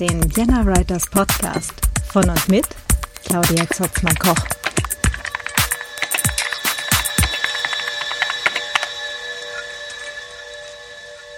Den 0.00 0.22
Vienna 0.36 0.64
Writers 0.64 1.10
Podcast 1.10 1.72
von 2.12 2.30
und 2.30 2.48
mit 2.48 2.64
Claudia 3.24 3.68
Zotzmann-Koch. 3.68 4.36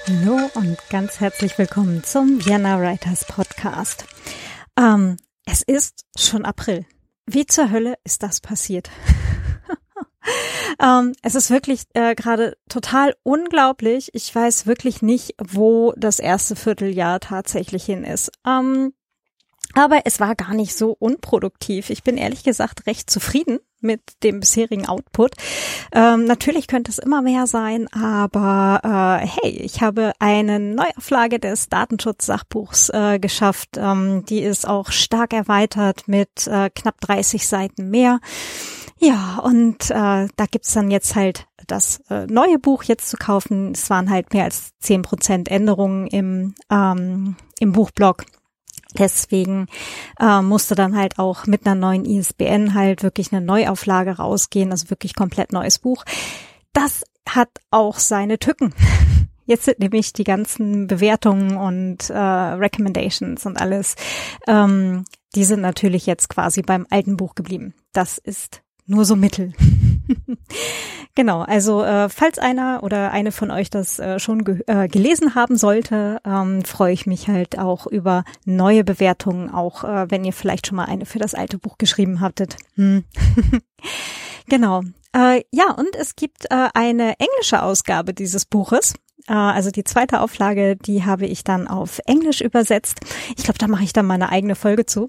Hallo 0.07 0.51
und 0.53 0.77
ganz 0.91 1.21
herzlich 1.21 1.57
willkommen 1.57 2.05
zum 2.05 2.45
Vienna 2.45 2.79
Writers 2.79 3.25
Podcast. 3.25 4.05
Ähm, 4.79 5.17
es 5.47 5.63
ist 5.63 6.05
schon 6.19 6.45
April. 6.45 6.85
Wie 7.25 7.47
zur 7.47 7.71
Hölle 7.71 7.95
ist 8.05 8.23
das 8.23 8.43
passiert? 8.43 8.91
ähm, 10.83 11.13
es 11.23 11.35
ist 11.35 11.51
wirklich 11.51 11.83
äh, 11.95 12.15
gerade 12.15 12.57
total 12.69 13.15
unglaublich. 13.23 14.11
Ich 14.15 14.35
weiß 14.35 14.67
wirklich 14.67 15.03
nicht, 15.03 15.35
wo 15.39 15.93
das 15.97 16.19
erste 16.19 16.57
Vierteljahr 16.57 17.21
tatsächlich 17.21 17.85
hin 17.85 18.05
ist. 18.05 18.31
Ähm, 18.47 18.93
aber 19.75 20.01
es 20.05 20.19
war 20.19 20.35
gar 20.35 20.55
nicht 20.55 20.77
so 20.77 20.97
unproduktiv. 20.99 21.91
Ich 21.91 22.03
bin 22.03 22.17
ehrlich 22.17 22.43
gesagt 22.43 22.87
recht 22.87 23.09
zufrieden 23.09 23.61
mit 23.81 24.01
dem 24.23 24.41
bisherigen 24.41 24.87
Output. 24.87 25.33
Ähm, 25.93 26.25
natürlich 26.25 26.67
könnte 26.67 26.91
es 26.91 26.99
immer 26.99 27.23
mehr 27.23 27.47
sein, 27.47 27.89
aber 27.93 29.21
äh, 29.23 29.27
hey, 29.27 29.51
ich 29.51 29.81
habe 29.81 30.13
eine 30.19 30.59
Neuauflage 30.59 31.39
des 31.39 31.69
Datenschutzsachbuchs 31.69 32.91
äh, 32.91 33.19
geschafft. 33.19 33.71
Ähm, 33.77 34.25
die 34.29 34.41
ist 34.41 34.69
auch 34.69 34.91
stark 34.91 35.33
erweitert 35.33 36.09
mit 36.09 36.47
äh, 36.47 36.69
knapp 36.71 37.01
30 37.01 37.47
Seiten 37.47 37.91
mehr. 37.91 38.21
Ja, 39.03 39.39
und 39.43 39.91
äh, 39.91 40.29
da 40.37 40.47
gibt's 40.51 40.75
dann 40.75 40.91
jetzt 40.91 41.15
halt 41.17 41.47
das 41.67 42.03
äh, 42.11 42.27
neue 42.27 42.59
Buch 42.59 42.83
jetzt 42.83 43.09
zu 43.09 43.17
kaufen. 43.17 43.73
Es 43.73 43.89
waren 43.89 44.11
halt 44.11 44.35
mehr 44.35 44.45
als 44.45 44.73
zehn 44.79 45.01
Prozent 45.01 45.51
Änderungen 45.51 46.07
im, 46.07 46.55
ähm, 46.71 47.37
im 47.61 47.73
Buchblog. 47.73 48.27
Deswegen 48.99 49.69
äh, 50.19 50.43
musste 50.43 50.75
dann 50.75 50.97
halt 50.97 51.19
auch 51.19 51.47
mit 51.47 51.65
einer 51.65 51.77
neuen 51.77 52.05
ISBN 52.05 52.75
halt 52.75 53.03
wirklich 53.03 53.33
eine 53.33 53.41
Neuauflage 53.41 54.19
rausgehen, 54.19 54.71
also 54.71 54.91
wirklich 54.91 55.15
komplett 55.15 55.53
neues 55.53 55.79
Buch. 55.79 56.05
Das 56.75 57.05
hat 57.27 57.49
auch 57.71 57.99
seine 57.99 58.39
Tücken. 58.39 58.75
Jetzt 59.47 59.65
sind 59.65 59.79
nämlich 59.79 60.13
die 60.13 60.25
ganzen 60.25 60.89
Bewertungen 60.89 61.57
und 61.57 62.11
äh, 62.11 62.19
Recommendations 62.19 63.47
und 63.47 63.61
alles, 63.61 63.97
ähm, 64.47 65.05
die 65.35 65.45
sind 65.45 65.61
natürlich 65.61 66.07
jetzt 66.07 66.29
quasi 66.29 66.63
beim 66.63 66.87
alten 66.91 67.17
Buch 67.17 67.35
geblieben. 67.35 67.75
Das 67.93 68.19
ist 68.19 68.63
nur 68.91 69.05
so 69.05 69.17
mittel. 69.17 69.53
genau, 71.15 71.43
also 71.43 71.83
äh, 71.83 72.09
falls 72.09 72.39
einer 72.39 72.83
oder 72.83 73.13
eine 73.13 73.33
von 73.33 73.51
euch 73.51 73.71
das 73.71 73.99
äh, 73.99 74.19
schon 74.19 74.45
ge 74.45 74.63
äh, 74.67 74.89
gelesen 74.89 75.35
haben 75.35 75.57
sollte, 75.57 76.21
ähm, 76.25 76.65
freue 76.65 76.93
ich 76.93 77.07
mich 77.07 77.29
halt 77.29 77.59
auch 77.59 77.87
über 77.87 78.25
neue 78.45 78.85
Bewertungen, 78.85 79.49
auch 79.49 79.85
äh, 79.85 80.11
wenn 80.11 80.25
ihr 80.25 80.33
vielleicht 80.33 80.67
schon 80.67 80.77
mal 80.77 80.87
eine 80.87 81.07
für 81.07 81.19
das 81.19 81.35
alte 81.35 81.59
Buch 81.59 81.79
geschrieben 81.79 82.21
hattet. 82.21 82.57
Hm. 82.75 83.05
genau. 84.49 84.83
Äh, 85.13 85.43
ja, 85.51 85.73
und 85.73 85.95
es 85.97 86.17
gibt 86.17 86.47
äh, 86.51 86.69
eine 86.75 87.15
englische 87.19 87.63
Ausgabe 87.63 88.13
dieses 88.13 88.45
Buches. 88.45 88.95
Äh, 89.29 89.33
also 89.33 89.71
die 89.71 89.85
zweite 89.85 90.21
Auflage, 90.21 90.77
die 90.77 91.05
habe 91.05 91.27
ich 91.27 91.45
dann 91.45 91.69
auf 91.69 92.01
Englisch 92.07 92.41
übersetzt. 92.41 93.01
Ich 93.37 93.45
glaube, 93.45 93.59
da 93.59 93.69
mache 93.69 93.85
ich 93.85 93.93
dann 93.93 94.07
mal 94.07 94.15
eine 94.15 94.31
eigene 94.31 94.55
Folge 94.55 94.87
zu. 94.87 95.07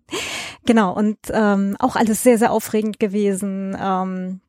genau, 0.66 0.94
und 0.94 1.18
ähm, 1.30 1.76
auch 1.78 1.96
alles 1.96 2.22
sehr, 2.22 2.38
sehr 2.38 2.52
aufregend 2.52 3.00
gewesen. 3.00 3.76
Ähm, 3.80 4.40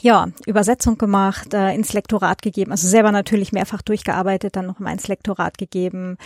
ja, 0.00 0.28
Übersetzung 0.46 0.98
gemacht, 0.98 1.54
äh, 1.54 1.74
ins 1.74 1.92
Lektorat 1.92 2.42
gegeben, 2.42 2.72
also 2.72 2.88
selber 2.88 3.12
natürlich 3.12 3.52
mehrfach 3.52 3.82
durchgearbeitet, 3.82 4.56
dann 4.56 4.66
noch 4.66 4.78
mal 4.78 4.92
ins 4.92 5.06
Lektorat 5.06 5.58
gegeben 5.58 6.16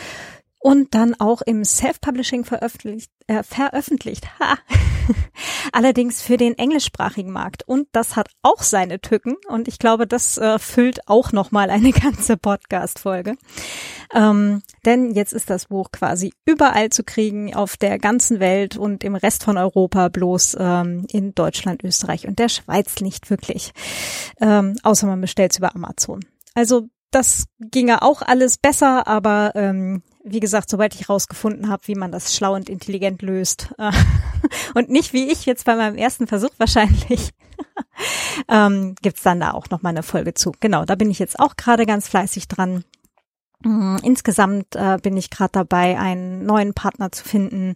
und 0.66 0.96
dann 0.96 1.14
auch 1.14 1.42
im 1.42 1.64
Self-Publishing 1.64 2.44
veröffentlicht. 2.44 3.12
Äh, 3.28 3.44
veröffentlicht. 3.44 4.26
Ha. 4.40 4.56
Allerdings 5.72 6.22
für 6.22 6.36
den 6.36 6.58
englischsprachigen 6.58 7.30
Markt. 7.30 7.62
Und 7.68 7.86
das 7.92 8.16
hat 8.16 8.30
auch 8.42 8.64
seine 8.64 9.00
Tücken. 9.00 9.36
Und 9.46 9.68
ich 9.68 9.78
glaube, 9.78 10.08
das 10.08 10.38
äh, 10.38 10.58
füllt 10.58 11.06
auch 11.06 11.30
nochmal 11.30 11.70
eine 11.70 11.92
ganze 11.92 12.36
Podcast-Folge. 12.36 13.36
Ähm, 14.12 14.64
denn 14.84 15.12
jetzt 15.12 15.32
ist 15.32 15.50
das 15.50 15.66
Buch 15.66 15.92
quasi 15.92 16.32
überall 16.44 16.90
zu 16.90 17.04
kriegen, 17.04 17.54
auf 17.54 17.76
der 17.76 18.00
ganzen 18.00 18.40
Welt 18.40 18.76
und 18.76 19.04
im 19.04 19.14
Rest 19.14 19.44
von 19.44 19.58
Europa, 19.58 20.08
bloß 20.08 20.56
ähm, 20.58 21.06
in 21.12 21.32
Deutschland, 21.36 21.84
Österreich 21.84 22.26
und 22.26 22.40
der 22.40 22.48
Schweiz 22.48 23.00
nicht 23.00 23.30
wirklich. 23.30 23.70
Ähm, 24.40 24.74
außer 24.82 25.06
man 25.06 25.20
bestellt 25.20 25.52
es 25.52 25.58
über 25.58 25.76
Amazon. 25.76 26.24
Also 26.54 26.88
das 27.12 27.44
ginge 27.60 28.02
auch 28.02 28.22
alles 28.22 28.58
besser, 28.58 29.06
aber 29.06 29.52
ähm, 29.54 30.02
wie 30.28 30.40
gesagt, 30.40 30.68
sobald 30.68 30.94
ich 30.94 31.08
rausgefunden 31.08 31.68
habe, 31.68 31.86
wie 31.86 31.94
man 31.94 32.10
das 32.10 32.34
schlau 32.34 32.54
und 32.54 32.68
intelligent 32.68 33.22
löst 33.22 33.72
äh, 33.78 33.92
und 34.74 34.90
nicht 34.90 35.12
wie 35.12 35.30
ich 35.30 35.46
jetzt 35.46 35.64
bei 35.64 35.76
meinem 35.76 35.96
ersten 35.96 36.26
Versuch 36.26 36.50
wahrscheinlich, 36.58 37.30
ähm, 38.48 38.96
gibt's 39.00 39.22
dann 39.22 39.40
da 39.40 39.52
auch 39.52 39.70
noch 39.70 39.82
mal 39.82 39.90
eine 39.90 40.02
Folge 40.02 40.34
zu. 40.34 40.52
Genau, 40.60 40.84
da 40.84 40.96
bin 40.96 41.10
ich 41.10 41.18
jetzt 41.18 41.38
auch 41.38 41.56
gerade 41.56 41.86
ganz 41.86 42.08
fleißig 42.08 42.48
dran. 42.48 42.84
Mm, 43.62 43.96
insgesamt 44.02 44.74
äh, 44.74 44.98
bin 45.00 45.16
ich 45.16 45.30
gerade 45.30 45.52
dabei, 45.52 45.98
einen 45.98 46.44
neuen 46.44 46.74
Partner 46.74 47.12
zu 47.12 47.24
finden 47.24 47.74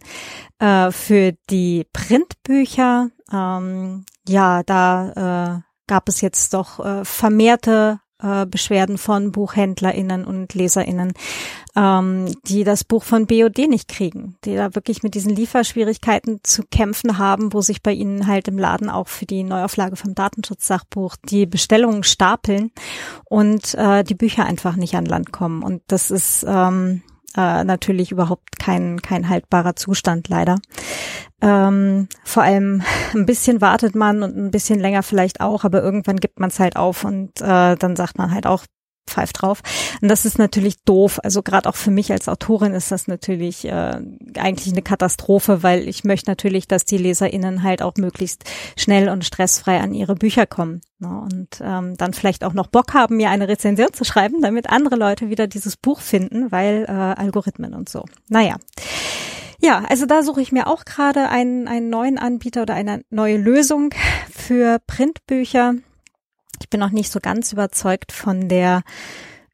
äh, 0.59 0.91
für 0.91 1.33
die 1.49 1.87
Printbücher. 1.93 3.09
Ähm, 3.31 4.05
ja, 4.27 4.61
da 4.63 5.55
äh, 5.55 5.61
gab 5.87 6.09
es 6.09 6.21
jetzt 6.21 6.53
doch 6.53 6.79
äh, 6.79 7.05
vermehrte 7.05 7.99
äh, 8.21 8.45
Beschwerden 8.45 8.97
von 8.97 9.31
BuchhändlerInnen 9.31 10.25
und 10.25 10.53
LeserInnen, 10.53 11.13
ähm, 11.75 12.33
die 12.45 12.63
das 12.63 12.83
Buch 12.83 13.03
von 13.03 13.27
BOD 13.27 13.67
nicht 13.67 13.87
kriegen, 13.87 14.37
die 14.43 14.55
da 14.55 14.75
wirklich 14.75 15.03
mit 15.03 15.15
diesen 15.15 15.35
Lieferschwierigkeiten 15.35 16.39
zu 16.43 16.63
kämpfen 16.69 17.17
haben, 17.17 17.53
wo 17.53 17.61
sich 17.61 17.81
bei 17.81 17.93
ihnen 17.93 18.27
halt 18.27 18.47
im 18.47 18.57
Laden 18.57 18.89
auch 18.89 19.07
für 19.07 19.25
die 19.25 19.43
Neuauflage 19.43 19.95
vom 19.95 20.15
Datenschutzsachbuch 20.15 21.15
die 21.29 21.45
Bestellungen 21.45 22.03
stapeln 22.03 22.71
und 23.25 23.75
äh, 23.75 24.03
die 24.03 24.15
Bücher 24.15 24.45
einfach 24.45 24.75
nicht 24.75 24.95
an 24.95 25.05
Land 25.05 25.31
kommen. 25.31 25.63
Und 25.63 25.81
das 25.87 26.11
ist 26.11 26.45
ähm, 26.47 27.01
äh, 27.35 27.63
natürlich 27.63 28.11
überhaupt 28.11 28.59
kein, 28.59 29.01
kein 29.01 29.29
haltbarer 29.29 29.75
Zustand 29.75 30.29
leider. 30.29 30.59
Ähm, 31.41 32.07
vor 32.23 32.43
allem 32.43 32.83
ein 33.13 33.25
bisschen 33.25 33.61
wartet 33.61 33.95
man 33.95 34.23
und 34.23 34.37
ein 34.37 34.51
bisschen 34.51 34.79
länger 34.79 35.03
vielleicht 35.03 35.41
auch, 35.41 35.63
aber 35.63 35.81
irgendwann 35.81 36.17
gibt 36.17 36.39
man 36.39 36.49
es 36.49 36.59
halt 36.59 36.75
auf 36.75 37.03
und 37.03 37.41
äh, 37.41 37.75
dann 37.75 37.95
sagt 37.95 38.17
man 38.17 38.31
halt 38.33 38.45
auch, 38.45 38.65
pfeift 39.07 39.41
drauf. 39.41 39.61
Und 40.01 40.07
das 40.07 40.25
ist 40.25 40.37
natürlich 40.37 40.83
doof. 40.83 41.19
Also 41.23 41.41
gerade 41.41 41.67
auch 41.69 41.75
für 41.75 41.91
mich 41.91 42.11
als 42.11 42.27
Autorin 42.27 42.73
ist 42.73 42.91
das 42.91 43.07
natürlich 43.07 43.65
äh, 43.65 43.99
eigentlich 44.37 44.71
eine 44.71 44.81
Katastrophe, 44.81 45.63
weil 45.63 45.87
ich 45.87 46.03
möchte 46.03 46.29
natürlich, 46.29 46.67
dass 46.67 46.85
die 46.85 46.97
LeserInnen 46.97 47.63
halt 47.63 47.81
auch 47.81 47.95
möglichst 47.97 48.43
schnell 48.77 49.09
und 49.09 49.25
stressfrei 49.25 49.79
an 49.79 49.93
ihre 49.93 50.15
Bücher 50.15 50.45
kommen. 50.45 50.81
Ne? 50.99 51.09
Und 51.09 51.61
ähm, 51.61 51.97
dann 51.97 52.13
vielleicht 52.13 52.43
auch 52.43 52.53
noch 52.53 52.67
Bock 52.67 52.93
haben, 52.93 53.17
mir 53.17 53.29
eine 53.29 53.47
Rezension 53.47 53.93
zu 53.93 54.05
schreiben, 54.05 54.41
damit 54.41 54.69
andere 54.69 54.95
Leute 54.95 55.29
wieder 55.29 55.47
dieses 55.47 55.77
Buch 55.77 55.99
finden, 55.99 56.51
weil 56.51 56.85
äh, 56.87 56.91
Algorithmen 56.91 57.73
und 57.73 57.89
so. 57.89 58.05
Naja. 58.29 58.57
Ja, 59.63 59.83
also 59.87 60.07
da 60.07 60.23
suche 60.23 60.41
ich 60.41 60.51
mir 60.51 60.65
auch 60.65 60.85
gerade 60.85 61.29
einen, 61.29 61.67
einen 61.67 61.89
neuen 61.89 62.17
Anbieter 62.17 62.63
oder 62.63 62.73
eine 62.73 63.03
neue 63.11 63.37
Lösung 63.37 63.93
für 64.31 64.79
Printbücher. 64.87 65.75
Ich 66.61 66.69
bin 66.69 66.79
noch 66.79 66.91
nicht 66.91 67.11
so 67.11 67.19
ganz 67.19 67.51
überzeugt 67.51 68.11
von 68.11 68.47
der 68.47 68.83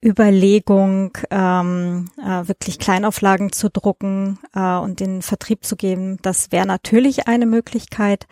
Überlegung, 0.03 1.17
ähm, 1.31 2.09
äh, 2.21 2.47
wirklich 2.47 2.79
Kleinauflagen 2.79 3.51
zu 3.53 3.69
drucken 3.69 4.39
äh, 4.53 4.75
und 4.75 4.99
den 4.99 5.21
Vertrieb 5.21 5.65
zu 5.65 5.77
geben. 5.77 6.19
Das 6.21 6.51
wäre 6.51 6.67
natürlich 6.67 7.27
eine 7.27 7.45
Möglichkeit. 7.45 8.27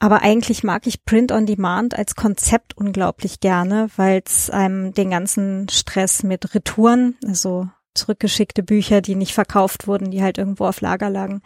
Aber 0.00 0.22
eigentlich 0.22 0.64
mag 0.64 0.86
ich 0.86 1.04
Print 1.04 1.32
on 1.32 1.44
Demand 1.44 1.96
als 1.98 2.14
Konzept 2.14 2.76
unglaublich 2.76 3.40
gerne, 3.40 3.88
weil 3.96 4.22
es 4.24 4.48
einem 4.48 4.94
den 4.94 5.10
ganzen 5.10 5.68
Stress 5.68 6.22
mit 6.22 6.54
Retouren, 6.54 7.16
also 7.26 7.68
zurückgeschickte 7.94 8.62
Bücher, 8.62 9.02
die 9.02 9.16
nicht 9.16 9.34
verkauft 9.34 9.86
wurden, 9.86 10.10
die 10.10 10.22
halt 10.22 10.38
irgendwo 10.38 10.66
auf 10.66 10.80
Lager 10.80 11.10
lagen, 11.10 11.42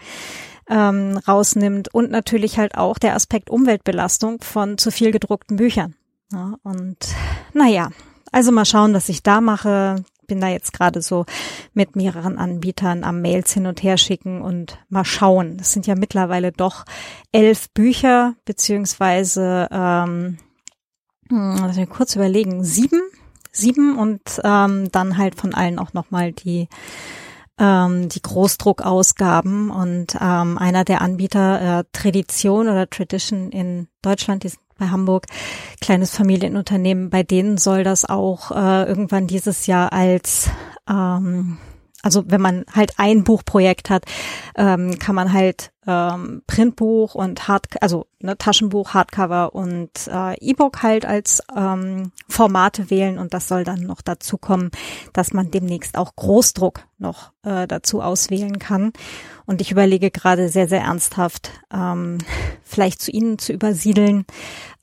ähm, 0.69 1.19
rausnimmt 1.27 1.93
und 1.93 2.11
natürlich 2.11 2.59
halt 2.59 2.77
auch 2.77 2.99
der 2.99 3.17
Aspekt 3.17 3.51
Umweltbelastung 3.51 4.43
von 4.43 4.79
zu 4.79 4.93
viel 4.93 5.11
gedruckten 5.11 5.57
Büchern. 5.57 5.95
Ja, 6.33 6.57
und 6.63 6.97
naja, 7.53 7.91
also 8.31 8.53
mal 8.53 8.65
schauen, 8.65 8.95
was 8.95 9.09
ich 9.09 9.23
da 9.23 9.41
mache. 9.41 10.05
Bin 10.27 10.41
da 10.41 10.49
jetzt 10.49 10.73
gerade 10.73 11.03
so 11.03 11.27
mit 11.75 11.95
mehreren 11.95 12.39
Anbietern 12.39 13.05
am 13.05 13.21
Mails 13.21 13.53
hin 13.53 13.67
und 13.67 13.83
her 13.83 13.99
schicken 13.99 14.41
und 14.41 14.79
mal 14.89 15.05
schauen. 15.05 15.59
Das 15.59 15.73
sind 15.73 15.87
ja 15.87 15.95
mittlerweile 15.95 16.53
doch 16.53 16.85
elf 17.33 17.69
Bücher, 17.71 18.35
beziehungsweise 18.45 19.69
ähm, 19.71 20.39
hm, 21.29 21.57
lass 21.61 21.77
mich 21.77 21.91
kurz 21.91 22.17
überlegen, 22.17 22.65
sieben 22.65 23.01
sieben 23.53 23.99
und 23.99 24.23
ähm, 24.43 24.91
dann 24.91 25.19
halt 25.19 25.35
von 25.35 25.55
allen 25.55 25.79
auch 25.79 25.93
nochmal 25.93 26.33
die 26.33 26.69
ähm, 27.59 28.09
die 28.09 28.23
Großdruckausgaben 28.23 29.71
und 29.71 30.17
ähm, 30.21 30.59
einer 30.59 30.85
der 30.85 31.01
Anbieter 31.01 31.81
äh, 31.81 31.85
Tradition 31.93 32.69
oder 32.69 32.89
Tradition 32.89 33.51
in 33.51 33.89
Deutschland, 34.03 34.45
die 34.45 34.49
sind 34.49 34.61
bei 34.79 34.89
Hamburg, 34.89 35.27
kleines 35.81 36.17
Familienunternehmen, 36.17 37.11
bei 37.11 37.23
denen 37.23 37.59
soll 37.59 37.85
das 37.85 38.05
auch 38.05 38.51
äh, 38.51 38.85
irgendwann 38.85 39.27
dieses 39.27 39.67
Jahr 39.67 39.93
als 39.93 40.51
ähm, 40.89 41.59
also 42.03 42.25
wenn 42.27 42.41
man 42.41 42.65
halt 42.75 42.99
ein 42.99 43.23
Buchprojekt 43.23 43.89
hat, 43.89 44.05
ähm, 44.57 44.99
kann 44.99 45.15
man 45.15 45.33
halt 45.33 45.72
ähm, 45.87 46.43
Printbuch 46.47 47.15
und 47.15 47.49
Hard, 47.49 47.67
also 47.83 48.07
ne, 48.21 48.39
Taschenbuch, 48.39 48.95
Hardcover 48.95 49.55
und 49.55 49.91
äh, 50.07 50.35
E-Book 50.39 50.83
halt 50.83 51.05
als 51.05 51.43
ähm, 51.57 52.13
Formate 52.29 52.89
wählen 52.89 53.19
und 53.19 53.35
das 53.35 53.49
soll 53.49 53.65
dann 53.65 53.81
noch 53.81 54.01
dazu 54.01 54.39
kommen, 54.39 54.71
dass 55.13 55.33
man 55.33 55.51
demnächst 55.51 55.99
auch 55.99 56.15
Großdruck 56.15 56.85
noch 56.99 57.33
äh, 57.43 57.67
dazu 57.67 58.01
auswählen 58.01 58.61
kann. 58.61 58.93
Und 59.45 59.61
ich 59.61 59.73
überlege 59.73 60.13
gerade 60.13 60.49
sehr, 60.49 60.69
sehr 60.69 60.83
ernsthaft, 60.83 61.51
ähm, 61.73 62.19
vielleicht 62.63 63.03
zu 63.03 63.11
ihnen 63.11 63.39
zu 63.39 63.53
übersiedeln. 63.53 64.25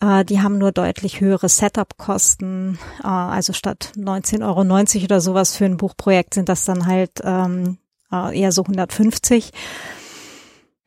Äh, 0.02 0.26
die 0.26 0.42
haben 0.42 0.58
nur 0.58 0.74
deutlich 0.74 1.22
höhere 1.22 1.48
Setup-Kosten. 1.48 2.78
Äh, 3.02 3.08
also 3.08 3.54
statt 3.54 3.94
19,90 3.96 4.44
Euro 4.44 5.06
oder 5.06 5.22
sowas 5.22 5.56
für 5.56 5.66
ein 5.66 5.78
Buchprojekt 5.78 6.34
sind 6.34 6.50
das 6.50 6.66
dann 6.66 6.88
halt 6.88 7.22
ähm, 7.24 7.78
äh, 8.12 8.38
eher 8.38 8.52
so 8.52 8.64
150 8.64 9.52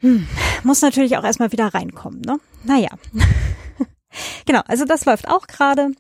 hm, 0.02 0.26
muss 0.64 0.82
natürlich 0.82 1.16
auch 1.16 1.24
erstmal 1.24 1.52
wieder 1.52 1.72
reinkommen, 1.72 2.20
ne? 2.20 2.38
Naja. 2.64 2.90
genau, 4.46 4.60
also 4.66 4.84
das 4.84 5.04
läuft 5.04 5.28
auch 5.28 5.46
gerade. 5.46 5.92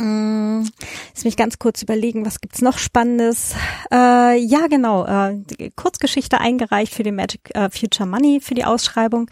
Hm, 0.00 0.66
Lass 1.14 1.24
mich 1.24 1.36
ganz 1.36 1.58
kurz 1.58 1.82
überlegen, 1.82 2.24
was 2.24 2.40
gibt's 2.40 2.62
noch 2.62 2.78
Spannendes? 2.78 3.54
Äh, 3.92 4.38
ja, 4.38 4.66
genau, 4.68 5.04
äh, 5.04 5.42
Kurzgeschichte 5.76 6.40
eingereicht 6.40 6.94
für 6.94 7.02
die 7.02 7.12
Magic 7.12 7.54
äh, 7.54 7.68
Future 7.70 8.08
Money 8.08 8.40
für 8.40 8.54
die 8.54 8.64
Ausschreibung. 8.64 9.30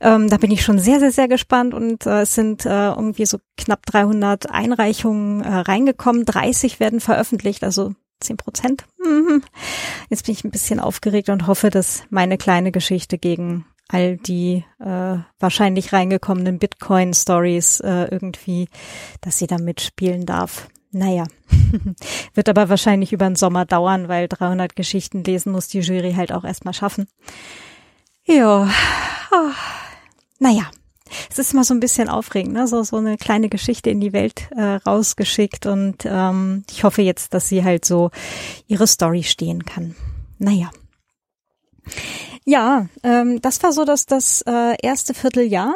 Ähm, 0.00 0.30
da 0.30 0.38
bin 0.38 0.50
ich 0.50 0.64
schon 0.64 0.78
sehr, 0.78 0.98
sehr, 0.98 1.12
sehr 1.12 1.28
gespannt 1.28 1.74
und 1.74 2.06
äh, 2.06 2.22
es 2.22 2.34
sind 2.34 2.64
äh, 2.64 2.88
irgendwie 2.88 3.26
so 3.26 3.38
knapp 3.58 3.84
300 3.84 4.50
Einreichungen 4.50 5.42
äh, 5.42 5.48
reingekommen. 5.48 6.24
30 6.24 6.80
werden 6.80 7.00
veröffentlicht, 7.00 7.62
also 7.62 7.92
10 8.20 8.36
Prozent. 8.36 8.84
Mhm. 8.98 9.42
Jetzt 10.08 10.26
bin 10.26 10.34
ich 10.34 10.44
ein 10.44 10.50
bisschen 10.50 10.80
aufgeregt 10.80 11.28
und 11.28 11.46
hoffe, 11.46 11.70
dass 11.70 12.02
meine 12.10 12.38
kleine 12.38 12.72
Geschichte 12.72 13.18
gegen 13.18 13.64
all 13.88 14.16
die 14.16 14.64
äh, 14.80 15.18
wahrscheinlich 15.38 15.92
reingekommenen 15.92 16.58
Bitcoin-Stories 16.58 17.80
äh, 17.80 18.08
irgendwie, 18.10 18.68
dass 19.20 19.38
sie 19.38 19.46
da 19.46 19.58
mitspielen 19.58 20.26
darf. 20.26 20.68
Naja, 20.90 21.24
wird 22.34 22.48
aber 22.48 22.68
wahrscheinlich 22.68 23.12
über 23.12 23.26
den 23.26 23.36
Sommer 23.36 23.64
dauern, 23.66 24.08
weil 24.08 24.28
300 24.28 24.74
Geschichten 24.76 25.24
lesen 25.24 25.52
muss 25.52 25.68
die 25.68 25.80
Jury 25.80 26.14
halt 26.14 26.32
auch 26.32 26.44
erstmal 26.44 26.74
schaffen. 26.74 27.08
Ja, 28.24 28.70
oh. 29.30 29.50
naja, 30.38 30.70
es 31.30 31.38
ist 31.38 31.52
immer 31.52 31.64
so 31.64 31.74
ein 31.74 31.80
bisschen 31.80 32.08
aufregend, 32.08 32.54
ne? 32.54 32.66
so, 32.66 32.82
so 32.82 32.96
eine 32.96 33.16
kleine 33.16 33.48
Geschichte 33.48 33.90
in 33.90 34.00
die 34.00 34.12
Welt 34.12 34.48
äh, 34.56 34.62
rausgeschickt 34.62 35.66
und 35.66 36.04
ähm, 36.04 36.64
ich 36.70 36.84
hoffe 36.84 37.02
jetzt, 37.02 37.34
dass 37.34 37.48
sie 37.48 37.64
halt 37.64 37.84
so 37.84 38.10
ihre 38.66 38.86
Story 38.86 39.22
stehen 39.22 39.64
kann. 39.64 39.94
Naja. 40.38 40.70
Ja, 42.44 42.86
ähm, 43.02 43.40
das 43.42 43.62
war 43.62 43.72
so 43.72 43.84
dass 43.84 44.06
das 44.06 44.42
äh, 44.42 44.76
erste 44.82 45.14
Vierteljahr. 45.14 45.74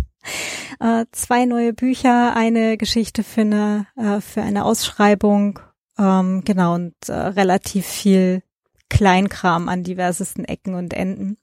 äh, 0.80 1.04
zwei 1.12 1.44
neue 1.46 1.72
Bücher, 1.72 2.36
eine 2.36 2.76
Geschichte 2.76 3.22
für 3.24 3.42
eine, 3.42 3.86
äh, 3.96 4.20
für 4.20 4.42
eine 4.42 4.64
Ausschreibung, 4.64 5.58
ähm, 5.98 6.42
genau, 6.44 6.74
und 6.74 6.94
äh, 7.08 7.12
relativ 7.12 7.86
viel 7.86 8.42
Kleinkram 8.88 9.68
an 9.68 9.84
diversesten 9.84 10.44
Ecken 10.44 10.74
und 10.74 10.94
Enden. 10.94 11.38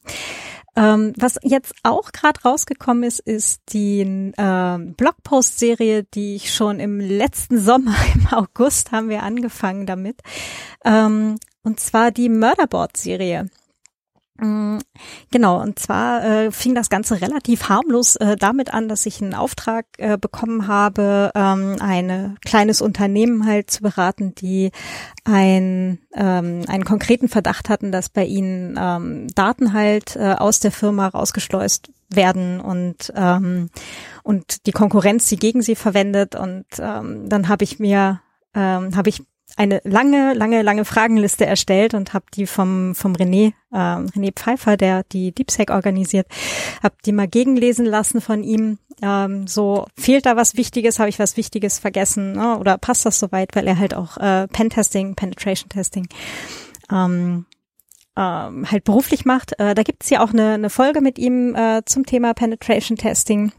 Ähm, 0.77 1.13
was 1.17 1.39
jetzt 1.41 1.73
auch 1.81 2.11
gerade 2.11 2.39
rausgekommen 2.41 3.03
ist, 3.03 3.19
ist 3.19 3.61
die 3.73 4.01
äh, 4.01 4.77
Blogpost-Serie, 4.77 6.03
die 6.03 6.35
ich 6.35 6.53
schon 6.53 6.79
im 6.79 6.99
letzten 6.99 7.59
Sommer, 7.59 7.95
im 8.13 8.27
August 8.27 8.91
haben 8.91 9.09
wir 9.09 9.23
angefangen 9.23 9.87
damit. 9.87 10.21
Ähm, 10.85 11.37
und 11.63 11.79
zwar 11.79 12.11
die 12.11 12.29
Murderboard-Serie. 12.29 13.49
Mm, 14.39 14.77
genau, 15.31 15.61
und 15.61 15.79
zwar 15.79 16.23
äh, 16.23 16.51
fing 16.51 16.75
das 16.75 16.89
Ganze 16.89 17.21
relativ 17.21 17.69
harmlos 17.69 18.15
äh, 18.17 18.35
damit 18.35 18.73
an, 18.73 18.87
dass 18.87 19.05
ich 19.05 19.21
einen 19.21 19.33
Auftrag 19.33 19.85
äh, 19.97 20.17
bekommen 20.17 20.67
habe, 20.67 21.31
ähm, 21.33 21.77
ein 21.79 22.37
kleines 22.45 22.81
Unternehmen 22.81 23.45
halt 23.45 23.71
zu 23.71 23.81
beraten, 23.81 24.35
die 24.35 24.71
ein, 25.23 25.99
ähm, 26.13 26.61
einen 26.67 26.85
konkreten 26.85 27.29
Verdacht 27.29 27.69
hatten, 27.69 27.91
dass 27.91 28.09
bei 28.09 28.25
ihnen 28.25 28.77
ähm, 28.79 29.27
Daten 29.33 29.73
halt 29.73 30.15
äh, 30.15 30.33
aus 30.33 30.59
der 30.59 30.71
Firma 30.71 31.07
rausgeschleust 31.07 31.91
werden 32.09 32.61
und 32.61 33.11
ähm, 33.15 33.69
und 34.23 34.65
die 34.65 34.71
Konkurrenz 34.71 35.27
sie 35.27 35.37
gegen 35.37 35.61
sie 35.61 35.75
verwendet. 35.75 36.35
Und 36.35 36.65
ähm, 36.79 37.27
dann 37.27 37.49
habe 37.49 37.63
ich 37.63 37.79
mir 37.79 38.21
ähm, 38.53 38.95
habe 38.95 39.09
ich 39.09 39.23
eine 39.55 39.81
lange, 39.83 40.33
lange, 40.33 40.61
lange 40.61 40.85
Fragenliste 40.85 41.45
erstellt 41.45 41.93
und 41.93 42.13
habe 42.13 42.25
die 42.33 42.45
vom 42.45 42.93
vom 42.95 43.13
René 43.13 43.53
äh, 43.71 43.77
René 43.77 44.31
Pfeiffer, 44.33 44.77
der 44.77 45.03
die 45.03 45.31
DeepSec 45.31 45.71
organisiert, 45.71 46.27
habe 46.83 46.95
die 47.05 47.11
mal 47.11 47.27
gegenlesen 47.27 47.85
lassen 47.85 48.21
von 48.21 48.43
ihm. 48.43 48.79
Ähm, 49.01 49.47
so 49.47 49.85
fehlt 49.97 50.25
da 50.25 50.35
was 50.35 50.57
Wichtiges, 50.57 50.99
habe 50.99 51.09
ich 51.09 51.19
was 51.19 51.37
Wichtiges 51.37 51.79
vergessen 51.79 52.33
ne? 52.33 52.57
oder 52.57 52.77
passt 52.77 53.05
das 53.05 53.19
soweit, 53.19 53.55
weil 53.55 53.67
er 53.67 53.77
halt 53.77 53.93
auch 53.93 54.17
äh, 54.17 54.47
Pentesting, 54.47 55.15
Penetration 55.15 55.69
Testing 55.69 56.07
ähm, 56.91 57.45
ähm, 58.17 58.71
halt 58.71 58.83
beruflich 58.83 59.23
macht. 59.25 59.59
Äh, 59.59 59.75
da 59.75 59.83
gibt's 59.83 60.09
ja 60.09 60.23
auch 60.23 60.31
eine, 60.31 60.53
eine 60.53 60.69
Folge 60.69 61.01
mit 61.01 61.19
ihm 61.19 61.55
äh, 61.55 61.83
zum 61.85 62.05
Thema 62.05 62.33
Penetration 62.33 62.97
Testing 62.97 63.51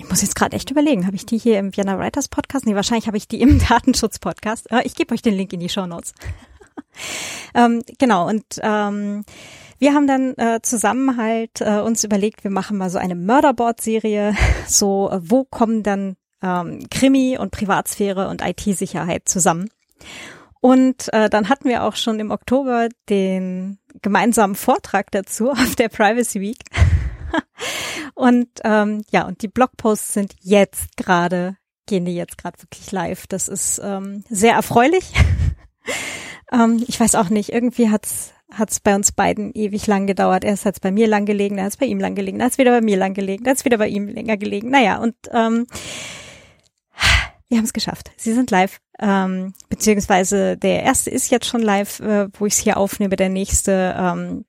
ich 0.00 0.08
muss 0.08 0.22
jetzt 0.22 0.34
gerade 0.34 0.56
echt 0.56 0.70
überlegen, 0.70 1.06
habe 1.06 1.16
ich 1.16 1.26
die 1.26 1.36
hier 1.36 1.58
im 1.58 1.76
Vienna 1.76 1.98
Writers 1.98 2.28
Podcast? 2.28 2.64
Nee, 2.64 2.74
wahrscheinlich 2.74 3.06
habe 3.06 3.18
ich 3.18 3.28
die 3.28 3.40
im 3.40 3.58
Datenschutz 3.68 4.18
Podcast. 4.18 4.70
Äh, 4.72 4.82
ich 4.84 4.94
gebe 4.94 5.12
euch 5.12 5.22
den 5.22 5.34
Link 5.34 5.52
in 5.52 5.60
die 5.60 5.68
Show 5.68 5.86
Notes. 5.86 6.14
ähm, 7.54 7.82
genau, 7.98 8.26
und 8.26 8.44
ähm, 8.62 9.24
wir 9.78 9.94
haben 9.94 10.06
dann 10.06 10.34
äh, 10.38 10.60
zusammen 10.62 11.18
halt 11.18 11.60
äh, 11.60 11.80
uns 11.80 12.02
überlegt, 12.02 12.44
wir 12.44 12.50
machen 12.50 12.78
mal 12.78 12.90
so 12.90 12.98
eine 12.98 13.14
Murderboard-Serie. 13.14 14.34
So, 14.66 15.10
äh, 15.10 15.20
wo 15.22 15.44
kommen 15.44 15.82
dann 15.82 16.16
ähm, 16.42 16.86
Krimi 16.90 17.36
und 17.38 17.50
Privatsphäre 17.50 18.28
und 18.28 18.40
IT-Sicherheit 18.40 19.28
zusammen? 19.28 19.68
Und 20.60 21.12
äh, 21.12 21.28
dann 21.28 21.48
hatten 21.48 21.68
wir 21.68 21.84
auch 21.84 21.96
schon 21.96 22.20
im 22.20 22.30
Oktober 22.30 22.88
den 23.08 23.78
gemeinsamen 24.00 24.54
Vortrag 24.54 25.10
dazu 25.10 25.50
auf 25.50 25.74
der 25.76 25.88
Privacy 25.88 26.40
Week. 26.40 26.58
Und 28.14 28.48
ähm, 28.64 29.02
ja, 29.10 29.26
und 29.26 29.42
die 29.42 29.48
Blogposts 29.48 30.14
sind 30.14 30.34
jetzt 30.40 30.96
gerade, 30.96 31.56
gehen 31.86 32.04
die 32.04 32.14
jetzt 32.14 32.38
gerade 32.38 32.60
wirklich 32.62 32.90
live. 32.92 33.26
Das 33.26 33.48
ist 33.48 33.80
ähm, 33.82 34.24
sehr 34.28 34.54
erfreulich. 34.54 35.12
ähm, 36.52 36.84
ich 36.86 36.98
weiß 36.98 37.14
auch 37.14 37.30
nicht, 37.30 37.52
irgendwie 37.52 37.90
hat's 37.90 38.32
hat's 38.52 38.80
bei 38.80 38.94
uns 38.94 39.12
beiden 39.12 39.52
ewig 39.52 39.86
lang 39.86 40.06
gedauert. 40.06 40.44
Erst 40.44 40.64
hat's 40.64 40.80
bei 40.80 40.90
mir 40.90 41.06
lang 41.06 41.24
gelegen, 41.24 41.56
dann 41.56 41.66
hat's 41.66 41.76
bei 41.76 41.86
ihm 41.86 42.00
lang 42.00 42.14
gelegen, 42.14 42.38
dann 42.38 42.46
hat's 42.46 42.58
wieder 42.58 42.72
bei 42.72 42.80
mir 42.80 42.96
lang 42.96 43.14
gelegen, 43.14 43.44
dann 43.44 43.52
hat's 43.52 43.64
wieder 43.64 43.78
bei 43.78 43.88
ihm 43.88 44.08
länger 44.08 44.36
gelegen. 44.36 44.70
Naja, 44.70 44.98
und 44.98 45.14
ähm, 45.32 45.66
wir 47.48 47.58
haben 47.58 47.64
es 47.64 47.72
geschafft. 47.72 48.12
Sie 48.16 48.32
sind 48.32 48.50
live. 48.50 48.78
Ähm, 49.00 49.54
beziehungsweise 49.68 50.56
der 50.56 50.82
erste 50.82 51.10
ist 51.10 51.30
jetzt 51.30 51.46
schon 51.46 51.62
live, 51.62 52.00
äh, 52.00 52.28
wo 52.38 52.46
ich 52.46 52.54
es 52.54 52.58
hier 52.60 52.76
aufnehme. 52.76 53.16
Der 53.16 53.28
nächste 53.28 53.94
ähm, 53.98 54.44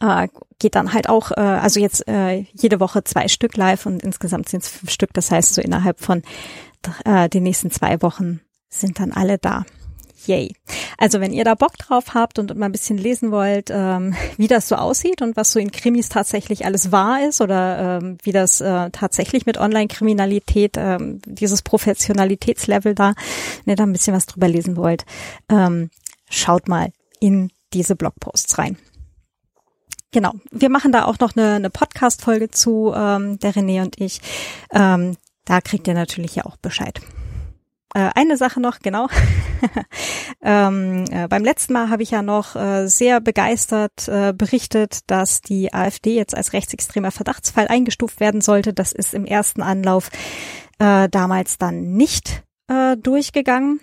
äh, 0.00 0.28
geht 0.58 0.74
dann 0.74 0.92
halt 0.92 1.08
auch, 1.08 1.30
äh, 1.32 1.40
also 1.40 1.80
jetzt 1.80 2.06
äh, 2.08 2.44
jede 2.52 2.80
Woche 2.80 3.04
zwei 3.04 3.28
Stück 3.28 3.56
live 3.56 3.86
und 3.86 4.02
insgesamt 4.02 4.48
sind 4.48 4.62
es 4.62 4.68
fünf 4.68 4.90
Stück. 4.90 5.12
Das 5.14 5.30
heißt, 5.30 5.54
so 5.54 5.60
innerhalb 5.60 6.00
von 6.00 6.22
äh, 7.04 7.28
den 7.28 7.42
nächsten 7.42 7.70
zwei 7.70 8.00
Wochen 8.02 8.40
sind 8.68 9.00
dann 9.00 9.12
alle 9.12 9.38
da. 9.38 9.64
Yay. 10.26 10.54
Also 10.98 11.20
wenn 11.20 11.32
ihr 11.32 11.44
da 11.44 11.54
Bock 11.54 11.78
drauf 11.78 12.12
habt 12.12 12.38
und 12.38 12.54
mal 12.56 12.66
ein 12.66 12.72
bisschen 12.72 12.98
lesen 12.98 13.30
wollt, 13.30 13.70
ähm, 13.72 14.14
wie 14.36 14.46
das 14.46 14.68
so 14.68 14.76
aussieht 14.76 15.22
und 15.22 15.36
was 15.36 15.52
so 15.52 15.58
in 15.58 15.72
Krimis 15.72 16.08
tatsächlich 16.10 16.66
alles 16.66 16.92
wahr 16.92 17.26
ist 17.26 17.40
oder 17.40 18.00
ähm, 18.02 18.18
wie 18.22 18.32
das 18.32 18.60
äh, 18.60 18.90
tatsächlich 18.90 19.46
mit 19.46 19.58
Online-Kriminalität, 19.58 20.76
ähm, 20.76 21.20
dieses 21.24 21.62
Professionalitätslevel 21.62 22.94
da, 22.94 23.14
wenn 23.64 23.72
ihr 23.72 23.76
da 23.76 23.84
ein 23.84 23.92
bisschen 23.92 24.14
was 24.14 24.26
drüber 24.26 24.48
lesen 24.48 24.76
wollt, 24.76 25.06
ähm, 25.48 25.88
schaut 26.28 26.68
mal 26.68 26.92
in 27.20 27.50
diese 27.72 27.96
Blogposts 27.96 28.58
rein. 28.58 28.76
Genau, 30.10 30.32
wir 30.50 30.70
machen 30.70 30.90
da 30.90 31.04
auch 31.04 31.18
noch 31.18 31.36
eine, 31.36 31.54
eine 31.54 31.70
Podcast-Folge 31.70 32.50
zu, 32.50 32.92
ähm, 32.96 33.38
der 33.40 33.52
René 33.52 33.82
und 33.82 34.00
ich. 34.00 34.20
Ähm, 34.72 35.16
da 35.44 35.60
kriegt 35.60 35.86
ihr 35.86 35.94
natürlich 35.94 36.34
ja 36.36 36.46
auch 36.46 36.56
Bescheid. 36.56 37.00
Äh, 37.94 38.10
eine 38.14 38.36
Sache 38.36 38.60
noch, 38.60 38.80
genau. 38.80 39.08
ähm, 40.42 41.04
äh, 41.10 41.28
beim 41.28 41.44
letzten 41.44 41.72
Mal 41.72 41.90
habe 41.90 42.02
ich 42.02 42.10
ja 42.10 42.22
noch 42.22 42.54
äh, 42.54 42.86
sehr 42.86 43.20
begeistert 43.20 44.08
äh, 44.08 44.32
berichtet, 44.32 45.00
dass 45.06 45.40
die 45.40 45.72
AfD 45.72 46.14
jetzt 46.14 46.34
als 46.34 46.52
rechtsextremer 46.52 47.10
Verdachtsfall 47.10 47.68
eingestuft 47.68 48.20
werden 48.20 48.40
sollte. 48.40 48.72
Das 48.72 48.92
ist 48.92 49.14
im 49.14 49.24
ersten 49.24 49.62
Anlauf 49.62 50.10
äh, 50.78 51.08
damals 51.08 51.58
dann 51.58 51.94
nicht 51.96 52.44
äh, 52.68 52.96
durchgegangen. 52.96 53.80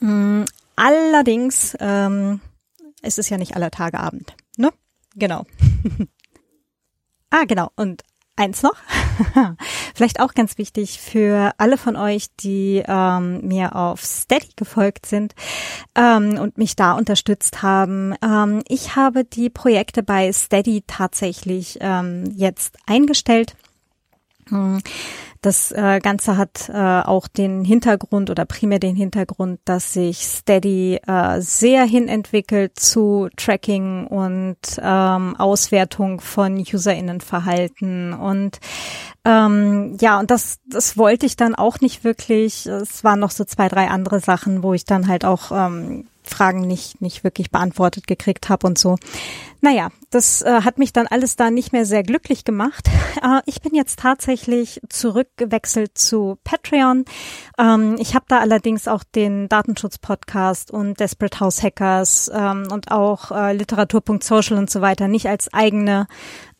Mm, 0.00 0.42
allerdings 0.76 1.76
ähm, 1.80 2.40
ist 3.02 3.18
es 3.18 3.30
ja 3.30 3.38
nicht 3.38 3.56
aller 3.56 3.70
Tage 3.70 3.98
Abend. 3.98 4.34
Genau. 5.18 5.44
ah, 7.30 7.44
genau. 7.44 7.70
Und 7.76 8.02
eins 8.36 8.62
noch. 8.62 8.76
vielleicht 9.94 10.20
auch 10.20 10.34
ganz 10.34 10.58
wichtig 10.58 11.00
für 11.00 11.52
alle 11.58 11.76
von 11.76 11.96
euch, 11.96 12.28
die 12.40 12.82
ähm, 12.86 13.46
mir 13.46 13.74
auf 13.74 14.04
Steady 14.04 14.50
gefolgt 14.56 15.06
sind 15.06 15.34
ähm, 15.94 16.38
und 16.38 16.56
mich 16.56 16.76
da 16.76 16.92
unterstützt 16.92 17.62
haben. 17.62 18.14
Ähm, 18.22 18.62
ich 18.68 18.94
habe 18.96 19.24
die 19.24 19.50
Projekte 19.50 20.02
bei 20.02 20.32
Steady 20.32 20.84
tatsächlich 20.86 21.78
ähm, 21.80 22.32
jetzt 22.36 22.76
eingestellt. 22.86 23.56
Hm. 24.48 24.80
Das 25.40 25.70
äh, 25.72 26.00
Ganze 26.00 26.36
hat 26.36 26.68
äh, 26.68 26.72
auch 26.72 27.28
den 27.28 27.64
Hintergrund 27.64 28.30
oder 28.30 28.44
primär 28.44 28.78
den 28.78 28.96
Hintergrund, 28.96 29.60
dass 29.64 29.92
sich 29.92 30.26
Steady 30.26 30.98
äh, 31.06 31.40
sehr 31.40 31.84
hinentwickelt 31.84 32.78
zu 32.78 33.28
Tracking 33.36 34.06
und 34.06 34.58
ähm, 34.82 35.36
Auswertung 35.36 36.20
von 36.20 36.58
UserInnenverhalten 36.58 38.12
und 38.14 38.58
ähm, 39.24 39.96
ja, 40.00 40.18
und 40.18 40.30
das, 40.30 40.58
das 40.66 40.96
wollte 40.96 41.26
ich 41.26 41.36
dann 41.36 41.54
auch 41.54 41.80
nicht 41.80 42.02
wirklich. 42.02 42.66
Es 42.66 43.04
waren 43.04 43.20
noch 43.20 43.30
so 43.30 43.44
zwei, 43.44 43.68
drei 43.68 43.88
andere 43.88 44.20
Sachen, 44.20 44.62
wo 44.62 44.74
ich 44.74 44.84
dann 44.84 45.06
halt 45.06 45.24
auch 45.24 45.52
ähm, 45.52 46.06
Fragen 46.30 46.60
nicht, 46.62 47.00
nicht 47.00 47.24
wirklich 47.24 47.50
beantwortet 47.50 48.06
gekriegt 48.06 48.48
habe 48.48 48.66
und 48.66 48.78
so. 48.78 48.96
Naja, 49.60 49.88
das 50.10 50.42
äh, 50.42 50.62
hat 50.62 50.78
mich 50.78 50.92
dann 50.92 51.08
alles 51.08 51.34
da 51.34 51.50
nicht 51.50 51.72
mehr 51.72 51.84
sehr 51.84 52.02
glücklich 52.02 52.44
gemacht. 52.44 52.88
Äh, 53.20 53.40
ich 53.46 53.60
bin 53.62 53.74
jetzt 53.74 53.98
tatsächlich 53.98 54.80
zurückgewechselt 54.88 55.98
zu 55.98 56.38
Patreon. 56.44 57.04
Ähm, 57.58 57.96
ich 57.98 58.14
habe 58.14 58.26
da 58.28 58.38
allerdings 58.38 58.86
auch 58.86 59.02
den 59.02 59.48
Datenschutz-Podcast 59.48 60.70
und 60.70 61.00
Desperate 61.00 61.40
House 61.40 61.60
Hackers 61.64 62.30
ähm, 62.32 62.68
und 62.70 62.92
auch 62.92 63.32
äh, 63.32 63.54
Literatur.social 63.54 64.56
und 64.56 64.70
so 64.70 64.82
weiter 64.82 65.08
nicht 65.08 65.26
als 65.26 65.52
eigene 65.52 66.06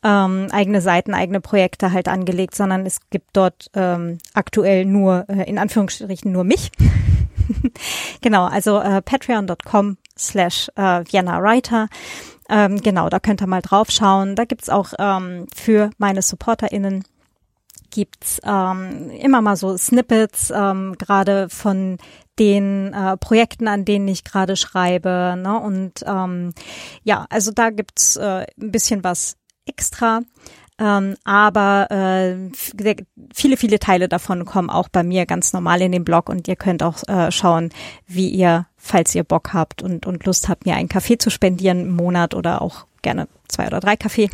ähm, 0.03 0.49
eigene 0.51 0.81
Seiten, 0.81 1.15
eigene 1.15 1.41
Projekte 1.41 1.93
halt 1.93 2.09
angelegt, 2.09 2.55
sondern 2.55 2.87
es 2.87 2.99
gibt 3.11 3.31
dort 3.33 3.71
ähm, 3.75 4.19
aktuell 4.35 4.85
nur, 4.85 5.27
äh, 5.29 5.49
in 5.49 5.59
Anführungsstrichen, 5.59 6.33
nur 6.33 6.45
mich. 6.45 6.71
genau, 8.21 8.47
also 8.47 8.81
äh, 8.81 9.03
patreon.com 9.03 9.97
slash 10.17 10.69
äh, 10.77 11.05
Vienna 11.11 11.41
Writer. 11.43 11.89
Ähm, 12.49 12.81
genau, 12.81 13.09
da 13.09 13.21
könnt 13.21 13.43
ihr 13.43 13.47
mal 13.47 13.63
drauf 13.63 13.91
schauen. 13.91 14.35
Da 14.35 14.45
gibt's 14.45 14.69
auch 14.69 14.93
ähm, 14.99 15.47
für 15.55 15.91
meine 15.99 16.23
SupporterInnen 16.23 17.05
gibt's 17.91 18.41
ähm, 18.45 19.11
immer 19.11 19.41
mal 19.41 19.57
so 19.57 19.77
Snippets, 19.77 20.51
ähm, 20.55 20.97
gerade 20.99 21.49
von 21.49 21.99
den 22.39 22.93
äh, 22.93 23.17
Projekten, 23.17 23.69
an 23.69 23.85
denen 23.85 24.09
ich 24.09 24.25
gerade 24.25 24.57
schreibe. 24.57 25.35
Ne? 25.37 25.59
Und 25.61 26.05
ähm, 26.07 26.53
ja, 27.03 27.27
also 27.31 27.51
da 27.51 27.71
gibt's 27.71 28.17
äh, 28.17 28.47
ein 28.61 28.71
bisschen 28.71 29.05
was 29.05 29.37
extra. 29.67 30.21
Ähm, 30.79 31.17
aber 31.25 31.91
äh, 31.91 32.51
viele, 33.35 33.57
viele 33.57 33.79
Teile 33.79 34.09
davon 34.09 34.45
kommen 34.45 34.71
auch 34.71 34.89
bei 34.89 35.03
mir 35.03 35.27
ganz 35.27 35.53
normal 35.53 35.83
in 35.83 35.93
den 35.93 36.05
Blog 36.05 36.29
und 36.29 36.47
ihr 36.47 36.57
könnt 36.57 36.83
auch 36.83 37.03
äh, 37.09 37.33
schauen, 37.33 37.71
wie 38.07 38.29
ihr, 38.29 38.67
falls 38.77 39.15
ihr 39.15 39.25
Bock 39.25 39.53
habt 39.53 39.83
und, 39.83 40.07
und 40.07 40.25
Lust 40.25 40.49
habt, 40.49 40.67
mir 40.67 40.77
einen 40.77 40.89
Kaffee 40.89 41.19
zu 41.19 41.31
spendieren 41.31 41.81
im 41.81 41.97
Monat 41.97 42.35
oder 42.35 42.63
auch 42.63 42.87
gerne 43.03 43.27
zwei 43.49 43.67
oder 43.67 43.81
drei 43.81 43.97
Kaffee, 43.97 44.31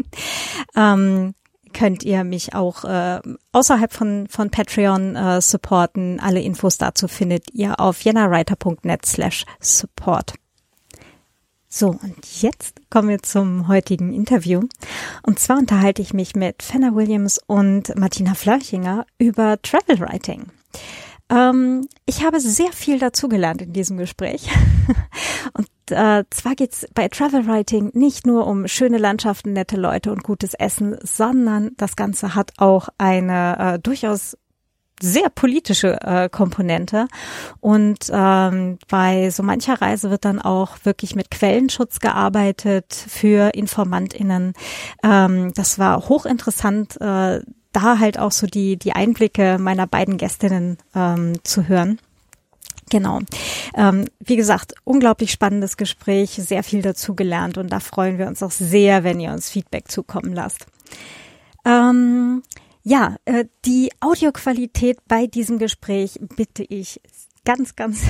ähm, 0.76 1.34
könnt 1.72 2.04
ihr 2.04 2.22
mich 2.22 2.54
auch 2.54 2.84
äh, 2.84 3.20
außerhalb 3.50 3.92
von, 3.92 4.26
von 4.30 4.50
Patreon 4.50 5.16
äh, 5.16 5.40
supporten. 5.40 6.20
Alle 6.20 6.40
Infos 6.40 6.78
dazu 6.78 7.08
findet 7.08 7.52
ihr 7.52 7.80
auf 7.80 8.00
jennawriter.net 8.02 9.04
slash 9.04 9.44
support. 9.58 10.34
So, 11.76 11.88
und 11.88 12.40
jetzt 12.40 12.88
kommen 12.88 13.08
wir 13.08 13.20
zum 13.24 13.66
heutigen 13.66 14.12
Interview. 14.12 14.60
Und 15.24 15.40
zwar 15.40 15.58
unterhalte 15.58 16.02
ich 16.02 16.14
mich 16.14 16.36
mit 16.36 16.62
Fenna 16.62 16.94
Williams 16.94 17.40
und 17.48 17.98
Martina 17.98 18.34
Flörchinger 18.34 19.06
über 19.18 19.60
Travel 19.60 19.98
Writing. 19.98 20.44
Ähm, 21.28 21.88
ich 22.06 22.24
habe 22.24 22.38
sehr 22.38 22.70
viel 22.70 23.00
dazugelernt 23.00 23.60
in 23.60 23.72
diesem 23.72 23.96
Gespräch. 23.96 24.48
und 25.54 25.66
äh, 25.90 26.22
zwar 26.30 26.54
geht's 26.54 26.86
bei 26.94 27.08
Travel 27.08 27.48
Writing 27.48 27.90
nicht 27.92 28.24
nur 28.24 28.46
um 28.46 28.68
schöne 28.68 28.98
Landschaften, 28.98 29.52
nette 29.52 29.76
Leute 29.76 30.12
und 30.12 30.22
gutes 30.22 30.54
Essen, 30.54 30.96
sondern 31.02 31.72
das 31.76 31.96
Ganze 31.96 32.36
hat 32.36 32.52
auch 32.58 32.88
eine 32.98 33.58
äh, 33.58 33.78
durchaus 33.80 34.36
sehr 35.04 35.28
politische 35.28 36.00
äh, 36.00 36.28
Komponente. 36.28 37.06
Und 37.60 38.10
ähm, 38.10 38.78
bei 38.88 39.30
so 39.30 39.42
mancher 39.42 39.80
Reise 39.80 40.10
wird 40.10 40.24
dann 40.24 40.40
auch 40.40 40.78
wirklich 40.84 41.14
mit 41.14 41.30
Quellenschutz 41.30 42.00
gearbeitet 42.00 42.94
für 42.94 43.54
InformantInnen. 43.54 44.54
Ähm, 45.02 45.52
das 45.54 45.78
war 45.78 46.08
hochinteressant, 46.08 47.00
äh, 47.00 47.40
da 47.72 47.98
halt 47.98 48.18
auch 48.18 48.32
so 48.32 48.46
die, 48.46 48.76
die 48.76 48.92
Einblicke 48.92 49.58
meiner 49.58 49.86
beiden 49.86 50.16
Gästinnen 50.16 50.78
ähm, 50.94 51.34
zu 51.42 51.68
hören. 51.68 51.98
Genau. 52.90 53.20
Ähm, 53.74 54.06
wie 54.20 54.36
gesagt, 54.36 54.74
unglaublich 54.84 55.32
spannendes 55.32 55.76
Gespräch, 55.76 56.30
sehr 56.30 56.62
viel 56.62 56.82
dazu 56.82 57.14
gelernt 57.14 57.58
und 57.58 57.70
da 57.70 57.80
freuen 57.80 58.18
wir 58.18 58.26
uns 58.26 58.42
auch 58.42 58.50
sehr, 58.50 59.04
wenn 59.04 59.20
ihr 59.20 59.32
uns 59.32 59.50
Feedback 59.50 59.90
zukommen 59.90 60.32
lasst. 60.32 60.66
Ähm, 61.64 62.42
ja, 62.84 63.16
äh, 63.24 63.46
die 63.64 63.90
Audioqualität 64.00 64.98
bei 65.08 65.26
diesem 65.26 65.58
Gespräch 65.58 66.20
bitte 66.36 66.62
ich 66.62 67.00
ganz, 67.46 67.76
ganz, 67.76 68.02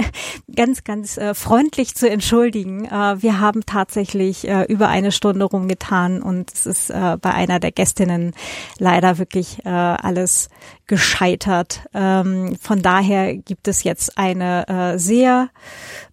ganz, 0.56 0.84
ganz 0.84 1.18
äh, 1.18 1.34
freundlich 1.34 1.94
zu 1.94 2.08
entschuldigen. 2.08 2.86
Äh, 2.86 3.22
wir 3.22 3.40
haben 3.40 3.64
tatsächlich 3.66 4.48
äh, 4.48 4.64
über 4.64 4.88
eine 4.88 5.12
Stunde 5.12 5.44
rumgetan 5.44 6.22
und 6.22 6.52
es 6.52 6.66
ist 6.66 6.90
äh, 6.90 7.18
bei 7.20 7.32
einer 7.32 7.60
der 7.60 7.72
Gästinnen 7.72 8.32
leider 8.78 9.18
wirklich 9.18 9.64
äh, 9.64 9.68
alles 9.68 10.48
gescheitert. 10.86 11.80
Ähm, 11.92 12.56
von 12.60 12.80
daher 12.80 13.36
gibt 13.36 13.68
es 13.68 13.84
jetzt 13.84 14.16
eine 14.16 14.66
äh, 14.68 14.98
sehr 14.98 15.50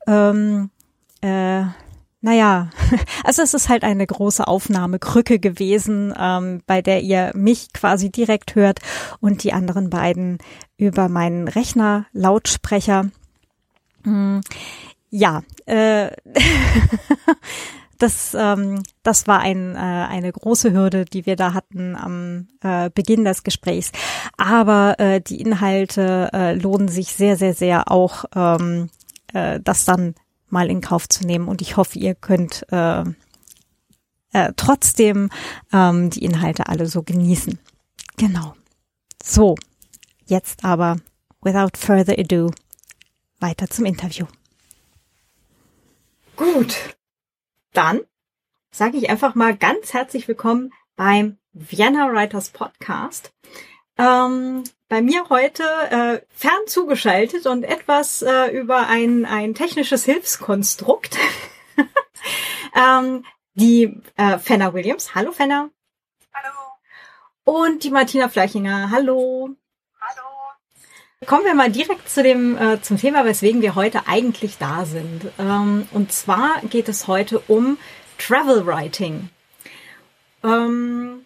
ähm, 0.07 0.71
äh, 1.21 1.63
naja, 2.21 2.69
also 3.23 3.41
es 3.41 3.53
ist 3.53 3.69
halt 3.69 3.83
eine 3.83 4.05
große 4.05 4.47
Aufnahmekrücke 4.47 5.39
gewesen, 5.39 6.13
ähm, 6.17 6.61
bei 6.65 6.81
der 6.81 7.01
ihr 7.01 7.31
mich 7.33 7.71
quasi 7.73 8.09
direkt 8.11 8.55
hört 8.55 8.79
und 9.19 9.43
die 9.43 9.53
anderen 9.53 9.89
beiden 9.89 10.39
über 10.77 11.07
meinen 11.07 11.47
Rechner 11.47 12.05
Lautsprecher. 12.11 13.09
Hm, 14.03 14.41
ja, 15.09 15.43
äh, 15.65 16.11
das, 17.97 18.35
ähm, 18.38 18.83
das 19.03 19.27
war 19.27 19.39
ein, 19.39 19.75
äh, 19.75 19.77
eine 19.77 20.31
große 20.31 20.73
Hürde, 20.73 21.05
die 21.05 21.25
wir 21.25 21.38
da 21.38 21.53
hatten 21.53 21.95
am 21.95 22.47
äh, 22.61 22.89
Beginn 22.89 23.23
des 23.23 23.43
Gesprächs. 23.43 23.91
Aber 24.38 24.99
äh, 24.99 25.21
die 25.21 25.39
Inhalte 25.39 26.29
äh, 26.33 26.53
lohnen 26.53 26.89
sich 26.89 27.13
sehr, 27.13 27.38
sehr, 27.38 27.53
sehr 27.53 27.91
auch, 27.91 28.25
ähm, 28.35 28.89
äh, 29.33 29.59
das 29.63 29.85
dann 29.85 30.15
mal 30.51 30.70
in 30.70 30.82
Kauf 30.82 31.08
zu 31.08 31.25
nehmen. 31.25 31.48
Und 31.48 31.62
ich 31.62 31.77
hoffe, 31.77 32.00
ihr 32.00 32.15
könnt 32.15 32.65
äh, 32.72 33.03
äh, 34.34 34.53
trotzdem 34.56 35.29
ähm, 35.74 36.10
die 36.10 36.24
Inhalte 36.24 36.68
alle 36.68 36.88
so 36.88 37.03
genießen. 37.03 37.60
Genau. 38.18 38.56
So, 39.24 39.56
jetzt 40.25 40.63
aber, 40.63 40.98
without 41.41 41.77
further 41.77 42.18
ado, 42.18 42.51
weiter 43.39 43.70
zum 43.70 43.86
Interview. 43.86 44.25
Gut, 46.36 46.96
dann 47.74 48.01
sage 48.72 48.98
ich 48.98 49.10
einfach 49.10 49.36
mal 49.36 49.56
ganz 49.58 49.94
herzlich 49.94 50.27
willkommen 50.27 50.72
beim 50.96 51.38
Vienna 51.51 52.12
Writers 52.12 52.50
Podcast. 52.50 53.34
Ähm, 53.98 54.63
bei 54.89 55.03
mir 55.03 55.29
heute 55.29 55.63
äh, 55.63 56.22
fern 56.36 56.60
zugeschaltet 56.65 57.46
und 57.46 57.63
etwas 57.63 58.24
äh, 58.24 58.48
über 58.48 58.88
ein, 58.88 59.25
ein 59.25 59.53
technisches 59.53 60.03
Hilfskonstrukt. 60.03 61.17
ähm, 62.75 63.24
die 63.53 64.01
äh, 64.17 64.39
Fenna 64.39 64.74
Williams. 64.74 65.13
Hallo 65.13 65.31
Fenna. 65.31 65.69
Hallo. 66.34 66.55
Und 67.43 67.84
die 67.84 67.91
Martina 67.91 68.29
Fleichinger. 68.29 68.89
Hallo. 68.89 69.51
Hallo. 70.01 71.27
Kommen 71.27 71.46
wir 71.46 71.53
mal 71.53 71.72
direkt 71.72 72.10
zu 72.10 72.24
dem 72.24 72.58
äh, 72.58 72.81
zum 72.81 72.98
Thema, 72.98 73.25
weswegen 73.25 73.62
wir 73.62 73.75
heute 73.75 74.08
eigentlich 74.08 74.58
da 74.58 74.86
sind. 74.86 75.31
Ähm, 75.38 75.88
und 75.91 76.12
zwar 76.12 76.62
geht 76.62 76.89
es 76.89 77.08
heute 77.08 77.39
um 77.41 77.77
Travel 78.17 78.65
Writing. 78.65 79.29
Ähm, 80.43 81.25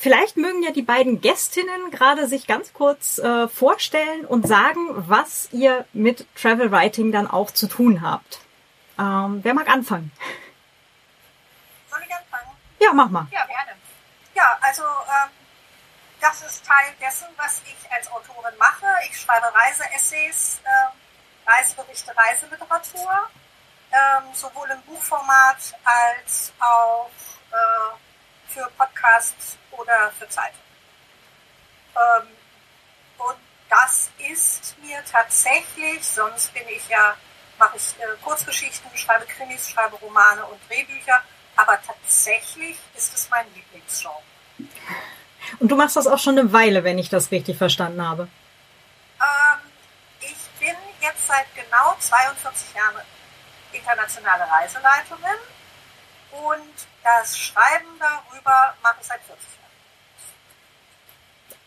Vielleicht 0.00 0.38
mögen 0.38 0.62
ja 0.62 0.70
die 0.70 0.80
beiden 0.80 1.20
Gästinnen 1.20 1.90
gerade 1.90 2.26
sich 2.26 2.46
ganz 2.46 2.72
kurz 2.72 3.18
äh, 3.18 3.48
vorstellen 3.48 4.24
und 4.24 4.48
sagen, 4.48 4.88
was 4.94 5.50
ihr 5.52 5.84
mit 5.92 6.26
Travel 6.34 6.72
Writing 6.72 7.12
dann 7.12 7.30
auch 7.30 7.50
zu 7.50 7.66
tun 7.66 8.00
habt. 8.00 8.40
Ähm, 8.98 9.40
wer 9.42 9.52
mag 9.52 9.68
anfangen? 9.68 10.10
Soll 11.90 12.00
ich 12.08 12.14
anfangen? 12.14 12.50
Ja, 12.78 12.94
mach 12.94 13.10
mal. 13.10 13.26
Ja, 13.30 13.44
gerne. 13.44 13.72
Ja, 14.34 14.58
also 14.62 14.84
ähm, 14.84 15.28
das 16.18 16.40
ist 16.44 16.64
Teil 16.64 16.94
dessen, 16.98 17.28
was 17.36 17.60
ich 17.66 17.92
als 17.92 18.10
Autorin 18.10 18.56
mache. 18.58 18.86
Ich 19.10 19.20
schreibe 19.20 19.52
Reiseessays, 19.54 20.62
äh, 20.64 21.50
Reiseberichte, 21.50 22.16
Reiseliteratur, 22.16 23.28
ähm, 23.92 24.32
sowohl 24.32 24.70
im 24.70 24.80
Buchformat 24.80 25.74
als 25.84 26.54
auch 26.58 27.10
äh, 27.52 28.09
für 28.52 28.68
Podcasts 28.76 29.56
oder 29.72 30.12
für 30.18 30.28
Zeit. 30.28 30.52
ähm, 31.94 32.28
und 33.18 33.36
das 33.68 34.10
ist 34.18 34.76
mir 34.82 34.98
tatsächlich, 35.10 36.04
sonst 36.04 36.52
bin 36.52 36.62
ich 36.68 36.88
ja, 36.88 37.16
mache 37.58 37.76
ich 37.76 37.94
äh, 38.00 38.16
Kurzgeschichten, 38.22 38.90
schreibe 38.96 39.26
Krimis, 39.26 39.70
schreibe 39.70 39.96
Romane 39.96 40.44
und 40.46 40.58
Drehbücher, 40.68 41.22
aber 41.56 41.78
tatsächlich 41.86 42.78
ist 42.94 43.14
es 43.14 43.28
mein 43.30 43.46
Lieblingsgenre. 43.54 44.22
Und 45.58 45.68
du 45.70 45.76
machst 45.76 45.96
das 45.96 46.06
auch 46.06 46.18
schon 46.18 46.38
eine 46.38 46.52
Weile, 46.52 46.84
wenn 46.84 46.98
ich 46.98 47.08
das 47.08 47.30
richtig 47.30 47.58
verstanden 47.58 48.06
habe. 48.06 48.28
Ähm, 49.20 49.58
ich 50.20 50.36
bin 50.58 50.76
jetzt 51.00 51.26
seit 51.26 51.46
genau 51.54 51.96
42 51.98 52.74
Jahren 52.74 53.02
internationale 53.72 54.50
Reiseleiterin 54.50 55.38
und 56.32 56.89
das 57.02 57.38
Schreiben 57.38 57.98
darüber 57.98 58.74
mache 58.82 58.96
ich 59.00 59.06
seit 59.06 59.20
40 59.22 59.44
Jahren. 59.44 59.70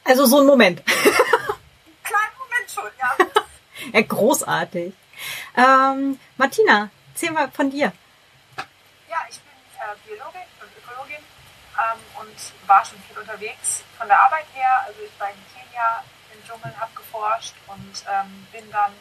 Also 0.04 0.26
so 0.26 0.40
ein 0.40 0.46
Moment. 0.46 0.86
Kleinen 2.04 2.38
Moment 2.38 2.72
schon, 2.74 2.90
ja. 3.00 3.16
ja, 3.94 4.02
großartig. 4.02 4.94
Ähm, 5.56 6.20
Martina, 6.38 6.90
erzähl 7.14 7.32
mal 7.32 7.50
von 7.52 7.70
dir. 7.70 7.94
Ja, 9.10 9.18
ich 9.30 9.40
bin 9.40 9.54
äh, 9.80 9.96
Biologin 10.06 10.42
und 10.62 10.70
Ökologin 10.78 11.18
ähm, 11.18 12.00
und 12.20 12.68
war 12.68 12.84
schon 12.84 13.00
viel 13.08 13.18
unterwegs 13.18 13.84
von 13.98 14.08
der 14.08 14.20
Arbeit 14.20 14.46
her. 14.54 14.84
Also 14.86 15.02
ich 15.02 15.20
war 15.20 15.30
in 15.30 15.36
Kenia 15.54 16.04
im 16.34 16.44
Dschungel, 16.46 16.74
habe 16.80 16.92
geforscht 16.96 17.56
und 17.68 18.04
ähm, 18.10 18.48
bin 18.52 18.70
dann 18.72 18.94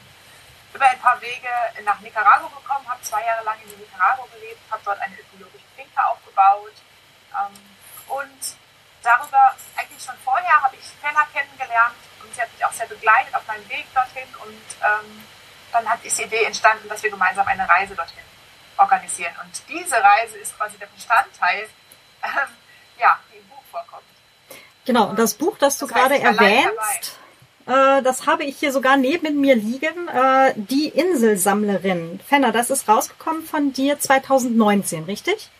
über 0.74 0.86
ein 0.86 0.98
paar 1.00 1.20
Wege 1.20 1.48
nach 1.84 2.00
Nicaragua 2.00 2.48
gekommen, 2.48 2.88
habe 2.88 3.02
zwei 3.02 3.24
Jahre 3.24 3.44
lang 3.44 3.56
in 3.62 3.78
Nicaragua 3.78 4.26
gelebt, 4.34 4.60
habe 4.70 4.82
dort 4.84 5.00
eine 5.00 5.16
ökologische 5.18 5.61
Finca 5.76 6.04
aufgebaut 6.06 6.74
ähm, 7.32 7.58
und 8.08 8.40
darüber, 9.02 9.54
eigentlich 9.76 10.02
schon 10.02 10.16
vorher, 10.24 10.62
habe 10.62 10.76
ich 10.76 10.86
Fenner 11.00 11.26
kennengelernt 11.32 11.96
und 12.22 12.34
sie 12.34 12.40
hat 12.40 12.52
mich 12.52 12.64
auch 12.64 12.72
sehr 12.72 12.86
begleitet 12.86 13.34
auf 13.34 13.46
meinem 13.46 13.68
Weg 13.68 13.86
dorthin 13.94 14.28
und 14.44 14.66
ähm, 14.80 15.24
dann 15.72 15.88
hat 15.88 16.00
die 16.04 16.22
Idee 16.22 16.44
entstanden, 16.44 16.88
dass 16.88 17.02
wir 17.02 17.10
gemeinsam 17.10 17.46
eine 17.46 17.68
Reise 17.68 17.94
dorthin 17.94 18.22
organisieren. 18.76 19.32
Und 19.42 19.62
diese 19.68 19.96
Reise 19.96 20.38
ist 20.38 20.56
quasi 20.56 20.76
der 20.78 20.86
Bestandteil, 20.86 21.68
ähm, 22.22 22.48
ja, 22.98 23.18
die 23.32 23.38
im 23.38 23.48
Buch 23.48 23.62
vorkommt. 23.70 24.02
Genau, 24.84 25.08
und 25.08 25.18
das 25.18 25.34
Buch, 25.34 25.56
das 25.58 25.78
du 25.78 25.86
das 25.86 25.94
gerade 25.94 26.18
erwähnst, 26.20 27.18
äh, 27.66 28.02
das 28.02 28.26
habe 28.26 28.44
ich 28.44 28.58
hier 28.58 28.72
sogar 28.72 28.96
neben 28.96 29.40
mir 29.40 29.54
liegen, 29.54 30.08
äh, 30.08 30.52
Die 30.56 30.88
Inselsammlerin. 30.88 32.20
Fenner, 32.28 32.52
das 32.52 32.70
ist 32.70 32.88
rausgekommen 32.88 33.44
von 33.44 33.72
dir 33.72 33.98
2019, 33.98 35.04
richtig? 35.04 35.50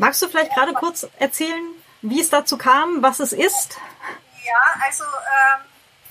Magst 0.00 0.22
du 0.22 0.30
vielleicht 0.30 0.54
gerade 0.54 0.72
kurz 0.72 1.06
erzählen, 1.18 1.74
wie 2.00 2.22
es 2.22 2.30
dazu 2.30 2.56
kam, 2.56 3.02
was 3.02 3.20
es 3.20 3.34
ist? 3.34 3.76
Ja, 4.42 4.80
also 4.82 5.04
ähm, 5.04 5.60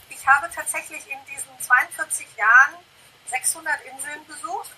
ich 0.10 0.28
habe 0.28 0.48
tatsächlich 0.54 1.10
in 1.10 1.18
diesen 1.26 1.50
42 1.60 2.28
Jahren 2.38 2.76
600 3.32 3.82
Inseln 3.86 4.24
besucht. 4.28 4.78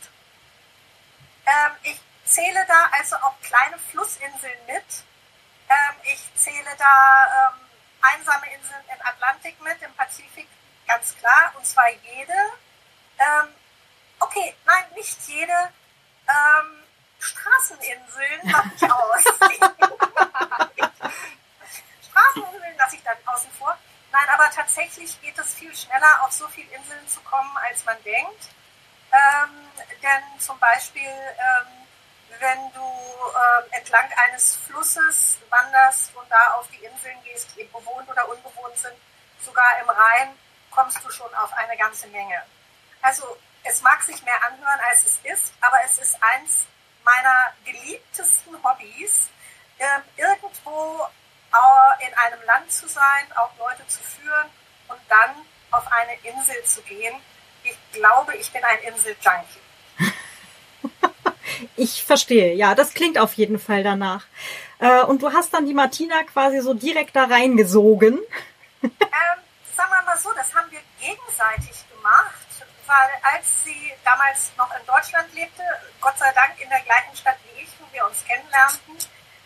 Ähm, 1.46 1.72
ich 1.84 2.00
zähle 2.24 2.66
da 2.70 2.90
also 2.98 3.18
auch 3.18 3.36
kleine 3.42 3.78
Flussinseln 3.80 4.66
mit. 4.66 5.04
Ähm, 5.68 5.96
ich 6.04 6.42
zähle 6.42 6.72
da 6.78 7.52
ähm, 7.52 7.60
einsame 8.02 8.46
Inseln 8.56 8.86
im 8.96 9.06
Atlantik 9.06 9.62
mit, 9.62 9.82
im 9.82 9.94
Pazifik, 9.96 10.48
ganz 10.88 11.18
klar, 11.18 11.52
und 11.58 11.66
zwar 11.66 11.90
jede. 11.90 12.40
Ähm, 13.20 13.50
okay, 14.22 14.56
nein, 14.66 14.86
nicht 14.96 15.20
jede. 15.28 15.74
Ähm, 16.30 16.81
Straßeninseln 17.22 18.52
mache 18.52 18.72
ich 18.76 18.84
aus. 18.84 19.24
Straßeninseln 22.10 22.78
lasse 22.78 22.96
ich 22.96 23.04
dann 23.04 23.18
außen 23.26 23.52
vor. 23.58 23.78
Nein, 24.12 24.30
aber 24.34 24.50
tatsächlich 24.50 25.22
geht 25.22 25.38
es 25.38 25.54
viel 25.54 25.74
schneller, 25.76 26.24
auf 26.24 26.32
so 26.32 26.48
viele 26.50 26.70
Inseln 26.72 27.08
zu 27.08 27.22
kommen, 27.22 27.56
als 27.70 27.86
man 27.86 27.96
denkt. 28.04 28.50
Ähm, 29.12 29.70
denn 30.02 30.40
zum 30.40 30.58
Beispiel 30.60 31.08
ähm, 31.08 31.82
wenn 32.42 32.72
du 32.74 32.82
äh, 32.82 33.78
entlang 33.78 34.10
eines 34.26 34.56
Flusses 34.56 35.38
wanderst 35.50 36.16
und 36.16 36.30
da 36.30 36.56
auf 36.56 36.68
die 36.70 36.84
Inseln 36.84 37.18
gehst, 37.24 37.56
die 37.56 37.64
bewohnt 37.66 38.10
oder 38.10 38.28
unbewohnt 38.28 38.78
sind, 38.78 38.96
sogar 39.46 39.80
im 39.82 39.90
Rhein, 39.90 40.36
kommst 40.72 41.04
du 41.06 41.10
schon 41.12 41.34
auf 41.36 41.54
eine 41.54 41.78
ganze 41.78 42.08
Menge. 42.08 42.42
Also 43.02 43.38
es 43.64 43.82
mag 43.82 44.02
sich 44.02 44.22
mehr 44.24 44.44
anhören, 44.44 44.80
als 44.90 45.06
es 45.06 45.20
ist, 45.24 45.54
aber 45.62 45.78
es 45.86 46.00
ist 46.00 46.18
eins 46.22 46.66
meiner 47.04 47.54
geliebtesten 47.66 48.56
Hobbys, 48.64 49.30
äh, 49.78 49.86
irgendwo 50.18 51.08
äh, 51.54 52.08
in 52.08 52.14
einem 52.14 52.46
Land 52.46 52.72
zu 52.72 52.88
sein, 52.88 53.26
auch 53.36 53.52
Leute 53.58 53.86
zu 53.88 54.00
führen 54.02 54.50
und 54.88 55.00
dann 55.10 55.32
auf 55.72 55.86
eine 55.92 56.14
Insel 56.24 56.64
zu 56.64 56.82
gehen. 56.82 57.16
Ich 57.64 57.78
glaube, 57.94 58.36
ich 58.36 58.52
bin 58.52 58.64
ein 58.64 58.80
Insel-Junkie. 58.94 59.62
Ich 61.76 62.04
verstehe, 62.04 62.56
ja, 62.56 62.74
das 62.74 62.94
klingt 62.94 63.20
auf 63.20 63.34
jeden 63.34 63.60
Fall 63.60 63.84
danach. 63.84 64.26
Äh, 64.80 65.04
und 65.04 65.22
du 65.22 65.32
hast 65.32 65.54
dann 65.54 65.68
die 65.68 65.76
Martina 65.76 66.24
quasi 66.24 66.60
so 66.60 66.74
direkt 66.74 67.16
da 67.16 67.26
reingesogen. 67.26 68.20
Ähm, 68.82 68.90
sagen 69.76 69.92
wir 69.92 70.02
mal 70.04 70.18
so, 70.18 70.32
das 70.34 70.54
haben 70.56 70.72
wir 70.72 70.80
gegenseitig 71.00 71.86
gemacht, 71.96 72.41
weil 72.92 73.36
als 73.36 73.64
sie 73.64 73.94
damals 74.04 74.52
noch 74.58 74.70
in 74.78 74.86
Deutschland 74.86 75.34
lebte, 75.34 75.64
Gott 76.02 76.18
sei 76.18 76.30
Dank 76.34 76.60
in 76.60 76.70
der 76.70 76.82
gleichen 76.82 77.16
Stadt 77.16 77.38
wie 77.46 77.62
ich, 77.62 77.70
wo 77.80 77.86
wir 77.94 78.06
uns 78.06 78.26
kennenlernten, 78.26 78.98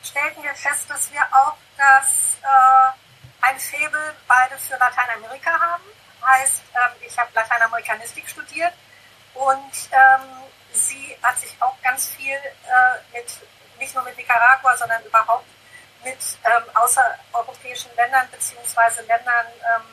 stellten 0.04 0.42
wir 0.42 0.56
fest, 0.56 0.90
dass 0.90 1.12
wir 1.12 1.22
auch 1.32 1.56
das 1.78 2.38
äh, 2.42 3.46
ein 3.46 3.60
Faible 3.60 4.16
beide 4.28 4.58
für 4.58 4.78
Lateinamerika 4.78 5.52
haben. 5.60 5.84
Heißt, 6.26 6.64
ähm, 6.74 6.92
ich 7.06 7.16
habe 7.20 7.30
Lateinamerikanistik 7.36 8.28
studiert 8.28 8.74
und 9.36 9.74
ähm, 9.92 10.22
sie 10.72 11.16
hat 11.22 11.38
sich 11.38 11.56
auch 11.60 11.80
ganz 11.84 12.10
viel 12.10 12.34
äh, 12.34 12.98
mit, 13.14 13.28
nicht 13.78 13.94
nur 13.94 14.04
mit 14.06 14.18
Nicaragua, 14.18 14.76
sondern 14.76 15.04
überhaupt 15.04 15.46
mit 16.04 16.18
ähm, 16.46 16.64
außereuropäischen 16.74 17.96
Ländern 17.96 18.28
beziehungsweise 18.32 19.04
Ländern, 19.04 19.46
ähm, 19.76 19.84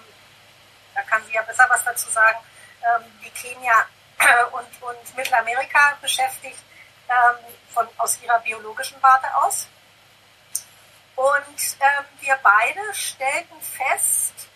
da 0.95 1.03
kann 1.03 1.23
sie 1.27 1.33
ja 1.35 1.43
besser 1.43 1.67
was 1.69 1.85
dazu 1.85 2.09
sagen, 2.11 2.39
ähm, 2.83 3.05
wie 3.21 3.31
Kenia 3.31 3.87
und, 4.53 4.83
und 4.83 5.17
Mittelamerika 5.17 5.97
beschäftigt, 6.01 6.59
ähm, 7.09 7.37
von, 7.73 7.89
aus 7.99 8.21
ihrer 8.23 8.39
biologischen 8.41 9.01
Warte 9.03 9.35
aus. 9.37 9.69
Und 11.17 11.77
ähm, 11.81 12.05
wir 12.21 12.39
beide 12.43 12.95
stellten 12.95 13.61
fest, 13.61 14.49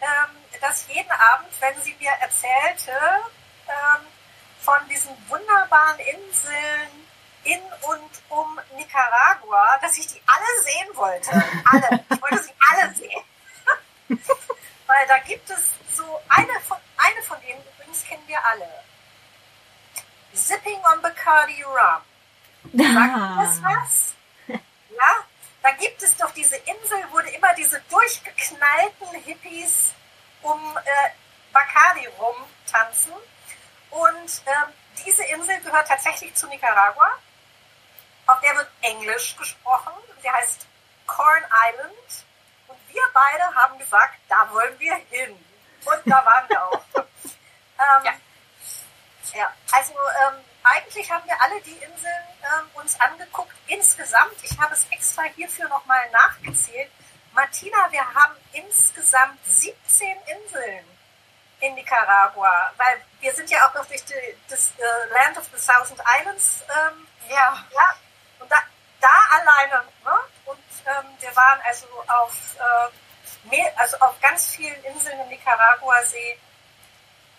ähm, 0.00 0.60
dass 0.60 0.86
jeden 0.88 1.10
Abend, 1.10 1.48
wenn 1.60 1.80
sie 1.82 1.94
mir 1.98 2.12
erzählte, 2.20 2.92
ähm, 3.68 4.06
von 4.60 4.88
diesen 4.88 5.12
wunderbaren 5.28 5.98
Inseln 5.98 7.04
in 7.44 7.60
und 7.82 8.10
um 8.30 8.58
Nicaragua, 8.76 9.78
dass 9.82 9.98
ich 9.98 10.06
die 10.06 10.22
alle 10.26 10.62
sehen 10.62 10.96
wollte. 10.96 11.30
Alle. 11.70 12.04
Ich 12.10 12.22
wollte 12.22 12.42
sie 12.42 12.54
alle 12.70 12.94
sehen. 12.94 13.22
Weil 14.86 15.06
da 15.06 15.18
gibt 15.18 15.48
es 15.50 15.60
so 15.94 16.20
eine 16.28 16.60
von, 16.60 16.78
eine 16.96 17.22
von 17.22 17.38
denen, 17.40 17.62
übrigens 17.94 18.04
kennen 18.04 18.26
wir 18.26 18.44
alle. 18.44 18.68
Sipping 20.32 20.80
on 20.92 21.00
Bacardi 21.00 21.62
Rum. 21.62 22.02
Sagt 22.72 23.16
ah. 23.16 23.42
das 23.42 23.62
was? 23.62 24.14
Ja? 24.90 25.24
Da 25.62 25.70
gibt 25.72 26.02
es 26.02 26.16
doch 26.16 26.30
diese 26.32 26.56
Insel, 26.56 26.98
wo 27.10 27.18
immer 27.18 27.54
diese 27.54 27.80
durchgeknallten 27.88 29.08
Hippies 29.24 29.92
um 30.42 30.76
äh, 30.76 31.10
Bacardi 31.52 32.06
rumtanzen. 32.18 33.14
Und 33.90 34.42
ähm, 34.46 34.72
diese 35.04 35.24
Insel 35.24 35.60
gehört 35.60 35.88
tatsächlich 35.88 36.34
zu 36.34 36.46
Nicaragua. 36.48 37.18
Auf 38.26 38.40
der 38.40 38.56
wird 38.56 38.68
Englisch 38.82 39.36
gesprochen. 39.36 39.92
Sie 40.20 40.30
heißt 40.30 40.66
Corn 41.06 41.44
Island. 41.70 42.24
Und 42.68 42.78
wir 42.88 43.02
beide 43.12 43.54
haben 43.54 43.78
gesagt, 43.78 44.18
da 44.28 44.48
wollen 44.52 44.78
wir 44.78 44.94
hin. 45.10 45.44
Und 45.84 46.00
da 46.04 46.24
waren 46.24 46.48
wir 46.48 46.62
auch. 46.62 46.84
ähm, 47.78 48.04
ja. 48.04 48.12
ja, 49.34 49.52
also 49.72 49.92
ähm, 49.92 50.44
eigentlich 50.62 51.10
haben 51.10 51.26
wir 51.26 51.40
alle 51.40 51.60
die 51.62 51.72
Inseln 51.72 52.24
ähm, 52.42 52.70
uns 52.74 52.98
angeguckt. 53.00 53.52
Insgesamt, 53.66 54.34
ich 54.42 54.58
habe 54.58 54.74
es 54.74 54.86
extra 54.90 55.22
hierfür 55.34 55.68
nochmal 55.68 56.10
nachgezählt. 56.10 56.90
Martina, 57.34 57.90
wir 57.90 58.14
haben 58.14 58.34
insgesamt 58.52 59.38
17 59.44 60.16
Inseln 60.26 60.84
in 61.60 61.74
Nicaragua, 61.74 62.72
weil 62.76 63.04
wir 63.20 63.34
sind 63.34 63.50
ja 63.50 63.68
auch 63.68 63.74
noch 63.74 63.86
durch 63.86 64.04
die, 64.04 64.14
das 64.48 64.72
uh, 64.78 65.14
Land 65.14 65.38
of 65.38 65.44
the 65.52 65.66
Thousand 65.66 66.00
Islands. 66.20 66.64
Ähm, 66.68 67.06
ja. 67.28 67.64
ja. 67.70 67.96
Und 68.38 68.50
da, 68.50 68.58
da 69.00 69.14
alleine, 69.30 69.84
ne? 70.04 70.18
Und 70.44 70.58
ähm, 70.86 71.06
wir 71.18 71.34
waren 71.34 71.60
also 71.66 71.86
auf, 72.06 72.56
äh, 72.56 73.48
mehr, 73.48 73.72
also 73.76 73.96
auf 73.98 74.20
ganz 74.20 74.54
vielen 74.54 74.82
Inseln 74.84 75.20
im 75.20 75.28
Nicaragua-See. 75.28 76.38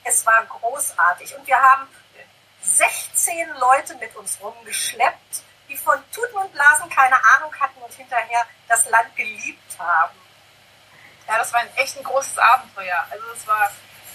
Es 0.05 0.25
war 0.25 0.45
großartig. 0.45 1.35
Und 1.35 1.45
wir 1.47 1.59
haben 1.59 1.87
16 2.61 3.49
Leute 3.59 3.95
mit 3.95 4.15
uns 4.15 4.37
rumgeschleppt, 4.39 5.43
die 5.67 5.77
von 5.77 5.97
Tuten 6.11 6.37
und 6.37 6.53
Blasen 6.53 6.89
keine 6.89 7.15
Ahnung 7.35 7.53
hatten 7.59 7.81
und 7.81 7.93
hinterher 7.93 8.45
das 8.67 8.87
Land 8.89 9.15
geliebt 9.15 9.79
haben. 9.79 10.15
Ja, 11.27 11.39
das 11.39 11.51
war 11.51 11.61
ein 11.61 11.75
echt 11.75 11.97
ein 11.97 12.03
großes 12.03 12.37
Abenteuer. 12.37 13.03
Also 13.09 13.25
es 13.35 13.47
war, 13.47 13.71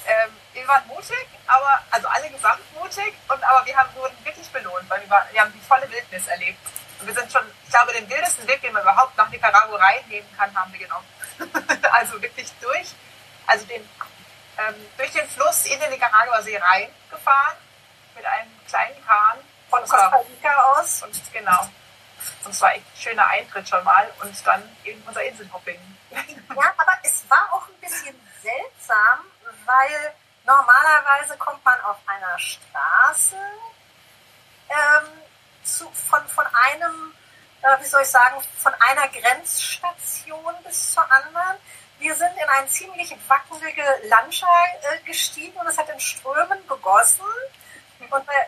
ähm, 0.06 0.30
wir 0.52 0.68
waren 0.68 0.86
mutig, 0.86 1.26
aber 1.48 1.82
also 1.90 2.06
alle 2.06 2.30
gesamt 2.30 2.62
mutig 2.74 3.12
und 3.28 3.42
aber 3.42 3.66
wir 3.66 3.76
haben, 3.76 3.92
wurden 3.96 4.24
wirklich 4.24 4.48
belohnt, 4.50 4.88
weil 4.88 5.00
wir, 5.00 5.10
war, 5.10 5.26
wir 5.32 5.40
haben 5.40 5.52
die 5.52 5.66
volle 5.66 5.90
Wildnis 5.90 6.28
erlebt. 6.28 6.60
Und 7.00 7.06
wir 7.08 7.14
sind 7.14 7.32
schon, 7.32 7.42
ich 7.64 7.70
glaube, 7.70 7.92
den 7.94 8.08
wildesten 8.08 8.46
Weg, 8.46 8.62
den 8.62 8.72
man 8.72 8.82
überhaupt 8.82 9.16
nach 9.16 9.28
Nicaragua 9.28 9.76
reinnehmen 9.76 10.28
kann, 10.36 10.54
haben 10.54 10.72
wir 10.72 10.78
genommen. 10.78 11.06
also 11.92 12.22
wirklich 12.22 12.52
durch, 12.60 12.94
also 13.46 13.64
den, 13.66 13.88
ähm, 14.68 14.74
durch 14.96 15.12
den 15.12 15.28
Fluss 15.28 15.66
in 15.66 15.78
den 15.80 15.90
Nicaragua-See 15.90 16.56
reingefahren 16.56 17.56
mit 18.14 18.24
einem 18.24 18.50
kleinen 18.66 19.06
Kahn 19.06 19.38
von 19.68 19.80
Costa 19.80 20.22
Rica 20.28 20.54
aus. 20.72 21.02
Und 21.02 21.32
genau. 21.32 21.68
Und 22.44 22.50
es 22.50 22.60
war 22.60 22.72
echt 22.74 22.84
ein 22.84 23.00
schöner 23.00 23.26
Eintritt 23.28 23.68
schon 23.68 23.82
mal 23.84 24.10
und 24.22 24.46
dann 24.46 24.76
eben 24.84 25.02
unser 25.06 25.22
Inselhopping. 25.24 25.80
Ja, 26.10 26.74
aber 26.76 26.98
es 27.02 27.24
war 27.30 27.48
auch 27.52 27.66
ein 27.68 27.80
bisschen 27.80 28.14
seltsam, 28.42 29.20
weil 29.64 30.14
normalerweise 30.44 31.36
kommt 31.38 31.64
man 31.64 31.80
auf 31.82 31.96
einer 32.06 32.38
Straße 32.38 33.36
ähm, 34.68 35.06
zu, 35.62 35.90
von, 35.92 36.26
von 36.28 36.44
einem, 36.46 37.14
äh, 37.62 37.80
wie 37.80 37.86
soll 37.86 38.02
ich 38.02 38.08
sagen, 38.08 38.42
von 38.58 38.74
einer 38.80 39.08
Grenzstation 39.08 40.54
bis 40.64 40.92
zur 40.92 41.10
anderen. 41.10 41.56
Wir 42.00 42.14
sind 42.14 42.32
in 42.32 42.48
eine 42.48 42.66
ziemlich 42.66 43.14
wackelige 43.28 43.84
Landschaft 44.04 44.50
äh, 44.82 45.06
gestiegen 45.06 45.54
und 45.58 45.66
es 45.66 45.76
hat 45.76 45.90
in 45.90 46.00
Strömen 46.00 46.66
gegossen. 46.66 47.26
Und 47.98 48.22
äh, 48.28 48.46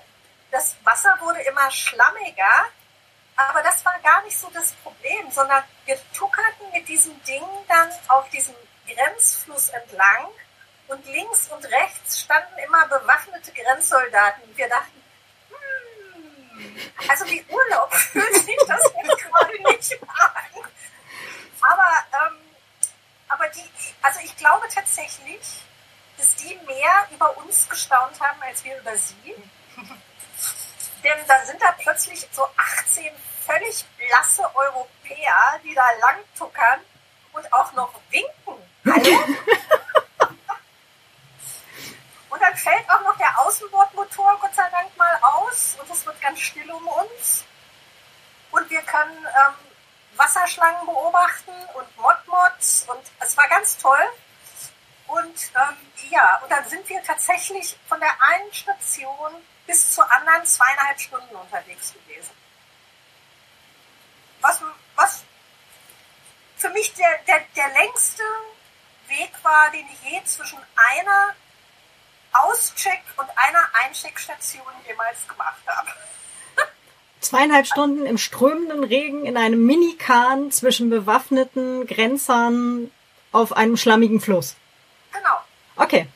das 0.51 0.75
Wasser 0.85 1.15
wurde 1.21 1.41
immer 1.43 1.71
schlammiger. 1.71 2.67
Aber 3.37 3.63
das 3.63 3.85
war 3.85 3.99
gar 4.03 4.23
nicht 4.25 4.39
so 4.39 4.49
das 4.55 4.73
Problem, 4.83 5.31
sondern 5.31 5.63
wir 5.85 5.99
tuckerten 6.15 6.71
mit 6.73 6.89
diesem 6.89 7.23
Ding 7.25 7.45
dann 7.69 7.91
auf 8.09 8.29
diesem 8.31 8.55
Grenzfluss 8.89 9.69
entlang 9.69 10.29
und 10.89 11.07
links 11.07 11.49
und 11.49 11.65
rechts 11.67 12.21
standen 12.21 12.59
immer 12.59 12.87
bewaffnete 12.87 13.53
Grenzsoldaten. 13.53 14.45
Wir 14.57 14.69
dachten, 14.69 15.03
hm, 15.51 16.93
also 17.07 17.27
wie 17.27 17.45
Urlaub 17.51 17.95
fühlt 17.95 18.35
sich 18.35 18.57
das 18.67 18.83
jetzt 18.83 19.19
gerade 19.19 19.63
nicht 19.63 20.03
an. 20.03 20.65
Aber, 21.61 22.05
ähm, 22.13 22.42
aber 23.33 23.49
die, 23.49 23.65
also 24.03 24.21
ich 24.23 24.37
glaube 24.37 24.69
tatsächlich, 24.69 25.63
dass 26.19 26.37
die 26.37 26.55
mehr 26.67 27.09
über 27.11 27.37
uns 27.39 27.69
gestaunt 27.69 28.21
haben, 28.21 28.41
als 28.43 28.63
wir 28.65 28.79
über 28.79 28.97
sie. 28.97 29.35
Denn 31.03 31.19
da 31.27 31.45
sind 31.45 31.61
da 31.61 31.73
plötzlich 31.73 32.29
so 32.31 32.47
18 32.57 33.11
völlig 33.45 33.85
blasse 33.99 34.45
Europäer, 34.55 35.61
die 35.65 35.75
da 35.75 35.91
lang 36.01 36.19
tuckern 36.39 36.81
und 37.33 37.53
auch 37.53 37.73
noch 37.73 37.93
winken. 38.11 38.63
Hallo? 38.85 39.25
und 42.31 42.41
dann 42.41 42.57
fällt 42.57 42.89
auch 42.91 43.01
noch 43.03 43.17
der 43.17 43.37
Außenbordmotor 43.41 44.39
Gott 44.41 44.55
sei 44.55 44.69
Dank 44.71 44.97
mal 44.97 45.19
aus 45.23 45.77
und 45.81 45.91
es 45.91 46.07
wird 46.07 46.21
ganz 46.21 46.39
still 46.41 46.71
um 46.71 46.87
uns. 46.87 47.45
Und 48.53 48.71
wir 48.71 48.83
können 48.83 49.27
ähm, 49.27 49.55
Wasserschlangen 50.23 50.87
beobachten 50.87 51.53
und 51.75 51.97
Modmods 51.97 52.87
und 52.89 53.03
es 53.21 53.37
war 53.37 53.49
ganz 53.49 53.77
toll. 53.79 54.05
Und 55.09 55.51
ähm, 55.55 55.77
ja, 56.11 56.39
und 56.43 56.51
dann 56.51 56.67
sind 56.69 56.89
wir 56.89 57.03
tatsächlich 57.03 57.77
von 57.89 57.99
der 57.99 58.15
einen 58.23 58.53
Station 58.53 59.33
bis 59.67 59.93
zur 59.93 60.11
anderen 60.11 60.45
zweieinhalb 60.47 61.01
Stunden 61.01 61.35
unterwegs 61.35 61.93
gewesen. 61.93 62.31
Was, 64.41 64.61
was 64.95 65.25
für 66.57 66.71
mich 66.71 66.95
der, 66.95 67.19
der, 67.27 67.41
der 67.57 67.69
längste 67.71 68.23
Weg 69.09 69.33
war, 69.43 69.71
den 69.71 69.87
ich 69.89 70.11
je 70.11 70.25
zwischen 70.25 70.61
einer 70.77 71.35
Auscheck- 72.33 73.19
und 73.19 73.29
einer 73.37 73.69
Eincheckstation 73.75 74.73
jemals 74.87 75.27
gemacht 75.29 75.63
habe. 75.67 75.93
Zweieinhalb 77.23 77.67
Stunden 77.67 78.05
im 78.05 78.19
strömenden 78.19 78.83
Regen 78.83 79.25
in 79.25 79.37
einem 79.37 79.65
Minikahn 79.65 80.51
zwischen 80.51 80.91
bewaffneten 80.91 81.87
Grenzern 81.87 82.91
auf 83.31 83.57
einem 83.57 83.77
schlammigen 83.77 84.21
Fluss. 84.21 84.57
Genau. 85.13 85.39
Okay. 85.77 86.09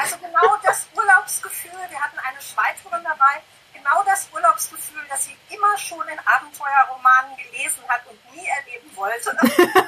Also 0.00 0.16
genau 0.18 0.56
das 0.62 0.86
Urlaubsgefühl. 0.94 1.72
Wir 1.90 2.00
hatten 2.00 2.18
eine 2.18 2.40
Schweizerin 2.40 3.02
dabei. 3.02 3.42
Genau 3.74 4.04
das 4.06 4.28
Urlaubsgefühl, 4.32 5.02
das 5.10 5.24
sie 5.24 5.36
immer 5.50 5.76
schon 5.78 6.06
in 6.06 6.18
Abenteuerromanen 6.24 7.36
gelesen 7.36 7.82
hat 7.88 8.02
und 8.08 8.18
nie 8.32 8.46
erleben 8.46 8.90
wollte. 8.94 9.36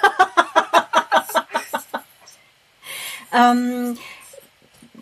ähm, 3.33 3.97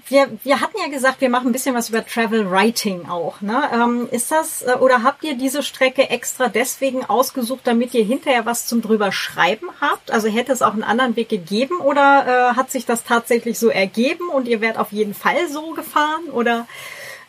wir, 0.07 0.29
wir 0.43 0.61
hatten 0.61 0.77
ja 0.79 0.89
gesagt, 0.89 1.21
wir 1.21 1.29
machen 1.29 1.49
ein 1.49 1.53
bisschen 1.53 1.75
was 1.75 1.89
über 1.89 2.05
Travel 2.05 2.51
Writing 2.51 3.09
auch. 3.09 3.41
Ne? 3.41 3.63
Ähm, 3.73 4.09
ist 4.11 4.31
das 4.31 4.63
äh, 4.63 4.75
oder 4.81 5.03
habt 5.03 5.25
ihr 5.25 5.35
diese 5.35 5.63
Strecke 5.63 6.11
extra 6.11 6.49
deswegen 6.49 7.05
ausgesucht, 7.05 7.63
damit 7.65 7.95
ihr 7.95 8.05
hinterher 8.05 8.47
was 8.47 8.67
zum 8.67 8.83
drüber 8.83 9.13
schreiben 9.13 9.69
habt? 9.81 10.11
Also 10.11 10.29
hätte 10.29 10.53
es 10.53 10.63
auch 10.63 10.73
einen 10.73 10.83
anderen 10.83 11.17
Weg 11.17 11.29
gegeben 11.29 11.79
oder 11.79 12.53
äh, 12.53 12.57
hat 12.57 12.71
sich 12.71 12.87
das 12.87 13.05
tatsächlich 13.05 13.59
so 13.59 13.69
ergeben 13.69 14.29
und 14.29 14.49
ihr 14.49 14.61
werdet 14.61 14.79
auf 14.79 14.93
jeden 14.93 15.15
Fall 15.15 15.49
so 15.49 15.71
gefahren 15.73 16.25
oder 16.33 16.67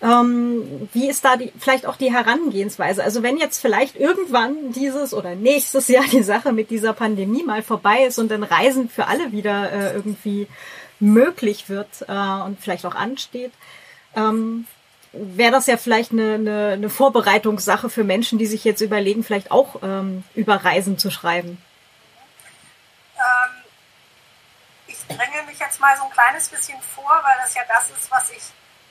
ähm, 0.04 0.90
wie 0.92 1.10
ist 1.10 1.24
da 1.24 1.38
die, 1.38 1.54
vielleicht 1.58 1.86
auch 1.86 1.96
die 1.96 2.12
Herangehensweise? 2.12 3.04
Also 3.04 3.24
wenn 3.24 3.38
jetzt 3.38 3.62
vielleicht 3.62 3.96
irgendwann 3.96 4.74
dieses 4.74 5.14
oder 5.14 5.34
nächstes 5.36 5.88
Jahr 5.88 6.04
die 6.12 6.24
Sache 6.24 6.52
mit 6.52 6.72
dieser 6.72 6.92
Pandemie 6.92 7.44
mal 7.44 7.64
vorbei 7.64 8.06
ist 8.06 8.20
und 8.20 8.30
dann 8.30 8.44
Reisen 8.44 8.90
für 8.90 9.08
alle 9.08 9.32
wieder 9.32 9.72
äh, 9.72 9.94
irgendwie 9.94 10.48
möglich 11.04 11.70
wird 11.70 12.06
äh, 12.08 12.44
und 12.44 12.60
vielleicht 12.60 12.86
auch 12.86 12.96
ansteht, 12.96 13.52
ähm, 14.16 14.68
wäre 15.12 15.52
das 15.52 15.68
ja 15.68 15.78
vielleicht 15.78 16.12
eine, 16.12 16.36
eine, 16.36 16.70
eine 16.74 16.90
Vorbereitungssache 16.90 17.90
für 17.90 18.04
Menschen, 18.04 18.40
die 18.40 18.48
sich 18.48 18.64
jetzt 18.64 18.82
überlegen, 18.82 19.24
vielleicht 19.24 19.52
auch 19.52 19.84
ähm, 19.84 20.24
über 20.34 20.56
Reisen 20.56 20.98
zu 20.98 21.12
schreiben. 21.12 21.62
Ähm, 23.16 23.52
ich 24.88 24.98
dränge 25.08 25.44
mich 25.46 25.60
jetzt 25.60 25.80
mal 25.80 25.96
so 25.98 26.04
ein 26.04 26.12
kleines 26.12 26.50
bisschen 26.50 26.82
vor, 26.82 27.22
weil 27.24 27.36
das 27.42 27.54
ja 27.54 27.62
das 27.68 27.90
ist, 27.90 28.10
was 28.10 28.32
ich 28.32 28.44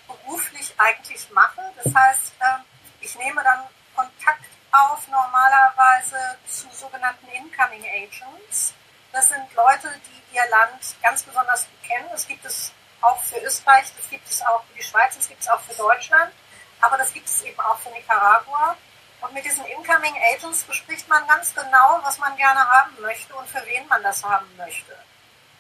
beruflich 0.07 0.73
eigentlich 0.79 1.29
mache. 1.33 1.61
Das 1.83 1.93
heißt, 1.93 2.33
ähm, 2.41 2.65
ich 3.01 3.17
nehme 3.17 3.43
dann 3.43 3.61
Kontakt 3.97 4.45
auf 4.71 5.07
normalerweise 5.09 6.17
zu 6.47 6.67
sogenannten 6.73 7.27
Incoming 7.29 7.85
Agents. 7.85 8.75
Das 9.13 9.29
sind 9.29 9.55
Leute, 9.55 9.93
die 10.07 10.37
ihr 10.37 10.49
Land 10.49 10.97
ganz 11.03 11.23
besonders 11.23 11.67
gut 11.69 11.83
kennen. 11.89 12.09
Das 12.11 12.27
gibt 12.27 12.45
es 12.45 12.73
auch 13.03 13.23
für 13.23 13.39
Österreich, 13.41 13.93
das 13.97 14.09
gibt 14.09 14.27
es 14.29 14.41
auch 14.43 14.65
für 14.65 14.75
die 14.75 14.83
Schweiz, 14.83 15.17
das 15.17 15.29
gibt 15.29 15.43
es 15.43 15.49
auch 15.49 15.61
für 15.61 15.75
Deutschland, 15.75 16.33
aber 16.81 16.97
das 16.97 17.13
gibt 17.13 17.29
es 17.29 17.43
eben 17.43 17.61
auch 17.61 17.79
für 17.79 17.91
Nicaragua. 17.91 18.77
Und 19.21 19.35
mit 19.35 19.45
diesen 19.45 19.65
Incoming 19.67 20.15
Agents 20.35 20.65
bespricht 20.65 21.09
man 21.09 21.27
ganz 21.29 21.55
genau, 21.55 22.01
was 22.03 22.19
man 22.19 22.37
gerne 22.37 22.67
haben 22.69 23.01
möchte 23.01 23.35
und 23.35 23.49
für 23.49 23.65
wen 23.67 23.87
man 23.87 24.03
das 24.03 24.25
haben 24.25 24.49
möchte. 24.57 24.93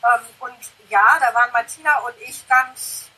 Ähm, 0.02 0.26
und 0.40 0.72
ja, 0.88 1.18
da 1.20 1.32
waren 1.34 1.52
Martina 1.52 1.98
und 1.98 2.14
ich 2.20 2.46
ganz 2.48 3.10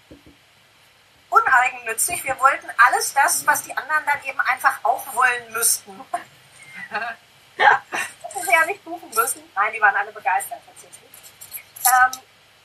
uneigennützig. 1.30 2.24
Wir 2.24 2.38
wollten 2.40 2.68
alles 2.86 3.14
das, 3.14 3.46
was 3.46 3.62
die 3.62 3.76
anderen 3.76 4.04
dann 4.04 4.22
eben 4.24 4.40
einfach 4.40 4.78
auch 4.82 5.14
wollen 5.14 5.52
müssten. 5.52 5.98
ja, 7.56 7.82
hätten 8.34 8.46
sie 8.46 8.52
ja 8.52 8.64
nicht 8.66 8.84
buchen 8.84 9.08
müssen. 9.10 9.42
Nein, 9.54 9.72
die 9.72 9.80
waren 9.80 9.96
alle 9.96 10.12
begeistert 10.12 10.60
tatsächlich. 10.66 11.10
Ähm, 11.84 12.20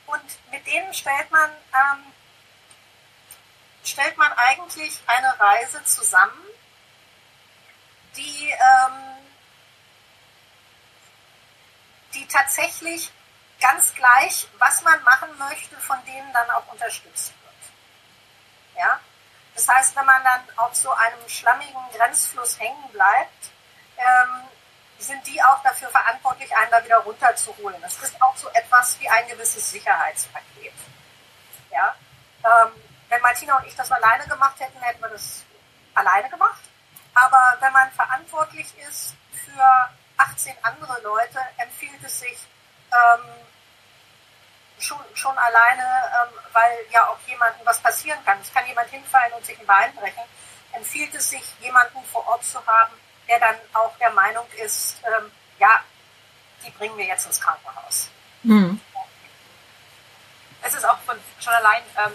und 0.08 0.52
mit 0.52 0.66
denen 0.66 0.94
stellt 0.94 1.30
man, 1.32 1.50
ähm, 1.52 2.14
stellt 3.84 4.18
man 4.18 4.32
eigentlich 4.34 5.00
eine 5.08 5.40
Reise 5.40 5.84
zusammen, 5.84 6.44
die, 8.16 8.50
ähm, 8.50 9.28
die 12.14 12.28
tatsächlich 12.28 13.12
ganz 13.62 13.94
gleich, 13.94 14.48
was 14.58 14.82
man 14.82 15.02
machen 15.04 15.30
möchte, 15.38 15.78
von 15.78 16.04
denen 16.06 16.32
dann 16.34 16.50
auch 16.52 16.68
unterstützt 16.68 17.34
wird. 17.44 18.84
Ja? 18.84 19.00
Das 19.54 19.68
heißt, 19.68 19.96
wenn 19.96 20.06
man 20.06 20.24
dann 20.24 20.42
auf 20.58 20.74
so 20.74 20.92
einem 20.92 21.28
schlammigen 21.28 21.82
Grenzfluss 21.94 22.60
hängen 22.60 22.90
bleibt, 22.92 23.52
ähm, 23.98 24.50
sind 25.04 25.26
die 25.28 25.42
auch 25.42 25.62
dafür 25.64 25.90
verantwortlich, 25.90 26.56
einen 26.56 26.72
da 26.72 26.84
wieder 26.84 26.98
runterzuholen. 26.98 27.82
Das 27.82 27.98
ist 27.98 28.22
auch 28.22 28.36
so 28.36 28.50
etwas 28.50 29.00
wie 29.00 29.10
ein 29.10 29.28
gewisses 29.28 29.72
Sicherheitspaket. 29.72 30.74
Ja? 31.72 31.96
Ähm, 32.44 32.72
wenn 33.08 33.22
Martina 33.22 33.58
und 33.58 33.66
ich 33.66 33.76
das 33.76 33.92
alleine 33.92 34.26
gemacht 34.28 34.60
hätten, 34.60 34.80
hätten 34.82 35.02
wir 35.02 35.10
das 35.10 35.44
alleine 35.94 36.30
gemacht. 36.30 36.62
Aber 37.14 37.58
wenn 37.60 37.74
man 37.74 37.92
verantwortlich 37.92 38.68
ist 38.88 39.16
für 39.46 39.90
18 40.18 40.56
andere 40.62 41.02
Leute, 41.02 41.40
empfiehlt 41.58 42.04
es 42.04 42.20
sich 42.20 42.48
ähm, 42.92 43.26
schon, 44.78 45.00
schon 45.14 45.38
alleine, 45.38 45.84
ähm, 45.84 46.40
weil 46.54 46.86
ja 46.92 47.08
auch 47.08 47.20
jemandem 47.26 47.66
was 47.66 47.80
passieren 47.80 48.20
kann. 48.26 48.40
Es 48.42 48.54
kann 48.54 48.66
jemand 48.68 48.90
hinfallen 48.90 49.34
und 49.34 49.46
sich 49.46 49.60
ein 49.60 49.66
Bein 49.66 49.96
brechen. 49.96 50.24
Empfiehlt 50.72 51.14
es 51.16 51.30
sich, 51.30 51.44
jemanden 51.60 52.04
vor 52.06 52.28
Ort 52.28 52.44
zu 52.44 52.66
haben, 52.66 52.94
der 53.30 53.40
dann 53.40 53.56
auch 53.74 53.96
der 53.98 54.12
Meinung 54.12 54.46
ist, 54.64 54.98
ähm, 55.06 55.32
ja, 55.60 55.84
die 56.66 56.72
bringen 56.72 56.98
wir 56.98 57.06
jetzt 57.06 57.28
ins 57.28 57.40
Krankenhaus. 57.40 58.10
Mhm. 58.44 58.82
schon 61.40 61.54
allein, 61.54 61.84
ähm, 61.98 62.14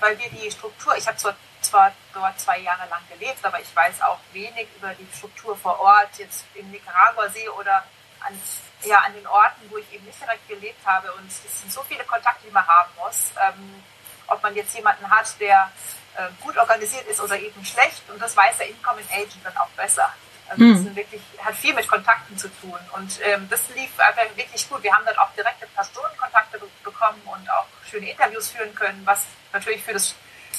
weil 0.00 0.18
wir 0.18 0.30
die 0.30 0.50
Struktur, 0.50 0.96
ich 0.96 1.06
habe 1.06 1.16
zwar, 1.16 1.34
zwar 1.60 1.92
dort 2.14 2.40
zwei 2.40 2.58
Jahre 2.58 2.88
lang 2.88 3.02
gelebt, 3.08 3.44
aber 3.44 3.60
ich 3.60 3.74
weiß 3.74 4.02
auch 4.02 4.18
wenig 4.32 4.68
über 4.76 4.94
die 4.94 5.06
Struktur 5.16 5.56
vor 5.56 5.78
Ort, 5.80 6.18
jetzt 6.18 6.44
im 6.54 6.70
Nicaragua-See 6.70 7.48
oder 7.50 7.84
an, 8.20 8.40
ja, 8.82 8.98
an 9.00 9.14
den 9.14 9.26
Orten, 9.26 9.70
wo 9.70 9.78
ich 9.78 9.92
eben 9.92 10.06
nicht 10.06 10.20
direkt 10.20 10.48
gelebt 10.48 10.86
habe. 10.86 11.12
Und 11.12 11.26
es 11.26 11.60
sind 11.60 11.72
so 11.72 11.82
viele 11.82 12.04
Kontakte, 12.04 12.46
die 12.46 12.52
man 12.52 12.66
haben 12.66 12.90
muss. 12.96 13.32
Ähm, 13.40 13.82
ob 14.28 14.42
man 14.42 14.54
jetzt 14.54 14.74
jemanden 14.74 15.10
hat, 15.10 15.38
der 15.40 15.70
äh, 16.16 16.28
gut 16.40 16.56
organisiert 16.56 17.06
ist 17.06 17.20
oder 17.20 17.38
eben 17.38 17.64
schlecht. 17.64 18.08
Und 18.08 18.20
das 18.20 18.36
weiß 18.36 18.58
der 18.58 18.68
Incoming 18.68 19.06
Agent 19.10 19.44
dann 19.44 19.56
auch 19.56 19.68
besser. 19.70 20.12
Also 20.52 20.68
das 20.68 20.84
hm. 20.84 20.96
wirklich, 20.96 21.22
hat 21.42 21.54
viel 21.54 21.72
mit 21.72 21.88
Kontakten 21.88 22.36
zu 22.36 22.48
tun. 22.60 22.78
Und 22.92 23.18
ähm, 23.24 23.48
das 23.48 23.68
lief 23.70 23.98
einfach 23.98 24.36
wirklich 24.36 24.68
gut. 24.68 24.82
Wir 24.82 24.94
haben 24.94 25.04
dann 25.06 25.16
auch 25.16 25.32
direkte 25.32 25.66
Personenkontakte 25.68 26.58
be 26.58 26.68
bekommen 26.84 27.22
und 27.24 27.50
auch 27.50 27.66
schöne 27.88 28.10
Interviews 28.10 28.50
führen 28.50 28.74
können, 28.74 29.00
was 29.04 29.24
natürlich 29.52 29.82
für 29.82 29.94
das 29.94 30.14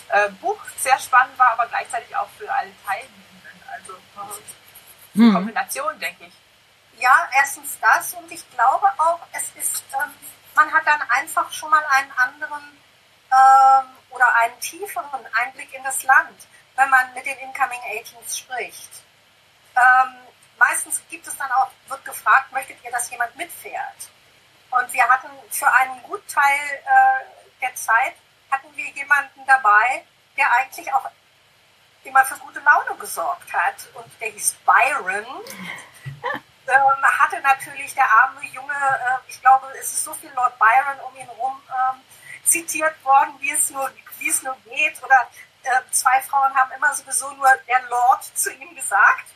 äh, 0.09 0.29
Buch 0.41 0.59
sehr 0.77 0.97
spannend 0.97 1.37
war, 1.37 1.51
aber 1.51 1.67
gleichzeitig 1.67 2.15
auch 2.15 2.29
für 2.37 2.51
alle 2.51 2.71
Teilnehmenden. 2.85 3.61
Also 3.71 3.93
äh, 3.93 5.19
hm. 5.19 5.33
Kombination, 5.33 5.99
denke 5.99 6.25
ich. 6.25 6.33
Ja, 6.99 7.29
erstens 7.35 7.77
das 7.79 8.13
und 8.13 8.31
ich 8.31 8.43
glaube 8.51 8.87
auch, 8.97 9.19
es 9.31 9.51
ist, 9.55 9.83
ähm, 9.93 10.11
man 10.55 10.71
hat 10.71 10.87
dann 10.87 11.01
einfach 11.09 11.51
schon 11.51 11.69
mal 11.69 11.83
einen 11.89 12.11
anderen 12.13 12.63
ähm, 13.31 13.89
oder 14.09 14.33
einen 14.35 14.59
tieferen 14.59 15.25
Einblick 15.33 15.71
in 15.73 15.83
das 15.83 16.01
Land, 16.03 16.47
wenn 16.75 16.89
man 16.89 17.13
mit 17.13 17.25
den 17.25 17.37
Incoming 17.37 17.81
Agents 17.91 18.39
spricht. 18.39 19.03
Ähm, 19.75 20.15
meistens 20.57 21.01
gibt 21.09 21.27
es 21.27 21.37
dann 21.37 21.51
auch, 21.51 21.69
wird 21.87 22.05
gefragt, 22.05 22.51
möchtet 22.51 22.77
ihr, 22.83 22.91
dass 22.91 23.09
jemand 23.09 23.35
mitfährt? 23.35 24.09
Und 24.71 24.91
wir 24.91 25.07
hatten 25.07 25.29
für 25.49 25.71
einen 25.71 26.01
Gutteil 26.03 26.59
äh, 26.85 27.61
der 27.61 27.75
Zeit 27.75 28.15
hatten 28.49 28.75
wir 28.75 28.89
jemanden 28.89 29.45
dabei, 29.45 30.05
der 30.37 30.51
eigentlich 30.53 30.91
auch 30.93 31.09
immer 32.03 32.25
für 32.25 32.37
gute 32.37 32.59
Laune 32.59 32.95
gesorgt 32.99 33.51
hat. 33.53 33.75
Und 33.93 34.11
der 34.19 34.29
hieß 34.29 34.55
Byron. 34.65 35.25
ähm, 36.67 37.19
hatte 37.19 37.39
natürlich 37.41 37.93
der 37.93 38.09
arme 38.09 38.45
Junge, 38.45 38.73
äh, 38.73 39.29
ich 39.29 39.39
glaube, 39.41 39.67
es 39.79 39.93
ist 39.93 40.03
so 40.03 40.13
viel 40.13 40.31
Lord 40.33 40.57
Byron 40.59 40.99
um 41.07 41.15
ihn 41.15 41.27
herum 41.27 41.61
ähm, 41.69 42.01
zitiert 42.43 43.03
worden, 43.03 43.33
wie 43.39 43.51
es 43.51 43.69
nur, 43.69 43.89
wie 44.19 44.29
es 44.29 44.41
nur 44.43 44.55
geht. 44.65 45.01
Oder 45.03 45.27
äh, 45.63 45.81
zwei 45.91 46.21
Frauen 46.21 46.53
haben 46.55 46.71
immer 46.71 46.93
sowieso 46.93 47.31
nur 47.31 47.49
der 47.67 47.81
Lord 47.83 48.23
zu 48.23 48.51
ihm 48.51 48.75
gesagt. 48.75 49.32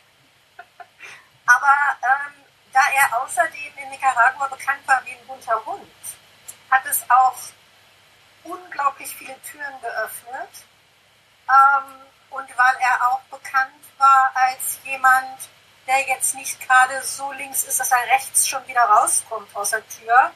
Aber 1.48 1.96
ähm, 2.02 2.44
da 2.74 2.80
er 2.94 3.22
außerdem 3.22 3.72
in 3.76 3.88
Nicaragua 3.88 4.48
bekannt 4.48 4.86
war 4.86 5.02
wie 5.06 5.12
ein 5.12 5.26
bunter 5.26 5.64
Hund, 5.64 5.88
hat 6.70 6.84
es 6.84 7.08
auch 7.08 7.38
unglaublich 8.44 9.16
viele 9.16 9.40
Türen 9.42 9.80
geöffnet. 9.80 10.50
Ähm, 11.48 12.06
und 12.30 12.58
weil 12.58 12.76
er 12.80 13.08
auch 13.08 13.20
bekannt 13.30 13.82
war 13.96 14.30
als 14.34 14.78
jemand, 14.84 15.48
der 15.86 16.06
jetzt 16.06 16.34
nicht 16.34 16.60
gerade 16.60 17.02
so 17.02 17.32
links 17.32 17.64
ist, 17.64 17.80
dass 17.80 17.90
er 17.92 18.06
rechts 18.12 18.46
schon 18.46 18.66
wieder 18.68 18.82
rauskommt 18.82 19.48
aus 19.56 19.70
der 19.70 19.88
Tür, 19.88 20.30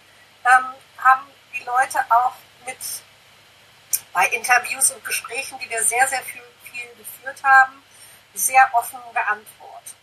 ähm, 0.47 0.75
haben 0.97 1.27
die 1.53 1.63
Leute 1.65 1.99
auch 2.09 2.33
mit 2.65 2.79
bei 4.15 4.27
Interviews 4.29 4.91
und 4.93 5.05
Gesprächen, 5.05 5.59
die 5.59 5.69
wir 5.69 5.83
sehr, 5.83 6.09
sehr 6.09 6.23
viel, 6.23 6.43
viel 6.63 6.89
geführt 6.97 7.43
haben, 7.45 7.83
sehr 8.33 8.67
offen 8.73 9.01
geantwortet. 9.13 10.02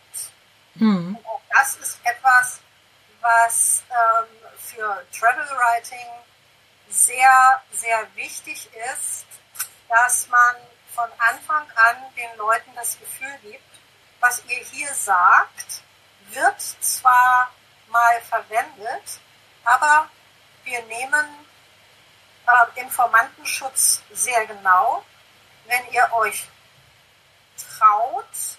Mhm. 0.80 1.16
Und 1.16 1.26
auch 1.26 1.40
das 1.52 1.76
ist 1.76 1.98
etwas, 2.04 2.60
was 3.20 3.82
ähm, 3.90 4.26
für 4.58 5.04
Travel 5.12 5.46
Writing 5.56 6.06
sehr, 6.88 7.62
sehr 7.72 8.06
wichtig 8.16 8.68
ist, 8.94 9.26
dass 9.88 10.26
man 10.28 10.56
von 10.94 11.08
Anfang 11.18 11.66
an 11.76 11.96
den 12.16 12.36
Leuten 12.36 12.70
das 12.74 12.98
Gefühl 12.98 13.38
gibt, 13.42 13.62
was 14.20 14.42
ihr 14.46 14.58
hier 14.58 14.92
sagt, 14.94 15.82
wird 16.30 16.60
zwar 16.60 17.50
mal 17.88 18.20
verwendet, 18.22 19.20
aber 19.64 20.08
wir 20.64 20.82
nehmen 20.84 21.26
äh, 22.46 22.80
Informantenschutz 22.80 24.02
sehr 24.12 24.46
genau. 24.46 25.04
Wenn 25.66 25.92
ihr 25.92 26.10
euch 26.14 26.48
traut, 27.56 28.58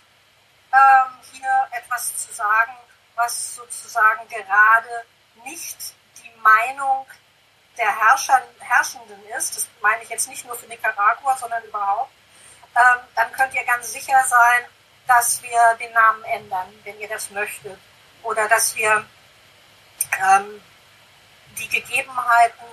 ähm, 0.74 1.14
hier 1.32 1.68
etwas 1.72 2.16
zu 2.18 2.34
sagen, 2.34 2.74
was 3.16 3.56
sozusagen 3.56 4.28
gerade 4.30 5.06
nicht 5.44 5.78
die 6.24 6.32
Meinung 6.42 7.06
der 7.78 8.00
Herrscher, 8.00 8.42
Herrschenden 8.60 9.24
ist, 9.38 9.58
das 9.58 9.68
meine 9.82 10.04
ich 10.04 10.10
jetzt 10.10 10.28
nicht 10.28 10.46
nur 10.46 10.56
für 10.56 10.68
Nicaragua, 10.68 11.36
sondern 11.38 11.64
überhaupt, 11.64 12.12
ähm, 12.76 13.00
dann 13.16 13.32
könnt 13.34 13.54
ihr 13.54 13.64
ganz 13.66 13.92
sicher 13.92 14.24
sein, 14.28 14.66
dass 15.08 15.42
wir 15.42 15.78
den 15.80 15.92
Namen 15.94 16.24
ändern, 16.24 16.68
wenn 16.84 17.00
ihr 17.00 17.10
das 17.10 17.30
möchtet. 17.32 17.80
Oder 18.24 18.48
dass 18.48 18.76
wir 18.76 19.06
ähm, 20.20 20.62
die 21.58 21.68
Gegebenheiten 21.68 22.66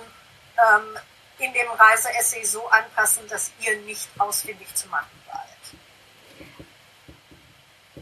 ähm, 0.57 0.97
in 1.39 1.53
dem 1.53 1.69
Reiseessay 1.71 2.45
so 2.45 2.67
anpassen, 2.69 3.27
dass 3.27 3.51
ihr 3.59 3.77
nicht 3.79 4.07
ausfindig 4.17 4.73
zu 4.75 4.87
machen 4.87 5.23
seid. 5.25 5.48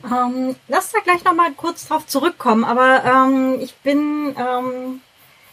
Ähm, 0.04 0.56
lass 0.68 0.92
da 0.92 1.00
gleich 1.00 1.24
nochmal 1.24 1.52
kurz 1.54 1.88
drauf 1.88 2.06
zurückkommen, 2.06 2.64
aber 2.64 3.04
ähm, 3.04 3.60
ich 3.60 3.76
bin, 3.76 4.36
ähm, 4.38 5.02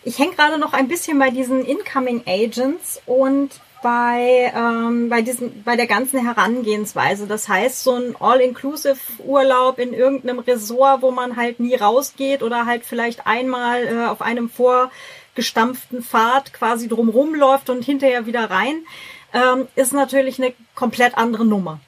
ich 0.02 0.18
hänge 0.18 0.34
gerade 0.34 0.58
noch 0.58 0.72
ein 0.72 0.88
bisschen 0.88 1.18
bei 1.18 1.30
diesen 1.30 1.64
Incoming 1.64 2.22
Agents 2.26 3.00
und 3.06 3.50
bei, 3.84 4.50
ähm, 4.56 5.10
bei, 5.10 5.20
diesen, 5.20 5.62
bei 5.62 5.76
der 5.76 5.86
ganzen 5.86 6.24
Herangehensweise. 6.24 7.26
Das 7.26 7.48
heißt, 7.50 7.84
so 7.84 7.92
ein 7.92 8.16
All-Inclusive-Urlaub 8.18 9.78
in 9.78 9.92
irgendeinem 9.92 10.38
Resort, 10.38 11.02
wo 11.02 11.10
man 11.10 11.36
halt 11.36 11.60
nie 11.60 11.74
rausgeht 11.74 12.42
oder 12.42 12.64
halt 12.64 12.86
vielleicht 12.86 13.26
einmal 13.26 13.86
äh, 13.86 14.06
auf 14.06 14.22
einem 14.22 14.48
vorgestampften 14.48 16.02
Pfad 16.02 16.54
quasi 16.54 16.88
drumrum 16.88 17.34
läuft 17.34 17.68
und 17.68 17.84
hinterher 17.84 18.24
wieder 18.24 18.48
rein, 18.50 18.86
ähm, 19.34 19.68
ist 19.74 19.92
natürlich 19.92 20.42
eine 20.42 20.54
komplett 20.74 21.18
andere 21.18 21.44
Nummer. 21.44 21.78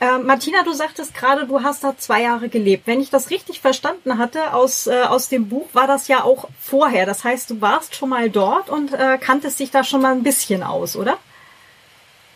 Äh, 0.00 0.18
Martina, 0.18 0.64
du 0.64 0.72
sagtest 0.72 1.14
gerade, 1.14 1.46
du 1.46 1.62
hast 1.62 1.84
da 1.84 1.96
zwei 1.96 2.22
Jahre 2.22 2.48
gelebt. 2.48 2.86
Wenn 2.86 3.00
ich 3.00 3.10
das 3.10 3.30
richtig 3.30 3.60
verstanden 3.60 4.18
hatte 4.18 4.52
aus, 4.52 4.86
äh, 4.86 5.02
aus 5.02 5.28
dem 5.28 5.48
Buch, 5.48 5.68
war 5.72 5.86
das 5.86 6.08
ja 6.08 6.24
auch 6.24 6.48
vorher. 6.60 7.06
Das 7.06 7.22
heißt, 7.22 7.50
du 7.50 7.60
warst 7.60 7.94
schon 7.94 8.08
mal 8.08 8.28
dort 8.28 8.68
und 8.68 8.92
äh, 8.92 9.18
kanntest 9.18 9.60
dich 9.60 9.70
da 9.70 9.84
schon 9.84 10.02
mal 10.02 10.12
ein 10.12 10.24
bisschen 10.24 10.62
aus, 10.62 10.96
oder? 10.96 11.18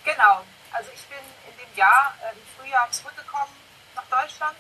Genau. 0.04 0.40
Also 0.72 0.90
ich 0.94 1.02
bin 1.06 1.18
in 1.50 1.58
dem 1.58 1.76
Jahr 1.76 2.14
äh, 2.22 2.32
im 2.32 2.46
Frühjahr 2.56 2.88
zurückgekommen 2.92 3.52
nach 3.96 4.06
Deutschland 4.06 4.56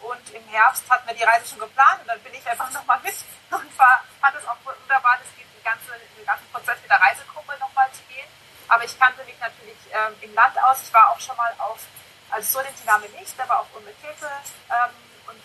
und 0.00 0.34
im 0.34 0.42
Herbst 0.48 0.88
hatten 0.88 1.06
wir 1.06 1.14
die 1.14 1.24
Reise 1.24 1.46
schon 1.46 1.60
geplant 1.60 2.00
und 2.00 2.08
dann 2.08 2.20
bin 2.20 2.32
ich 2.32 2.48
einfach 2.48 2.72
nochmal 2.72 2.98
mit 3.04 3.14
und 3.50 3.78
war, 3.78 4.00
fand 4.22 4.34
es 4.36 4.48
auch 4.48 4.56
wunderbar, 4.64 5.18
das 5.20 5.28
den 5.36 5.46
ganzen, 5.62 5.92
den 6.16 6.24
ganzen 6.24 6.48
Prozess 6.50 6.80
mit 6.80 6.90
der 6.90 7.00
Reisegruppe 7.00 7.52
nochmal 7.60 7.92
zu 7.92 8.00
gehen. 8.08 8.26
Aber 8.68 8.84
ich 8.84 8.98
kannte 8.98 9.22
mich 9.24 9.36
natürlich 9.38 9.78
ähm, 9.92 10.16
im 10.22 10.34
Land 10.34 10.56
aus. 10.64 10.82
Ich 10.82 10.92
war 10.94 11.10
auch 11.12 11.20
schon 11.20 11.36
mal 11.36 11.52
auf 11.58 11.78
also 12.30 12.58
Solentiname 12.58 13.08
nicht, 13.18 13.38
aber 13.40 13.60
auch 13.60 13.66
Umekete 13.74 14.28
ähm, 14.70 14.94
und 15.28 15.40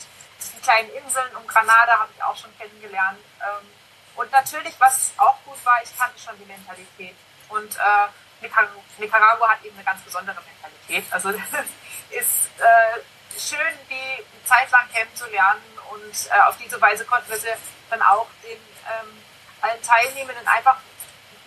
die 0.55 0.61
kleinen 0.61 0.89
Inseln 0.91 1.35
um 1.35 1.47
Granada 1.47 1.99
habe 1.99 2.11
ich 2.15 2.23
auch 2.23 2.35
schon 2.35 2.55
kennengelernt. 2.57 3.19
Ähm, 3.41 3.67
und 4.15 4.31
natürlich, 4.31 4.73
was 4.79 5.11
auch 5.17 5.37
gut 5.45 5.63
war, 5.65 5.81
ich 5.83 5.97
kannte 5.97 6.19
schon 6.19 6.37
die 6.37 6.45
Mentalität. 6.45 7.15
Und 7.49 7.75
äh, 7.75 8.07
Nicaragua 8.97 9.49
hat 9.49 9.63
eben 9.63 9.75
eine 9.75 9.85
ganz 9.85 10.01
besondere 10.01 10.37
Mentalität. 10.41 11.05
Also 11.11 11.29
ist 12.09 12.51
äh, 12.59 13.39
schön, 13.39 13.73
die 13.89 14.23
Zeit 14.45 14.69
lang 14.71 14.87
kennenzulernen 14.91 15.63
und 15.91 16.29
äh, 16.29 16.39
auf 16.41 16.57
diese 16.57 16.79
Weise 16.79 17.05
konnten 17.05 17.29
wir 17.29 17.37
sie 17.37 17.53
dann 17.89 18.01
auch 18.01 18.27
den 18.43 18.57
ähm, 18.57 19.23
allen 19.61 19.81
Teilnehmenden 19.81 20.47
einfach 20.47 20.77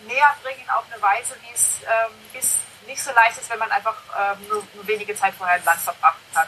näher 0.01 0.35
bringen 0.43 0.69
auf 0.69 0.85
eine 0.91 1.01
Weise, 1.01 1.35
wie 1.41 1.53
es 1.53 1.81
ähm, 1.83 2.13
nicht 2.85 3.03
so 3.03 3.11
leicht 3.11 3.37
ist, 3.37 3.49
wenn 3.49 3.59
man 3.59 3.71
einfach 3.71 3.95
ähm, 4.17 4.47
nur, 4.47 4.67
nur, 4.73 4.87
wenige 4.87 5.15
Zeit 5.15 5.33
vorher 5.35 5.57
im 5.57 5.65
Land 5.65 5.81
verbracht 5.81 6.17
hat. 6.33 6.47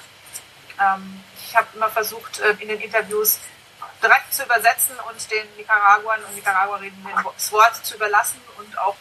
Ähm, 0.80 1.24
ich 1.46 1.56
habe 1.56 1.68
immer 1.74 1.90
versucht, 1.90 2.40
äh, 2.40 2.52
in 2.60 2.70
den 2.70 2.80
Interviews 2.80 3.40
direkt 4.02 4.34
zu 4.34 4.44
übersetzen 4.44 4.98
und 5.10 5.32
den 5.32 5.56
Nicaraguern 5.58 6.24
und 6.24 6.36
Nicaraguerinnen 6.36 7.08
das 7.36 7.52
Wort 7.52 7.76
zu 7.86 7.96
überlassen 7.96 8.42
und 8.58 8.78
auch 8.78 8.96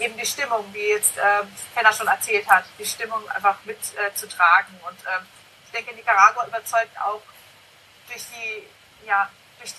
eben 0.00 0.16
die 0.16 0.26
Stimmung, 0.26 0.64
wie 0.72 0.88
jetzt 0.88 1.16
äh, 1.16 1.42
Henna 1.74 1.92
schon 1.92 2.08
erzählt 2.08 2.48
hat, 2.48 2.64
die 2.78 2.86
Stimmung 2.86 3.28
einfach 3.30 3.58
mitzutragen. 3.64 4.74
Äh, 4.82 4.88
und 4.88 4.98
äh, 5.04 5.20
ich 5.66 5.70
denke, 5.70 5.94
Nicaragua 5.94 6.46
überzeugt 6.46 6.98
auch 7.00 7.22
durch 8.08 8.24
die, 8.34 9.06
ja, 9.06 9.28
durch 9.58 9.72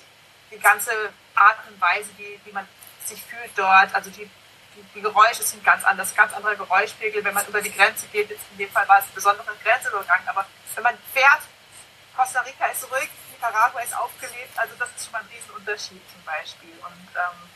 die 0.52 0.60
ganze 0.60 0.92
Art 1.36 1.58
und 1.68 1.80
Weise, 1.82 2.10
wie, 2.18 2.40
wie 2.46 2.52
man 2.52 2.68
sich 3.06 3.22
fühlt 3.24 3.52
dort. 3.56 3.94
Also 3.94 4.10
die 4.10 4.30
die, 4.76 4.84
die, 4.96 5.02
Geräusche 5.02 5.44
sind 5.44 5.64
ganz 5.64 5.84
anders, 5.84 6.16
ganz 6.16 6.34
anderer 6.34 6.56
Geräuschpegel, 6.56 7.24
wenn 7.24 7.34
man 7.34 7.46
über 7.46 7.62
die 7.62 7.72
Grenze 7.72 8.08
geht. 8.08 8.30
Jetzt 8.30 8.44
in 8.52 8.58
dem 8.60 8.70
Fall 8.70 8.88
war 8.88 9.00
es 9.00 9.06
ein 9.06 9.14
besonderer 9.16 9.54
Grenzübergang, 9.64 10.22
aber 10.28 10.46
wenn 10.76 10.84
man 10.84 10.98
fährt, 11.14 11.42
Costa 12.16 12.42
Rica 12.42 12.66
ist 12.68 12.90
ruhig, 12.92 13.10
Nicaragua 13.32 13.82
ist 13.82 13.96
aufgelebt, 13.96 14.58
also 14.58 14.74
das 14.78 14.90
ist 14.96 15.06
schon 15.06 15.14
mal 15.14 15.20
ein 15.20 15.28
Riesenunterschied 15.36 16.02
zum 16.12 16.24
Beispiel. 16.24 16.74
Und 16.84 17.08
ähm, 17.16 17.50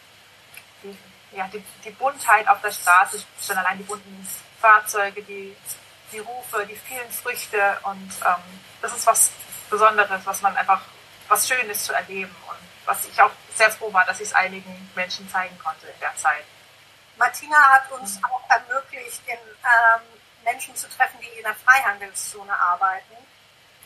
die, 1.32 1.38
ja, 1.38 1.48
die, 1.48 1.64
die 1.84 1.92
Buntheit 1.92 2.48
auf 2.48 2.62
der 2.62 2.72
Straße, 2.72 3.24
schon 3.42 3.58
allein 3.58 3.78
die 3.78 3.84
bunten 3.84 4.28
Fahrzeuge, 4.60 5.22
die, 5.24 5.56
die 6.12 6.20
Rufe, 6.20 6.66
die 6.66 6.76
vielen 6.76 7.12
Früchte 7.12 7.78
und 7.84 8.12
ähm, 8.26 8.60
das 8.82 8.96
ist 8.96 9.08
was 9.08 9.32
Besonderes, 9.70 10.22
was 10.26 10.42
man 10.42 10.56
einfach, 10.56 10.82
was 11.28 11.48
Schönes 11.48 11.86
zu 11.86 11.94
erleben 11.94 12.36
was 12.86 13.06
ich 13.06 13.22
auch 13.22 13.32
sehr 13.56 13.72
froh 13.72 13.92
war, 13.92 14.06
dass 14.06 14.20
ich 14.20 14.28
es 14.28 14.34
einigen 14.34 14.92
Menschen 14.96 15.30
zeigen 15.30 15.58
konnte 15.60 15.88
in 15.88 16.00
der 16.00 16.16
Zeit. 16.16 16.46
Martina 17.18 17.58
hat 17.58 17.92
uns 17.92 18.20
auch 18.24 18.42
ermöglicht, 18.50 19.22
in, 19.26 19.38
ähm, 19.38 20.02
Menschen 20.44 20.76
zu 20.76 20.88
treffen, 20.90 21.20
die 21.20 21.38
in 21.38 21.44
der 21.44 21.56
Freihandelszone 21.56 22.54
arbeiten. 22.58 23.16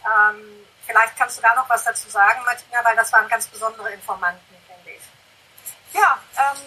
Ähm, 0.04 0.66
vielleicht 0.86 1.18
kannst 1.18 1.38
du 1.38 1.42
da 1.42 1.54
noch 1.56 1.70
was 1.70 1.84
dazu 1.84 2.10
sagen, 2.10 2.44
Martina, 2.44 2.84
weil 2.84 2.96
das 2.96 3.12
waren 3.14 3.28
ganz 3.30 3.48
besondere 3.48 3.92
Informanten, 3.92 4.56
finde 4.68 4.92
ich. 4.92 5.04
Ja, 5.94 6.20
ähm, 6.38 6.62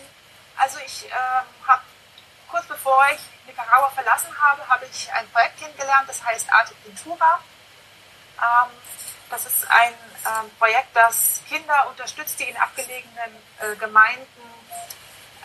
also 0.56 0.78
ich 0.84 1.04
ähm, 1.06 1.66
habe 1.66 1.82
kurz 2.48 2.66
bevor 2.66 3.04
ich 3.14 3.20
Nicaragua 3.46 3.90
verlassen 3.90 4.30
habe, 4.40 4.66
habe 4.68 4.86
ich 4.86 5.12
ein 5.12 5.28
Projekt 5.30 5.58
kennengelernt, 5.58 6.08
das 6.08 6.22
heißt 6.24 6.52
Arte 6.52 6.74
Pintura. 6.84 7.40
Das 9.32 9.46
ist 9.46 9.66
ein 9.70 9.94
ähm, 9.94 10.50
Projekt, 10.58 10.94
das 10.94 11.40
Kinder 11.48 11.88
unterstützt, 11.88 12.38
die 12.38 12.44
in 12.44 12.56
abgelegenen 12.58 13.34
äh, 13.60 13.74
Gemeinden 13.76 14.26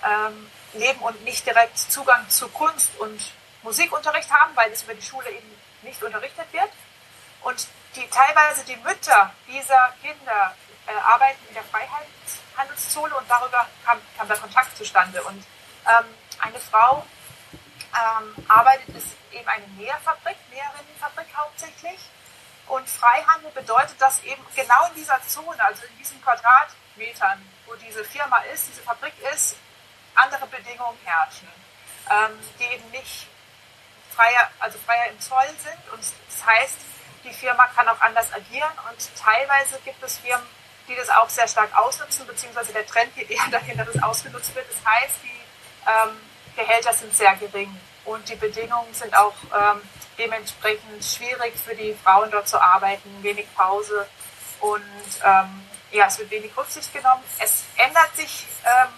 ähm, 0.06 0.52
leben 0.74 1.00
und 1.00 1.24
nicht 1.24 1.46
direkt 1.46 1.78
Zugang 1.78 2.28
zu 2.30 2.50
Kunst 2.50 2.98
und 3.00 3.32
Musikunterricht 3.64 4.30
haben, 4.30 4.54
weil 4.58 4.70
es 4.74 4.84
über 4.84 4.94
die 4.94 5.02
Schule 5.02 5.30
eben 5.30 5.62
nicht 5.84 6.04
unterrichtet 6.04 6.52
wird. 6.52 6.70
Und 7.44 7.66
die 7.96 8.06
teilweise 8.10 8.66
die 8.66 8.76
Mütter 8.76 9.34
dieser 9.48 9.94
Kinder 10.02 10.54
äh, 10.86 10.92
arbeiten 11.06 11.40
in 11.48 11.54
der 11.54 11.64
Freihandelszone 11.64 13.16
und 13.16 13.30
darüber 13.30 13.68
kam, 13.86 14.02
kam 14.18 14.28
der 14.28 14.38
Kontakt 14.38 14.76
zustande. 14.76 15.24
Und 15.24 15.46
ähm, 15.88 16.06
eine 16.40 16.60
Frau 16.60 17.06
ähm, 17.54 18.46
arbeitet, 18.50 18.90
ist 18.98 19.16
eben 19.32 19.48
eine 19.48 19.66
Näherfabrik, 19.78 20.36
Näherinnenfabrik 20.52 21.28
hauptsächlich. 21.38 22.00
Und 22.68 22.90
Freihandel 22.90 23.52
bedeutet, 23.52 24.00
dass 24.00 24.22
eben 24.24 24.44
genau 24.56 24.88
in 24.90 24.96
dieser 24.96 25.22
Zone, 25.26 25.64
also 25.64 25.86
in 25.86 25.98
diesen 25.98 26.22
Quadratmetern, 26.22 27.42
wo 27.66 27.76
diese 27.76 28.04
Firma 28.04 28.40
ist, 28.54 28.68
diese 28.68 28.82
Fabrik 28.82 29.14
ist, 29.34 29.56
andere 30.16 30.48
Bedingungen 30.48 30.98
herrschen, 31.06 31.48
ähm, 32.10 32.38
die 32.60 32.66
eben 32.74 32.90
nicht 32.92 33.28
freier, 34.14 34.50
also 34.60 34.78
freier 34.80 35.12
im 35.12 35.20
Zoll 35.20 35.48
sind. 35.64 35.94
Und 35.94 36.02
das 36.02 36.46
heißt, 36.46 36.78
die 37.24 37.34
Firma 37.34 37.68
kann 37.68 37.88
auch 37.88 38.02
anders 38.02 38.34
agieren. 38.34 38.72
Und 38.90 39.10
teilweise 39.16 39.80
gibt 39.86 40.02
es 40.04 40.18
Firmen, 40.18 40.48
die 40.88 40.96
das 40.96 41.10
auch 41.10 41.30
sehr 41.30 41.48
stark 41.48 41.76
ausnutzen, 41.78 42.26
beziehungsweise 42.28 42.74
der 42.74 42.86
Trend 42.86 43.16
geht 43.16 43.30
eher 43.30 43.48
dahin, 43.50 43.78
dass 43.78 43.88
es 43.88 44.02
ausgenutzt 44.04 44.54
wird. 44.56 44.66
Das 44.70 44.92
heißt, 44.92 45.16
die 45.24 45.42
ähm, 45.88 46.18
Gehälter 46.56 46.92
sind 46.94 47.16
sehr 47.16 47.36
gering 47.36 47.80
und 48.08 48.28
die 48.28 48.36
Bedingungen 48.36 48.94
sind 48.94 49.16
auch 49.16 49.36
ähm, 49.54 49.82
dementsprechend 50.18 51.04
schwierig 51.04 51.54
für 51.56 51.76
die 51.76 51.94
Frauen 51.94 52.32
dort 52.32 52.48
zu 52.48 52.60
arbeiten, 52.60 53.22
wenig 53.22 53.48
Pause 53.56 54.08
und 54.60 54.82
ähm, 55.24 55.68
ja, 55.92 56.08
es 56.08 56.18
wird 56.18 56.32
wenig 56.32 56.56
Rücksicht 56.58 56.92
genommen. 56.94 57.24
Es 57.40 57.66
ändert 57.76 58.16
sich 58.16 58.46
ähm, 58.66 58.90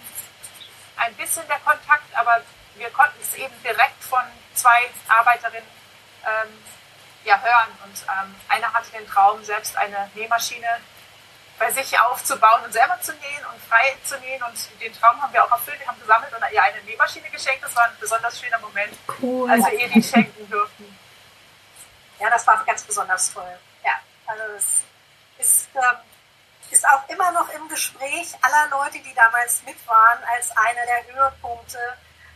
ein 0.96 1.14
bisschen 1.14 1.46
der 1.48 1.58
Kontakt, 1.58 2.14
aber 2.14 2.42
wir 2.76 2.90
konnten 2.90 3.18
es 3.20 3.34
eben 3.34 3.54
direkt 3.62 4.02
von 4.02 4.22
zwei 4.54 4.90
Arbeiterinnen 5.08 5.68
ähm, 6.24 6.64
ja, 7.24 7.40
hören. 7.40 7.68
Und 7.84 8.02
ähm, 8.02 8.34
eine 8.48 8.72
hatte 8.72 8.90
den 8.90 9.06
Traum, 9.06 9.42
selbst 9.44 9.76
eine 9.76 10.10
Nähmaschine 10.14 10.66
bei 11.60 11.70
sich 11.70 12.00
aufzubauen 12.00 12.64
und 12.64 12.72
selber 12.72 12.98
zu 13.02 13.12
nähen 13.12 13.44
und 13.52 13.62
frei 13.68 13.94
zu 14.02 14.18
nähen. 14.18 14.42
Und 14.42 14.56
den 14.80 14.92
Traum 14.94 15.20
haben 15.20 15.32
wir 15.32 15.44
auch 15.44 15.50
erfüllt. 15.52 15.78
Wir 15.78 15.86
haben 15.86 16.00
gesammelt 16.00 16.32
und 16.32 16.42
ihr 16.52 16.62
eine 16.62 16.82
Nähmaschine 16.82 17.28
geschenkt. 17.28 17.62
Das 17.62 17.76
war 17.76 17.84
ein 17.84 17.96
besonders 18.00 18.40
schöner 18.40 18.58
Moment, 18.58 18.96
cool. 19.20 19.48
als 19.50 19.64
wir 19.66 19.78
ihr 19.78 19.88
die 19.88 20.02
schenken 20.02 20.50
durften. 20.50 20.98
Ja, 22.18 22.30
das 22.30 22.46
war 22.46 22.64
ganz 22.64 22.82
besonders 22.82 23.32
toll. 23.32 23.58
Ja, 23.84 23.92
also 24.26 24.42
es 24.56 24.82
ist 25.38 25.68
ähm, 25.74 25.98
ist 26.70 26.88
auch 26.88 27.08
immer 27.08 27.30
noch 27.32 27.48
im 27.50 27.68
Gespräch 27.68 28.32
aller 28.40 28.70
Leute, 28.70 28.98
die 29.00 29.14
damals 29.14 29.62
mit 29.64 29.76
waren, 29.86 30.18
als 30.34 30.50
einer 30.56 30.86
der 30.86 31.14
Höhepunkte 31.14 31.78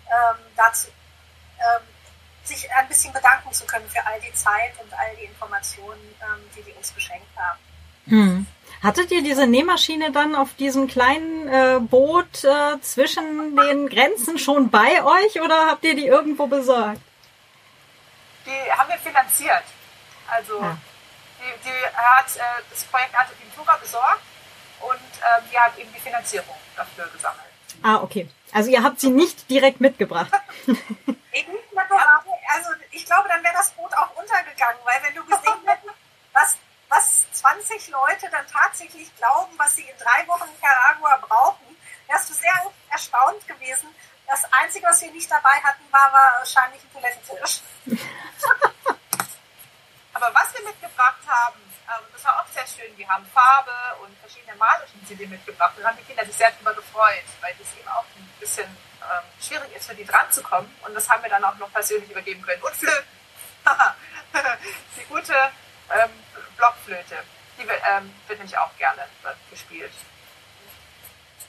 ähm, 0.07 0.39
dazu, 0.57 0.89
ähm, 1.59 1.83
sich 2.43 2.71
ein 2.75 2.89
bisschen 2.89 3.13
bedanken 3.13 3.53
zu 3.53 3.65
können 3.65 3.89
für 3.89 4.05
all 4.05 4.21
die 4.21 4.33
Zeit 4.35 4.73
und 4.83 4.93
all 4.93 5.17
die 5.17 5.25
Informationen, 5.25 6.15
ähm, 6.21 6.51
die 6.55 6.63
die 6.63 6.73
uns 6.73 6.95
geschenkt 6.95 7.29
haben. 7.37 7.59
Hm. 8.07 8.47
Hattet 8.85 9.11
ihr 9.11 9.23
diese 9.23 9.47
Nähmaschine 9.47 10.13
dann 10.13 10.37
auf 10.37 10.55
diesem 10.55 10.87
kleinen 10.87 11.49
äh, 11.49 11.81
Boot 11.81 12.45
äh, 12.45 12.81
zwischen 12.83 13.57
den 13.57 13.89
Grenzen 13.89 14.39
schon 14.39 14.71
bei 14.71 15.03
euch 15.03 15.41
oder 15.41 15.69
habt 15.69 15.85
ihr 15.85 15.97
die 15.97 16.07
irgendwo 16.07 16.47
besorgt? 16.47 17.01
Die 18.47 18.73
haben 18.73 18.91
wir 18.91 18.99
finanziert. 18.99 19.65
Also 20.29 20.61
ja 20.61 20.77
die, 21.45 21.69
die 21.69 21.97
hat 21.97 22.37
äh, 22.37 22.63
das 22.71 22.85
Projekt 22.85 23.15
Arte 23.15 23.35
Pintura 23.35 23.77
besorgt 23.77 24.23
und 24.81 24.95
ähm, 24.95 25.45
die 25.51 25.59
hat 25.59 25.77
eben 25.79 25.93
die 25.93 26.01
Finanzierung 26.01 26.57
dafür 26.77 27.07
gesammelt. 27.13 27.45
Ah, 27.83 27.97
okay. 28.03 28.29
Also 28.53 28.71
ihr 28.71 28.83
habt 28.83 29.01
sie 29.01 29.11
nicht 29.11 29.51
direkt 29.51 29.81
mitgebracht. 29.81 30.33
also 30.67 30.77
ich 32.91 33.05
glaube, 33.05 33.29
dann 33.29 33.43
wäre 33.43 33.55
das 33.55 33.71
Boot 33.71 33.93
auch 33.95 34.17
untergegangen, 34.17 34.81
weil 34.85 35.03
wenn 35.03 35.15
du 35.15 35.25
gesehen 35.25 35.61
hättest, 35.67 35.95
was, 36.33 36.57
was 36.89 37.25
20 37.33 37.89
Leute 37.89 38.29
dann 38.31 38.47
tatsächlich 38.47 39.15
glauben, 39.17 39.53
was 39.57 39.75
sie 39.77 39.83
in 39.83 39.97
drei 39.99 40.27
Wochen 40.29 40.45
in 40.49 40.53
Nicaragua 40.55 41.17
brauchen, 41.17 41.77
wärst 42.07 42.31
du 42.31 42.35
sehr 42.35 42.73
erstaunt 42.91 43.47
gewesen. 43.47 43.89
Das 44.27 44.45
Einzige, 44.53 44.87
was 44.87 45.01
wir 45.03 45.11
nicht 45.11 45.31
dabei 45.31 45.61
hatten, 45.63 45.83
war 45.91 46.13
wahrscheinlich 46.13 46.83
ein 46.83 46.93
Toilettentisch. 46.93 47.61
Aber 50.15 50.33
was 50.33 50.55
wir 50.55 50.65
mitgebracht 50.65 51.21
haben, 51.27 51.61
ähm, 51.89 52.05
das 52.13 52.25
war 52.25 52.41
auch 52.41 52.47
sehr 52.49 52.67
schön. 52.67 52.97
Wir 52.97 53.09
haben 53.09 53.27
Farbe 53.27 53.73
und 54.03 54.17
verschiedene 54.21 54.57
Malutensilien 54.57 55.31
mitgebracht. 55.31 55.75
Da 55.77 55.89
haben 55.89 55.99
die 55.99 56.05
Kinder 56.05 56.25
sich 56.25 56.37
sehr 56.37 56.51
darüber 56.53 56.75
gefreut, 56.75 57.25
weil 57.41 57.55
das 57.59 57.77
eben 57.77 57.89
auch 57.89 58.05
ein 58.17 58.33
bisschen 58.41 58.65
ähm, 58.67 59.25
schwierig 59.41 59.75
ist, 59.77 59.87
für 59.87 59.95
die 59.95 60.07
dran 60.07 60.31
zu 60.31 60.43
kommen. 60.43 60.75
Und 60.87 60.95
das 60.95 61.09
haben 61.11 61.23
wir 61.23 61.31
dann 61.31 61.45
auch 61.45 61.57
noch 61.57 61.71
persönlich 61.73 62.11
übergeben 62.11 62.43
können. 62.43 62.63
Und 62.63 62.75
Flöten. 62.75 63.05
die 64.97 65.05
gute 65.05 65.35
ähm, 65.91 66.11
Blockflöte. 66.57 67.17
Die 67.59 67.63
ähm, 67.63 68.11
wird 68.27 68.39
nämlich 68.39 68.59
auch 68.59 68.77
gerne 68.79 69.03
gespielt. 69.51 69.93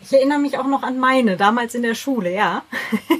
Ich 0.01 0.13
erinnere 0.13 0.39
mich 0.39 0.57
auch 0.57 0.65
noch 0.65 0.83
an 0.83 0.99
meine, 0.99 1.37
damals 1.37 1.73
in 1.73 1.81
der 1.81 1.95
Schule, 1.95 2.31
ja. 2.31 2.63
ja, 3.09 3.17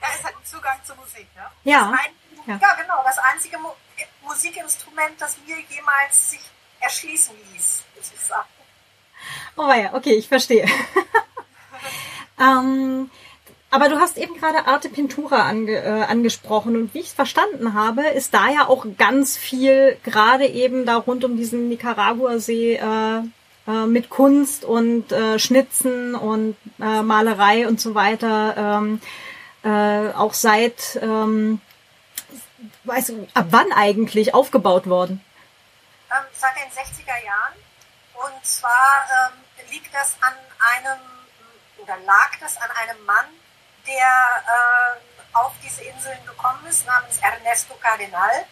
es 0.00 0.24
hat 0.24 0.34
einen 0.34 0.44
Zugang 0.44 0.78
zur 0.84 0.96
Musik, 0.96 1.26
ne? 1.34 1.46
Ja. 1.64 1.90
Ein, 1.90 2.12
ja. 2.46 2.58
ja. 2.60 2.74
genau. 2.74 3.02
Das 3.04 3.18
einzige 3.18 3.58
Musikinstrument, 4.22 5.20
das 5.20 5.38
mir 5.46 5.56
jemals 5.68 6.30
sich 6.30 6.40
erschließen 6.80 7.34
ließ, 7.52 7.84
sozusagen. 7.96 8.48
Oh 9.56 9.72
ja, 9.72 9.94
okay, 9.94 10.14
ich 10.14 10.28
verstehe. 10.28 10.68
ähm, 12.38 13.10
aber 13.76 13.90
du 13.90 14.00
hast 14.00 14.16
eben 14.16 14.34
gerade 14.40 14.66
Arte 14.66 14.88
Pintura 14.88 15.42
ange, 15.42 15.72
äh, 15.72 16.04
angesprochen 16.04 16.76
und 16.76 16.94
wie 16.94 17.00
ich 17.00 17.08
es 17.08 17.12
verstanden 17.12 17.74
habe, 17.74 18.06
ist 18.06 18.32
da 18.32 18.48
ja 18.48 18.68
auch 18.68 18.86
ganz 18.96 19.36
viel 19.36 19.98
gerade 20.02 20.46
eben 20.46 20.86
da 20.86 20.96
rund 20.96 21.24
um 21.24 21.36
diesen 21.36 21.68
Nicaragua-See 21.68 22.76
äh, 22.76 23.18
äh, 23.68 23.86
mit 23.86 24.08
Kunst 24.08 24.64
und 24.64 25.12
äh, 25.12 25.38
Schnitzen 25.38 26.14
und 26.14 26.56
äh, 26.80 27.02
Malerei 27.02 27.68
und 27.68 27.78
so 27.78 27.94
weiter 27.94 28.78
ähm, 28.80 29.02
äh, 29.62 30.10
auch 30.14 30.32
seit 30.32 30.98
ähm, 31.02 31.60
du, 32.84 33.28
ab 33.34 33.46
wann 33.50 33.72
eigentlich 33.72 34.32
aufgebaut 34.32 34.86
worden? 34.86 35.22
Ähm, 36.10 36.24
seit 36.32 36.56
den 36.56 36.70
60er 36.70 37.26
Jahren. 37.26 37.54
Und 38.14 38.46
zwar 38.46 39.04
ähm, 39.28 39.70
liegt 39.70 39.94
das 39.94 40.16
an 40.22 40.32
einem, 40.76 40.98
oder 41.82 41.98
lag 42.06 42.30
das 42.40 42.56
an 42.56 42.70
einem 42.70 43.04
Mann, 43.04 43.26
der 43.86 44.96
ähm, 44.96 45.02
auf 45.32 45.52
diese 45.62 45.84
Inseln 45.84 46.24
gekommen 46.26 46.66
ist, 46.66 46.86
namens 46.86 47.18
Ernesto 47.18 47.74
Cardenal, 47.76 48.46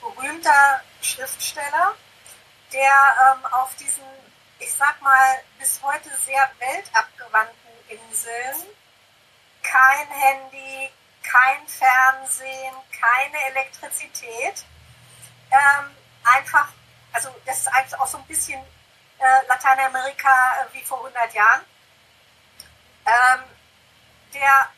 berühmter 0.00 0.80
Schriftsteller, 1.02 1.94
der 2.72 3.36
ähm, 3.36 3.46
auf 3.52 3.74
diesen, 3.76 4.04
ich 4.58 4.72
sag 4.72 5.00
mal, 5.02 5.40
bis 5.58 5.80
heute 5.82 6.10
sehr 6.24 6.50
weltabgewandten 6.58 7.56
Inseln 7.88 8.66
kein 9.62 10.08
Handy, 10.08 10.90
kein 11.22 11.66
Fernsehen, 11.66 12.74
keine 13.00 13.36
Elektrizität. 13.50 14.64
Ähm, 15.50 15.96
einfach, 16.24 16.68
also 17.12 17.34
das 17.44 17.60
ist 17.60 17.68
eigentlich 17.68 17.98
auch 17.98 18.06
so 18.06 18.18
ein 18.18 18.26
bisschen 18.26 18.60
äh, 19.18 19.46
Lateinamerika 19.48 20.28
äh, 20.62 20.74
wie 20.74 20.82
vor 20.84 20.98
100 20.98 21.34
Jahren. 21.34 21.62
Ähm, 23.06 23.44
der 24.34 24.68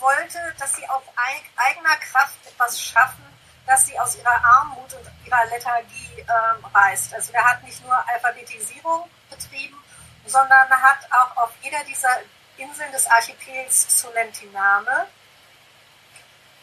wollte, 0.00 0.38
dass 0.58 0.74
sie 0.74 0.88
auf 0.88 1.02
eig 1.16 1.42
eigener 1.56 1.96
Kraft 1.96 2.38
etwas 2.46 2.80
schaffen, 2.80 3.24
dass 3.66 3.86
sie 3.86 3.98
aus 3.98 4.16
ihrer 4.16 4.44
Armut 4.44 4.92
und 4.94 5.10
ihrer 5.24 5.44
Lethargie 5.46 6.18
ähm, 6.18 6.64
reißt. 6.64 7.14
Also 7.14 7.32
der 7.32 7.44
hat 7.44 7.62
nicht 7.62 7.84
nur 7.84 7.96
Alphabetisierung 8.08 9.08
betrieben, 9.28 9.78
sondern 10.26 10.70
hat 10.70 11.06
auch 11.10 11.36
auf 11.36 11.50
jeder 11.62 11.82
dieser 11.84 12.20
Inseln 12.56 12.92
des 12.92 13.06
Archipels 13.06 14.00
Solentiname, 14.00 15.06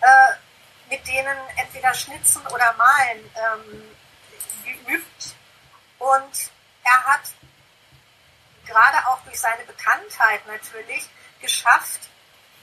äh, 0.02 0.90
mit 0.90 1.08
denen 1.08 1.38
entweder 1.56 1.94
Schnitzen 1.94 2.46
oder 2.48 2.74
Malen 2.74 3.32
ähm, 3.36 3.96
geübt. 4.64 5.36
Und 6.00 6.52
er 6.84 7.04
hat 7.06 7.22
gerade 8.66 9.08
auch 9.08 9.20
durch 9.24 9.40
seine 9.40 9.64
Bekanntheit 9.64 10.46
natürlich 10.46 11.10
geschafft, 11.42 12.10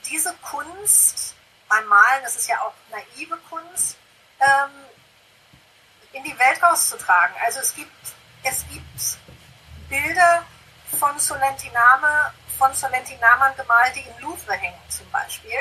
diese 0.07 0.34
Kunst 0.42 1.34
beim 1.68 1.86
Malen, 1.86 2.22
das 2.22 2.36
ist 2.36 2.48
ja 2.48 2.61
auch 2.61 2.72
naive 2.90 3.36
Kunst, 3.50 3.96
ähm, 4.40 4.70
in 6.12 6.24
die 6.24 6.38
Welt 6.38 6.62
rauszutragen. 6.62 7.34
Also 7.44 7.61
es 7.61 7.74
gibt, 7.74 7.90
es 8.42 8.64
gibt 8.68 9.18
Bilder 9.88 10.44
von 10.98 11.18
Solentiname, 11.18 12.32
von 12.59 12.72
Solentinamern 12.74 13.55
gemalt, 13.57 13.96
die 13.96 14.00
im 14.00 14.18
Louvre 14.20 14.55
hängen 14.55 14.80
zum 14.88 15.11
Beispiel. 15.11 15.59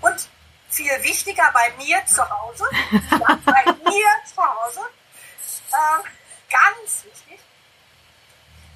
Und 0.00 0.28
viel 0.68 1.02
wichtiger 1.02 1.50
bei 1.52 1.72
mir 1.76 2.04
zu 2.06 2.28
Hause, 2.28 2.64
bei 3.44 3.64
mir 3.64 4.06
zu 4.24 4.42
Hause, 4.42 4.80
äh, 5.70 6.02
ganz 6.50 7.04
wichtig, 7.04 7.40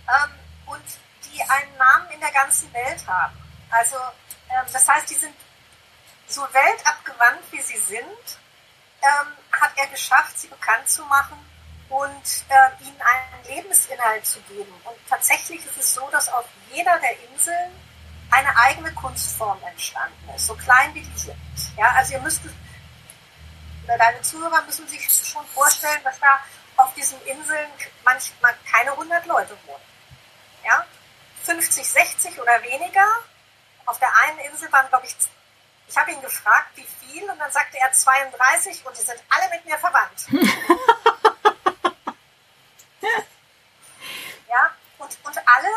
ähm, 0.06 0.30
und 0.66 0.84
die 1.24 1.42
einen 1.42 1.76
Namen 1.76 2.10
in 2.10 2.20
der 2.20 2.30
ganzen 2.30 2.72
Welt 2.72 3.04
haben. 3.06 3.36
Also 3.70 3.96
das 4.72 4.88
heißt, 4.88 5.10
die 5.10 5.14
sind 5.14 5.34
so 6.26 6.42
weltabgewandt, 6.52 7.40
wie 7.50 7.60
sie 7.60 7.78
sind, 7.78 8.38
ähm, 9.02 9.32
hat 9.52 9.70
er 9.76 9.86
geschafft, 9.88 10.38
sie 10.38 10.48
bekannt 10.48 10.88
zu 10.88 11.04
machen 11.04 11.38
und 11.88 12.44
äh, 12.48 12.84
ihnen 12.84 13.00
einen 13.00 13.44
Lebensinhalt 13.44 14.26
zu 14.26 14.40
geben. 14.42 14.72
Und 14.84 14.96
tatsächlich 15.08 15.64
ist 15.64 15.78
es 15.78 15.94
so, 15.94 16.08
dass 16.10 16.28
auf 16.28 16.44
jeder 16.70 16.98
der 16.98 17.18
Inseln 17.30 17.72
eine 18.30 18.54
eigene 18.56 18.92
Kunstform 18.92 19.58
entstanden 19.64 20.28
ist, 20.36 20.46
so 20.46 20.54
klein 20.54 20.94
wie 20.94 21.00
die 21.00 21.18
sind. 21.18 21.36
Ja, 21.76 21.92
also 21.92 22.12
ihr 22.12 22.20
müsst, 22.20 22.42
deine 23.86 24.20
Zuhörer 24.20 24.62
müssen 24.62 24.86
sich 24.86 25.08
schon 25.10 25.46
vorstellen, 25.46 26.02
dass 26.04 26.20
da 26.20 26.40
auf 26.76 26.92
diesen 26.94 27.20
Inseln 27.22 27.70
manchmal 28.04 28.54
keine 28.70 28.92
100 28.92 29.24
Leute 29.26 29.56
wohnen. 29.66 29.82
Ja, 30.64 30.84
50, 31.44 31.88
60 31.88 32.38
oder 32.38 32.62
weniger. 32.62 33.06
Auf 33.88 33.98
der 33.98 34.14
einen 34.18 34.38
Insel 34.40 34.70
waren, 34.70 34.86
glaube 34.90 35.06
ich, 35.06 35.16
ich 35.88 35.96
habe 35.96 36.12
ihn 36.12 36.20
gefragt, 36.20 36.68
wie 36.74 36.84
viel, 36.84 37.22
und 37.30 37.38
dann 37.38 37.50
sagte 37.50 37.78
er 37.78 37.90
32 37.90 38.84
und 38.84 38.94
die 38.98 39.00
sind 39.00 39.18
alle 39.30 39.48
mit 39.48 39.64
mir 39.64 39.78
verwandt. 39.78 40.26
ja, 44.46 44.70
und, 44.98 45.18
und 45.24 45.38
alle, 45.38 45.70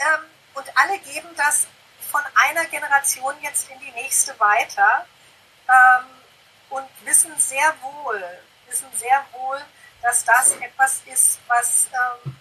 ähm, 0.00 0.24
und 0.54 0.76
alle 0.76 0.98
geben 0.98 1.28
das 1.36 1.68
von 2.10 2.22
einer 2.34 2.64
Generation 2.64 3.40
jetzt 3.42 3.70
in 3.70 3.78
die 3.78 3.92
nächste 3.92 4.38
weiter 4.40 5.06
ähm, 5.68 6.06
und 6.70 6.88
wissen 7.04 7.38
sehr 7.38 7.72
wohl, 7.80 8.24
wissen 8.66 8.90
sehr 8.96 9.24
wohl, 9.30 9.64
dass 10.02 10.24
das 10.24 10.50
etwas 10.56 11.00
ist, 11.06 11.38
was, 11.46 11.86
ähm, 11.92 12.36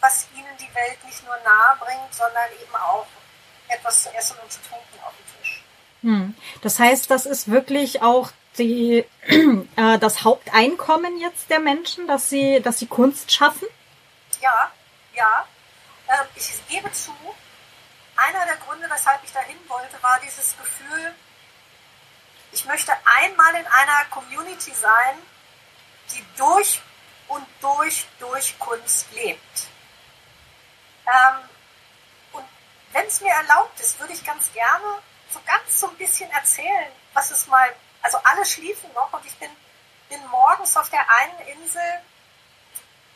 was 0.00 0.26
ihnen 0.34 0.56
die 0.56 0.74
Welt 0.74 1.04
nicht 1.04 1.24
nur 1.24 1.36
nahe 1.44 1.76
bringt, 1.76 2.12
sondern 2.12 2.50
eben 2.60 2.74
auch 2.74 3.06
etwas 3.68 4.04
zu 4.04 4.14
essen 4.14 4.36
und 4.42 4.52
zu 4.52 4.60
trinken 4.60 4.98
auf 5.04 5.12
dem 5.16 5.40
Tisch. 5.40 5.62
Hm. 6.02 6.34
Das 6.62 6.78
heißt, 6.78 7.10
das 7.10 7.26
ist 7.26 7.50
wirklich 7.50 8.02
auch 8.02 8.30
die, 8.58 9.04
äh, 9.76 9.98
das 9.98 10.24
Haupteinkommen 10.24 11.18
jetzt 11.18 11.50
der 11.50 11.60
Menschen, 11.60 12.06
dass 12.06 12.28
sie, 12.28 12.60
dass 12.60 12.78
sie 12.78 12.86
Kunst 12.86 13.32
schaffen? 13.32 13.68
Ja, 14.40 14.72
ja. 15.14 15.46
Ähm, 16.08 16.26
ich 16.34 16.50
gebe 16.68 16.90
zu, 16.92 17.12
einer 18.16 18.46
der 18.46 18.56
Gründe, 18.56 18.88
weshalb 18.90 19.22
ich 19.24 19.32
dahin 19.32 19.56
wollte, 19.68 20.02
war 20.02 20.18
dieses 20.24 20.56
Gefühl, 20.56 21.14
ich 22.52 22.64
möchte 22.64 22.92
einmal 23.04 23.54
in 23.54 23.66
einer 23.66 24.04
Community 24.10 24.72
sein, 24.72 25.16
die 26.12 26.24
durch 26.36 26.80
und 27.28 27.46
durch, 27.60 28.06
durch 28.18 28.58
Kunst 28.58 29.06
lebt. 29.12 29.68
Ähm, 31.06 31.48
wenn 32.98 33.06
es 33.06 33.20
mir 33.20 33.32
erlaubt 33.32 33.78
ist, 33.78 34.00
würde 34.00 34.12
ich 34.12 34.24
ganz 34.24 34.52
gerne 34.52 34.98
so 35.30 35.40
ganz 35.46 35.78
so 35.78 35.88
ein 35.88 35.96
bisschen 35.96 36.28
erzählen, 36.32 36.90
was 37.14 37.30
es 37.30 37.46
mal, 37.46 37.72
also 38.02 38.18
alle 38.24 38.44
schliefen 38.44 38.92
noch 38.92 39.12
und 39.12 39.24
ich 39.24 39.36
bin, 39.38 39.50
bin 40.08 40.26
morgens 40.28 40.76
auf 40.76 40.90
der 40.90 41.08
einen 41.08 41.60
Insel 41.60 42.00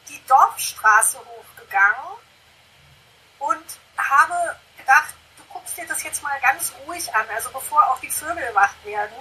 die 0.09 0.25
Dorfstraße 0.29 1.19
hochgegangen 1.19 2.17
und 3.41 3.65
habe 3.99 4.57
gedacht, 4.77 5.15
du 5.37 5.45
guckst 5.53 5.77
dir 5.77 5.87
das 5.89 6.03
jetzt 6.05 6.23
mal 6.23 6.39
ganz 6.41 6.73
ruhig 6.87 7.13
an, 7.13 7.27
also 7.35 7.51
bevor 7.51 7.85
auch 7.89 7.99
die 7.99 8.11
Vögel 8.11 8.55
wach 8.55 8.75
werden. 8.85 9.17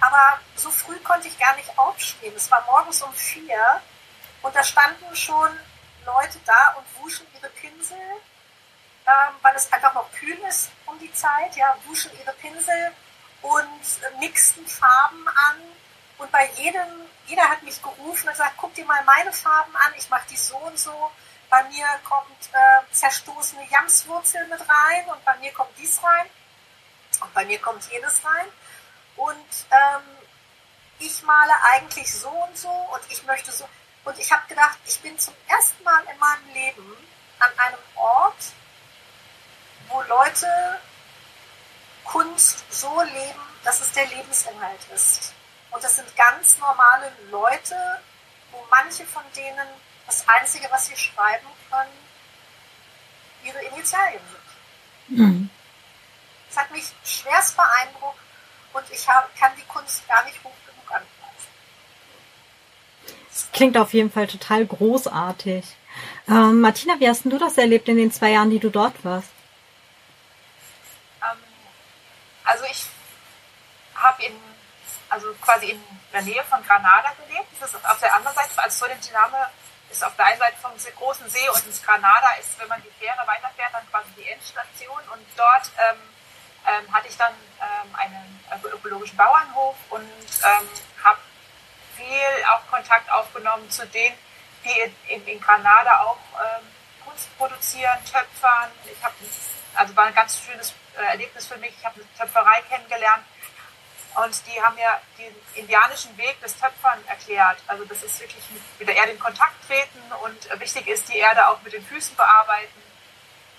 Aber 0.00 0.38
so 0.54 0.70
früh 0.70 0.98
konnte 1.00 1.26
ich 1.26 1.38
gar 1.38 1.56
nicht 1.56 1.76
aufstehen. 1.76 2.34
Es 2.36 2.50
war 2.50 2.64
morgens 2.66 3.02
um 3.02 3.12
vier 3.12 3.80
und 4.42 4.54
da 4.54 4.62
standen 4.62 5.16
schon 5.16 5.50
Leute 6.04 6.38
da 6.46 6.76
und 6.78 7.02
wuschen 7.02 7.26
ihre 7.34 7.50
Pinsel 7.50 7.98
ähm, 9.10 9.34
weil 9.42 9.54
es 9.56 9.72
einfach 9.72 9.94
noch 9.94 10.10
kühl 10.12 10.38
ist 10.48 10.70
um 10.86 10.98
die 10.98 11.12
Zeit, 11.12 11.56
ja, 11.56 11.76
wuschen 11.86 12.10
ihre 12.18 12.32
Pinsel 12.34 12.92
und 13.42 14.20
mixten 14.20 14.66
Farben 14.66 15.26
an. 15.28 15.56
Und 16.18 16.30
bei 16.30 16.46
jedem, 16.56 16.88
jeder 17.26 17.48
hat 17.48 17.62
mich 17.62 17.82
gerufen 17.82 18.28
und 18.28 18.32
gesagt, 18.32 18.54
guck 18.56 18.74
dir 18.74 18.84
mal 18.84 19.02
meine 19.04 19.32
Farben 19.32 19.74
an, 19.76 19.92
ich 19.96 20.08
mache 20.10 20.28
die 20.30 20.36
so 20.36 20.56
und 20.58 20.78
so. 20.78 21.10
Bei 21.48 21.62
mir 21.64 21.86
kommt 22.04 22.48
äh, 22.52 22.92
zerstoßene 22.92 23.66
Jamswurzel 23.68 24.46
mit 24.46 24.60
rein 24.60 25.08
und 25.08 25.24
bei 25.24 25.36
mir 25.38 25.52
kommt 25.52 25.76
dies 25.78 26.00
rein 26.02 26.26
und 27.20 27.34
bei 27.34 27.44
mir 27.44 27.60
kommt 27.60 27.84
jedes 27.90 28.24
rein. 28.24 28.46
Und 29.16 29.66
ähm, 29.70 30.02
ich 31.00 31.22
male 31.22 31.52
eigentlich 31.72 32.12
so 32.12 32.28
und 32.28 32.56
so 32.56 32.68
und 32.68 33.02
ich 33.08 33.24
möchte 33.24 33.50
so. 33.50 33.68
Und 34.04 34.18
ich 34.18 34.30
habe 34.30 34.46
gedacht, 34.46 34.78
ich 34.86 35.00
bin 35.00 35.18
zum 35.18 35.34
ersten 35.48 35.82
Mal 35.82 36.02
in 36.12 36.18
meinem 36.18 36.52
Leben 36.52 36.96
an 37.40 37.50
einem 37.58 37.80
Ort, 37.96 38.52
wo 39.90 40.00
Leute 40.02 40.46
Kunst 42.04 42.64
so 42.70 43.00
leben, 43.02 43.40
dass 43.64 43.80
es 43.80 43.92
der 43.92 44.06
Lebensinhalt 44.06 44.80
ist. 44.94 45.32
Und 45.70 45.82
das 45.84 45.96
sind 45.96 46.16
ganz 46.16 46.58
normale 46.58 47.12
Leute, 47.30 47.76
wo 48.50 48.58
manche 48.70 49.04
von 49.04 49.22
denen 49.36 49.68
das 50.06 50.24
Einzige, 50.26 50.66
was 50.70 50.86
sie 50.86 50.96
schreiben 50.96 51.46
können, 51.70 51.90
ihre 53.44 53.62
Initialien 53.74 54.20
sind. 55.08 55.18
Mhm. 55.18 55.50
Das 56.48 56.64
hat 56.64 56.70
mich 56.72 56.84
schwerst 57.04 57.56
beeindruckt 57.56 58.18
und 58.72 58.84
ich 58.90 59.08
hab, 59.08 59.34
kann 59.36 59.52
die 59.56 59.66
Kunst 59.68 60.06
gar 60.08 60.24
nicht 60.24 60.42
hoch 60.42 60.52
genug 60.66 60.90
anpreisen. 60.90 61.50
Das 63.28 63.52
klingt 63.52 63.76
auf 63.76 63.92
jeden 63.92 64.10
Fall 64.10 64.26
total 64.26 64.66
großartig. 64.66 65.64
Ähm, 66.28 66.60
Martina, 66.60 66.98
wie 66.98 67.08
hast 67.08 67.24
du 67.24 67.38
das 67.38 67.56
erlebt 67.56 67.88
in 67.88 67.96
den 67.96 68.10
zwei 68.10 68.32
Jahren, 68.32 68.50
die 68.50 68.58
du 68.58 68.70
dort 68.70 69.04
warst? 69.04 69.30
Also 72.50 72.64
ich 72.64 72.84
habe 73.94 74.24
in, 74.24 74.36
also 75.08 75.32
quasi 75.34 75.70
in 75.70 75.84
der 76.12 76.22
Nähe 76.22 76.42
von 76.44 76.66
Granada 76.66 77.12
gelebt. 77.24 77.46
Das 77.60 77.72
ist 77.72 77.86
auf 77.86 78.00
der 78.00 78.12
anderen 78.12 78.34
Seite, 78.34 78.50
also 78.60 78.86
Solentiname 78.86 79.48
ist 79.88 80.02
auf 80.02 80.16
der 80.16 80.26
einen 80.26 80.38
Seite 80.38 80.56
vom 80.60 80.72
großen 80.96 81.28
See 81.30 81.48
und 81.48 81.68
das 81.68 81.80
Granada 81.82 82.32
ist, 82.40 82.58
wenn 82.58 82.66
man 82.66 82.82
die 82.82 82.90
Fähre 82.98 83.24
weiterfährt, 83.24 83.72
dann 83.72 83.88
quasi 83.90 84.10
die 84.16 84.28
Endstation. 84.28 85.00
Und 85.12 85.24
dort 85.36 85.70
ähm, 85.78 85.98
ähm, 86.66 86.92
hatte 86.92 87.06
ich 87.06 87.16
dann 87.16 87.34
ähm, 87.60 87.94
einen 87.94 88.40
ökologischen 88.64 89.16
Bauernhof 89.16 89.76
und 89.90 90.02
ähm, 90.02 90.68
habe 91.04 91.20
viel 91.96 92.44
auch 92.50 92.66
Kontakt 92.68 93.10
aufgenommen 93.12 93.70
zu 93.70 93.86
denen, 93.86 94.16
die 94.64 95.12
in, 95.12 95.26
in, 95.26 95.40
Granada 95.40 96.00
auch 96.02 96.18
ähm, 96.34 96.66
Kunst 97.04 97.28
produzieren, 97.38 97.98
töpfern. 98.04 98.70
Ich 98.84 99.02
habe 99.04 99.14
also 99.74 99.96
war 99.96 100.06
ein 100.06 100.14
ganz 100.14 100.40
schönes 100.40 100.72
Erlebnis 100.96 101.46
für 101.46 101.56
mich. 101.58 101.74
Ich 101.78 101.84
habe 101.84 102.00
eine 102.00 102.14
Töpferei 102.18 102.62
kennengelernt 102.68 103.24
und 104.16 104.46
die 104.46 104.60
haben 104.60 104.74
mir 104.74 105.00
den 105.18 105.34
indianischen 105.54 106.16
Weg 106.18 106.40
des 106.40 106.56
Töpfern 106.58 106.98
erklärt. 107.06 107.58
Also 107.66 107.84
das 107.84 108.02
ist 108.02 108.20
wirklich 108.20 108.44
mit, 108.78 108.88
der 108.88 108.96
Erde 108.96 109.12
in 109.12 109.18
Kontakt 109.18 109.54
treten 109.66 110.02
und 110.24 110.60
wichtig 110.60 110.88
ist, 110.88 111.08
die 111.08 111.18
Erde 111.18 111.46
auch 111.48 111.62
mit 111.62 111.72
den 111.72 111.84
Füßen 111.84 112.16
bearbeiten 112.16 112.82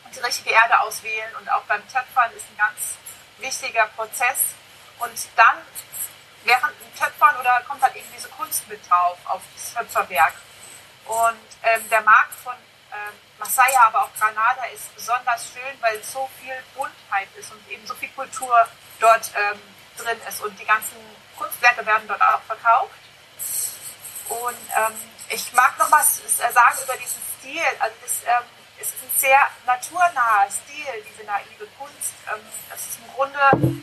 und 0.03 0.15
die 0.15 0.19
richtige 0.19 0.51
Erde 0.51 0.79
auswählen. 0.81 1.35
Und 1.39 1.49
auch 1.51 1.63
beim 1.63 1.81
Töpfern 1.87 2.31
ist 2.35 2.45
ein 2.49 2.57
ganz 2.57 2.97
wichtiger 3.37 3.87
Prozess. 3.95 4.55
Und 4.99 5.17
dann 5.35 5.57
während 6.43 6.73
dem 6.81 6.95
Töpfern 6.95 7.37
oder 7.37 7.61
kommt 7.67 7.81
dann 7.81 7.95
eben 7.95 8.07
diese 8.15 8.29
Kunst 8.29 8.67
mit 8.67 8.87
drauf 8.89 9.17
auf 9.25 9.41
das 9.55 9.73
Töpferwerk. 9.73 10.33
Und 11.05 11.39
ähm, 11.63 11.89
der 11.89 12.01
Markt 12.01 12.33
von 12.35 12.53
ähm, 12.93 13.13
Masaya, 13.39 13.87
aber 13.87 14.03
auch 14.03 14.13
Granada 14.19 14.63
ist 14.73 14.93
besonders 14.95 15.51
schön, 15.51 15.81
weil 15.81 16.01
so 16.03 16.29
viel 16.39 16.53
Buntheit 16.75 17.27
ist 17.37 17.51
und 17.51 17.67
eben 17.69 17.85
so 17.85 17.95
viel 17.95 18.09
Kultur 18.09 18.67
dort 18.99 19.31
ähm, 19.35 19.59
drin 19.97 20.17
ist 20.27 20.41
und 20.41 20.57
die 20.59 20.65
ganzen 20.65 20.97
Kunstwerke 21.37 21.85
werden 21.85 22.07
dort 22.07 22.21
auch 22.21 22.41
verkauft. 22.41 22.91
Und 24.29 24.57
ähm, 24.77 24.93
ich 25.29 25.51
mag 25.53 25.77
noch 25.77 25.91
was 25.91 26.21
sagen 26.37 26.77
über 26.83 26.97
diesen 26.97 27.21
Stil. 27.39 27.63
Also 27.79 27.95
das 28.01 28.23
ähm, 28.25 28.45
es 28.81 28.87
ist 28.87 29.03
ein 29.03 29.11
sehr 29.15 29.39
naturnaher 29.65 30.49
Stil, 30.49 31.05
diese 31.07 31.23
naive 31.25 31.67
Kunst. 31.77 32.13
Ähm, 32.33 32.41
das 32.69 32.79
ist 32.81 32.99
im 32.99 33.13
Grunde, 33.13 33.37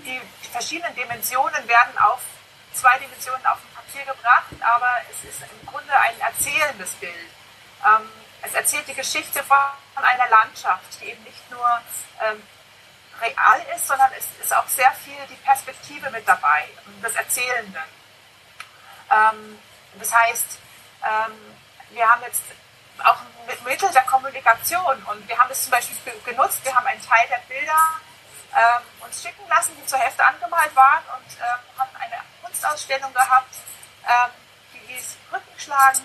die, 0.05 0.21
die 0.43 0.49
verschiedenen 0.51 0.95
Dimensionen 0.95 1.67
werden 1.69 1.97
auf 1.99 2.21
zwei 2.73 2.99
Dimensionen 2.99 3.45
auf 3.47 3.59
dem 3.61 3.75
Papier 3.75 4.13
gebracht, 4.13 4.51
aber 4.61 4.91
es 5.11 5.29
ist 5.29 5.43
im 5.43 5.67
Grunde 5.67 5.93
ein 5.93 6.21
erzählendes 6.21 6.91
Bild. 6.95 7.31
Ähm, 7.87 8.11
es 8.43 8.55
erzählt 8.55 8.87
die 8.89 8.95
Geschichte 8.95 9.43
von 9.43 10.05
einer 10.05 10.29
Landschaft, 10.29 11.01
die 11.01 11.07
eben 11.07 11.23
nicht 11.25 11.51
nur 11.51 11.81
ähm, 12.21 12.43
real 13.21 13.61
ist, 13.75 13.87
sondern 13.87 14.11
es 14.17 14.27
ist 14.41 14.55
auch 14.55 14.67
sehr 14.69 14.93
viel 14.93 15.19
die 15.29 15.37
Perspektive 15.37 16.11
mit 16.11 16.27
dabei, 16.27 16.69
des 17.03 17.15
Erzählenden. 17.15 17.83
Ähm, 19.11 19.59
das 19.99 20.13
heißt, 20.13 20.59
ähm, 21.03 21.57
wir 21.91 22.09
haben 22.09 22.23
jetzt 22.23 22.43
auch 23.05 23.21
ein 23.21 23.65
Mittel 23.65 23.91
der 23.91 24.03
Kommunikation 24.03 25.03
und 25.05 25.29
wir 25.29 25.39
haben 25.39 25.51
es 25.51 25.63
zum 25.63 25.71
Beispiel 25.71 25.97
genutzt, 26.25 26.65
wir 26.65 26.75
haben 26.75 26.87
einen 26.87 27.03
Teil 27.03 27.27
der 27.29 27.41
Bilder 27.49 27.79
ähm, 28.55 28.83
uns 29.01 29.23
schicken 29.23 29.47
lassen, 29.49 29.77
die 29.81 29.87
zur 29.87 29.99
Hälfte 29.99 30.25
angemalt 30.25 30.75
waren 30.75 31.05
und 31.17 31.37
ähm, 31.39 31.79
haben 31.79 31.91
eine 31.99 32.23
Kunstausstellung 32.43 33.13
gehabt, 33.13 33.55
ähm, 34.07 34.31
die 34.75 34.93
hieß 34.93 35.17
Rückenschlagen, 35.33 36.03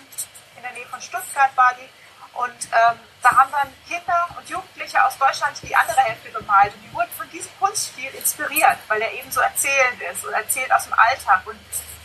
in 0.56 0.62
der 0.62 0.72
Nähe 0.72 0.86
von 0.86 1.00
Stuttgart 1.00 1.50
war 1.56 1.74
die 1.74 1.88
und 2.34 2.68
ähm, 2.72 2.98
da 3.22 3.30
haben 3.30 3.50
dann 3.52 3.72
Kinder 3.88 4.28
und 4.36 4.48
Jugendliche 4.48 5.02
aus 5.04 5.16
Deutschland 5.18 5.56
die 5.62 5.74
andere 5.74 6.00
Hälfte 6.00 6.30
gemalt. 6.30 6.74
Und 6.74 6.82
die 6.82 6.92
wurden 6.92 7.10
von 7.16 7.30
diesem 7.30 7.50
Kunststil 7.58 8.10
inspiriert, 8.14 8.78
weil 8.88 9.00
er 9.00 9.12
eben 9.12 9.30
so 9.30 9.40
erzählend 9.40 10.02
ist 10.12 10.24
und 10.24 10.32
erzählt 10.32 10.72
aus 10.72 10.84
dem 10.84 10.94
Alltag. 10.94 11.40
Und 11.46 11.58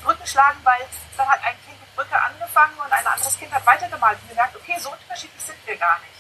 Brücken 0.04 0.26
schlagen, 0.26 0.60
weil 0.64 0.80
dann 1.18 1.28
hat 1.28 1.44
ein 1.44 1.56
Kind 1.66 1.80
mit 1.80 1.96
Brücke 1.96 2.16
angefangen 2.22 2.78
und 2.78 2.92
ein 2.92 3.06
anderes 3.06 3.38
Kind 3.38 3.52
hat 3.54 3.66
weitergemalt 3.66 4.18
und 4.22 4.30
gemerkt, 4.30 4.56
okay, 4.56 4.76
so 4.80 4.92
unterschiedlich 4.92 5.42
sind 5.42 5.58
wir 5.66 5.76
gar 5.76 6.00
nicht. 6.00 6.20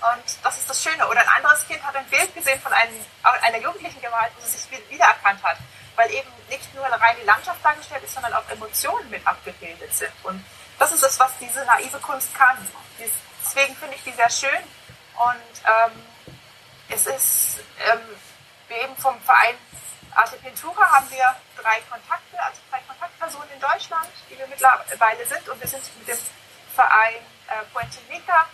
Und 0.00 0.44
das 0.44 0.58
ist 0.58 0.68
das 0.68 0.82
Schöne. 0.82 1.06
Oder 1.06 1.20
ein 1.20 1.28
anderes 1.28 1.66
Kind 1.68 1.82
hat 1.84 1.94
ein 1.94 2.06
Bild 2.06 2.34
gesehen 2.34 2.60
von 2.60 2.72
einem, 2.72 2.94
einer 3.22 3.58
Jugendlichen 3.58 4.00
gemalt, 4.00 4.32
wo 4.36 4.46
sie 4.46 4.56
sich 4.56 4.70
wiedererkannt 4.88 5.42
hat. 5.42 5.58
Weil 5.94 6.10
eben 6.10 6.30
nicht 6.48 6.74
nur 6.74 6.86
rein 6.86 7.16
die 7.20 7.26
Landschaft 7.26 7.62
dargestellt 7.62 8.02
ist, 8.02 8.14
sondern 8.14 8.32
auch 8.32 8.48
Emotionen 8.48 9.08
mit 9.10 9.24
abgebildet 9.26 9.94
sind. 9.94 10.12
Und 10.22 10.44
das 10.78 10.92
ist 10.92 11.02
es, 11.02 11.20
was 11.20 11.30
diese 11.38 11.64
naive 11.66 11.98
Kunst 12.00 12.34
kann. 12.34 12.56
Deswegen 13.00 13.74
finde 13.76 13.96
ich 13.96 14.04
die 14.04 14.12
sehr 14.12 14.30
schön. 14.30 14.62
Und 15.16 15.60
ähm, 15.64 16.02
es 16.88 17.06
ist, 17.06 17.60
ähm, 17.90 18.00
eben 18.82 18.96
vom 18.96 19.20
Verein 19.22 19.56
Arte 20.12 20.36
Pintura 20.38 20.90
haben 20.90 21.08
wir 21.10 21.36
drei 21.56 21.80
Kontakte, 21.88 22.42
also 22.42 22.60
drei 22.70 22.80
Kontaktpersonen 22.80 23.48
in 23.54 23.60
Deutschland, 23.60 24.08
die 24.28 24.36
wir 24.36 24.46
mittlerweile 24.48 25.24
sind. 25.24 25.48
Und 25.48 25.60
wir 25.60 25.68
sind 25.68 25.82
mit 25.98 26.08
dem 26.08 26.18
Verein 26.74 27.22
äh, 27.48 27.64
Puente 27.72 27.98
Nica 28.08 28.46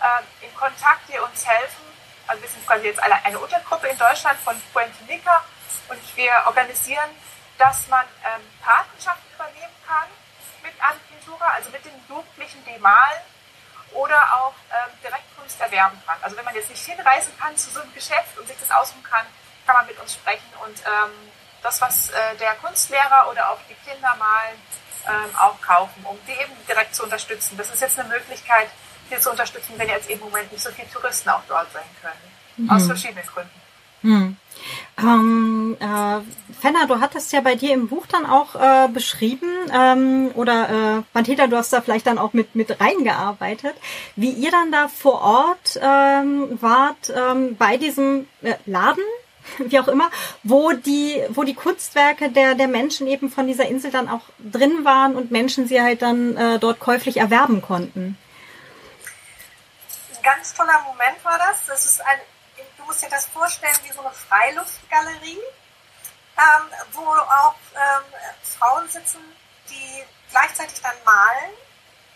äh, 0.00 0.46
in 0.46 0.54
Kontakt, 0.54 1.08
die 1.08 1.18
uns 1.18 1.46
helfen. 1.46 1.84
Also 2.26 2.42
wir 2.42 2.48
sind 2.48 2.66
quasi 2.66 2.86
jetzt 2.86 3.02
eine, 3.02 3.24
eine 3.24 3.38
Untergruppe 3.38 3.88
in 3.88 3.98
Deutschland 3.98 4.38
von 4.40 4.60
Puente 4.72 5.02
Nica 5.04 5.44
und 5.88 6.16
wir 6.16 6.32
organisieren, 6.46 7.10
dass 7.58 7.88
man 7.88 8.06
ähm, 8.24 8.42
Patenschaften 8.62 9.34
übernehmen 9.34 9.74
kann 9.86 10.08
mit 10.62 10.72
Arte 10.80 11.00
Pintura, 11.10 11.48
also 11.48 11.70
mit 11.70 11.84
den 11.84 12.00
Jugendlichen, 12.08 12.64
die 12.64 12.78
malen 12.78 13.22
oder 13.94 14.20
auch 14.36 14.54
ähm, 14.70 14.92
direkt 15.02 15.24
Kunst 15.36 15.60
erwerben 15.60 16.00
kann. 16.06 16.16
Also 16.22 16.36
wenn 16.36 16.44
man 16.44 16.54
jetzt 16.54 16.70
nicht 16.70 16.84
hinreisen 16.84 17.32
kann 17.38 17.56
zu 17.56 17.70
so 17.70 17.80
einem 17.80 17.92
Geschäft 17.94 18.38
und 18.38 18.46
sich 18.46 18.56
das 18.58 18.70
aussuchen 18.70 19.02
kann, 19.02 19.26
kann 19.66 19.76
man 19.76 19.86
mit 19.86 19.98
uns 20.00 20.14
sprechen 20.14 20.48
und 20.64 20.78
ähm, 20.80 21.12
das, 21.62 21.80
was 21.80 22.10
äh, 22.10 22.36
der 22.40 22.54
Kunstlehrer 22.56 23.28
oder 23.30 23.50
auch 23.50 23.58
die 23.68 23.74
Kinder 23.88 24.14
malen, 24.18 24.58
ähm, 25.06 25.36
auch 25.36 25.60
kaufen, 25.60 26.04
um 26.04 26.18
die 26.26 26.32
eben 26.32 26.52
direkt 26.66 26.94
zu 26.94 27.04
unterstützen. 27.04 27.56
Das 27.56 27.70
ist 27.70 27.80
jetzt 27.80 27.98
eine 27.98 28.08
Möglichkeit, 28.08 28.68
hier 29.08 29.20
zu 29.20 29.30
unterstützen, 29.30 29.74
wenn 29.76 29.88
jetzt 29.88 30.08
im 30.10 30.20
Moment 30.20 30.50
nicht 30.52 30.62
so 30.62 30.70
viele 30.70 30.90
Touristen 30.90 31.28
auch 31.30 31.42
dort 31.48 31.72
sein 31.72 31.84
können. 32.00 32.32
Mhm. 32.56 32.70
Aus 32.70 32.86
verschiedenen 32.86 33.26
Gründen. 33.26 33.60
Mhm. 34.02 34.36
Ähm, 34.98 35.76
äh, 35.80 36.20
Fenner, 36.60 36.86
du 36.86 37.00
hattest 37.00 37.32
ja 37.32 37.40
bei 37.40 37.54
dir 37.54 37.72
im 37.72 37.88
Buch 37.88 38.06
dann 38.06 38.26
auch 38.26 38.54
äh, 38.54 38.88
beschrieben, 38.88 39.48
ähm, 39.72 40.30
oder 40.34 40.98
äh, 40.98 41.02
Manteta, 41.14 41.46
du 41.46 41.56
hast 41.56 41.72
da 41.72 41.80
vielleicht 41.80 42.06
dann 42.06 42.18
auch 42.18 42.34
mit, 42.34 42.54
mit 42.54 42.80
reingearbeitet, 42.80 43.74
wie 44.16 44.30
ihr 44.30 44.50
dann 44.50 44.70
da 44.70 44.88
vor 44.88 45.22
Ort 45.22 45.80
ähm, 45.82 46.58
wart 46.60 47.12
ähm, 47.14 47.56
bei 47.56 47.78
diesem 47.78 48.28
äh, 48.42 48.54
Laden, 48.66 49.02
wie 49.58 49.80
auch 49.80 49.88
immer, 49.88 50.10
wo 50.42 50.72
die, 50.72 51.22
wo 51.30 51.42
die 51.42 51.54
Kunstwerke 51.54 52.30
der, 52.30 52.54
der 52.54 52.68
Menschen 52.68 53.06
eben 53.06 53.30
von 53.30 53.46
dieser 53.46 53.66
Insel 53.66 53.90
dann 53.90 54.08
auch 54.08 54.22
drin 54.38 54.84
waren 54.84 55.16
und 55.16 55.30
Menschen 55.30 55.66
sie 55.66 55.80
halt 55.80 56.02
dann 56.02 56.36
äh, 56.36 56.58
dort 56.58 56.80
käuflich 56.80 57.16
erwerben 57.16 57.62
konnten. 57.62 58.18
Ein 60.16 60.22
ganz 60.22 60.54
toller 60.54 60.80
Moment 60.86 61.24
war 61.24 61.38
das. 61.38 61.66
Das 61.66 61.86
ist 61.86 62.00
ein 62.02 62.18
musst 62.92 63.04
dir 63.04 63.08
das 63.08 63.24
vorstellen 63.24 63.74
wie 63.84 63.92
so 63.92 64.00
eine 64.00 64.10
Freiluftgalerie, 64.10 65.40
ähm, 66.36 66.68
wo 66.92 67.06
auch 67.06 67.54
ähm, 67.74 68.04
Frauen 68.58 68.86
sitzen, 68.90 69.18
die 69.70 70.04
gleichzeitig 70.30 70.78
dann 70.82 70.92
malen, 71.02 71.54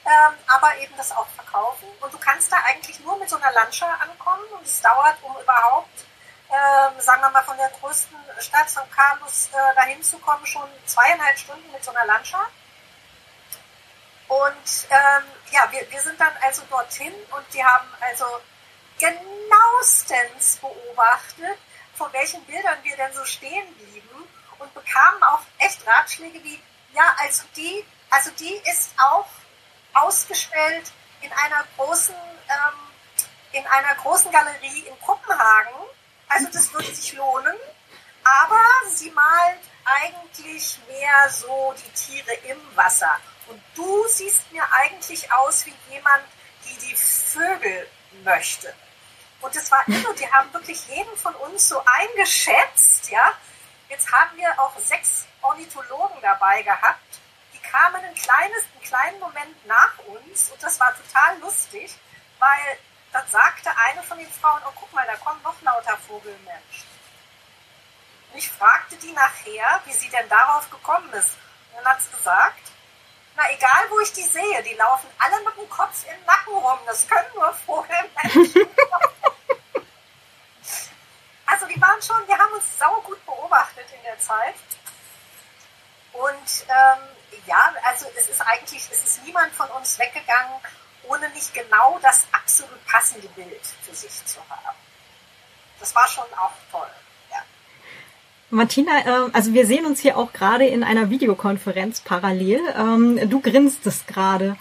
ähm, 0.05 0.35
aber 0.47 0.77
eben 0.77 0.95
das 0.99 1.13
auch 1.13 1.27
verkaufen. 1.29 1.89
Und 2.03 2.13
du 2.13 2.19
kannst 2.19 2.53
da 2.53 2.59
eigentlich 2.67 3.01
nur 3.01 3.19
mit 3.19 3.31
so 3.31 3.37
einer 3.37 3.53
Landscha 3.53 3.87
ankommen 3.87 4.45
und 4.59 4.67
es 4.67 4.83
dauert, 4.83 5.17
um 5.23 5.35
überhaupt, 5.41 6.05
ähm, 6.51 7.01
sagen 7.01 7.23
wir 7.23 7.31
mal, 7.31 7.43
von 7.43 7.57
der 7.57 7.71
größten 7.81 8.19
Stadt 8.41 8.69
St. 8.69 8.93
Carlos 8.95 9.49
äh, 9.53 9.75
dahin 9.77 10.03
zu 10.03 10.19
kommen, 10.19 10.45
schon 10.45 10.69
zweieinhalb 10.85 11.39
Stunden 11.39 11.73
mit 11.73 11.83
so 11.83 11.91
einer 11.93 12.05
Landscha. 12.05 12.47
Und 14.29 14.89
ähm, 14.91 15.25
ja, 15.53 15.73
wir, 15.73 15.91
wir 15.91 16.01
sind 16.03 16.21
dann 16.21 16.37
also 16.43 16.61
dorthin 16.69 17.15
und 17.31 17.55
die 17.55 17.65
haben 17.65 17.89
also 17.99 18.27
genauestens 18.99 20.59
beobachtet, 20.59 21.59
vor 21.95 22.13
welchen 22.13 22.45
Bildern 22.45 22.79
wir 22.83 22.97
denn 22.97 23.13
so 23.13 23.25
stehen 23.25 23.73
blieben 23.75 24.29
und 24.59 24.75
bekamen 24.75 25.23
auch 25.23 25.43
echt 25.59 25.87
Ratschläge 25.87 26.43
wie, 26.43 26.61
ja, 26.93 27.15
also 27.19 27.45
die, 27.57 27.85
also 28.11 28.31
die 28.33 28.55
ist 28.71 28.91
auch 28.99 29.27
ausgestellt 29.95 30.93
in 31.23 31.33
einer 31.33 31.65
großen, 31.77 32.15
ähm, 32.15 32.79
in 33.53 33.67
einer 33.67 33.95
großen 33.97 34.31
Galerie 34.31 34.87
in 34.87 35.01
Kopenhagen. 35.01 35.75
Also 36.29 36.49
das 36.53 36.73
würde 36.73 36.95
sich 36.95 37.13
lohnen. 37.15 37.57
Aber 38.25 38.63
sie 38.93 39.11
malt 39.13 39.61
eigentlich 39.85 40.79
mehr 40.89 41.31
so 41.31 41.75
die 41.79 41.91
Tiere 41.93 42.33
im 42.49 42.59
Wasser. 42.77 43.21
Und 43.47 43.63
du 43.75 44.07
siehst 44.09 44.51
mir 44.53 44.65
eigentlich 44.73 45.31
aus 45.33 45.65
wie 45.67 45.75
jemand, 45.91 46.25
die 46.65 46.77
die 46.87 46.97
Vögel 46.97 47.89
möchte. 48.25 48.75
Und 49.41 49.55
es 49.55 49.71
war 49.71 49.87
irre, 49.89 50.15
die 50.15 50.31
haben 50.33 50.53
wirklich 50.53 50.87
jeden 50.89 51.17
von 51.17 51.35
uns 51.37 51.69
so 51.69 51.83
eingeschätzt, 51.85 53.11
ja. 53.11 53.33
Jetzt 53.89 54.11
haben 54.11 54.37
wir 54.37 54.59
auch 54.59 54.77
sechs 54.79 55.27
Ornithologen 55.43 56.21
dabei 56.21 56.63
gehabt. 56.63 57.21
Die 57.53 57.59
kamen 57.59 58.05
ein 58.05 58.15
kleines, 58.15 58.65
einen 58.73 58.83
kleinen 58.83 59.21
Moment 59.21 59.67
nach 59.67 59.99
uns 60.07 60.51
und 60.51 60.63
das 60.63 60.81
war 60.81 60.95
total 60.97 61.39
lustig, 61.39 61.95
weil 62.39 62.79
dann 63.13 63.27
sagte 63.29 63.71
eine 63.77 64.03
von 64.03 64.19
den 64.19 64.31
Frauen, 64.31 64.61
oh 64.67 64.73
guck 64.75 64.93
mal, 64.93 65.07
da 65.07 65.17
kommen 65.17 65.41
noch 65.43 65.61
lauter 65.63 65.97
Vogelmenschen. 66.07 66.89
Und 68.33 68.39
ich 68.39 68.51
fragte 68.51 68.97
die 68.97 69.13
nachher, 69.13 69.81
wie 69.85 69.93
sie 69.93 70.09
denn 70.09 70.29
darauf 70.29 70.69
gekommen 70.71 71.13
ist. 71.13 71.31
Und 71.71 71.85
dann 71.85 71.93
hat 71.93 72.03
sie 72.03 72.11
gesagt, 72.11 72.73
na 73.37 73.51
egal 73.53 73.87
wo 73.91 74.01
ich 74.01 74.13
die 74.13 74.23
sehe, 74.23 74.63
die 74.63 74.75
laufen 74.75 75.09
alle 75.19 75.43
mit 75.45 75.57
dem 75.57 75.69
Kopf 75.69 76.05
im 76.05 76.25
Nacken 76.25 76.55
rum. 76.55 76.79
Das 76.87 77.07
können 77.07 77.29
nur 77.35 77.53
Vogelmenschen. 77.55 78.69
also 81.57 81.73
die 81.73 81.81
waren 81.81 82.01
schon, 82.03 82.17
wir 82.27 82.37
haben 82.37 82.53
uns 82.53 82.65
sau 82.79 83.01
gut 83.01 83.25
beobachtet 83.25 83.87
in 83.97 84.03
der 84.05 84.19
Zeit. 84.19 84.55
Und 86.13 86.67
ähm, 86.69 87.03
ja, 87.47 87.73
also 87.85 88.07
es 88.19 88.29
ist 88.29 88.41
eigentlich, 88.43 88.83
es 88.91 89.05
ist 89.05 89.25
niemand 89.25 89.53
von 89.53 89.69
uns 89.71 89.99
weggegangen, 89.99 90.61
ohne 91.09 91.29
nicht 91.31 91.53
genau 91.55 91.99
das 92.03 92.27
absolut 92.33 92.85
passende 92.87 93.29
Bild 93.29 93.65
für 93.83 93.95
sich 93.95 94.25
zu 94.25 94.41
haben. 94.51 94.77
Das 95.81 95.95
war 95.95 96.07
schon 96.09 96.25
auch 96.37 96.53
toll. 96.71 96.89
Martina, 98.51 98.99
äh, 98.99 99.31
also 99.33 99.55
wir 99.55 99.67
sehen 99.67 99.87
uns 99.87 100.01
hier 100.01 100.17
auch 100.17 100.33
gerade 100.33 100.67
in 100.67 100.85
einer 100.85 101.11
Videokonferenz 101.11 102.01
parallel. 102.01 102.61
Ähm, 102.77 103.29
du 103.29 103.41
grinst 103.41 103.87
es 103.87 104.07
gerade. 104.07 104.57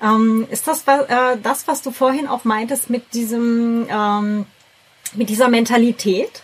Ähm, 0.00 0.46
ist 0.50 0.68
das 0.68 0.84
äh, 0.86 1.36
das, 1.42 1.66
was 1.66 1.82
du 1.82 1.90
vorhin 1.90 2.28
auch 2.28 2.44
meintest 2.44 2.90
mit 2.90 3.12
diesem, 3.12 3.88
ähm, 3.90 4.46
mit 5.14 5.28
dieser 5.28 5.48
Mentalität? 5.48 6.42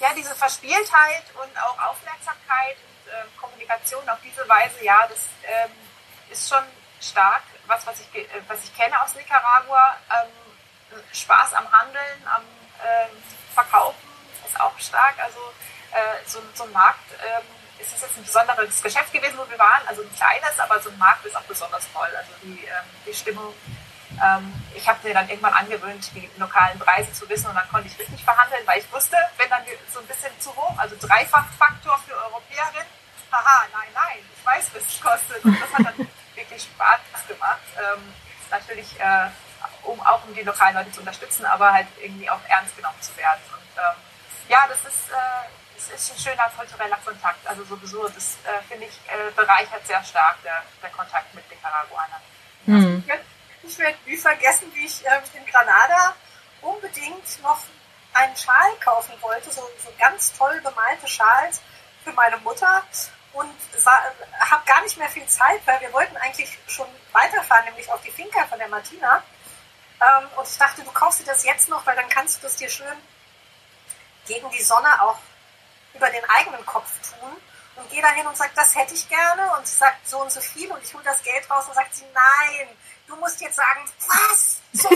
Ja, 0.00 0.12
diese 0.16 0.34
Verspieltheit 0.34 1.24
und 1.34 1.62
auch 1.62 1.90
Aufmerksamkeit 1.90 2.76
und 2.76 3.12
äh, 3.12 3.40
Kommunikation 3.40 4.08
auf 4.08 4.18
diese 4.22 4.46
Weise, 4.48 4.84
ja, 4.84 5.06
das 5.08 5.28
ähm, 5.44 5.70
ist 6.30 6.48
schon 6.48 6.64
stark. 7.00 7.42
Was, 7.66 7.86
was 7.86 8.00
ich, 8.00 8.26
was 8.46 8.62
ich 8.64 8.76
kenne 8.76 9.00
aus 9.02 9.14
Nicaragua, 9.14 9.96
ähm, 10.10 10.98
Spaß 11.12 11.54
am 11.54 11.70
Handeln, 11.72 12.26
am 12.26 12.42
ähm, 12.84 13.16
Verkaufen 13.54 14.14
ist 14.46 14.60
auch 14.60 14.78
stark. 14.78 15.14
Also 15.18 15.38
äh, 15.92 16.26
so, 16.26 16.40
so, 16.54 16.64
ein 16.64 16.72
Markt 16.72 17.10
ähm, 17.12 17.46
ist 17.78 17.92
jetzt 17.92 18.16
ein 18.16 18.24
besonderes 18.24 18.82
Geschäft 18.82 19.12
gewesen, 19.12 19.38
wo 19.38 19.48
wir 19.48 19.58
waren. 19.58 19.86
Also 19.86 20.02
ein 20.02 20.14
kleines, 20.14 20.58
aber 20.58 20.80
so 20.80 20.90
ein 20.90 20.98
Markt 20.98 21.24
ist 21.24 21.36
auch 21.36 21.42
besonders 21.42 21.86
toll. 21.92 22.08
Also 22.16 22.32
die, 22.42 22.64
ähm, 22.64 22.84
die 23.06 23.14
Stimmung 23.14 23.54
Ähm, 24.22 24.52
ich 24.74 24.88
habe 24.88 24.98
mir 25.06 25.14
dann 25.14 25.28
irgendwann 25.28 25.52
angewöhnt, 25.52 26.10
die 26.14 26.28
lokalen 26.38 26.78
Preise 26.78 27.12
zu 27.12 27.28
wissen 27.28 27.46
und 27.46 27.54
dann 27.54 27.68
konnte 27.68 27.88
ich 27.88 27.98
richtig 27.98 28.24
verhandeln, 28.24 28.66
weil 28.66 28.78
ich 28.78 28.92
wusste, 28.92 29.16
wenn 29.36 29.48
dann 29.50 29.62
so 29.92 30.00
ein 30.00 30.06
bisschen 30.06 30.32
zu 30.40 30.54
hoch, 30.54 30.76
also 30.78 30.96
Dreifachfaktor 31.00 31.98
für 32.06 32.14
Europäerin, 32.14 32.86
haha, 33.32 33.64
nein, 33.72 33.88
nein, 33.94 34.18
ich 34.36 34.46
weiß, 34.46 34.70
was 34.74 34.82
es 34.82 35.00
kostet. 35.00 35.44
Und 35.44 35.60
das 35.60 35.72
hat 35.72 35.86
dann 35.86 36.08
wirklich 36.34 36.62
Spaß 36.62 37.26
gemacht. 37.28 37.66
Ähm, 37.76 38.14
natürlich, 38.50 38.98
äh, 39.00 39.28
um 39.82 40.00
auch 40.00 40.24
um 40.24 40.34
die 40.34 40.42
lokalen 40.42 40.74
Leute 40.74 40.92
zu 40.92 41.00
unterstützen, 41.00 41.44
aber 41.44 41.72
halt 41.72 41.88
irgendwie 42.00 42.28
auch 42.30 42.40
ernst 42.48 42.76
genommen 42.76 43.00
zu 43.00 43.16
werden. 43.16 43.40
Und 43.52 43.82
ähm, 43.82 43.96
ja, 44.48 44.66
das 44.68 44.80
ist, 44.80 45.10
äh, 45.10 45.48
das 45.74 45.90
ist 45.90 46.12
ein 46.12 46.18
schöner 46.18 46.50
kultureller 46.56 46.98
Kontakt. 47.04 47.46
Also 47.46 47.64
sowieso, 47.64 48.08
das 48.08 48.38
äh, 48.44 48.62
finde 48.68 48.86
ich 48.86 48.94
äh, 49.08 49.30
bereichert 49.34 49.86
sehr 49.86 50.02
stark 50.04 50.42
der, 50.42 50.62
der 50.82 50.90
Kontakt 50.90 51.34
mit 51.34 51.48
Nicaraguanern. 51.50 52.22
Mhm. 52.66 53.04
Ich 53.66 53.78
werde 53.78 53.98
nie 54.06 54.16
vergessen, 54.16 54.70
wie 54.74 54.86
ich 54.86 55.04
äh, 55.06 55.20
in 55.34 55.46
Granada 55.46 56.14
unbedingt 56.60 57.42
noch 57.42 57.60
einen 58.12 58.36
Schal 58.36 58.76
kaufen 58.82 59.14
wollte, 59.20 59.50
so, 59.50 59.62
so 59.82 59.92
ganz 59.98 60.32
toll 60.36 60.60
bemalte 60.60 61.08
Schals 61.08 61.60
für 62.04 62.12
meine 62.12 62.36
Mutter 62.38 62.84
und 63.32 63.50
habe 64.38 64.64
gar 64.64 64.82
nicht 64.82 64.96
mehr 64.96 65.08
viel 65.08 65.26
Zeit, 65.26 65.60
weil 65.66 65.80
wir 65.80 65.92
wollten 65.92 66.16
eigentlich 66.18 66.56
schon 66.68 66.86
weiterfahren, 67.12 67.64
nämlich 67.64 67.90
auf 67.90 68.00
die 68.02 68.10
Finca 68.10 68.46
von 68.46 68.58
der 68.58 68.68
Martina. 68.68 69.22
Ähm, 70.00 70.28
und 70.36 70.48
ich 70.48 70.56
dachte, 70.56 70.82
du 70.82 70.90
kaufst 70.92 71.20
dir 71.20 71.24
das 71.24 71.44
jetzt 71.44 71.68
noch, 71.68 71.84
weil 71.86 71.96
dann 71.96 72.08
kannst 72.08 72.38
du 72.38 72.42
das 72.42 72.56
dir 72.56 72.68
schön 72.68 72.96
gegen 74.26 74.48
die 74.50 74.62
Sonne 74.62 75.02
auch 75.02 75.18
über 75.94 76.10
den 76.10 76.24
eigenen 76.30 76.64
Kopf 76.64 76.90
tun. 77.02 77.30
Und 77.76 77.90
gehe 77.90 78.02
dahin 78.02 78.26
und 78.26 78.36
sage, 78.36 78.52
das 78.54 78.74
hätte 78.76 78.94
ich 78.94 79.08
gerne. 79.08 79.52
Und 79.56 79.66
sie 79.66 79.76
sagt 79.76 80.08
so 80.08 80.20
und 80.20 80.30
so 80.30 80.40
viel. 80.40 80.70
Und 80.70 80.82
ich 80.84 80.94
hole 80.94 81.02
das 81.02 81.22
Geld 81.24 81.50
raus 81.50 81.66
und 81.66 81.74
sagt 81.74 81.94
sie, 81.94 82.04
nein, 82.12 82.68
du 83.06 83.16
musst 83.16 83.40
jetzt 83.40 83.56
sagen, 83.56 83.90
was? 84.06 84.60
So 84.72 84.88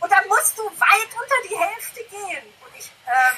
und 0.00 0.10
dann 0.10 0.28
musst 0.28 0.58
du 0.58 0.64
weit 0.64 1.08
unter 1.20 1.48
die 1.48 1.56
Hälfte 1.56 2.04
gehen. 2.04 2.44
Und 2.64 2.76
ich, 2.76 2.90
ähm, 3.06 3.36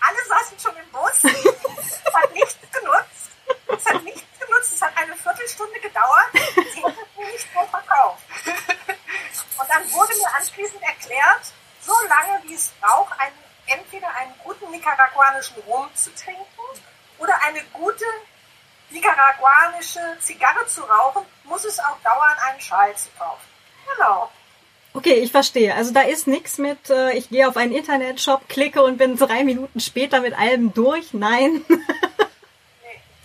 alle 0.00 0.24
saßen 0.28 0.58
schon 0.58 0.76
im 0.76 0.90
Bus. 0.90 1.24
Es 1.24 2.14
hat 2.14 2.32
nichts 2.32 2.56
genutzt. 2.72 3.30
Es 3.66 3.86
hat 3.86 4.02
nichts 4.02 4.38
genutzt. 4.38 4.72
Es 4.74 4.82
hat 4.82 4.96
eine 4.96 5.16
Viertelstunde 5.16 5.80
gedauert. 5.80 6.30
Sie 6.32 6.80
mir 6.80 7.32
nicht 7.32 7.48
so 7.52 7.66
verkauft. 7.66 8.22
Und 9.58 9.70
dann 9.70 9.92
wurde 9.92 10.14
mir 10.16 10.34
anschließend 10.34 10.82
erklärt, 10.82 11.52
so 11.80 11.94
lange 12.08 12.42
wie 12.44 12.54
es 12.54 12.68
braucht, 12.80 13.18
einen, 13.18 13.36
entweder 13.66 14.14
einen 14.14 14.34
guten 14.42 14.70
nicaraguanischen 14.70 15.56
Rum 15.62 15.88
zu 15.94 16.14
trinken 16.14 16.44
oder 17.18 17.40
eine 17.42 17.62
gute 17.72 18.04
nicaraguanische 18.90 20.00
Zigarre 20.20 20.66
zu 20.66 20.82
rauchen, 20.82 21.22
muss 21.44 21.64
es 21.64 21.78
auch 21.78 21.98
dauern, 22.02 22.36
einen 22.48 22.60
Schal 22.60 22.94
zu 22.96 23.08
kaufen. 23.18 23.44
Genau. 23.94 24.30
Okay, 24.94 25.14
ich 25.14 25.30
verstehe. 25.30 25.74
Also 25.74 25.92
da 25.92 26.02
ist 26.02 26.26
nichts 26.26 26.56
mit, 26.58 26.88
äh, 26.88 27.12
ich 27.12 27.28
gehe 27.28 27.46
auf 27.46 27.56
einen 27.56 27.72
Internetshop, 27.72 28.48
klicke 28.48 28.82
und 28.82 28.96
bin 28.96 29.16
drei 29.16 29.44
Minuten 29.44 29.78
später 29.78 30.20
mit 30.20 30.38
allem 30.38 30.72
durch. 30.72 31.12
Nein. 31.12 31.62
nee. 31.68 31.76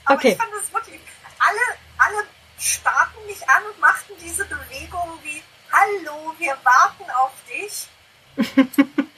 Aber 0.04 0.18
okay. 0.18 0.32
ich 0.32 0.38
fand 0.38 0.52
es 0.62 0.74
wirklich, 0.74 1.00
alle, 1.40 1.78
alle 1.98 2.28
starten 2.60 3.26
mich 3.26 3.50
an 3.50 3.64
und 3.72 3.80
machten 3.80 4.14
diese 4.22 4.44
Bewegung 4.46 5.18
wie, 5.24 5.42
hallo, 5.72 6.34
wir 6.38 6.58
warten 6.64 7.10
auf 7.12 7.32
dich. 7.48 7.88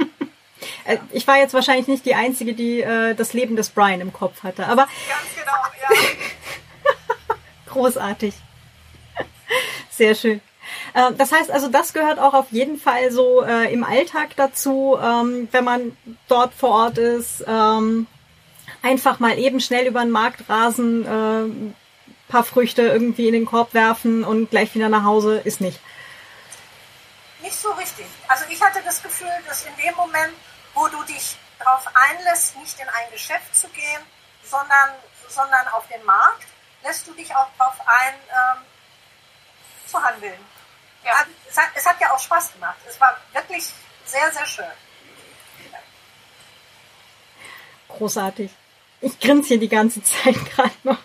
Äh, 0.86 0.97
ich 1.11 1.28
war 1.28 1.38
jetzt 1.38 1.53
wahrscheinlich 1.53 1.88
nicht 1.88 2.05
die 2.05 2.16
Einzige, 2.16 2.53
die 2.53 2.82
äh, 2.82 3.14
das 3.16 3.34
Leben 3.34 3.55
des 3.55 3.70
Brian 3.70 4.01
im 4.01 4.14
Kopf 4.14 4.43
hatte, 4.43 4.68
aber. 4.68 4.88
Ganz 5.07 5.36
genau, 5.36 5.51
ja. 5.82 7.36
Großartig. 7.72 8.34
Sehr 9.89 10.16
schön. 10.16 10.41
Äh, 10.93 11.14
das 11.14 11.32
heißt 11.32 11.51
also, 11.51 11.68
das 11.68 11.93
gehört 11.93 12.20
auch 12.20 12.34
auf 12.34 12.51
jeden 12.51 12.78
Fall 12.78 13.11
so 13.11 13.43
äh, 13.43 13.72
im 13.74 13.84
Alltag 13.84 14.36
dazu, 14.36 14.97
ähm, 15.01 15.47
wenn 15.51 15.64
man 15.64 15.97
dort 16.28 16.53
vor 16.53 16.72
Ort 16.72 16.97
ist. 16.97 17.43
Ähm, 17.47 18.07
einfach 18.82 19.20
mal 19.20 19.38
eben 19.39 19.59
schnell 19.59 19.88
über 19.88 20.01
den 20.01 20.11
Markt 20.11 20.49
rasen, 20.49 21.05
äh, 21.05 21.74
paar 22.28 22.43
Früchte 22.43 22.82
irgendwie 22.82 23.28
in 23.28 23.34
den 23.34 23.45
Korb 23.45 23.74
werfen 23.74 24.24
und 24.24 24.49
gleich 24.49 24.74
wieder 24.76 24.89
nach 24.89 25.03
Hause 25.03 25.41
ist 25.43 25.61
nicht. 25.61 25.80
Nicht 27.41 27.55
so 27.55 27.72
richtig. 27.72 28.05
Also 28.28 28.45
ich 28.49 28.61
hatte 28.61 28.80
das 28.84 29.03
Gefühl, 29.03 29.30
dass 29.47 29.66
in 29.66 29.74
dem 29.84 29.95
Moment, 29.95 30.34
wo 30.74 30.88
du 30.88 31.03
dich 31.03 31.38
darauf 31.59 31.88
einlässt, 31.93 32.55
nicht 32.57 32.80
in 32.80 32.88
ein 32.88 33.11
Geschäft 33.11 33.55
zu 33.55 33.67
gehen, 33.69 34.01
sondern, 34.43 34.89
sondern 35.30 35.67
auf 35.69 35.88
den 35.88 36.03
Markt, 36.03 36.47
lässt 36.84 37.07
du 37.07 37.13
dich 37.13 37.34
auch 37.36 37.47
darauf 37.57 37.80
ein, 37.86 38.13
ähm, 38.15 38.63
zu 39.88 40.01
handeln. 40.01 40.39
Ja. 41.03 41.11
Also, 41.13 41.32
es, 41.49 41.57
hat, 41.57 41.69
es 41.76 41.86
hat 41.86 42.01
ja 42.01 42.13
auch 42.13 42.19
Spaß 42.19 42.53
gemacht. 42.53 42.78
Es 42.88 42.99
war 42.99 43.17
wirklich 43.34 43.71
sehr, 44.05 44.32
sehr 44.32 44.45
schön. 44.45 44.65
Großartig. 47.89 48.51
Ich 49.01 49.19
grinse 49.19 49.49
hier 49.49 49.59
die 49.59 49.69
ganze 49.69 50.01
Zeit 50.01 50.36
gerade 50.55 50.71
noch. 50.84 50.97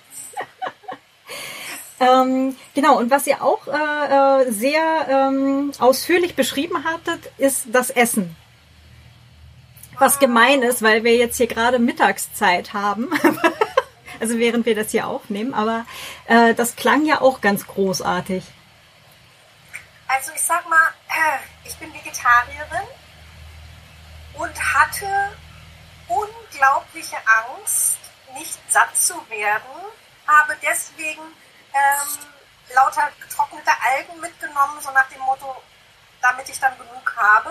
ähm, 2.01 2.57
genau, 2.75 2.97
und 2.97 3.11
was 3.11 3.27
ihr 3.27 3.43
auch 3.43 3.67
äh, 3.67 4.43
äh, 4.43 4.51
sehr 4.51 5.07
ähm, 5.09 5.73
ausführlich 5.79 6.35
beschrieben 6.35 6.85
hattet, 6.85 7.31
ist 7.37 7.67
das 7.73 7.91
Essen. 7.91 8.37
Was 9.99 10.19
gemein 10.19 10.63
ist, 10.63 10.83
weil 10.83 11.05
wir 11.05 11.17
jetzt 11.17 11.37
hier 11.37 11.49
gerade 11.49 11.79
Mittagszeit 11.79 12.73
haben. 12.73 13.11
also 14.21 14.39
während 14.39 14.67
wir 14.67 14.75
das 14.75 14.91
hier 14.91 15.07
aufnehmen, 15.07 15.55
aber 15.55 15.87
äh, 16.27 16.55
das 16.55 16.77
klang 16.77 17.05
ja 17.05 17.21
auch 17.21 17.41
ganz 17.41 17.67
großartig. 17.67 18.45
Also 20.07 20.33
ich 20.35 20.43
sag 20.43 20.69
mal, 20.69 20.89
ich 21.65 21.77
bin 21.77 21.93
Vegetarierin 21.93 22.89
und 24.35 24.75
hatte 24.75 25.37
unglaubliche 26.09 27.17
Angst, 27.27 27.99
nicht 28.35 28.59
satt 28.71 28.97
zu 28.97 29.15
werden, 29.29 29.67
habe 30.27 30.57
deswegen 30.63 31.23
ähm, 31.73 32.19
lauter 32.75 33.09
getrocknete 33.21 33.71
Algen 33.93 34.21
mitgenommen, 34.21 34.81
so 34.81 34.91
nach 34.93 35.09
dem 35.09 35.21
Motto, 35.21 35.57
damit 36.21 36.49
ich 36.49 36.59
dann 36.59 36.77
genug 36.79 37.17
habe. 37.17 37.51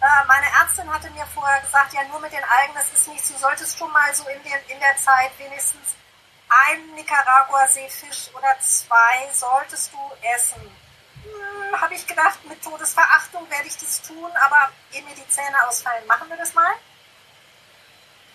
Äh, 0.00 0.26
meine 0.26 0.46
Ärztin 0.46 0.92
hatte 0.92 1.10
mir 1.10 1.26
vorher 1.26 1.60
gesagt, 1.60 1.92
ja 1.92 2.04
nur 2.04 2.20
mit 2.20 2.32
den 2.32 2.44
Algen, 2.44 2.74
das 2.74 2.92
ist 2.92 3.08
nichts, 3.08 3.28
du 3.28 3.38
solltest 3.38 3.76
schon 3.76 3.90
mal 3.90 4.14
so 4.14 4.28
in, 4.28 4.42
den, 4.44 4.58
in 4.68 4.78
der 4.78 4.96
Zeit 4.96 5.36
wenigstens 5.38 5.96
einen 6.48 6.94
Nicaragua-Seefisch 6.94 8.30
oder 8.34 8.56
zwei 8.60 9.28
solltest 9.32 9.92
du 9.92 9.98
essen 10.34 10.76
hm, 11.24 11.80
habe 11.80 11.94
ich 11.94 12.06
gedacht, 12.06 12.44
mit 12.44 12.62
Todesverachtung 12.62 13.48
werde 13.50 13.66
ich 13.66 13.76
das 13.76 14.00
tun, 14.02 14.30
aber 14.40 14.70
ehe 14.92 15.02
mir 15.02 15.14
die 15.14 15.28
Zähne 15.28 15.66
ausfallen, 15.66 16.06
machen 16.06 16.28
wir 16.28 16.36
das 16.36 16.54
mal. 16.54 16.72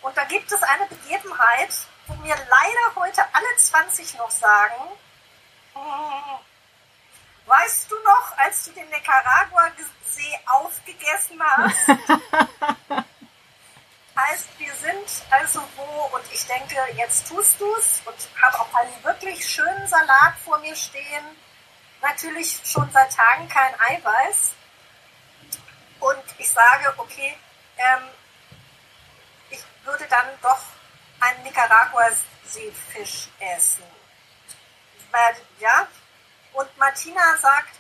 Und 0.02 0.18
da 0.18 0.26
gibt 0.26 0.52
es 0.52 0.62
eine 0.64 0.86
Begebenheit, 0.88 1.74
wo 2.08 2.16
mir 2.16 2.36
leider 2.36 2.96
heute 2.96 3.24
alle 3.34 3.56
20 3.56 4.18
noch 4.18 4.32
sagen, 4.32 4.76
hm, 5.74 6.40
weißt 7.46 7.92
du 7.92 7.96
noch, 8.04 8.38
als 8.38 8.66
du 8.66 8.72
den 8.72 8.90
Nicaragua-See 8.90 10.40
aufgegessen 10.46 11.42
hast? 11.42 11.88
heißt, 14.16 14.48
wir 14.58 14.74
sind 14.76 15.24
also 15.32 15.62
wo, 15.76 16.16
und 16.16 16.24
ich 16.32 16.46
denke, 16.46 16.76
jetzt 16.96 17.28
tust 17.28 17.60
du 17.60 17.76
es 17.76 18.02
und 18.06 18.16
habe 18.42 18.60
auch 18.60 18.74
einen 18.76 19.04
wirklich 19.04 19.46
schönen 19.48 19.88
Salat 19.88 20.36
vor 20.44 20.60
mir 20.60 20.76
stehen 20.76 21.26
natürlich 22.04 22.60
schon 22.64 22.90
seit 22.92 23.16
Tagen 23.16 23.48
kein 23.50 23.74
Eiweiß. 23.80 24.52
Und 26.00 26.24
ich 26.38 26.50
sage, 26.50 26.94
okay, 26.98 27.36
ähm, 27.78 28.04
ich 29.50 29.64
würde 29.86 30.06
dann 30.10 30.28
doch 30.42 30.60
einen 31.22 31.44
Nicaragua-Seefisch 31.44 33.30
essen. 33.40 33.84
Weil, 35.12 35.36
ja, 35.60 35.88
und 36.54 36.78
Martina 36.78 37.38
sagt, 37.38 37.76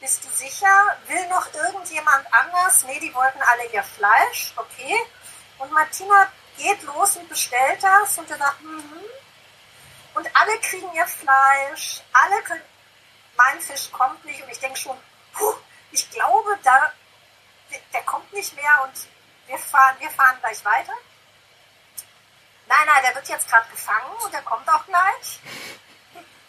bist 0.00 0.24
du 0.24 0.28
sicher? 0.28 0.96
Will 1.06 1.26
noch 1.28 1.52
irgendjemand 1.54 2.26
anders? 2.32 2.84
Nee, 2.84 3.00
die 3.00 3.14
wollten 3.14 3.40
alle 3.42 3.66
ihr 3.72 3.82
Fleisch. 3.82 4.52
Okay. 4.56 4.96
Und 5.58 5.72
Martina 5.72 6.30
geht 6.56 6.82
los 6.82 7.16
und 7.16 7.28
bestellt 7.28 7.82
das 7.82 8.18
und 8.18 8.30
er 8.30 8.38
sagt, 8.38 8.60
mhm. 8.62 9.02
Und 10.14 10.28
alle 10.34 10.58
kriegen 10.60 10.92
ihr 10.94 11.06
Fleisch, 11.06 12.00
alle 12.12 12.42
können, 12.42 12.62
mein 13.36 13.60
Fisch 13.60 13.90
kommt 13.92 14.24
nicht 14.24 14.42
und 14.42 14.50
ich 14.50 14.58
denke 14.58 14.78
schon, 14.78 14.98
puh, 15.32 15.54
ich 15.92 16.10
glaube, 16.10 16.58
da, 16.64 16.92
der, 17.70 17.78
der 17.92 18.02
kommt 18.02 18.32
nicht 18.32 18.54
mehr 18.56 18.82
und 18.82 19.06
wir 19.46 19.58
fahren, 19.58 19.96
wir 20.00 20.10
fahren 20.10 20.36
gleich 20.40 20.64
weiter. 20.64 20.92
Nein, 22.66 22.86
nein, 22.86 23.02
der 23.02 23.14
wird 23.14 23.28
jetzt 23.28 23.48
gerade 23.48 23.68
gefangen 23.70 24.12
und 24.24 24.32
der 24.34 24.42
kommt 24.42 24.68
auch 24.68 24.84
gleich. 24.86 25.40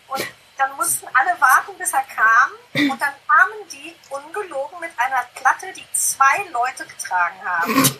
Und 0.07 0.27
dann 0.59 0.75
mussten 0.75 1.07
alle 1.13 1.39
warten, 1.39 1.77
bis 1.77 1.93
er 1.93 2.03
kam. 2.03 2.51
Und 2.91 3.01
dann 3.01 3.13
kamen 3.27 3.67
die 3.71 3.95
ungelogen 4.09 4.79
mit 4.81 4.91
einer 4.97 5.23
Platte, 5.35 5.71
die 5.71 5.85
zwei 5.93 6.43
Leute 6.51 6.85
getragen 6.85 7.41
haben. 7.45 7.99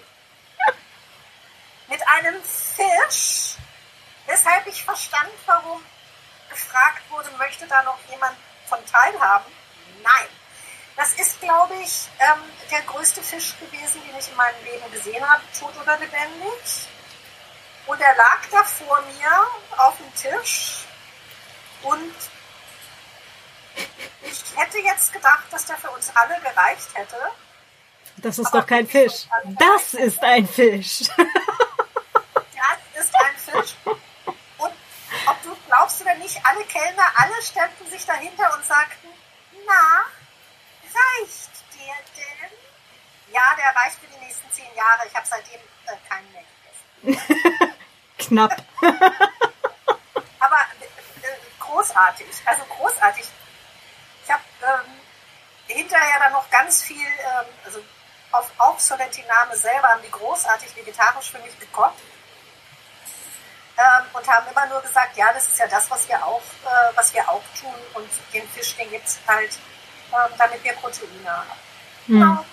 mit 1.88 2.08
einem 2.08 2.44
Fisch, 2.44 3.56
weshalb 4.26 4.68
ich 4.68 4.84
verstand, 4.84 5.32
warum 5.46 5.84
gefragt 6.50 7.02
wurde, 7.10 7.32
möchte 7.38 7.66
da 7.68 7.82
noch 7.84 7.98
jemand 8.10 8.36
von 8.68 8.80
teilhaben? 8.86 9.52
Nein. 10.04 10.28
Das 10.98 11.14
ist, 11.14 11.40
glaube 11.40 11.76
ich, 11.76 12.10
ähm, 12.20 12.44
der 12.70 12.82
größte 12.82 13.24
Fisch 13.24 13.54
gewesen, 13.58 14.02
den 14.06 14.20
ich 14.20 14.30
in 14.30 14.36
meinem 14.36 14.62
Leben 14.66 14.92
gesehen 14.92 15.28
habe, 15.28 15.42
tot 15.58 15.74
oder 15.82 15.98
lebendig. 15.98 16.90
Und 17.86 18.02
er 18.02 18.16
lag 18.16 18.40
da 18.52 18.64
vor 18.66 19.02
mir 19.04 19.48
auf 19.78 19.96
dem 19.98 20.14
Tisch 20.14 20.80
und 21.84 22.14
ich 24.24 24.58
hätte 24.58 24.80
jetzt 24.80 25.14
gedacht, 25.14 25.46
dass 25.52 25.66
der 25.66 25.78
für 25.78 25.90
uns 25.92 26.12
alle 26.16 26.40
gereicht 26.42 26.90
hätte. 26.94 27.18
Das 28.18 28.38
ist 28.40 28.52
doch 28.54 28.66
kein 28.66 28.88
Fisch. 28.88 29.28
Das 29.58 29.94
ist 29.94 30.22
ein 30.24 30.48
Fisch. 30.48 31.02
Das 32.94 33.06
ist 33.06 33.16
ein 33.16 33.38
Fisch. 33.38 33.76
Und 33.86 34.74
ob 35.26 35.44
du 35.44 35.56
glaubst 35.68 36.02
oder 36.02 36.16
nicht, 36.16 36.40
alle 36.46 36.64
Kellner, 36.66 37.06
alle 37.16 37.42
stellten 37.42 37.90
sich 37.90 38.06
dahinter 38.06 38.54
und 38.56 38.66
sagten, 38.66 39.08
na, 39.66 40.06
reicht 40.84 41.52
dir 41.74 41.96
denn? 42.18 42.52
Ja, 43.34 43.56
der 43.58 43.74
reicht 43.82 44.00
für 44.00 44.08
die 44.08 44.26
nächsten 44.26 44.52
zehn 44.52 44.76
Jahre. 44.76 45.08
Ich 45.08 45.16
habe 45.16 45.26
seitdem 45.26 45.62
äh, 45.86 45.98
keinen 46.10 46.32
mehr 46.34 46.44
gegessen. 47.08 47.74
Knapp. 48.18 48.62
Aber 50.40 50.58
äh, 50.82 51.28
großartig, 51.60 52.28
also 52.46 52.64
großartig. 52.66 53.26
Ähm, 54.70 55.76
hinterher 55.76 56.20
dann 56.20 56.32
noch 56.32 56.50
ganz 56.50 56.82
viel, 56.84 56.98
ähm, 56.98 57.46
also 57.66 57.80
auf 58.32 58.52
auch 58.58 58.80
Solentiname 58.80 59.56
selber 59.56 59.88
haben 59.88 60.02
die 60.04 60.12
großartig 60.12 60.76
vegetarisch 60.76 61.32
für 61.32 61.40
mich 61.40 61.58
gekocht. 61.60 61.94
Ähm, 63.78 64.06
und 64.14 64.28
haben 64.28 64.46
immer 64.52 64.66
nur 64.68 64.82
gesagt, 64.82 65.16
ja, 65.16 65.32
das 65.34 65.48
ist 65.48 65.60
ja 65.60 65.68
das, 65.68 65.90
was 65.90 66.08
wir 66.10 66.26
auch, 66.26 66.42
äh, 66.66 66.96
was 66.96 67.14
wir 67.14 67.28
auch 67.30 67.42
tun. 67.60 67.74
Und 67.94 68.10
den 68.34 68.48
Fisch, 68.50 68.76
den 68.76 68.90
gibt 68.90 69.08
es 69.08 69.20
halt, 69.26 69.58
ähm, 70.12 70.34
damit 70.38 70.64
wir 70.64 70.74
Proteine 70.74 71.10
haben. 71.26 71.50
Hm. 72.08 72.20
Genau. 72.20 72.46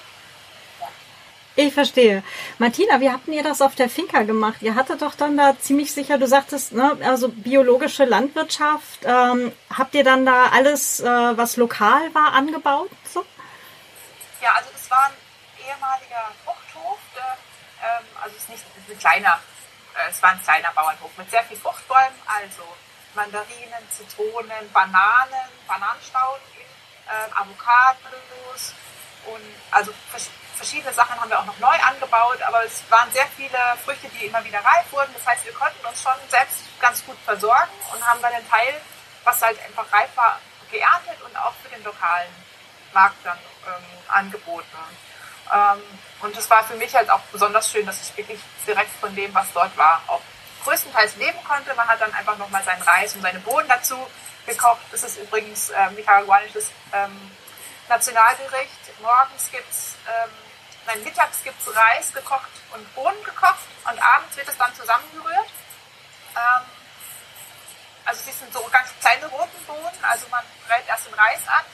Ich 1.59 1.73
verstehe. 1.73 2.23
Martina, 2.59 3.01
wie 3.01 3.11
habt 3.11 3.27
ihr 3.29 3.43
das 3.43 3.63
auf 3.63 3.75
der 3.75 3.89
Finca 3.89 4.25
gemacht? 4.25 4.59
Ihr 4.61 4.75
hattet 4.75 5.01
doch 5.01 5.15
dann 5.15 5.39
da 5.39 5.59
ziemlich 5.59 5.91
sicher, 5.91 6.19
du 6.19 6.27
sagtest, 6.27 6.73
ne, 6.73 6.99
also 7.03 7.31
biologische 7.31 8.05
Landwirtschaft. 8.05 9.01
Ähm, 9.05 9.53
habt 9.75 9.95
ihr 9.95 10.05
dann 10.05 10.27
da 10.27 10.49
alles, 10.49 11.01
äh, 11.01 11.07
was 11.07 11.57
lokal 11.57 12.15
war, 12.15 12.35
angebaut? 12.35 12.91
So? 13.11 13.25
Ja, 14.43 14.53
also 14.53 14.69
das 14.71 14.91
war 14.91 15.07
ein 15.07 15.67
ehemaliger 15.67 16.31
Fruchthof. 16.45 16.99
Ähm, 17.17 18.05
also 18.23 18.37
es 18.37 18.43
ist 18.43 18.49
nicht 18.51 18.65
ein 18.91 18.99
kleiner, 18.99 19.41
äh, 19.95 20.11
es 20.11 20.23
war 20.23 20.31
ein 20.33 20.43
kleiner 20.43 20.71
Bauernhof 20.75 21.11
mit 21.17 21.31
sehr 21.31 21.43
viel 21.45 21.57
Fruchtbäumen, 21.57 22.21
also 22.27 22.65
Mandarinen, 23.15 23.83
Zitronen, 23.91 24.71
Bananen, 24.75 25.49
Bananenstauden, 25.67 26.43
äh, 27.09 27.33
Avocados 27.33 28.75
und 29.25 29.43
also 29.71 29.91
vers- 30.11 30.29
verschiedene 30.57 30.93
Sachen 30.93 31.21
haben 31.21 31.31
wir 31.31 31.39
auch 31.39 31.45
noch 31.45 31.59
neu 31.59 31.77
angebaut, 31.83 32.41
aber 32.43 32.65
es 32.65 32.83
waren 32.91 33.11
sehr 33.13 33.27
viele 33.37 33.59
Früchte, 33.85 34.09
die 34.09 34.27
immer 34.27 34.43
wieder 34.45 34.59
reif 34.59 34.91
wurden. 34.91 35.13
Das 35.15 35.27
heißt, 35.27 35.45
wir 35.45 35.53
konnten 35.53 35.85
uns 35.87 36.03
schon 36.03 36.13
selbst 36.29 36.65
ganz 36.81 37.05
gut 37.05 37.17
versorgen 37.25 37.73
und 37.93 38.07
haben 38.07 38.21
dann 38.23 38.33
den 38.33 38.49
Teil, 38.49 38.81
was 39.25 39.43
halt 39.43 39.59
einfach 39.65 39.91
reif 39.93 40.11
war, 40.17 40.41
geerntet 40.71 41.21
und 41.25 41.37
auch 41.37 41.53
für 41.63 41.69
den 41.69 41.85
lokalen 41.85 42.33
Markt 42.93 43.25
dann 43.25 43.39
ähm, 43.67 43.85
angeboten. 44.09 44.67
Ähm, 45.53 45.83
und 46.23 46.37
es 46.37 46.49
war 46.51 46.65
für 46.65 46.75
mich 46.75 46.95
halt 46.95 47.11
auch 47.11 47.21
besonders 47.33 47.71
schön, 47.71 47.87
dass 47.87 48.03
ich 48.03 48.17
wirklich 48.17 48.41
direkt 48.67 48.91
von 49.01 49.15
dem, 49.15 49.33
was 49.35 49.53
dort 49.53 49.77
war, 49.77 50.03
auch 50.07 50.23
größtenteils 50.65 51.17
leben 51.17 51.39
konnte. 51.45 51.75
Man 51.75 51.87
hat 51.87 52.01
dann 52.01 52.13
einfach 52.15 52.37
nochmal 52.39 52.65
seinen 52.65 52.83
Reis 52.83 53.15
und 53.15 53.23
seine 53.23 53.39
Bohnen 53.41 53.69
dazu 53.69 53.97
gekocht. 54.47 54.81
Das 54.91 55.03
ist 55.03 55.19
übrigens 55.19 55.71
ähm, 55.71 55.95
nicaraguanisches 55.95 56.71
ähm, 56.93 57.31
Nationalgericht. 57.89 59.01
Morgens 59.01 59.51
gibt's, 59.51 59.97
ähm, 60.09 60.31
nein, 60.87 61.03
mittags 61.05 61.43
gibt's 61.43 61.67
Reis 61.75 62.13
gekocht 62.13 62.51
und 62.73 62.95
Bohnen 62.95 63.23
gekocht 63.25 63.67
und 63.85 63.99
abends 64.03 64.37
wird 64.37 64.49
es 64.49 64.57
dann 64.57 64.75
zusammengerührt. 64.75 65.51
Ähm, 66.37 66.63
also 68.05 68.23
sie 68.23 68.33
sind 68.33 68.53
so 68.53 68.63
ganz 68.71 68.91
kleine 69.01 69.27
roten 69.27 69.65
Bohnen, 69.67 69.99
also 70.03 70.27
man 70.29 70.45
brät 70.67 70.87
erst 70.87 71.07
den 71.07 71.15
Reis 71.15 71.41
an 71.49 71.65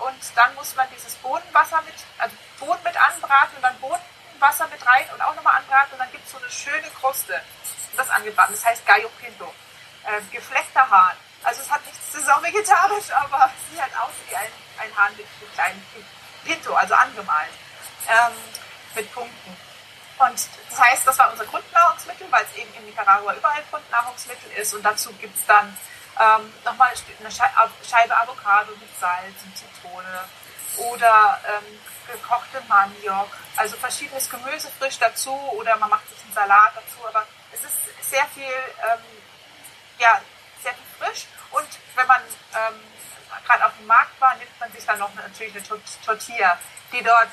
und 0.00 0.20
dann 0.34 0.54
muss 0.54 0.74
man 0.76 0.86
dieses 0.94 1.14
Bohnenwasser 1.16 1.80
mit, 1.82 1.94
also 2.18 2.36
Bohnen 2.58 2.82
mit 2.84 2.96
anbraten 2.96 3.56
und 3.56 3.62
dann 3.62 3.78
Bohnenwasser 3.80 4.68
mit 4.68 4.86
rein 4.86 5.06
und 5.14 5.22
auch 5.22 5.34
nochmal 5.34 5.56
anbraten 5.56 5.94
und 5.94 5.98
dann 5.98 6.12
gibt 6.12 6.24
es 6.26 6.32
so 6.32 6.38
eine 6.38 6.50
schöne 6.50 6.90
Kruste. 7.00 7.42
Und 7.90 7.98
das 7.98 8.10
angebraten. 8.10 8.54
Das 8.54 8.64
heißt 8.64 8.86
Gallo 8.86 9.08
Pinto. 9.20 9.52
Äh, 10.04 10.20
gefleckter 10.30 10.88
Hahn. 10.88 11.16
Also 11.42 11.62
es 11.62 11.70
hat 11.70 11.84
nichts 11.84 12.12
saisonvegetarisch, 12.12 13.10
aber 13.12 13.50
es 13.56 13.70
sieht 13.70 13.80
halt 13.80 13.96
aus 13.98 14.12
wie 14.28 14.36
ein, 14.36 14.52
ein 14.78 14.96
Hahn 14.96 15.16
mit, 15.16 15.26
mit 15.40 15.52
kleinen 15.54 15.84
Pinto, 16.44 16.74
also 16.74 16.94
angemalt. 16.94 17.50
Ähm, 18.10 18.32
mit 18.94 19.12
Punkten. 19.14 19.56
Und 20.18 20.48
das 20.68 20.80
heißt, 20.80 21.06
das 21.06 21.18
war 21.18 21.30
unser 21.32 21.46
Grundnahrungsmittel, 21.46 22.26
weil 22.30 22.44
es 22.44 22.56
eben 22.56 22.72
in 22.74 22.86
Nicaragua 22.86 23.34
überall 23.34 23.62
Grundnahrungsmittel 23.70 24.50
ist. 24.52 24.74
Und 24.74 24.82
dazu 24.82 25.12
gibt 25.14 25.36
es 25.36 25.46
dann 25.46 25.76
ähm, 26.18 26.52
nochmal 26.64 26.92
eine 27.20 27.30
Scheibe 27.30 28.16
Avocado 28.16 28.72
mit 28.72 28.90
Salz 28.98 29.36
und 29.44 29.56
Zitrone 29.56 30.24
oder 30.76 31.40
ähm, 31.48 31.78
gekochte 32.06 32.60
Maniok, 32.68 33.28
also 33.56 33.76
verschiedenes 33.76 34.28
Gemüse 34.28 34.68
frisch 34.78 34.98
dazu 34.98 35.32
oder 35.32 35.76
man 35.76 35.90
macht 35.90 36.08
sich 36.08 36.22
einen 36.24 36.34
Salat 36.34 36.72
dazu. 36.74 37.06
Aber 37.06 37.24
es 37.52 37.60
ist 37.64 38.10
sehr 38.10 38.26
viel, 38.34 38.42
ähm, 38.44 39.00
ja, 39.98 40.20
sehr 40.62 40.74
viel 40.74 41.06
frisch. 41.06 41.26
Und 41.50 41.68
wenn 41.94 42.06
man 42.06 42.20
ähm, 42.54 42.80
gerade 43.46 43.64
auf 43.64 43.72
dem 43.78 43.86
Markt 43.86 44.20
war, 44.20 44.34
nimmt 44.36 44.60
man 44.60 44.70
sich 44.72 44.84
dann 44.84 44.98
noch 44.98 45.14
natürlich 45.14 45.54
eine 45.54 45.82
Tortilla, 46.04 46.58
die 46.92 47.02
dort 47.02 47.28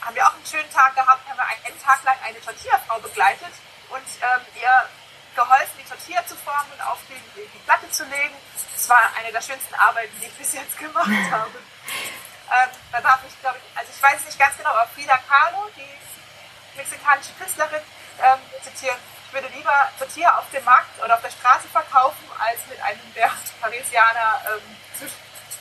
haben 0.00 0.14
wir 0.14 0.26
auch 0.26 0.34
einen 0.34 0.46
schönen 0.46 0.70
Tag 0.70 0.94
gehabt, 0.94 1.28
haben 1.28 1.36
wir 1.36 1.46
einen 1.46 1.80
Tag 1.82 2.02
lang 2.04 2.16
eine 2.24 2.40
Tortilla-Frau 2.40 2.98
begleitet 3.00 3.52
und 3.90 4.06
ähm, 4.22 4.42
ihr 4.60 4.88
geholfen, 5.34 5.78
die 5.78 5.88
Tortilla 5.88 6.26
zu 6.26 6.34
formen 6.36 6.72
und 6.72 6.82
auf 6.82 6.98
die, 7.08 7.20
die, 7.38 7.58
Platte 7.64 7.88
zu 7.90 8.04
legen. 8.04 8.34
Das 8.74 8.88
war 8.88 9.10
eine 9.18 9.30
der 9.30 9.40
schönsten 9.40 9.74
Arbeiten, 9.74 10.12
die 10.20 10.26
ich 10.26 10.34
bis 10.34 10.52
jetzt 10.52 10.76
gemacht 10.78 11.06
habe. 11.30 11.54
ähm, 11.54 12.70
da 12.90 13.00
darf 13.00 13.20
ich, 13.26 13.38
glaube 13.40 13.58
ich, 13.58 13.78
also 13.78 13.92
ich 13.94 14.02
weiß 14.02 14.20
es 14.20 14.26
nicht 14.26 14.38
ganz 14.38 14.56
genau, 14.56 14.70
aber 14.70 14.88
Frida 14.94 15.18
Kahlo, 15.28 15.70
die 15.76 16.76
mexikanische 16.76 17.32
Künstlerin, 17.38 17.82
ähm, 18.20 18.40
zitieren, 18.62 18.98
ich 19.26 19.32
würde 19.32 19.48
lieber 19.48 19.88
Tortilla 19.98 20.38
auf 20.38 20.50
dem 20.50 20.64
Markt 20.64 20.98
oder 21.04 21.14
auf 21.14 21.22
der 21.22 21.30
Straße 21.30 21.68
verkaufen, 21.68 22.24
als 22.38 22.66
mit 22.68 22.80
einem 22.82 23.14
der 23.14 23.30
Parisianer 23.60 24.42
ähm, 24.46 24.76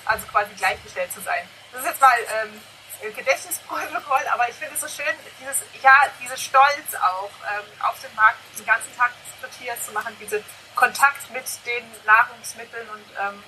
also 0.05 0.25
quasi 0.27 0.53
gleichgestellt 0.55 1.11
zu 1.13 1.21
sein. 1.21 1.47
Das 1.71 1.81
ist 1.81 1.87
jetzt 1.87 2.01
mal 2.01 2.17
ähm, 2.41 2.61
Gedächtnisprotokoll, 3.01 4.25
aber 4.33 4.49
ich 4.49 4.55
finde 4.55 4.75
es 4.75 4.81
so 4.81 4.87
schön, 4.87 5.13
dieses, 5.39 5.57
ja, 5.81 5.93
dieses 6.21 6.41
Stolz 6.41 6.95
auch 6.95 7.29
ähm, 7.53 7.65
auf 7.81 7.99
dem 8.01 8.13
Markt 8.15 8.39
den 8.57 8.65
ganzen 8.65 8.95
Tag 8.97 9.11
Tortillas 9.41 9.85
zu 9.85 9.91
machen, 9.91 10.15
diese 10.19 10.43
Kontakt 10.75 11.29
mit 11.31 11.45
den 11.65 11.83
Nahrungsmitteln 12.05 12.87
und, 12.89 13.05
ähm, 13.19 13.43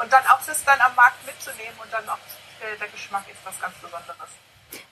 und 0.00 0.12
dann 0.12 0.24
auch 0.26 0.40
das 0.46 0.64
dann 0.64 0.80
am 0.80 0.94
Markt 0.94 1.24
mitzunehmen 1.26 1.74
und 1.82 1.92
dann 1.92 2.08
auch 2.08 2.18
der, 2.60 2.76
der 2.76 2.88
Geschmack 2.88 3.24
ist 3.28 3.38
was 3.44 3.60
ganz 3.60 3.74
Besonderes. 3.76 4.30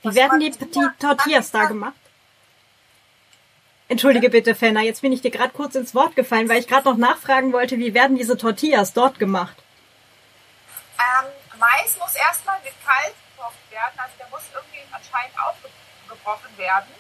Wie 0.03 0.15
werden 0.15 0.41
die, 0.41 0.51
die 0.51 0.89
Tortillas 0.99 1.51
da 1.51 1.65
gemacht? 1.65 1.95
Entschuldige 3.89 4.31
bitte, 4.31 4.55
Fenner, 4.55 4.81
jetzt 4.81 5.03
bin 5.03 5.13
ich 5.13 5.21
dir 5.21 5.31
gerade 5.31 5.53
kurz 5.53 5.75
ins 5.75 5.95
Wort 5.95 6.17
gefallen, 6.17 6.49
weil 6.49 6.59
ich 6.59 6.67
gerade 6.67 6.89
noch 6.89 6.97
nachfragen 6.97 7.53
wollte, 7.53 7.79
wie 7.79 7.95
werden 7.95 8.17
diese 8.17 8.37
Tortillas 8.37 8.95
dort 8.95 9.19
gemacht? 9.19 9.57
Ähm, 10.99 11.29
Mais 11.59 11.99
muss 11.99 12.15
erstmal 12.15 12.59
mit 12.65 12.73
kalt 12.85 13.13
gebrochen 13.13 13.22
werden, 13.73 13.99
also 13.99 14.15
der 14.19 14.29
muss 14.29 14.43
irgendwie 14.53 14.85
anscheinend 14.93 15.35
aufgebrochen 15.41 16.57
werden. 16.59 16.95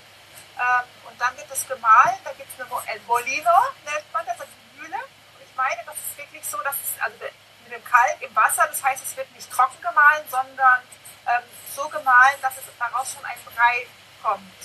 Ähm, 0.58 0.84
und 1.08 1.20
dann 1.20 1.36
wird 1.36 1.50
es 1.50 1.68
gemahlen, 1.68 2.18
da 2.24 2.32
gibt 2.32 2.48
es 2.52 2.60
eine 2.60 3.00
Molino, 3.06 3.56
nennt 3.84 4.12
man 4.12 4.26
das, 4.26 4.40
also 4.40 4.52
eine 4.52 4.82
Mühle. 4.82 4.98
Und 4.98 5.42
ich 5.44 5.54
meine, 5.56 5.80
das 5.84 5.96
ist 5.96 6.16
wirklich 6.16 6.44
so, 6.44 6.58
dass 6.62 6.76
es 6.76 7.00
also 7.00 7.16
mit 7.64 7.72
dem 7.72 7.84
Kalk 7.84 8.20
im 8.20 8.34
Wasser, 8.34 8.66
das 8.66 8.82
heißt, 8.82 9.02
es 9.04 9.16
wird 9.16 9.30
nicht 9.32 9.50
trocken 9.50 9.80
gemahlen, 9.80 10.24
sondern 10.28 10.80
ähm, 11.26 11.44
so 11.74 11.88
gemahlen, 11.88 12.36
dass 12.42 12.56
es 12.56 12.64
daraus 12.78 13.12
schon 13.12 13.24
ein 13.24 13.38
Brei 13.44 13.86
kommt. 14.22 14.62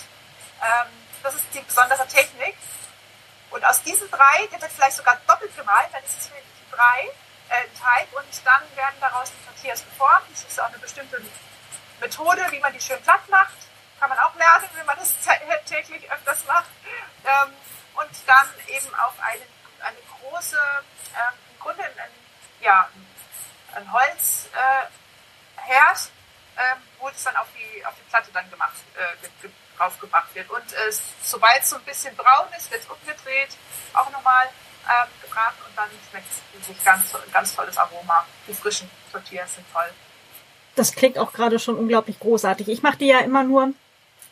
Ähm, 0.62 0.88
das 1.24 1.36
ist 1.36 1.46
die 1.54 1.62
besondere 1.62 2.08
Technik. 2.08 2.58
Und 3.50 3.64
aus 3.64 3.82
diesem 3.84 4.10
Brei, 4.10 4.48
der 4.52 4.62
wird 4.62 4.72
vielleicht 4.72 4.98
sogar 4.98 5.18
doppelt 5.28 5.56
gemahlen, 5.56 5.88
dann 5.92 6.04
ist 6.04 6.20
es 6.20 6.32
wirklich 6.32 6.44
ein 6.44 6.72
Brei, 6.72 7.12
äh, 7.50 7.64
ein 7.64 7.74
Teig 7.80 8.08
und 8.14 8.46
dann 8.46 8.62
werden 8.76 8.96
daraus 9.00 9.32
die 9.32 9.46
Tortillas 9.46 9.84
geformt. 9.86 10.26
Das 10.32 10.44
ist 10.44 10.60
auch 10.60 10.68
eine 10.68 10.80
bestimmte 10.80 11.22
Methode, 12.00 12.46
wie 12.52 12.60
man 12.60 12.74
die 12.74 12.82
schön 12.82 13.02
platt 13.02 13.28
macht. 13.30 13.56
Kann 14.00 14.10
man 14.10 14.20
auch 14.20 14.36
lernen, 14.36 14.70
wenn 14.76 14.86
man 14.86 14.98
das 14.98 15.14
täglich 15.66 16.12
öfters 16.12 16.46
macht. 16.46 16.70
Ähm, 17.26 17.54
und 17.96 18.10
dann 18.28 18.48
eben 18.68 18.94
auf 18.96 19.14
eine, 19.20 19.42
eine 19.80 19.98
große, 20.20 20.58
ähm, 21.16 21.34
im 21.52 21.60
Grunde 21.60 21.84
ein, 21.84 22.12
ja, 22.62 22.90
ein 23.76 23.92
Holzherd, 23.92 24.52
äh, 25.66 26.72
ähm, 26.72 26.78
wo 27.00 27.10
es 27.10 27.24
dann 27.24 27.36
auf 27.38 27.48
die, 27.54 27.86
auf 27.86 27.94
die 27.96 28.10
Platte 28.10 28.32
dann 28.32 28.50
gemacht, 28.50 28.76
äh, 28.96 29.48
draufgebracht 29.78 30.34
wird. 30.36 30.50
Und 30.50 30.74
äh, 30.74 30.92
sobald 31.24 31.62
es 31.62 31.70
so 31.70 31.76
ein 31.78 31.84
bisschen 31.84 32.16
braun 32.16 32.48
ist, 32.58 32.72
wird 32.72 32.82
es 32.82 32.90
umgedreht, 32.90 33.50
auch 33.94 34.10
nochmal 34.12 34.48
ähm, 34.90 35.08
gebraten 35.22 35.62
und 35.68 35.78
dann 35.78 35.90
schmeckt 36.10 36.28
es 36.60 36.68
sich 36.68 36.84
ganz, 36.84 37.14
ganz 37.32 37.56
tolles 37.56 37.78
Aroma. 37.78 38.26
Die 38.48 38.54
frischen 38.54 38.90
Tortillas 39.12 39.54
sind 39.56 39.66
toll. 39.72 39.90
Das 40.78 40.94
klingt 40.94 41.18
auch 41.18 41.34
gerade 41.34 41.60
schon 41.60 41.76
unglaublich 41.76 42.20
großartig. 42.20 42.68
Ich 42.70 42.84
mache 42.84 42.98
die 42.98 43.08
ja 43.08 43.20
immer 43.20 43.44
nur 43.44 43.74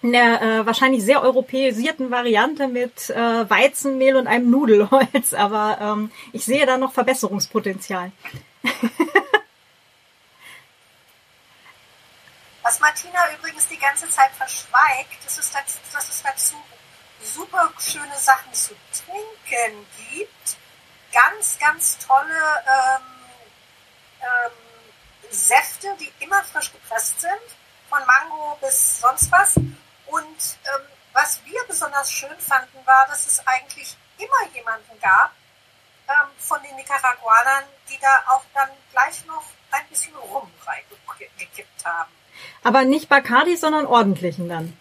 in 0.02 0.12
der 0.12 0.42
äh, 0.42 0.66
wahrscheinlich 0.66 1.04
sehr 1.04 1.22
europäisierten 1.24 2.12
Variante 2.12 2.68
mit 2.68 3.10
äh, 3.10 3.50
Weizenmehl 3.50 4.16
und 4.16 4.28
einem 4.28 4.52
Nudelholz, 4.52 5.34
aber 5.38 5.80
ähm, 5.82 6.12
ich 6.32 6.46
sehe 6.46 6.68
da 6.68 6.78
noch 6.78 6.94
Verbesserungspotenzial. 6.94 8.12
Was 12.62 12.80
Martina 12.80 13.20
übrigens 13.38 13.68
die 13.68 13.78
ganze 13.78 14.08
Zeit 14.10 14.32
verschweigt, 14.32 15.24
das 15.24 15.38
ist, 15.40 15.54
dass, 15.54 15.80
dass 15.92 16.10
es 16.10 16.24
dazu 16.24 16.56
super 17.22 17.72
schöne 17.80 18.18
Sachen 18.18 18.54
zu 18.54 18.74
trinken 18.92 19.86
gibt. 20.12 20.58
Ganz, 21.12 21.58
ganz 21.60 21.98
tolle 22.06 22.28
ähm, 22.68 23.02
ähm, 24.22 24.65
Säfte, 25.32 25.96
die 26.00 26.12
immer 26.20 26.44
frisch 26.44 26.72
gepresst 26.72 27.22
sind, 27.22 27.42
von 27.90 28.00
Mango 28.06 28.58
bis 28.62 29.00
sonst 29.00 29.32
was. 29.32 29.56
Und 29.56 29.68
ähm, 30.16 30.82
was 31.14 31.42
wir 31.46 31.62
besonders 31.68 32.12
schön 32.12 32.38
fanden, 32.40 32.86
war, 32.86 33.08
dass 33.08 33.28
es 33.28 33.46
eigentlich 33.48 33.96
immer 34.18 34.54
jemanden 34.54 35.00
gab 35.00 35.32
ähm, 36.08 36.30
von 36.38 36.62
den 36.64 36.76
Nicaraguanern, 36.76 37.64
die 37.90 37.98
da 38.00 38.24
auch 38.28 38.44
dann 38.54 38.70
gleich 38.92 39.26
noch 39.26 39.44
ein 39.72 39.88
bisschen 39.88 40.16
Rum 40.16 40.52
reingekippt 40.66 41.86
haben. 41.86 42.12
Aber 42.64 42.84
nicht 42.84 43.10
Bacardi, 43.10 43.56
sondern 43.56 43.86
ordentlichen 43.86 44.50
dann. 44.50 44.78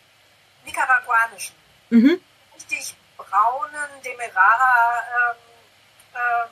Nicaraguanischen. 0.64 1.54
Mhm. 1.90 2.20
Richtig 2.54 2.96
braunen, 3.16 4.02
Demerara. 4.04 5.02
Ähm, 5.02 5.36
ähm, 6.14 6.50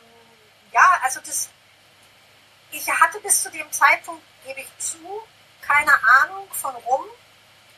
ja, 0.72 1.01
also 1.03 1.20
das. 1.20 1.49
Ich 2.72 2.88
hatte 2.88 3.20
bis 3.20 3.42
zu 3.42 3.50
dem 3.50 3.70
Zeitpunkt, 3.70 4.22
gebe 4.46 4.60
ich 4.60 4.78
zu, 4.78 4.98
keine 5.60 5.92
Ahnung 6.22 6.48
von 6.50 6.74
Rum. 6.74 7.04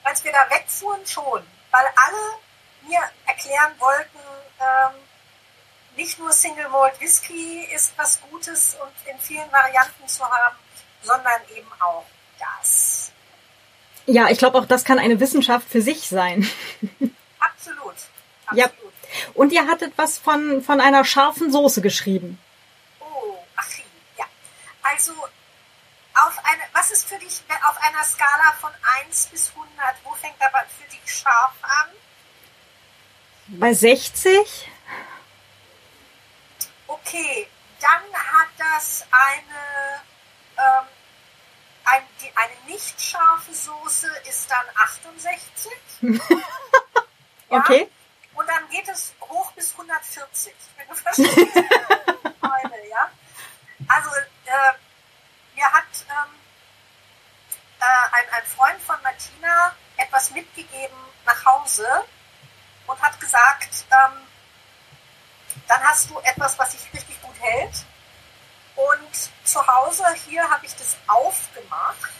Als 0.04 0.22
wir 0.22 0.32
da 0.32 0.46
wegfuhren 0.50 1.04
schon, 1.06 1.42
weil 1.70 1.86
alle 1.96 2.88
mir 2.88 3.00
erklären 3.26 3.72
wollten, 3.78 4.18
ähm, 4.60 4.94
nicht 5.96 6.18
nur 6.18 6.32
Single 6.32 6.68
Malt 6.68 7.00
Whisky 7.00 7.64
ist 7.74 7.92
was 7.96 8.20
Gutes 8.30 8.76
und 8.82 9.10
in 9.10 9.18
vielen 9.18 9.50
Varianten 9.50 10.06
zu 10.06 10.24
haben, 10.24 10.56
sondern 11.02 11.40
eben 11.56 11.70
auch 11.80 12.04
das. 12.38 13.12
Ja, 14.06 14.28
ich 14.28 14.38
glaube 14.38 14.58
auch, 14.58 14.66
das 14.66 14.84
kann 14.84 14.98
eine 14.98 15.20
Wissenschaft 15.20 15.68
für 15.68 15.80
sich 15.80 16.08
sein. 16.08 16.48
Absolut. 17.38 17.94
Absolut. 18.46 18.58
Ja. 18.58 18.70
Und 19.32 19.52
ihr 19.52 19.66
hattet 19.66 19.92
was 19.96 20.18
von, 20.18 20.62
von 20.62 20.80
einer 20.80 21.04
scharfen 21.04 21.50
Soße 21.50 21.80
geschrieben. 21.80 22.38
Also, 24.84 25.12
auf 26.14 26.38
eine, 26.44 26.62
was 26.72 26.90
ist 26.92 27.08
für 27.08 27.18
dich 27.18 27.42
auf 27.68 27.76
einer 27.82 28.04
Skala 28.04 28.52
von 28.60 28.70
1 29.06 29.26
bis 29.26 29.50
100, 29.50 29.96
wo 30.04 30.14
fängt 30.14 30.40
aber 30.40 30.64
für 30.68 30.88
dich 30.88 31.12
scharf 31.12 31.54
an? 31.62 31.90
Bei 33.48 33.74
60? 33.74 34.70
Okay, 36.86 37.48
dann 37.80 38.02
hat 38.14 38.48
das 38.58 39.04
eine, 39.10 40.02
ähm, 40.56 40.86
ein, 41.84 42.02
die, 42.20 42.32
eine 42.36 42.54
nicht 42.66 43.00
scharfe 43.00 43.52
Soße 43.52 44.08
ist 44.28 44.50
dann 44.50 44.66
68. 44.74 45.72
ja? 47.50 47.58
Okay. 47.58 47.90
Und 48.34 48.48
dann 48.48 48.68
geht 48.70 48.88
es 48.88 49.14
hoch 49.20 49.52
bis 49.52 49.72
140. 49.72 50.54
Wenn 50.76 50.88
du 50.88 50.94
verstehst, 50.94 51.56
meine, 52.40 52.88
ja. 52.88 53.10
Also 53.88 54.10
äh, 54.46 54.72
mir 55.54 55.72
hat 55.72 55.84
ähm, 56.08 56.34
äh, 57.80 58.16
ein, 58.16 58.24
ein 58.30 58.46
Freund 58.46 58.80
von 58.82 58.96
Martina 59.02 59.74
etwas 59.96 60.30
mitgegeben 60.30 60.96
nach 61.24 61.44
Hause 61.44 62.04
und 62.86 63.00
hat 63.00 63.18
gesagt, 63.20 63.84
ähm, 63.90 64.26
dann 65.68 65.82
hast 65.84 66.10
du 66.10 66.18
etwas, 66.20 66.58
was 66.58 66.72
sich 66.72 66.92
richtig 66.92 67.20
gut 67.22 67.36
hält. 67.40 67.84
Und 68.76 69.30
zu 69.44 69.64
Hause 69.66 70.04
hier 70.26 70.48
habe 70.50 70.66
ich 70.66 70.74
das 70.74 70.96
aufgemacht 71.06 72.10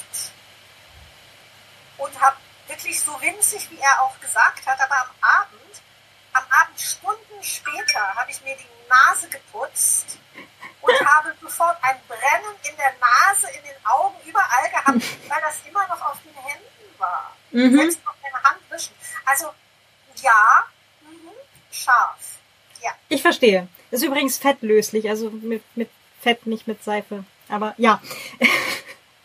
und 1.99 2.20
habe 2.20 2.37
wirklich 2.68 3.01
so 3.01 3.20
winzig, 3.20 3.70
wie 3.70 3.79
er 3.79 4.03
auch 4.03 4.18
gesagt 4.20 4.66
hat, 4.66 4.81
aber 4.81 5.03
am 5.03 5.11
Abend, 5.20 5.83
am 6.35 6.43
Abend 6.51 6.80
Stunden 6.80 7.43
später, 7.43 8.14
habe 8.14 8.30
ich 8.30 8.43
mir 8.43 8.57
die 8.57 8.89
Nase 8.89 9.28
geputzt 9.28 10.18
und 10.80 11.01
habe 11.07 11.35
sofort 11.41 11.76
ein 11.82 11.97
Brennen 12.07 12.55
in 12.68 12.76
der 12.76 12.93
Nase, 13.01 13.49
in 13.57 13.64
den 13.64 13.87
Augen, 13.87 14.16
überall 14.26 14.70
gehabt, 14.70 14.89
weil 15.28 15.41
das 15.41 15.57
immer 15.68 15.87
noch 15.89 16.01
auf 16.03 16.18
den 16.22 16.35
Händen 16.35 16.99
war. 16.99 17.35
Mhm. 17.51 17.76
Selbst 17.76 18.01
auf 18.07 18.14
meine 18.22 18.43
Hand 18.43 18.61
wischen. 18.70 18.95
Also 19.24 19.47
ja, 20.22 20.64
mhm, 21.03 21.30
scharf. 21.70 22.39
Ja. 22.82 22.91
Ich 23.09 23.22
verstehe. 23.22 23.68
Ist 23.91 24.05
übrigens 24.05 24.39
fettlöslich, 24.39 25.09
also 25.09 25.30
mit, 25.30 25.62
mit 25.76 25.91
Fett, 26.20 26.47
nicht 26.47 26.66
mit 26.66 26.82
Seife. 26.82 27.24
Aber 27.49 27.74
ja. 27.78 28.01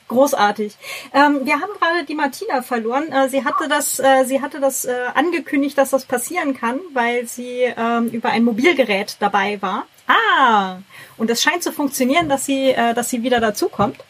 Großartig. 0.09 0.75
Ähm, 1.13 1.45
wir 1.45 1.61
haben 1.61 1.71
gerade 1.79 2.03
die 2.03 2.15
Martina 2.15 2.63
verloren. 2.63 3.11
Äh, 3.11 3.29
sie 3.29 3.45
hatte 3.45 3.67
das, 3.67 3.99
äh, 3.99 4.25
sie 4.25 4.41
hatte 4.41 4.59
das 4.59 4.85
äh, 4.85 5.05
angekündigt, 5.13 5.77
dass 5.77 5.91
das 5.91 6.05
passieren 6.05 6.57
kann, 6.57 6.79
weil 6.93 7.27
sie 7.27 7.61
ähm, 7.77 8.09
über 8.09 8.29
ein 8.29 8.43
Mobilgerät 8.43 9.17
dabei 9.19 9.61
war. 9.61 9.85
Ah, 10.07 10.79
und 11.17 11.29
es 11.29 11.43
scheint 11.43 11.61
zu 11.61 11.71
funktionieren, 11.71 12.27
dass 12.27 12.45
sie, 12.45 12.71
äh, 12.71 12.95
dass 12.95 13.09
sie 13.11 13.21
wieder 13.21 13.39
dazukommt. 13.39 14.03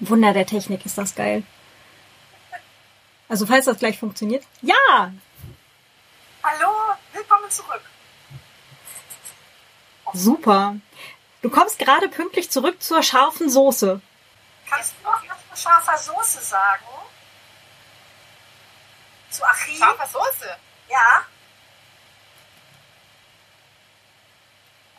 Wunder 0.00 0.32
der 0.32 0.46
Technik 0.46 0.86
ist 0.86 0.96
das 0.96 1.14
geil. 1.14 1.42
Also 3.28 3.44
falls 3.44 3.66
das 3.66 3.78
gleich 3.78 3.98
funktioniert. 3.98 4.44
Ja, 4.62 5.12
Hallo, 6.42 6.72
willkommen 7.12 7.50
zurück. 7.50 7.80
super. 10.14 10.76
Du 11.42 11.50
kommst 11.50 11.78
gerade 11.78 12.08
pünktlich 12.08 12.50
zurück 12.50 12.82
zur 12.82 13.02
scharfen 13.02 13.50
Soße. 13.50 14.00
Kannst 14.68 14.94
du 14.98 15.04
noch 15.04 15.22
was 15.28 15.58
zu 15.58 15.62
scharfer 15.62 15.98
Soße 15.98 16.40
sagen? 16.40 16.84
Zu 19.30 19.44
Achille? 19.44 19.78
Scharfe 19.78 20.06
Soße. 20.10 20.56
Ja. 20.88 21.24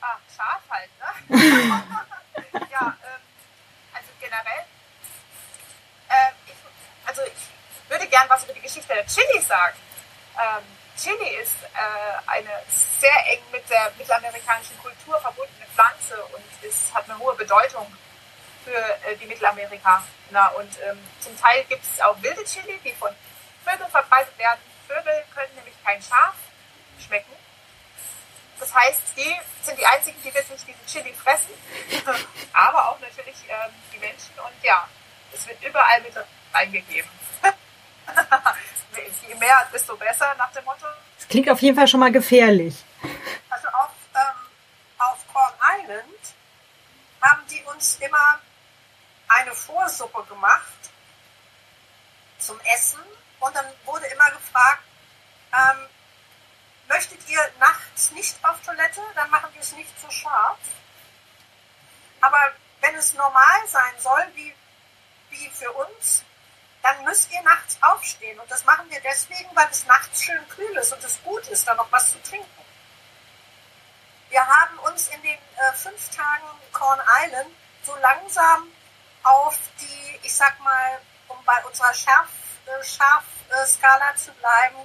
Ah, 0.01 0.17
scharf 0.35 0.61
halt, 0.69 0.89
ne? 0.99 1.37
ja, 2.71 2.97
ähm, 3.03 3.21
also 3.93 4.09
generell, 4.19 4.65
äh, 6.09 6.31
ich, 6.45 6.53
also 7.07 7.21
ich 7.23 7.89
würde 7.89 8.07
gern 8.07 8.29
was 8.29 8.43
über 8.43 8.53
die 8.53 8.61
Geschichte 8.61 8.93
der 8.93 9.07
Chili 9.07 9.41
sagen. 9.41 9.77
Ähm, 10.37 10.63
Chili 10.97 11.35
ist 11.37 11.63
äh, 11.63 12.29
eine 12.29 12.49
sehr 12.67 13.27
eng 13.31 13.41
mit 13.51 13.69
der 13.69 13.91
mittelamerikanischen 13.97 14.77
Kultur 14.79 15.19
verbundene 15.19 15.65
Pflanze 15.73 16.23
und 16.25 16.63
ist, 16.63 16.93
hat 16.93 17.09
eine 17.09 17.17
hohe 17.17 17.35
Bedeutung 17.35 17.91
für 18.65 19.07
äh, 19.07 19.15
die 19.21 19.27
Mittelamerikaner. 19.27 20.55
Und 20.57 20.77
ähm, 20.83 20.99
zum 21.19 21.39
Teil 21.39 21.63
gibt 21.65 21.83
es 21.83 22.01
auch 22.01 22.21
wilde 22.21 22.43
Chili, 22.43 22.79
die 22.83 22.93
von 22.93 23.11
Vögeln 23.63 23.89
verbreitet 23.89 24.37
werden. 24.37 24.59
Vögel 24.87 25.23
können 25.33 25.55
nämlich 25.55 25.75
kein 25.83 26.01
Schaf 26.01 26.35
schmecken. 26.99 27.31
Das 28.59 28.73
heißt, 28.73 29.01
die 29.15 29.35
sind 29.61 29.77
die 29.77 29.85
einzigen, 29.85 30.17
die 30.23 30.33
wirklich 30.33 30.63
diesen 30.65 30.85
Chili 30.87 31.13
fressen. 31.13 31.53
Aber 32.53 32.89
auch 32.89 32.99
natürlich 32.99 33.35
ähm, 33.47 33.71
die 33.93 33.99
Menschen. 33.99 34.33
Und 34.37 34.63
ja, 34.63 34.87
es 35.33 35.47
wird 35.47 35.63
überall 35.63 36.01
mit 36.01 36.13
reingegeben. 36.53 37.09
Je 39.27 39.35
mehr, 39.35 39.67
desto 39.73 39.97
besser 39.97 40.33
nach 40.37 40.51
dem 40.51 40.63
Motto. 40.63 40.85
Das 41.17 41.27
klingt 41.27 41.49
auf 41.49 41.61
jeden 41.61 41.75
Fall 41.75 41.87
schon 41.87 41.99
mal 41.99 42.11
gefährlich. 42.11 42.83
Also 43.49 43.67
auf, 43.69 43.89
ähm, 44.13 44.99
auf 44.99 45.17
Corn 45.33 45.53
Island 45.81 46.35
haben 47.21 47.41
die 47.49 47.61
uns 47.63 47.97
immer 47.99 48.39
eine 49.27 49.53
Vorsuppe 49.53 50.23
gemacht 50.25 50.91
zum 52.37 52.59
Essen 52.61 52.99
und 53.39 53.55
dann 53.55 53.65
wurde 53.85 54.05
immer 54.07 54.31
gefragt, 54.31 54.83
ähm, 55.53 55.87
möchtet 56.87 57.27
ihr 57.29 57.41
nachts 57.59 58.11
nicht 58.11 58.37
auf 58.43 58.61
Toilette, 58.61 59.01
dann 59.15 59.29
machen 59.29 59.53
wir 59.53 59.61
es 59.61 59.71
nicht 59.73 59.99
so 59.99 60.09
scharf. 60.09 60.59
Aber 62.21 62.53
wenn 62.81 62.95
es 62.95 63.13
normal 63.13 63.67
sein 63.67 63.93
soll, 63.99 64.25
wie, 64.35 64.53
wie 65.29 65.49
für 65.49 65.71
uns, 65.71 66.23
dann 66.81 67.03
müsst 67.03 67.31
ihr 67.31 67.41
nachts 67.41 67.77
aufstehen. 67.81 68.39
Und 68.39 68.49
das 68.49 68.63
machen 68.65 68.89
wir 68.89 68.99
deswegen, 69.01 69.49
weil 69.55 69.67
es 69.71 69.85
nachts 69.85 70.23
schön 70.23 70.47
kühl 70.49 70.77
ist 70.77 70.93
und 70.93 71.03
es 71.03 71.21
gut 71.23 71.47
ist, 71.47 71.67
da 71.67 71.73
noch 71.73 71.91
was 71.91 72.11
zu 72.11 72.21
trinken. 72.21 72.65
Wir 74.29 74.45
haben 74.45 74.77
uns 74.79 75.07
in 75.07 75.21
den 75.21 75.37
äh, 75.57 75.73
fünf 75.73 76.09
Tagen 76.15 76.47
Corn 76.73 77.01
Island 77.23 77.49
so 77.83 77.95
langsam 77.95 78.71
auf 79.25 79.59
die, 79.81 80.19
ich 80.23 80.33
sag 80.33 80.59
mal, 80.61 81.01
um 81.27 81.37
bei 81.45 81.65
unserer 81.65 81.93
Schärf, 81.93 82.29
äh, 82.65 82.83
Scharfskala 82.83 84.11
äh, 84.11 84.15
zu 84.15 84.31
bleiben, 84.33 84.77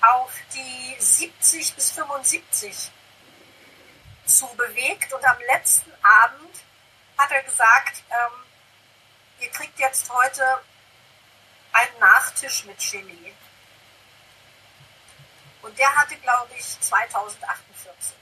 auf 0.00 0.32
die 0.54 0.96
70 0.98 1.74
bis 1.74 1.90
75 1.92 2.90
zu 4.26 4.46
bewegt. 4.56 5.12
Und 5.12 5.24
am 5.24 5.38
letzten 5.46 5.92
Abend 6.02 6.54
hat 7.16 7.30
er 7.30 7.42
gesagt, 7.44 8.02
ähm, 8.10 8.44
ihr 9.40 9.50
kriegt 9.50 9.78
jetzt 9.78 10.12
heute 10.12 10.44
einen 11.72 11.98
Nachtisch 12.00 12.64
mit 12.64 12.78
Chili. 12.78 13.34
Und 15.62 15.78
der 15.78 15.94
hatte, 15.96 16.16
glaube 16.16 16.50
ich, 16.56 16.80
2048. 16.80 18.16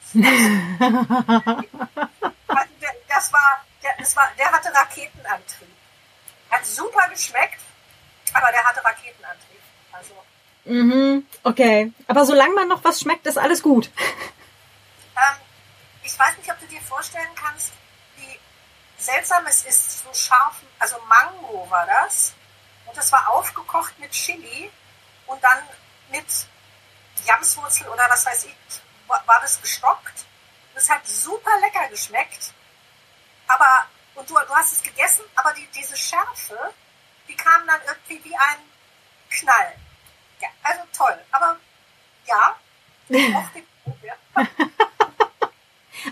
Also 2.48 2.66
das 3.08 3.32
war, 3.32 3.64
der, 3.98 4.16
war, 4.16 4.30
der 4.38 4.52
hatte 4.52 4.74
Raketenantrieb. 4.74 5.68
Hat 6.50 6.64
super 6.64 7.08
geschmeckt, 7.08 7.60
aber 8.32 8.50
der 8.52 8.64
hatte 8.64 8.84
Raketenantrieb. 8.84 9.60
Also. 9.92 10.14
Mhm, 10.64 11.26
okay. 11.42 11.92
Aber 12.06 12.24
solange 12.24 12.54
man 12.54 12.68
noch 12.68 12.84
was 12.84 13.00
schmeckt, 13.00 13.26
ist 13.26 13.38
alles 13.38 13.62
gut. 13.62 13.90
Ähm, 15.16 15.36
ich 16.02 16.18
weiß 16.18 16.36
nicht, 16.38 16.50
ob 16.50 16.58
du 16.60 16.66
dir 16.66 16.80
vorstellen 16.82 17.34
kannst, 17.34 17.72
wie 18.16 18.38
seltsam 18.98 19.46
es 19.46 19.64
ist, 19.64 20.04
so 20.04 20.12
scharf, 20.12 20.56
also 20.78 20.96
Mango 21.08 21.66
war 21.70 21.86
das. 21.86 22.34
Und 22.86 22.96
das 22.96 23.10
war 23.10 23.28
aufgekocht 23.28 23.98
mit 23.98 24.12
Chili 24.12 24.70
und 25.26 25.42
dann 25.42 25.58
mit 26.10 26.26
Jamswurzel 27.24 27.88
oder 27.88 28.08
was 28.08 28.24
weiß 28.24 28.44
ich, 28.44 28.54
war 29.08 29.40
das 29.40 29.60
gestockt. 29.60 30.24
Das 30.74 30.88
hat 30.90 31.06
super 31.06 31.50
lecker 31.60 31.88
geschmeckt. 31.88 32.52
Aber, 33.48 33.86
und 34.14 34.28
du, 34.28 34.34
du 34.34 34.54
hast 34.54 34.72
es 34.72 34.82
gegessen, 34.82 35.24
aber 35.34 35.52
die, 35.54 35.66
diese 35.74 35.96
Schärfe, 35.96 36.58
die 37.28 37.36
kam 37.36 37.66
dann 37.66 37.80
irgendwie 37.86 38.24
wie 38.24 38.36
ein 38.36 38.58
Knall. 39.30 39.74
Ja, 40.40 40.48
also 40.62 40.80
toll. 40.96 41.18
Aber 41.30 41.56
ja, 42.26 42.56
die 43.08 43.64
ja. 44.02 44.14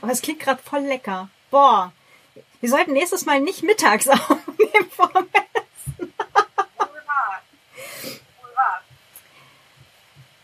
Aber 0.01 0.13
es 0.13 0.23
klingt 0.23 0.41
gerade 0.41 0.63
voll 0.63 0.81
lecker. 0.81 1.29
Boah. 1.51 1.93
Wir 2.61 2.71
sollten 2.71 2.93
nächstes 2.93 3.27
Mal 3.27 3.41
nicht 3.41 3.63
mittags 3.63 4.09
aufnehmen 4.09 4.91
vorm 4.91 5.29
Essen. 5.33 6.15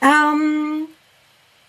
Ähm, 0.03 0.89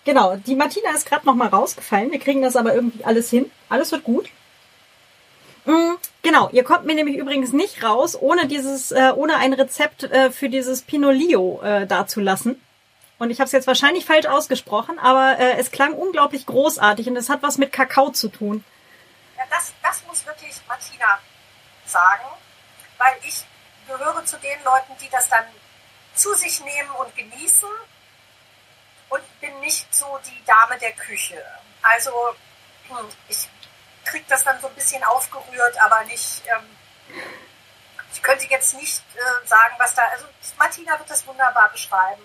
genau, 0.04 0.36
die 0.36 0.54
Martina 0.56 0.90
ist 0.90 1.06
gerade 1.06 1.26
noch 1.26 1.34
mal 1.34 1.48
rausgefallen. 1.48 2.12
Wir 2.12 2.18
kriegen 2.18 2.42
das 2.42 2.56
aber 2.56 2.74
irgendwie 2.74 3.04
alles 3.04 3.30
hin. 3.30 3.50
Alles 3.68 3.92
wird 3.92 4.04
gut. 4.04 4.28
Mm, 5.64 5.94
genau, 6.22 6.48
ihr 6.50 6.64
kommt 6.64 6.86
mir 6.86 6.94
nämlich 6.94 7.16
übrigens 7.16 7.52
nicht 7.52 7.84
raus, 7.84 8.16
ohne 8.20 8.46
dieses, 8.46 8.90
äh, 8.90 9.12
ohne 9.14 9.36
ein 9.36 9.52
Rezept 9.52 10.04
äh, 10.04 10.30
für 10.30 10.48
dieses 10.48 10.82
Pinolio 10.82 11.60
äh, 11.62 11.86
dazulassen. 11.86 12.60
Und 13.18 13.30
ich 13.30 13.38
habe 13.38 13.46
es 13.46 13.52
jetzt 13.52 13.68
wahrscheinlich 13.68 14.04
falsch 14.04 14.26
ausgesprochen, 14.26 14.98
aber 14.98 15.38
es 15.38 15.70
klang 15.70 15.92
unglaublich 15.92 16.44
großartig 16.44 17.08
und 17.08 17.16
es 17.16 17.28
hat 17.28 17.40
was 17.40 17.56
mit 17.56 17.70
Kakao 17.70 18.10
zu 18.10 18.26
tun. 18.28 18.64
Ja, 19.36 19.44
das, 19.48 19.72
das 19.80 20.02
muss 20.08 20.26
wirklich 20.26 20.60
Martina 20.66 21.20
sagen, 21.86 22.24
weil 22.98 23.14
ich 23.24 23.44
gehöre 23.86 24.24
zu 24.24 24.36
den 24.38 24.58
Leuten, 24.64 24.94
die 25.00 25.08
das 25.08 25.28
dann 25.28 25.44
zu 26.14 26.34
sich 26.34 26.64
nehmen 26.64 26.90
und 26.98 27.14
genießen 27.14 27.68
und 29.10 29.40
bin 29.40 29.60
nicht 29.60 29.94
so 29.94 30.18
die 30.26 30.44
Dame 30.44 30.78
der 30.80 30.92
Küche. 30.92 31.40
Also 31.82 32.10
hm, 32.88 33.06
ich 33.28 33.48
kriege 34.04 34.24
das 34.28 34.44
dann 34.44 34.60
so 34.60 34.68
ein 34.68 34.74
bisschen 34.74 35.02
aufgerührt, 35.04 35.80
aber 35.80 36.04
nicht. 36.04 36.42
Ähm, 36.46 36.76
ich 38.12 38.22
könnte 38.22 38.46
jetzt 38.46 38.74
nicht 38.74 39.02
äh, 39.14 39.46
sagen, 39.46 39.74
was 39.78 39.94
da. 39.94 40.02
Also 40.12 40.26
Martina 40.58 40.98
wird 40.98 41.10
das 41.10 41.26
wunderbar 41.26 41.70
beschreiben. 41.70 42.22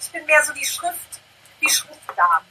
Ich 0.00 0.10
bin 0.10 0.24
mehr 0.26 0.44
so 0.44 0.52
die 0.52 0.64
Schrift, 0.64 1.20
die 1.60 1.68
Schriftdame. 1.68 2.44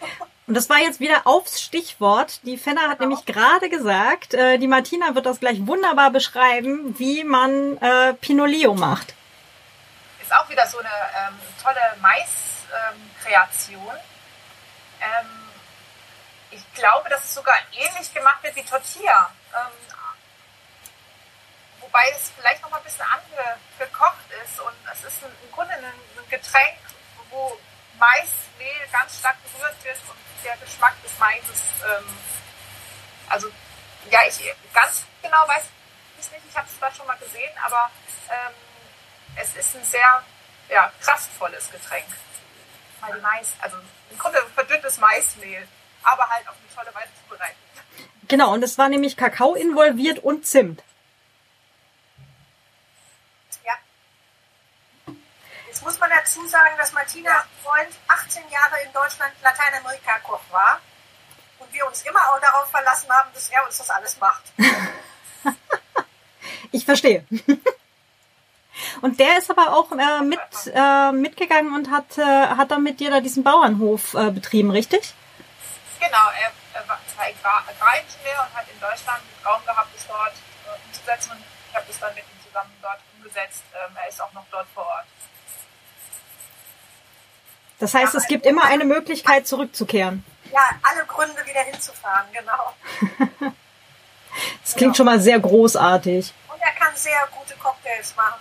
Und 0.46 0.54
das 0.54 0.68
war 0.68 0.78
jetzt 0.78 0.98
wieder 1.00 1.26
aufs 1.26 1.62
Stichwort. 1.62 2.40
Die 2.44 2.58
Fenner 2.58 2.88
hat 2.88 2.98
genau. 2.98 3.10
nämlich 3.10 3.24
gerade 3.26 3.68
gesagt, 3.68 4.34
äh, 4.34 4.58
die 4.58 4.66
Martina 4.66 5.14
wird 5.14 5.24
das 5.24 5.40
gleich 5.40 5.66
wunderbar 5.66 6.10
beschreiben, 6.10 6.98
wie 6.98 7.22
man 7.24 7.78
äh, 7.78 8.14
Pinolio 8.14 8.74
macht. 8.74 9.14
Ist 10.20 10.34
auch 10.34 10.48
wieder 10.48 10.66
so 10.66 10.78
eine 10.78 10.88
ähm, 10.88 11.38
tolle 11.62 11.80
Mais-Kreation. 12.00 13.94
Ähm, 15.00 15.41
ich 16.52 16.74
glaube, 16.74 17.08
dass 17.08 17.24
es 17.24 17.34
sogar 17.34 17.56
ähnlich 17.72 18.12
gemacht 18.12 18.42
wird 18.42 18.54
wie 18.56 18.64
Tortilla. 18.64 19.30
Ähm, 19.54 19.72
wobei 21.80 22.10
es 22.10 22.30
vielleicht 22.36 22.62
noch 22.62 22.70
mal 22.70 22.78
ein 22.78 22.84
bisschen 22.84 23.06
angekocht 23.06 24.30
ist. 24.44 24.60
Und 24.60 24.74
es 24.92 25.04
ist 25.04 25.24
ein, 25.24 25.32
im 25.42 25.52
Grunde 25.52 25.72
ein, 25.72 25.84
ein 25.84 26.28
Getränk, 26.28 26.78
wo 27.30 27.58
Maismehl 27.98 28.88
ganz 28.90 29.18
stark 29.18 29.36
berührt 29.44 29.84
wird 29.84 29.98
und 30.08 30.18
der 30.44 30.56
Geschmack 30.56 30.94
des 31.02 31.18
Maises. 31.18 31.62
Ähm, 31.84 32.18
also, 33.28 33.48
ja, 34.10 34.20
ich 34.26 34.54
ganz 34.72 35.06
genau 35.22 35.48
weiß 35.48 35.64
ich 36.18 36.30
nicht, 36.30 36.44
ich 36.48 36.56
habe 36.56 36.68
es 36.68 36.78
zwar 36.78 36.92
schon 36.94 37.06
mal 37.06 37.16
gesehen, 37.16 37.52
aber 37.64 37.90
ähm, 38.30 38.54
es 39.36 39.54
ist 39.56 39.74
ein 39.74 39.84
sehr 39.84 40.22
ja, 40.68 40.92
kraftvolles 41.00 41.70
Getränk. 41.70 42.06
Weil 43.00 43.20
Mais, 43.20 43.54
also 43.60 43.78
im 44.10 44.18
Grunde 44.18 44.40
verdünntes 44.54 44.98
Maismehl, 44.98 45.66
aber 46.02 46.28
halt 46.28 46.48
auf 46.48 46.54
eine 46.54 46.74
tolle 46.74 46.94
Weise 46.94 47.10
zubereitet. 47.22 47.56
Genau, 48.28 48.52
und 48.52 48.62
es 48.62 48.78
war 48.78 48.88
nämlich 48.88 49.16
Kakao 49.16 49.54
involviert 49.54 50.18
und 50.20 50.46
Zimt. 50.46 50.82
Jetzt 55.82 55.82
muss 55.86 55.98
man 55.98 56.10
dazu 56.10 56.46
sagen, 56.46 56.76
dass 56.78 56.92
Martina 56.92 57.44
Freund 57.60 57.88
18 58.06 58.42
Jahre 58.50 58.76
in 58.86 58.92
Deutschland 58.92 59.32
Lateinamerika-Koch 59.42 60.42
war 60.52 60.78
und 61.58 61.72
wir 61.72 61.84
uns 61.84 62.02
immer 62.02 62.20
auch 62.20 62.40
darauf 62.40 62.70
verlassen 62.70 63.10
haben, 63.10 63.30
dass 63.34 63.48
er 63.48 63.64
uns 63.66 63.78
das 63.78 63.90
alles 63.90 64.20
macht. 64.20 64.44
ich 66.70 66.84
verstehe. 66.84 67.26
Und 69.00 69.18
der 69.18 69.38
ist 69.38 69.50
aber 69.50 69.76
auch 69.76 69.90
äh, 69.90 70.22
mit 70.22 70.40
äh, 70.72 71.12
mitgegangen 71.12 71.74
und 71.74 71.90
hat, 71.90 72.16
äh, 72.16 72.22
hat 72.22 72.70
dann 72.70 72.82
mit 72.82 73.00
dir 73.00 73.10
da 73.10 73.20
diesen 73.20 73.42
Bauernhof 73.42 74.14
äh, 74.14 74.30
betrieben, 74.30 74.70
richtig? 74.70 75.14
Genau, 76.02 76.26
er, 76.34 76.50
er 76.74 76.88
war 76.88 76.98
Agraringenieur 77.68 78.40
und 78.42 78.56
hat 78.58 78.66
in 78.68 78.80
Deutschland 78.80 79.22
einen 79.22 79.46
Raum 79.46 79.64
gehabt, 79.64 79.88
das 79.94 80.04
dort 80.08 80.32
äh, 80.32 80.86
umzusetzen 80.86 81.30
und 81.30 81.38
ich 81.68 81.76
habe 81.76 81.86
das 81.86 82.00
dann 82.00 82.14
mit 82.14 82.24
ihm 82.24 82.44
zusammen 82.44 82.74
dort 82.82 82.98
umgesetzt. 83.14 83.62
Ähm, 83.72 83.96
er 83.96 84.08
ist 84.08 84.20
auch 84.20 84.32
noch 84.32 84.44
dort 84.50 84.66
vor 84.74 84.84
Ort. 84.84 85.06
Das 87.78 87.94
heißt, 87.94 88.16
es 88.16 88.26
gibt 88.26 88.46
immer 88.46 88.64
eine 88.64 88.84
Möglichkeit, 88.84 89.46
zurückzukehren. 89.46 90.24
Ja, 90.50 90.70
alle 90.82 91.06
Gründe 91.06 91.46
wieder 91.46 91.62
hinzufahren, 91.62 92.26
genau. 92.32 92.74
das 94.62 94.74
klingt 94.74 94.80
genau. 94.80 94.94
schon 94.94 95.06
mal 95.06 95.20
sehr 95.20 95.38
großartig. 95.38 96.34
Und 96.48 96.60
er 96.60 96.72
kann 96.72 96.96
sehr 96.96 97.28
gute 97.30 97.54
Cocktails 97.58 98.14
machen. 98.16 98.40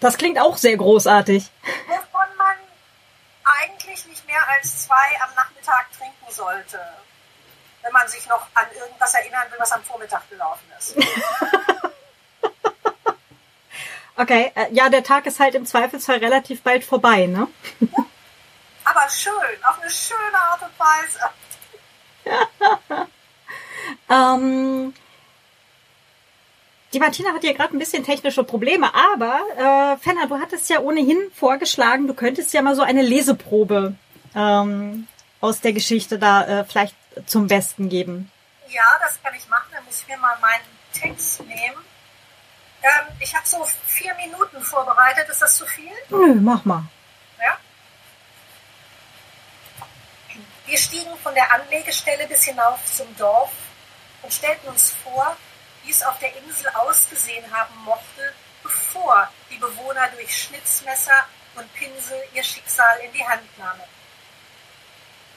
Das 0.00 0.18
klingt 0.18 0.40
auch 0.40 0.56
sehr 0.56 0.76
großartig. 0.76 1.48
Nicht 1.88 2.11
mehr 4.32 4.48
als 4.48 4.86
zwei 4.86 5.20
am 5.22 5.34
Nachmittag 5.34 5.92
trinken 5.92 6.30
sollte. 6.30 6.80
Wenn 7.82 7.92
man 7.92 8.08
sich 8.08 8.26
noch 8.28 8.46
an 8.54 8.66
irgendwas 8.74 9.12
erinnern 9.14 9.50
will, 9.50 9.58
was 9.58 9.72
am 9.72 9.84
Vormittag 9.84 10.28
gelaufen 10.30 10.72
ist. 10.78 10.96
Okay, 14.14 14.52
äh, 14.54 14.66
ja, 14.72 14.90
der 14.90 15.02
Tag 15.02 15.24
ist 15.24 15.40
halt 15.40 15.54
im 15.54 15.64
Zweifelsfall 15.64 16.18
relativ 16.18 16.60
bald 16.62 16.84
vorbei, 16.84 17.24
ne? 17.26 17.48
Aber 18.84 19.08
schön, 19.08 19.32
auf 19.64 19.80
eine 19.80 19.90
schöne 19.90 20.34
Art 20.34 20.60
und 20.62 20.78
Weise. 20.78 21.18
ähm, 24.10 24.92
die 26.92 27.00
Martina 27.00 27.32
hat 27.32 27.42
ja 27.42 27.54
gerade 27.54 27.74
ein 27.74 27.78
bisschen 27.78 28.04
technische 28.04 28.44
Probleme, 28.44 28.94
aber 28.94 29.40
äh, 29.56 29.96
Fenner, 29.96 30.26
du 30.26 30.38
hattest 30.38 30.68
ja 30.68 30.80
ohnehin 30.80 31.32
vorgeschlagen, 31.34 32.06
du 32.06 32.12
könntest 32.12 32.52
ja 32.52 32.60
mal 32.60 32.76
so 32.76 32.82
eine 32.82 33.00
Leseprobe 33.02 33.96
ähm, 34.34 35.06
aus 35.40 35.60
der 35.60 35.72
Geschichte 35.72 36.18
da 36.18 36.44
äh, 36.44 36.64
vielleicht 36.64 36.96
zum 37.26 37.46
Besten 37.46 37.88
geben. 37.88 38.30
Ja, 38.68 38.98
das 39.00 39.22
kann 39.22 39.34
ich 39.34 39.46
machen. 39.48 39.68
Dann 39.72 39.84
muss 39.84 40.00
ich 40.00 40.08
mir 40.08 40.16
mal 40.18 40.38
meinen 40.40 40.64
Text 40.92 41.40
nehmen. 41.40 41.84
Ähm, 42.82 43.16
ich 43.20 43.34
habe 43.34 43.46
so 43.46 43.66
vier 43.86 44.14
Minuten 44.14 44.60
vorbereitet. 44.62 45.28
Ist 45.28 45.42
das 45.42 45.56
zu 45.56 45.66
viel? 45.66 45.92
Nö, 46.10 46.34
mach 46.34 46.64
mal. 46.64 46.84
Ja. 47.40 47.58
Wir 50.66 50.78
stiegen 50.78 51.16
von 51.22 51.34
der 51.34 51.52
Anlegestelle 51.52 52.26
bis 52.26 52.44
hinauf 52.44 52.78
zum 52.86 53.14
Dorf 53.16 53.52
und 54.22 54.32
stellten 54.32 54.68
uns 54.68 54.94
vor, 55.04 55.36
wie 55.84 55.90
es 55.90 56.02
auf 56.02 56.18
der 56.18 56.34
Insel 56.36 56.68
ausgesehen 56.74 57.44
haben 57.52 57.74
mochte, 57.84 58.32
bevor 58.62 59.28
die 59.50 59.58
Bewohner 59.58 60.08
durch 60.16 60.44
Schnitzmesser 60.44 61.26
und 61.56 61.72
Pinsel 61.74 62.22
ihr 62.32 62.42
Schicksal 62.42 62.98
in 63.04 63.12
die 63.12 63.26
Hand 63.26 63.58
nahmen. 63.58 63.82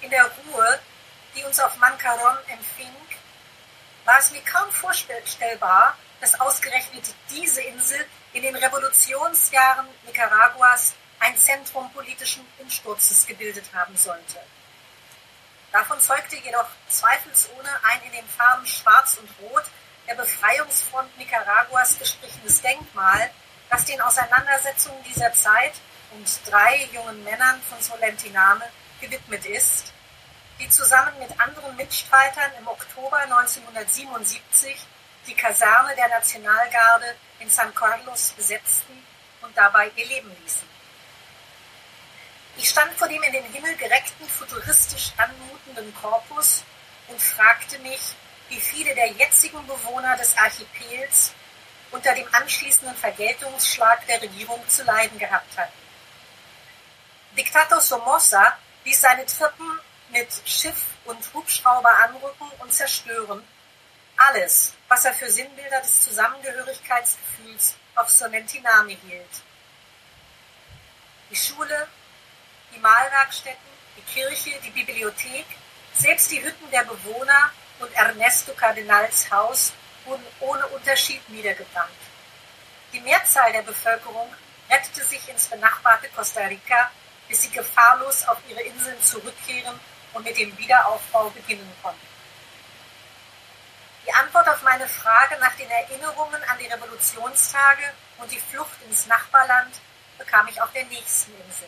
In 0.05 0.11
der 0.11 0.25
Ruhe, 0.25 0.79
die 1.35 1.43
uns 1.45 1.59
auf 1.59 1.77
Mancaron 1.77 2.37
empfing, 2.47 2.95
war 4.03 4.19
es 4.19 4.29
mir 4.29 4.41
kaum 4.43 4.69
vorstellbar, 4.71 5.97
dass 6.21 6.39
ausgerechnet 6.39 7.05
diese 7.31 7.59
Insel 7.61 8.05
in 8.33 8.43
den 8.43 8.55
Revolutionsjahren 8.55 9.87
Nicaraguas 10.05 10.93
ein 11.19 11.35
Zentrum 11.35 11.91
politischen 11.91 12.45
Umsturzes 12.59 13.25
gebildet 13.25 13.65
haben 13.73 13.97
sollte. 13.97 14.37
Davon 15.71 15.99
zeugte 15.99 16.35
jedoch 16.35 16.69
zweifelsohne 16.87 17.69
ein 17.81 18.03
in 18.03 18.11
den 18.11 18.27
Farben 18.27 18.67
Schwarz 18.67 19.17
und 19.17 19.29
Rot 19.41 19.65
der 20.07 20.13
Befreiungsfront 20.13 21.17
Nicaraguas 21.17 21.97
gestrichenes 21.97 22.61
Denkmal, 22.61 23.31
das 23.71 23.85
den 23.85 23.99
Auseinandersetzungen 24.01 25.03
dieser 25.03 25.33
Zeit 25.33 25.73
und 26.11 26.27
drei 26.45 26.87
jungen 26.93 27.23
Männern 27.23 27.59
von 27.67 27.81
Solentiname 27.81 28.65
gewidmet 29.01 29.47
ist, 29.47 29.94
die 30.59 30.69
zusammen 30.69 31.17
mit 31.19 31.39
anderen 31.39 31.75
Mitstreitern 31.75 32.51
im 32.59 32.67
Oktober 32.67 33.17
1977 33.17 34.77
die 35.27 35.33
Kaserne 35.33 35.95
der 35.95 36.07
Nationalgarde 36.09 37.15
in 37.39 37.49
San 37.49 37.73
Carlos 37.73 38.33
besetzten 38.37 39.05
und 39.41 39.55
dabei 39.57 39.91
ihr 39.95 40.05
Leben 40.05 40.35
ließen. 40.43 40.67
Ich 42.57 42.69
stand 42.69 42.93
vor 42.93 43.07
dem 43.07 43.21
in 43.23 43.33
den 43.33 43.51
Himmel 43.51 43.75
gereckten, 43.75 44.29
futuristisch 44.29 45.11
anmutenden 45.17 45.93
Korpus 45.95 46.63
und 47.07 47.21
fragte 47.21 47.77
mich, 47.79 48.15
wie 48.49 48.61
viele 48.61 48.95
der 48.95 49.11
jetzigen 49.11 49.65
Bewohner 49.67 50.15
des 50.15 50.37
Archipels 50.37 51.33
unter 51.91 52.13
dem 52.13 52.27
anschließenden 52.33 52.95
Vergeltungsschlag 52.95 54.05
der 54.07 54.21
Regierung 54.21 54.67
zu 54.69 54.83
leiden 54.83 55.17
gehabt 55.19 55.57
hatten. 55.57 55.85
Diktator 57.37 57.81
Somoza 57.81 58.57
ließ 58.85 59.01
seine 59.01 59.25
Truppen 59.25 59.79
mit 60.15 60.29
Schiff 60.45 60.81
und 61.03 61.33
Hubschrauber 61.33 61.91
anrücken 62.05 62.49
und 62.59 62.71
zerstören. 62.73 63.45
Alles, 64.15 64.73
was 64.87 65.03
er 65.03 65.13
für 65.13 65.29
Sinnbilder 65.29 65.81
des 65.81 66.03
Zusammengehörigkeitsgefühls 66.03 67.75
auf 67.95 68.09
Sonentiname 68.09 68.93
hielt. 68.93 69.35
Die 71.29 71.35
Schule, 71.35 71.87
die 72.73 72.79
Malwerkstätten, 72.79 73.71
die 73.97 74.13
Kirche, 74.13 74.57
die 74.63 74.69
Bibliothek, 74.69 75.45
selbst 75.93 76.31
die 76.31 76.41
Hütten 76.41 76.71
der 76.71 76.85
Bewohner 76.85 77.51
und 77.79 77.91
Ernesto 77.93 78.53
Cardinals 78.53 79.29
Haus 79.29 79.73
wurden 80.05 80.25
ohne 80.39 80.65
Unterschied 80.67 81.27
niedergebrannt. 81.29 81.91
Die 82.93 83.01
Mehrzahl 83.01 83.51
der 83.51 83.63
Bevölkerung 83.63 84.33
rettete 84.69 85.03
sich 85.03 85.27
ins 85.27 85.47
benachbarte 85.47 86.07
Costa 86.15 86.45
Rica, 86.45 86.89
bis 87.27 87.41
sie 87.41 87.49
gefahrlos 87.49 88.25
auf 88.29 88.37
ihre 88.47 88.61
Inseln 88.61 89.01
zurückkehren 89.01 89.77
und 90.15 90.23
mit 90.23 90.37
dem 90.37 90.57
Wiederaufbau 90.57 91.29
beginnen 91.29 91.71
konnten. 91.83 92.07
Die 94.05 94.13
Antwort 94.13 94.47
auf 94.47 94.61
meine 94.63 94.87
Frage 94.87 95.37
nach 95.39 95.55
den 95.55 95.69
Erinnerungen 95.69 96.41
an 96.43 96.57
die 96.57 96.67
Revolutionstage 96.67 97.83
und 98.17 98.31
die 98.31 98.39
Flucht 98.39 98.81
ins 98.87 99.07
Nachbarland 99.07 99.75
bekam 100.17 100.47
ich 100.47 100.61
auf 100.61 100.71
der 100.71 100.85
nächsten 100.85 101.33
Insel. 101.41 101.67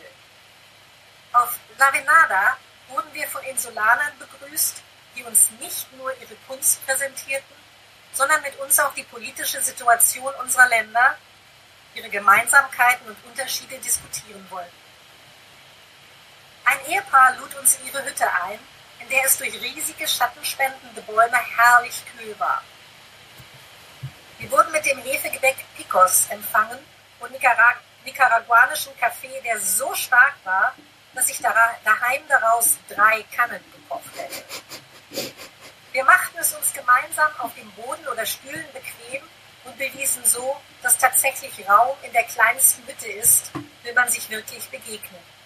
Auf 1.32 1.58
La 1.76 1.92
Venada 1.92 2.56
wurden 2.88 3.12
wir 3.12 3.28
von 3.28 3.42
Insulanern 3.44 4.12
begrüßt, 4.18 4.82
die 5.14 5.24
uns 5.24 5.50
nicht 5.60 5.92
nur 5.94 6.10
ihre 6.20 6.36
Kunst 6.46 6.84
präsentierten, 6.86 7.56
sondern 8.12 8.40
mit 8.42 8.56
uns 8.60 8.78
auch 8.78 8.94
die 8.94 9.04
politische 9.04 9.60
Situation 9.60 10.32
unserer 10.40 10.68
Länder, 10.68 11.18
ihre 11.94 12.08
Gemeinsamkeiten 12.08 13.08
und 13.08 13.24
Unterschiede 13.26 13.78
diskutieren 13.78 14.46
wollten. 14.48 14.87
Ein 16.70 16.84
Ehepaar 16.84 17.34
lud 17.36 17.54
uns 17.54 17.78
in 17.78 17.86
ihre 17.86 18.04
Hütte 18.04 18.30
ein, 18.42 18.58
in 19.00 19.08
der 19.08 19.24
es 19.24 19.38
durch 19.38 19.54
riesige 19.54 20.06
schattenspendende 20.06 21.00
Bäume 21.00 21.38
herrlich 21.56 22.02
kühl 22.14 22.38
war. 22.38 22.62
Wir 24.36 24.50
wurden 24.50 24.70
mit 24.72 24.84
dem 24.84 24.98
Hefegebäck 24.98 25.56
Picos 25.74 26.26
empfangen 26.28 26.78
und 27.20 27.32
Nicarag 27.32 27.78
nicaraguanischen 28.04 28.94
Kaffee, 28.98 29.40
der 29.46 29.58
so 29.58 29.94
stark 29.94 30.34
war, 30.44 30.74
dass 31.14 31.30
ich 31.30 31.38
daheim 31.40 32.22
daraus 32.28 32.76
drei 32.86 33.24
Kannen 33.34 33.64
gekocht 33.72 34.12
hätte. 34.18 34.44
Wir 35.92 36.04
machten 36.04 36.36
es 36.36 36.52
uns 36.52 36.74
gemeinsam 36.74 37.32
auf 37.38 37.54
dem 37.54 37.70
Boden 37.72 38.06
oder 38.08 38.26
Stühlen 38.26 38.68
bequem 38.74 39.22
und 39.64 39.78
bewiesen 39.78 40.22
so, 40.26 40.60
dass 40.82 40.98
tatsächlich 40.98 41.66
Raum 41.66 41.96
in 42.02 42.12
der 42.12 42.24
kleinsten 42.24 42.86
Hütte 42.86 43.08
ist, 43.08 43.52
will 43.54 43.94
man 43.94 44.10
sich 44.10 44.28
wirklich 44.28 44.68
begegnen. 44.68 45.37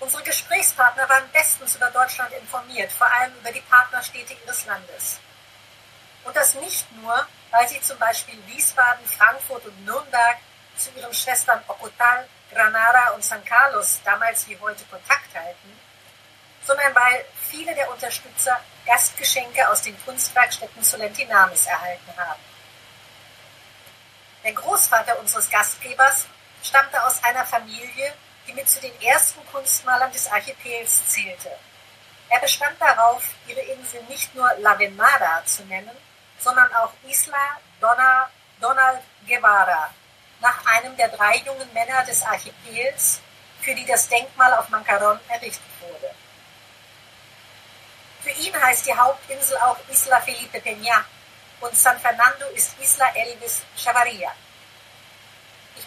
Unsere 0.00 0.22
Gesprächspartner 0.22 1.08
waren 1.08 1.28
bestens 1.32 1.74
über 1.74 1.90
Deutschland 1.90 2.32
informiert, 2.32 2.92
vor 2.92 3.10
allem 3.10 3.34
über 3.40 3.50
die 3.50 3.60
Partnerstädte 3.62 4.34
ihres 4.44 4.64
Landes. 4.66 5.18
Und 6.24 6.36
das 6.36 6.54
nicht 6.54 6.90
nur, 6.92 7.26
weil 7.50 7.68
sie 7.68 7.80
zum 7.80 7.98
Beispiel 7.98 8.38
Wiesbaden, 8.46 9.04
Frankfurt 9.06 9.64
und 9.66 9.84
Nürnberg 9.84 10.36
zu 10.76 10.90
ihren 10.90 11.12
Schwestern 11.12 11.62
Ocotal, 11.66 12.28
Granada 12.52 13.10
und 13.10 13.24
San 13.24 13.44
Carlos 13.44 14.00
damals 14.04 14.46
wie 14.48 14.58
heute 14.60 14.84
Kontakt 14.84 15.34
halten, 15.34 15.80
sondern 16.64 16.94
weil 16.94 17.24
viele 17.50 17.74
der 17.74 17.90
Unterstützer 17.90 18.60
Gastgeschenke 18.86 19.68
aus 19.68 19.82
den 19.82 20.00
Kunstwerkstätten 20.04 20.82
Solentinamis 20.82 21.66
erhalten 21.66 22.14
haben. 22.16 22.40
Der 24.44 24.52
Großvater 24.52 25.18
unseres 25.18 25.50
Gastgebers 25.50 26.26
stammte 26.62 27.02
aus 27.04 27.22
einer 27.24 27.44
Familie, 27.44 28.14
die 28.48 28.54
mit 28.54 28.68
zu 28.68 28.80
den 28.80 29.00
ersten 29.02 29.44
Kunstmalern 29.52 30.10
des 30.10 30.26
Archipels 30.26 31.06
zählte. 31.06 31.50
Er 32.30 32.40
bestand 32.40 32.80
darauf, 32.80 33.22
ihre 33.46 33.60
Insel 33.60 34.02
nicht 34.04 34.34
nur 34.34 34.50
La 34.58 34.78
Venada 34.78 35.42
zu 35.44 35.64
nennen, 35.64 35.96
sondern 36.38 36.72
auch 36.74 36.92
Isla 37.06 37.58
Donna, 37.80 38.30
Donald 38.60 39.00
Guevara, 39.26 39.90
nach 40.40 40.64
einem 40.66 40.96
der 40.96 41.08
drei 41.08 41.36
jungen 41.38 41.72
Männer 41.72 42.04
des 42.04 42.22
Archipels, 42.22 43.20
für 43.60 43.74
die 43.74 43.86
das 43.86 44.08
Denkmal 44.08 44.52
auf 44.54 44.68
Mancaron 44.68 45.18
errichtet 45.28 45.62
wurde. 45.80 46.14
Für 48.22 48.30
ihn 48.30 48.62
heißt 48.62 48.86
die 48.86 48.94
Hauptinsel 48.94 49.56
auch 49.58 49.78
Isla 49.88 50.20
Felipe 50.20 50.58
Peña 50.58 51.04
und 51.60 51.76
San 51.76 51.98
Fernando 51.98 52.46
ist 52.54 52.78
Isla 52.80 53.08
Elvis 53.14 53.62
Chavarria. 53.76 54.32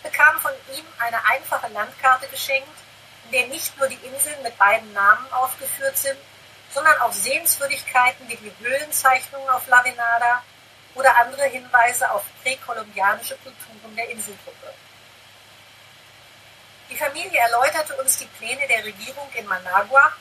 Bekam 0.03 0.39
von 0.41 0.51
ihm 0.75 0.85
eine 0.99 1.23
einfache 1.25 1.67
Landkarte 1.67 2.27
geschenkt, 2.27 2.69
in 3.25 3.31
der 3.31 3.47
nicht 3.47 3.77
nur 3.77 3.87
die 3.87 3.99
Inseln 4.05 4.41
mit 4.43 4.57
beiden 4.57 4.91
Namen 4.93 5.31
aufgeführt 5.31 5.97
sind, 5.97 6.17
sondern 6.73 6.99
auch 7.01 7.11
Sehenswürdigkeiten 7.11 8.27
wie 8.29 8.37
die 8.37 8.53
Höhlenzeichnungen 8.59 9.49
auf 9.49 9.67
La 9.67 9.83
Venada 9.83 10.43
oder 10.95 11.15
andere 11.17 11.45
Hinweise 11.45 12.09
auf 12.11 12.23
präkolumbianische 12.43 13.37
Kulturen 13.37 13.95
der 13.95 14.09
Inselgruppe. 14.09 14.73
Die 16.89 16.97
Familie 16.97 17.39
erläuterte 17.39 17.95
uns 17.95 18.17
die 18.17 18.25
Pläne 18.25 18.67
der 18.67 18.83
Regierung 18.83 19.29
in 19.33 19.45
Managua, 19.47 20.11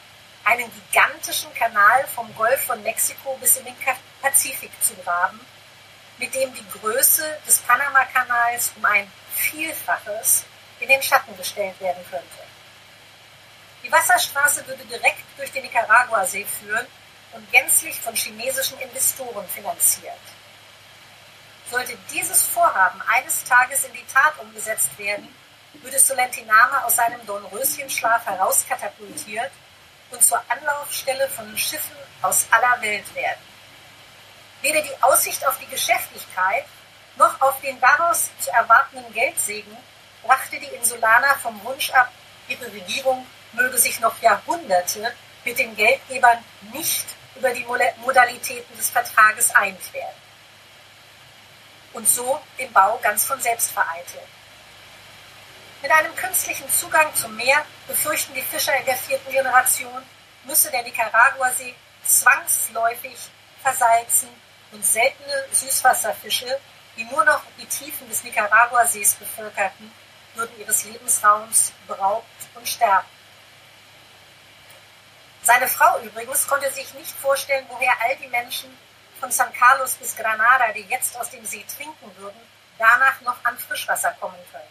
einen 0.44 0.70
gigantischen 0.72 1.52
Kanal 1.54 2.06
vom 2.14 2.34
Golf 2.36 2.64
von 2.64 2.82
Mexiko 2.82 3.36
bis 3.40 3.56
in 3.56 3.64
den 3.64 3.76
Pazifik 4.22 4.70
zu 4.82 4.94
graben, 4.96 5.40
mit 6.18 6.34
dem 6.34 6.54
die 6.54 6.78
Größe 6.78 7.38
des 7.46 7.58
Panama-Kanals 7.58 8.72
um 8.76 8.84
ein 8.84 9.10
Vielfaches 9.40 10.44
in 10.80 10.88
den 10.88 11.02
Schatten 11.02 11.36
gestellt 11.36 11.78
werden 11.80 12.04
könnte. 12.10 12.26
Die 13.82 13.90
Wasserstraße 13.90 14.66
würde 14.66 14.84
direkt 14.84 15.24
durch 15.36 15.50
den 15.52 15.62
Nicaragua-See 15.62 16.44
führen 16.44 16.86
und 17.32 17.50
gänzlich 17.50 17.98
von 18.00 18.14
chinesischen 18.14 18.78
Investoren 18.80 19.46
finanziert. 19.48 20.20
Sollte 21.70 21.96
dieses 22.12 22.42
Vorhaben 22.42 23.00
eines 23.02 23.44
Tages 23.44 23.84
in 23.84 23.92
die 23.92 24.04
Tat 24.12 24.38
umgesetzt 24.38 24.90
werden, 24.98 25.34
würde 25.74 25.98
Solentiname 25.98 26.84
aus 26.84 26.96
seinem 26.96 27.24
Dornröschenschlaf 27.26 28.26
herauskatapultiert 28.26 29.52
und 30.10 30.22
zur 30.22 30.42
Anlaufstelle 30.48 31.28
von 31.28 31.56
Schiffen 31.56 31.96
aus 32.22 32.46
aller 32.50 32.82
Welt 32.82 33.14
werden. 33.14 33.40
Weder 34.62 34.82
die 34.82 35.02
Aussicht 35.02 35.46
auf 35.46 35.58
die 35.58 35.68
Geschäftigkeit 35.68 36.64
noch 37.20 37.40
auf 37.40 37.60
den 37.60 37.78
daraus 37.80 38.30
zu 38.40 38.50
erwartenden 38.50 39.12
Geldsegen 39.12 39.76
brachte 40.22 40.58
die 40.58 40.74
Insulaner 40.74 41.36
vom 41.36 41.62
Wunsch 41.62 41.90
ab, 41.90 42.10
ihre 42.48 42.66
Regierung 42.72 43.26
möge 43.52 43.78
sich 43.78 44.00
noch 44.00 44.20
Jahrhunderte 44.22 45.14
mit 45.44 45.58
den 45.58 45.76
Geldgebern 45.76 46.42
nicht 46.72 47.06
über 47.36 47.50
die 47.50 47.66
Modalitäten 48.04 48.76
des 48.76 48.90
Vertrages 48.90 49.54
einig 49.54 49.92
werden. 49.92 50.16
Und 51.92 52.08
so 52.08 52.40
den 52.58 52.72
Bau 52.72 52.98
ganz 53.02 53.24
von 53.24 53.40
selbst 53.40 53.70
vereiteln. 53.70 54.26
Mit 55.82 55.90
einem 55.90 56.14
künstlichen 56.14 56.68
Zugang 56.70 57.14
zum 57.14 57.36
Meer 57.36 57.64
befürchten 57.86 58.34
die 58.34 58.42
Fischer 58.42 58.76
in 58.76 58.84
der 58.84 58.96
vierten 58.96 59.30
Generation, 59.30 60.02
müsse 60.44 60.70
der 60.70 60.82
Nicaragua-See 60.82 61.74
zwangsläufig 62.04 63.16
versalzen 63.62 64.28
und 64.72 64.84
seltene 64.84 65.44
Süßwasserfische 65.52 66.58
die 66.96 67.04
nur 67.04 67.24
noch 67.24 67.42
die 67.58 67.66
Tiefen 67.66 68.08
des 68.08 68.24
Nicaragua-Sees 68.24 69.14
bevölkerten, 69.14 69.92
würden 70.34 70.58
ihres 70.58 70.84
Lebensraums 70.84 71.72
beraubt 71.86 72.26
und 72.54 72.68
sterben. 72.68 73.06
Seine 75.42 75.68
Frau 75.68 75.98
übrigens 76.00 76.46
konnte 76.46 76.70
sich 76.70 76.92
nicht 76.94 77.12
vorstellen, 77.12 77.64
woher 77.68 77.92
all 78.02 78.16
die 78.16 78.28
Menschen 78.28 78.76
von 79.18 79.30
San 79.30 79.52
Carlos 79.52 79.94
bis 79.94 80.16
Granada, 80.16 80.72
die 80.72 80.82
jetzt 80.82 81.18
aus 81.18 81.30
dem 81.30 81.44
See 81.44 81.64
trinken 81.76 82.10
würden, 82.16 82.40
danach 82.78 83.20
noch 83.22 83.36
an 83.44 83.58
Frischwasser 83.58 84.12
kommen 84.20 84.38
können. 84.52 84.68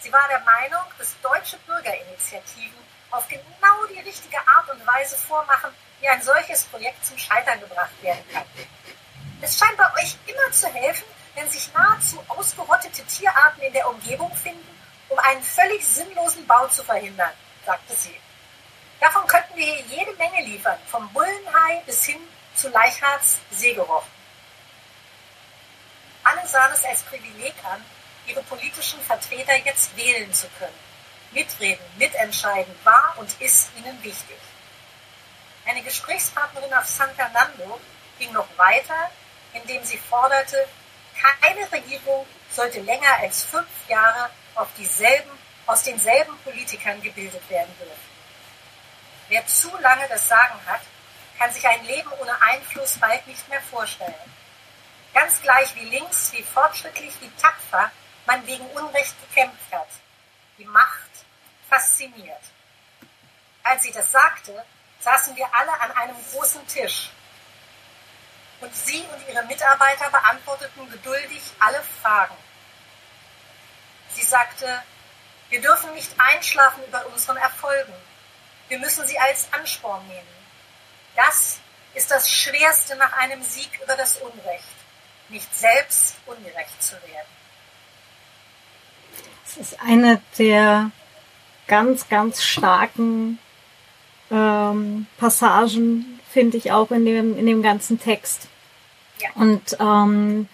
Sie 0.00 0.12
war 0.12 0.26
der 0.28 0.40
Meinung, 0.40 0.82
dass 0.98 1.14
deutsche 1.20 1.58
Bürgerinitiativen 1.58 2.78
auf 3.10 3.28
genau 3.28 3.86
die 3.92 4.00
richtige 4.00 4.38
Art 4.46 4.70
und 4.70 4.86
Weise 4.86 5.16
vormachen, 5.16 5.70
wie 6.00 6.08
ein 6.08 6.22
solches 6.22 6.64
Projekt 6.64 7.04
zum 7.04 7.18
Scheitern 7.18 7.60
gebracht 7.60 8.02
werden 8.02 8.24
kann. 8.32 8.46
Es 9.42 9.58
scheint 9.58 9.76
bei 9.76 9.92
euch 9.94 10.16
immer 10.26 10.52
zu 10.52 10.68
helfen, 10.68 11.06
wenn 11.34 11.48
sich 11.48 11.72
nahezu 11.72 12.22
ausgerottete 12.28 13.04
Tierarten 13.04 13.62
in 13.62 13.72
der 13.72 13.88
Umgebung 13.88 14.34
finden, 14.36 14.68
um 15.08 15.18
einen 15.18 15.42
völlig 15.42 15.84
sinnlosen 15.86 16.46
Bau 16.46 16.66
zu 16.68 16.84
verhindern, 16.84 17.32
sagte 17.64 17.94
sie. 17.94 18.14
Davon 19.00 19.26
könnten 19.26 19.56
wir 19.56 19.64
hier 19.64 19.98
jede 19.98 20.12
Menge 20.14 20.42
liefern, 20.44 20.78
vom 20.86 21.10
Bullenhai 21.12 21.82
bis 21.86 22.04
hin 22.04 22.20
zu 22.54 22.68
Leichhards 22.68 23.38
Seegerochen. 23.50 24.10
Alle 26.22 26.46
sahen 26.46 26.72
es 26.74 26.84
als 26.84 27.02
Privileg 27.04 27.54
an, 27.64 27.82
ihre 28.26 28.42
politischen 28.42 29.00
Vertreter 29.00 29.56
jetzt 29.64 29.96
wählen 29.96 30.32
zu 30.34 30.46
können. 30.58 30.78
Mitreden, 31.32 31.84
mitentscheiden 31.96 32.74
war 32.84 33.14
und 33.16 33.40
ist 33.40 33.70
ihnen 33.78 34.02
wichtig. 34.02 34.36
Eine 35.64 35.82
Gesprächspartnerin 35.82 36.74
auf 36.74 36.86
San 36.86 37.14
Fernando 37.14 37.80
ging 38.18 38.32
noch 38.32 38.48
weiter, 38.56 39.10
indem 39.54 39.84
sie 39.84 39.98
forderte, 39.98 40.66
keine 41.20 41.70
Regierung 41.70 42.26
sollte 42.50 42.80
länger 42.80 43.18
als 43.20 43.44
fünf 43.44 43.68
Jahre 43.88 44.30
auf 44.54 44.68
dieselben, 44.76 45.30
aus 45.66 45.82
denselben 45.82 46.36
Politikern 46.38 47.00
gebildet 47.02 47.48
werden 47.48 47.74
dürfen. 47.78 48.10
Wer 49.28 49.46
zu 49.46 49.70
lange 49.78 50.08
das 50.08 50.26
Sagen 50.28 50.58
hat, 50.66 50.80
kann 51.38 51.52
sich 51.52 51.66
ein 51.66 51.84
Leben 51.84 52.10
ohne 52.20 52.42
Einfluss 52.42 52.98
bald 52.98 53.26
nicht 53.26 53.48
mehr 53.48 53.62
vorstellen. 53.62 54.14
Ganz 55.14 55.40
gleich 55.42 55.74
wie 55.76 55.84
links, 55.84 56.32
wie 56.32 56.42
fortschrittlich, 56.42 57.14
wie 57.20 57.30
tapfer 57.40 57.90
man 58.26 58.44
gegen 58.46 58.66
Unrecht 58.66 59.14
gekämpft 59.22 59.72
hat. 59.72 59.88
Die 60.58 60.64
Macht 60.64 61.10
fasziniert. 61.68 62.42
Als 63.62 63.82
sie 63.82 63.92
das 63.92 64.10
sagte, 64.10 64.64
saßen 65.00 65.34
wir 65.36 65.48
alle 65.54 65.72
an 65.80 65.92
einem 65.92 66.16
großen 66.32 66.66
Tisch. 66.66 67.10
Und 68.60 68.74
sie 68.74 69.00
und 69.00 69.32
ihre 69.32 69.44
Mitarbeiter 69.46 70.10
beantworteten 70.10 70.90
geduldig 70.90 71.40
alle 71.58 71.82
Fragen. 72.02 72.34
Sie 74.14 74.24
sagte, 74.24 74.82
wir 75.48 75.60
dürfen 75.60 75.94
nicht 75.94 76.10
einschlafen 76.18 76.84
über 76.86 77.06
unseren 77.06 77.36
Erfolgen. 77.38 77.92
Wir 78.68 78.78
müssen 78.78 79.06
sie 79.06 79.18
als 79.18 79.48
Ansporn 79.52 80.06
nehmen. 80.06 80.28
Das 81.16 81.58
ist 81.94 82.10
das 82.10 82.30
Schwerste 82.30 82.96
nach 82.96 83.12
einem 83.14 83.42
Sieg 83.42 83.70
über 83.82 83.96
das 83.96 84.16
Unrecht, 84.18 84.64
nicht 85.28 85.52
selbst 85.54 86.16
ungerecht 86.26 86.82
zu 86.82 86.94
werden. 87.02 87.28
Es 89.46 89.56
ist 89.56 89.80
eine 89.80 90.22
der 90.38 90.92
ganz, 91.66 92.08
ganz 92.08 92.44
starken 92.44 93.38
ähm, 94.30 95.06
Passagen, 95.18 96.20
finde 96.30 96.56
ich 96.56 96.70
auch 96.70 96.90
in 96.92 97.04
dem, 97.04 97.36
in 97.36 97.46
dem 97.46 97.62
ganzen 97.62 97.98
Text. 97.98 98.48
Und 99.34 99.76
ähm, 99.80 100.48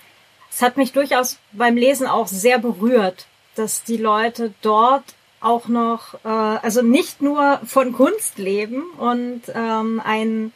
es 0.51 0.63
hat 0.63 0.77
mich 0.77 0.93
durchaus 0.93 1.39
beim 1.53 1.77
Lesen 1.77 2.07
auch 2.07 2.27
sehr 2.27 2.59
berührt, 2.59 3.27
dass 3.55 3.85
die 3.85 3.97
Leute 3.97 4.55
dort 4.63 5.05
auch 5.41 5.69
noch, 5.69 6.15
äh, 6.25 6.29
also 6.29 6.83
nicht 6.83 7.23
nur 7.23 7.61
von 7.65 7.93
Kunst 7.93 8.39
leben 8.39 8.83
und 8.99 9.43
ähm, 9.55 10.01
ein, 10.05 10.53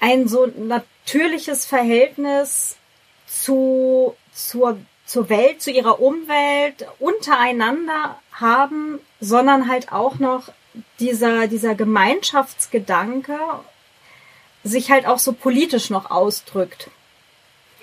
ein 0.00 0.28
so 0.28 0.46
natürliches 0.46 1.64
Verhältnis 1.64 2.76
zu, 3.26 4.16
zur, 4.32 4.78
zur 5.06 5.28
Welt, 5.28 5.62
zu 5.62 5.70
ihrer 5.70 6.00
Umwelt 6.00 6.86
untereinander 6.98 8.18
haben, 8.32 8.98
sondern 9.20 9.68
halt 9.68 9.92
auch 9.92 10.18
noch 10.18 10.50
dieser, 10.98 11.46
dieser 11.46 11.74
Gemeinschaftsgedanke 11.74 13.38
sich 14.64 14.90
halt 14.90 15.06
auch 15.06 15.18
so 15.18 15.32
politisch 15.32 15.90
noch 15.90 16.10
ausdrückt. 16.10 16.90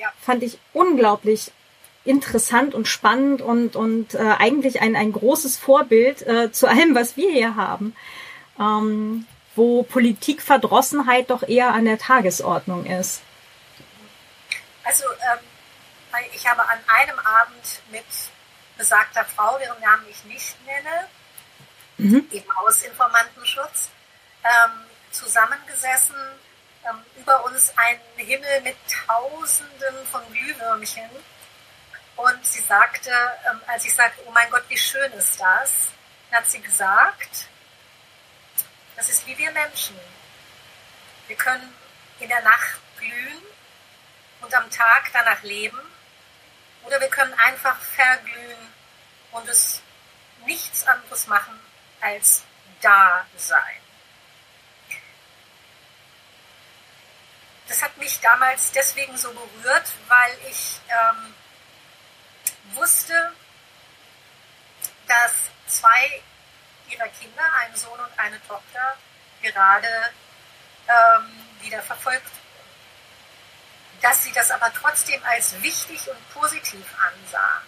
Ja. 0.02 0.12
Fand 0.20 0.42
ich 0.42 0.58
unglaublich 0.74 1.52
interessant 2.04 2.74
und 2.74 2.88
spannend 2.88 3.44
und, 3.44 3.76
und 3.76 4.16
äh, 4.16 4.36
eigentlich 4.40 4.82
ein, 4.82 4.96
ein 4.96 5.12
großes 5.12 5.58
Vorbild 5.58 6.24
äh, 6.24 6.52
zu 6.52 6.68
allem, 6.68 6.96
was 6.96 7.18
wir 7.18 7.32
hier 7.32 7.56
haben, 7.56 7.96
ähm, 8.60 9.28
wo 9.56 9.84
Politikverdrossenheit 9.84 11.30
doch 11.30 11.44
eher 11.48 11.74
an 11.74 11.86
der 11.86 12.00
Tagesordnung 12.00 12.88
ist. 12.88 13.22
Also 14.84 15.04
ähm, 15.06 16.26
ich 16.34 16.48
habe 16.48 16.64
an 16.64 16.80
einem 16.88 17.20
Abend 17.20 17.82
mit 17.92 18.04
besagter 18.80 19.24
Frau, 19.24 19.60
deren 19.60 19.80
Namen 19.82 20.06
ich 20.10 20.26
nicht 20.26 20.56
nenne, 20.66 21.08
mhm. 21.98 22.28
eben 22.32 22.52
aus 22.66 22.82
Informantenschutz, 22.82 23.92
ähm, 24.44 24.72
zusammengesessen, 25.12 26.16
ähm, 26.88 27.04
über 27.18 27.44
uns 27.46 27.74
ein 27.78 28.00
Himmel 28.18 28.62
mit 28.62 28.76
Tausenden 29.06 30.06
von 30.12 30.22
Glühwürmchen 30.32 31.10
und 32.16 32.46
sie 32.46 32.62
sagte, 32.62 33.12
ähm, 33.50 33.62
als 33.68 33.86
ich 33.86 33.94
sagte, 33.94 34.22
oh 34.28 34.32
mein 34.32 34.50
Gott, 34.50 34.64
wie 34.68 34.78
schön 34.78 35.12
ist 35.14 35.40
das, 35.40 35.88
hat 36.32 36.50
sie 36.50 36.62
gesagt, 36.62 37.48
das 38.96 39.10
ist 39.10 39.26
wie 39.26 39.38
wir 39.38 39.52
Menschen. 39.52 40.00
Wir 41.28 41.36
können 41.36 41.74
in 42.20 42.30
der 42.30 42.42
Nacht 42.42 42.80
glühen 42.98 43.42
und 44.42 44.54
am 44.54 44.70
Tag 44.70 45.10
danach 45.14 45.42
leben. 45.44 45.80
Oder 46.84 47.00
wir 47.00 47.10
können 47.10 47.34
einfach 47.36 47.80
verglühen 47.80 48.74
und 49.32 49.48
es 49.48 49.82
nichts 50.46 50.86
anderes 50.86 51.28
machen 51.28 51.60
als 52.00 52.44
da 52.82 53.26
sein. 53.38 53.81
Das 57.72 57.82
hat 57.84 57.96
mich 57.96 58.20
damals 58.20 58.74
deswegen 58.74 59.16
so 59.16 59.32
berührt, 59.32 59.94
weil 60.10 60.38
ich 60.50 60.82
ähm, 60.90 61.34
wusste, 62.74 63.32
dass 65.08 65.32
zwei 65.68 66.22
ihrer 66.90 67.08
Kinder, 67.08 67.42
ein 67.62 67.74
Sohn 67.74 67.98
und 67.98 68.20
eine 68.20 68.46
Tochter, 68.46 68.98
gerade 69.42 69.88
ähm, 70.86 71.46
wieder 71.62 71.82
verfolgt 71.82 72.26
wurden. 72.26 72.72
Dass 74.02 74.22
sie 74.26 74.34
das 74.34 74.52
aber 74.52 74.74
trotzdem 74.74 75.24
als 75.24 75.62
wichtig 75.62 76.10
und 76.10 76.34
positiv 76.34 76.86
ansah 77.00 77.62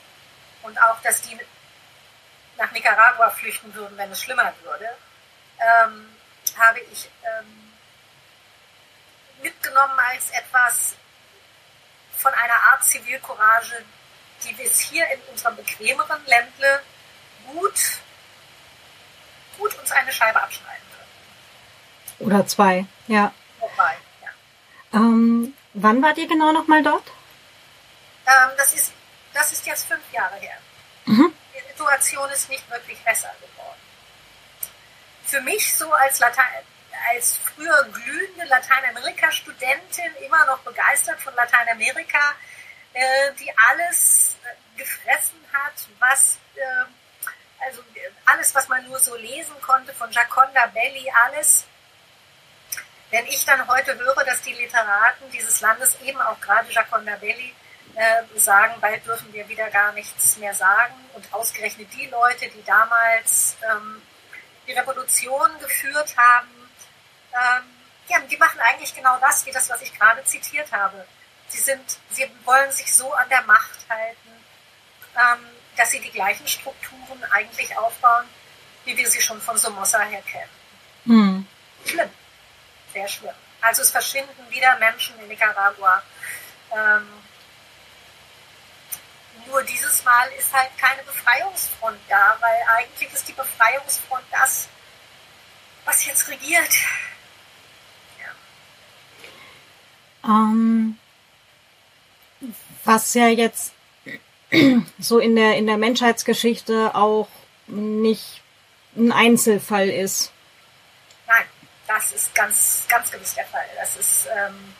und 0.63 0.77
auch, 0.81 1.01
dass 1.01 1.21
die 1.21 1.39
nach 2.57 2.71
Nicaragua 2.71 3.29
flüchten 3.29 3.73
würden, 3.73 3.97
wenn 3.97 4.11
es 4.11 4.21
schlimmer 4.21 4.53
würde, 4.63 4.97
ähm, 5.59 6.13
habe 6.57 6.81
ich 6.91 7.09
ähm, 7.23 7.62
mitgenommen 9.43 9.99
als 10.11 10.31
etwas 10.31 10.95
von 12.17 12.33
einer 12.33 12.55
Art 12.71 12.83
Zivilcourage, 12.83 13.83
die 14.43 14.57
wir 14.57 14.65
es 14.65 14.79
hier 14.79 15.05
in 15.11 15.19
unserem 15.31 15.55
bequemeren 15.55 16.25
Ländle 16.25 16.81
gut, 17.47 17.73
gut 19.57 19.77
uns 19.79 19.91
eine 19.91 20.11
Scheibe 20.11 20.41
abschneiden 20.41 20.83
können. 20.95 22.29
Oder 22.29 22.47
zwei, 22.47 22.85
ja. 23.07 23.31
Wobei, 23.59 23.97
ja. 24.21 24.29
Ähm, 24.93 25.53
wann 25.73 26.01
wart 26.01 26.17
ihr 26.17 26.27
genau 26.27 26.51
nochmal 26.51 26.81
dort? 26.81 27.07
Ähm, 28.25 28.51
das, 28.57 28.73
ist, 28.73 28.93
das 29.33 29.51
ist 29.51 29.65
jetzt 29.65 29.87
fünf 29.87 30.03
Jahre 30.11 30.35
her. 30.37 30.57
Mhm. 31.05 31.33
Die 31.53 31.67
Situation 31.71 32.29
ist 32.29 32.49
nicht 32.49 32.69
wirklich 32.69 32.99
besser 33.03 33.33
geworden. 33.41 33.79
Für 35.25 35.41
mich 35.41 35.75
so 35.75 35.91
als 35.91 36.19
Latein, 36.19 36.63
als 37.09 37.37
früher 37.37 37.83
glühende 37.91 38.45
Lateinamerika-Studentin, 38.45 40.15
immer 40.25 40.45
noch 40.45 40.59
begeistert 40.59 41.21
von 41.21 41.33
Lateinamerika, 41.35 42.35
äh, 42.93 43.31
die 43.39 43.51
alles 43.69 44.37
äh, 44.43 44.79
gefressen 44.79 45.39
hat, 45.51 45.73
was 45.99 46.37
äh, 46.55 46.85
also 47.65 47.81
alles, 48.25 48.53
was 48.53 48.67
man 48.67 48.85
nur 48.87 48.99
so 48.99 49.15
lesen 49.15 49.55
konnte, 49.61 49.93
von 49.93 50.11
Jaconda 50.11 50.67
Belli, 50.67 51.09
alles. 51.25 51.65
Wenn 53.09 53.25
ich 53.27 53.45
dann 53.45 53.67
heute 53.67 53.97
höre, 53.97 54.23
dass 54.25 54.41
die 54.41 54.53
Literaten 54.53 55.29
dieses 55.31 55.61
Landes, 55.61 55.95
eben 56.01 56.19
auch 56.19 56.39
gerade 56.41 56.69
Jaconda 56.71 57.15
Belli, 57.15 57.53
sagen, 58.33 58.73
bald 58.81 59.05
dürfen 59.05 59.31
wir 59.33 59.47
wieder 59.47 59.69
gar 59.69 59.91
nichts 59.93 60.37
mehr 60.37 60.53
sagen. 60.55 60.95
Und 61.13 61.31
ausgerechnet 61.31 61.93
die 61.93 62.07
Leute, 62.07 62.49
die 62.49 62.63
damals 62.65 63.55
ähm, 63.71 64.01
die 64.67 64.73
Revolution 64.73 65.51
geführt 65.59 66.15
haben, 66.17 66.62
ähm, 67.33 67.63
ja, 68.07 68.19
die 68.19 68.37
machen 68.37 68.59
eigentlich 68.59 68.95
genau 68.95 69.17
das, 69.19 69.45
wie 69.45 69.51
das, 69.51 69.69
was 69.69 69.81
ich 69.81 69.97
gerade 69.97 70.23
zitiert 70.23 70.71
habe. 70.71 71.05
Sie 71.47 71.59
sind, 71.59 71.97
sie 72.09 72.29
wollen 72.45 72.71
sich 72.71 72.93
so 72.93 73.11
an 73.13 73.29
der 73.29 73.41
Macht 73.43 73.85
halten, 73.89 74.29
ähm, 75.15 75.45
dass 75.77 75.91
sie 75.91 75.99
die 75.99 76.11
gleichen 76.11 76.47
Strukturen 76.47 77.23
eigentlich 77.31 77.75
aufbauen, 77.77 78.25
wie 78.85 78.97
wir 78.97 79.09
sie 79.09 79.21
schon 79.21 79.41
von 79.41 79.57
Somoza 79.57 79.99
her 80.01 80.21
kennen. 80.23 80.49
Mhm. 81.05 81.47
Schlimm. 81.85 82.09
Sehr 82.91 83.07
schlimm. 83.07 83.35
Also 83.61 83.81
es 83.81 83.91
verschwinden 83.91 84.49
wieder 84.49 84.77
Menschen 84.77 85.17
in 85.19 85.27
Nicaragua. 85.27 86.03
Ähm, 86.71 87.07
nur 89.47 89.63
dieses 89.63 90.03
Mal 90.03 90.27
ist 90.37 90.53
halt 90.53 90.69
keine 90.77 91.03
Befreiungsfront 91.03 91.99
da, 92.09 92.37
weil 92.39 92.63
eigentlich 92.75 93.11
ist 93.13 93.27
die 93.27 93.33
Befreiungsfront 93.33 94.23
das, 94.31 94.67
was 95.85 96.05
jetzt 96.05 96.27
regiert. 96.27 96.73
Ähm, 100.23 100.97
was 102.85 103.13
ja 103.13 103.27
jetzt 103.27 103.73
so 104.99 105.19
in 105.19 105.35
der, 105.35 105.55
in 105.55 105.67
der 105.67 105.77
Menschheitsgeschichte 105.77 106.95
auch 106.95 107.27
nicht 107.67 108.41
ein 108.95 109.11
Einzelfall 109.11 109.89
ist. 109.89 110.31
Nein, 111.27 111.45
das 111.87 112.11
ist 112.11 112.35
ganz, 112.35 112.83
ganz 112.87 113.09
gewiss 113.11 113.33
der 113.33 113.45
Fall. 113.45 113.65
Das 113.79 113.95
ist, 113.95 114.27
ähm, 114.35 114.73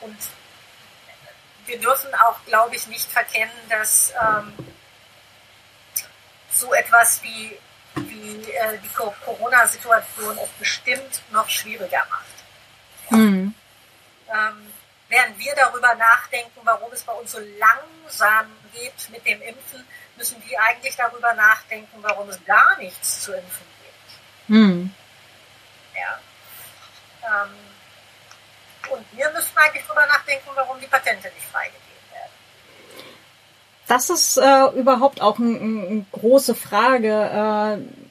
und 0.00 0.16
wir 1.66 1.78
dürfen 1.78 2.12
auch, 2.14 2.44
glaube 2.46 2.74
ich, 2.74 2.86
nicht 2.88 3.10
verkennen, 3.10 3.52
dass 3.68 4.12
ähm, 4.20 4.52
so 6.50 6.72
etwas 6.74 7.22
wie, 7.22 7.56
wie 7.94 8.50
äh, 8.50 8.78
die 8.82 8.88
Corona-Situation 8.88 10.38
es 10.38 10.50
bestimmt 10.58 11.22
noch 11.30 11.48
schwieriger 11.48 12.04
macht. 12.10 13.10
Mhm. 13.10 13.54
Ähm, 14.32 14.72
während 15.08 15.38
wir 15.38 15.54
darüber 15.54 15.94
nachdenken, 15.94 16.60
warum 16.64 16.90
es 16.92 17.02
bei 17.02 17.12
uns 17.12 17.32
so 17.32 17.38
langsam 17.58 18.46
geht 18.72 19.10
mit 19.10 19.24
dem 19.26 19.42
Impfen, 19.42 19.86
müssen 20.16 20.42
die 20.48 20.58
eigentlich 20.58 20.96
darüber 20.96 21.34
nachdenken, 21.34 21.98
warum 22.00 22.28
es 22.28 22.42
gar 22.44 22.76
nichts 22.78 23.22
zu 23.22 23.32
impfen 23.32 23.66
gibt. 23.82 24.48
Mhm. 24.48 24.94
Ja. 25.94 26.18
Ähm, 27.44 27.50
und 28.90 29.06
wir 29.12 29.30
müssen 29.30 29.56
eigentlich 29.56 29.84
darüber 29.86 30.06
nachdenken, 30.06 30.50
warum 30.54 30.80
die 30.80 30.86
Patente 30.86 31.28
nicht 31.28 31.46
freigegeben 31.46 31.82
werden. 32.12 32.32
Das 33.86 34.10
ist 34.10 34.38
äh, 34.38 34.66
überhaupt 34.78 35.20
auch 35.20 35.38
eine 35.38 35.58
ein 35.58 36.06
große 36.10 36.54
Frage. 36.54 37.08
Äh, 37.08 38.01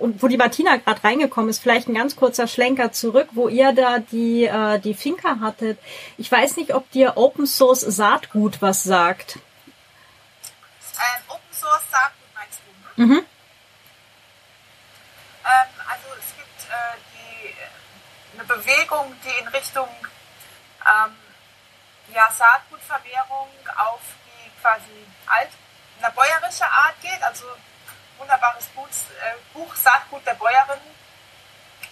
und 0.00 0.22
wo 0.22 0.28
die 0.28 0.36
Martina 0.36 0.76
gerade 0.76 1.04
reingekommen 1.04 1.50
ist, 1.50 1.62
vielleicht 1.62 1.88
ein 1.88 1.94
ganz 1.94 2.16
kurzer 2.16 2.46
Schlenker 2.46 2.90
zurück, 2.92 3.28
wo 3.32 3.48
ihr 3.48 3.72
da 3.72 3.98
die, 3.98 4.44
äh, 4.44 4.78
die 4.78 4.94
Finca 4.94 5.40
hattet. 5.40 5.78
Ich 6.16 6.30
weiß 6.30 6.56
nicht, 6.56 6.74
ob 6.74 6.90
dir 6.90 7.16
Open 7.16 7.46
Source 7.46 7.80
Saatgut 7.80 8.62
was 8.62 8.82
sagt. 8.82 9.36
Ähm, 9.36 11.22
Open 11.28 11.52
Source 11.52 11.82
Saatgut 11.90 12.28
meinst 12.34 12.60
du? 12.96 13.02
Mhm. 13.02 13.18
Ähm, 15.44 15.70
also 15.88 16.06
es 16.18 16.36
gibt 16.36 16.70
äh, 16.70 16.96
die, 17.12 18.38
eine 18.38 18.44
Bewegung, 18.44 19.14
die 19.24 19.42
in 19.42 19.48
Richtung 19.48 19.88
ähm, 20.80 21.12
ja, 22.14 22.30
Saatgutvermehrung 22.32 23.48
auf 23.76 24.00
die 24.24 24.60
quasi 24.60 25.06
alt, 25.26 25.50
eine 26.02 26.12
bäuerische 26.12 26.64
Art 26.64 26.94
geht, 27.02 27.22
also 27.22 27.44
wunderbares 28.20 28.66
Buch, 28.66 28.86
äh, 28.88 29.34
Buch 29.52 29.74
Saatgut 29.74 30.24
der 30.26 30.34
Bäuerin 30.34 30.80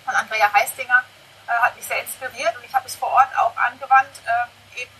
von 0.05 0.14
Andrea 0.14 0.52
Heistinger 0.52 1.02
äh, 1.46 1.50
hat 1.50 1.74
mich 1.74 1.86
sehr 1.86 2.00
inspiriert 2.02 2.55
und 2.56 2.64
ich 2.64 2.74
habe 2.74 2.86
es 2.86 2.94
vor 2.94 3.09
Ort 3.09 3.36
auch 3.36 3.56
angewandt, 3.56 4.22
äh, 4.24 4.82
eben 4.82 4.92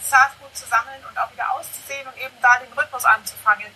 Saatgut 0.00 0.56
zu 0.56 0.66
sammeln 0.66 1.04
und 1.08 1.18
auch 1.18 1.30
wieder 1.32 1.52
auszusehen 1.52 2.06
und 2.06 2.16
eben 2.16 2.34
da 2.40 2.58
den 2.58 2.72
Rhythmus 2.72 3.04
anzufangen, 3.04 3.72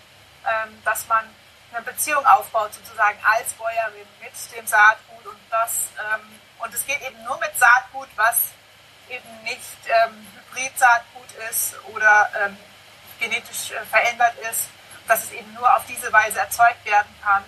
ähm, 0.47 0.83
dass 0.85 1.07
man 1.09 1.25
eine 1.73 1.83
Beziehung 1.83 2.25
aufbaut 2.25 2.73
sozusagen 2.73 3.19
als 3.25 3.53
Bäuerin 3.55 4.07
mit 4.21 4.33
dem 4.57 4.67
Saatgut 4.67 5.27
und 5.27 5.41
das 5.51 5.89
ähm, 5.99 6.41
und 6.59 6.73
es 6.73 6.87
geht 6.87 7.03
eben 7.03 7.23
nur 7.25 7.39
mit 7.39 7.55
Saatgut, 7.59 8.09
was 8.17 8.53
eben 9.09 9.43
nicht 9.43 9.77
ähm, 9.87 10.27
Hybrid-Saatgut 10.55 11.33
ist 11.51 11.75
oder 11.93 12.31
ähm, 12.41 12.57
genetisch 13.19 13.73
äh, 13.73 13.85
verändert 13.87 14.35
ist 14.51 14.69
dass 15.09 15.25
es 15.25 15.33
eben 15.33 15.53
nur 15.55 15.77
auf 15.77 15.85
diese 15.87 16.13
Weise 16.13 16.41
erzeugt 16.41 16.85
werden 16.85 17.15
kann. 17.23 17.45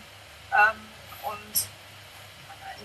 Ähm, 0.52 0.88
und 1.22 1.68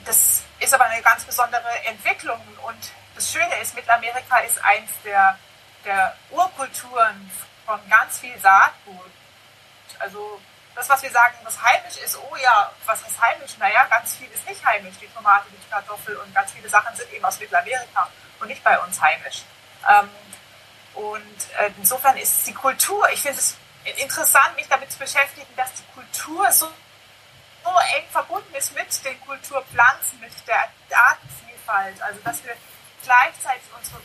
das 0.06 0.44
ist 0.60 0.74
aber 0.74 0.86
eine 0.86 1.02
ganz 1.02 1.24
besondere 1.24 1.86
Entwicklung. 1.86 2.41
Und 2.66 2.91
das 3.16 3.32
Schöne 3.32 3.56
ist, 3.62 3.76
Mittelamerika 3.76 4.40
ist 4.40 4.64
eins 4.64 4.91
der, 5.04 5.38
der 5.86 6.16
Urkulturen 6.32 7.32
von 7.66 7.80
ganz 7.90 8.20
viel 8.20 8.38
Saatgut. 8.40 9.12
Also 10.00 10.41
das, 10.76 10.90
was 10.90 11.04
wir 11.04 11.12
sagen, 11.12 11.36
was 11.44 11.62
heimisch 11.62 11.98
ist, 11.98 12.18
oh 12.18 12.36
ja, 12.36 12.72
was 12.86 13.02
ist 13.04 13.22
heimisch? 13.22 13.58
Naja, 13.60 13.86
ganz 13.86 14.16
viel 14.16 14.30
ist 14.32 14.48
nicht 14.48 14.66
heimisch. 14.66 14.95
Die 15.00 15.08
Tomate, 15.08 15.45
die 15.52 15.70
Kartoffel 15.70 16.16
und 16.18 16.34
ganz 16.34 16.52
viele 16.52 16.68
Sachen 16.68 16.95
sind 16.95 17.12
eben 17.14 17.24
aus 17.24 17.40
Mittelamerika 17.40 18.10
und 18.40 18.48
nicht 18.48 18.64
bei 18.64 18.80
uns 18.80 19.00
heimisch. 19.00 19.44
Ähm, 19.88 20.10
und 20.95 21.52
äh, 21.60 21.72
insofern 21.78 22.18
ist 22.18 22.45
die 22.48 22.54
Kultur, 22.54 23.08
ich 23.12 23.22
finde 23.22 23.40
es 23.40 23.56
interessant, 23.84 24.55
mich 24.55 24.68
damit 24.68 24.91
zu 24.91 24.99
beschäftigen, 24.99 25.53
dass 25.55 25.73
die 25.73 25.84
Kultur 25.93 26.51
so, 26.51 26.68
so 27.64 27.69
eng 27.95 28.05
verbunden 28.11 28.53
ist 28.55 28.73
mit 28.73 29.05
den 29.05 29.19
Kulturpflanzen, 29.22 30.19
mit 30.19 30.31
der 30.47 30.69
Artenvielfalt. 30.91 32.01
Also 32.01 32.19
dass 32.23 32.43
wir 32.43 32.55
gleichzeitig 33.03 33.64
unsere 33.77 33.99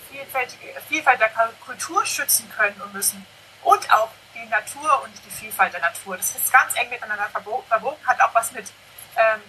Vielfalt 0.89 1.21
der 1.21 1.31
Kultur 1.65 2.05
schützen 2.05 2.51
können 2.57 2.81
und 2.81 2.93
müssen. 2.93 3.25
Und 3.63 3.91
auch 3.93 4.11
die 4.35 4.47
Natur 4.49 5.03
und 5.03 5.13
die 5.25 5.31
Vielfalt 5.31 5.73
der 5.73 5.81
Natur. 5.81 6.17
Das 6.17 6.35
ist 6.35 6.53
ganz 6.53 6.75
eng 6.77 6.89
miteinander 6.91 7.29
verbunden, 7.29 8.07
hat 8.07 8.21
auch 8.21 8.35
was 8.35 8.53
mit, 8.53 8.71
ähm, 9.17 9.41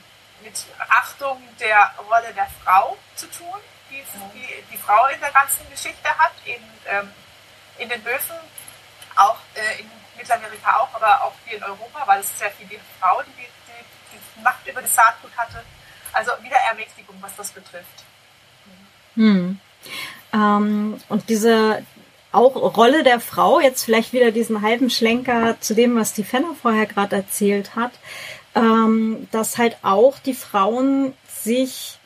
mit 0.41 0.65
Achtung 0.89 1.41
der 1.59 1.93
Rolle 2.09 2.33
der 2.33 2.47
Frau 2.63 2.97
zu 3.15 3.27
tun, 3.27 3.59
die, 3.89 4.03
die 4.33 4.63
die 4.71 4.77
Frau 4.77 5.07
in 5.07 5.19
der 5.19 5.31
ganzen 5.31 5.69
Geschichte 5.69 6.09
hat, 6.17 6.31
in, 6.45 6.63
ähm, 6.87 7.13
in 7.77 7.89
den 7.89 8.03
Höfen, 8.03 8.37
auch 9.15 9.37
äh, 9.55 9.79
in 9.79 9.98
Mittelamerika 10.19 10.77
auch, 10.77 10.93
aber 10.93 11.23
auch 11.23 11.33
hier 11.45 11.57
in 11.57 11.63
Europa, 11.63 12.03
weil 12.05 12.19
es 12.19 12.37
sehr 12.37 12.51
viele 12.51 12.79
Frauen, 12.99 13.25
die, 13.37 13.41
die, 13.41 14.17
die 14.17 14.43
Macht 14.43 14.67
über 14.67 14.81
das 14.81 14.93
Saatgut 14.93 15.31
hatte. 15.35 15.63
Also 16.13 16.31
wieder 16.41 16.57
Ermächtigung, 16.69 17.15
was 17.21 17.35
das 17.35 17.49
betrifft. 17.49 18.03
Hm. 19.15 19.59
Ähm, 20.33 21.01
und 21.09 21.29
diese 21.29 21.83
auch 22.31 22.55
Rolle 22.77 23.03
der 23.03 23.19
Frau, 23.19 23.59
jetzt 23.59 23.83
vielleicht 23.83 24.13
wieder 24.13 24.31
diesen 24.31 24.61
halben 24.61 24.89
Schlenker 24.89 25.59
zu 25.61 25.73
dem, 25.73 25.95
was 25.95 26.13
die 26.13 26.23
Fenner 26.23 26.55
vorher 26.61 26.85
gerade 26.85 27.15
erzählt 27.15 27.75
hat, 27.75 27.91
ähm, 28.55 29.27
dass 29.31 29.57
halt 29.57 29.77
auch 29.81 30.19
die 30.19 30.35
Frauen 30.35 31.13
sich 31.27 31.97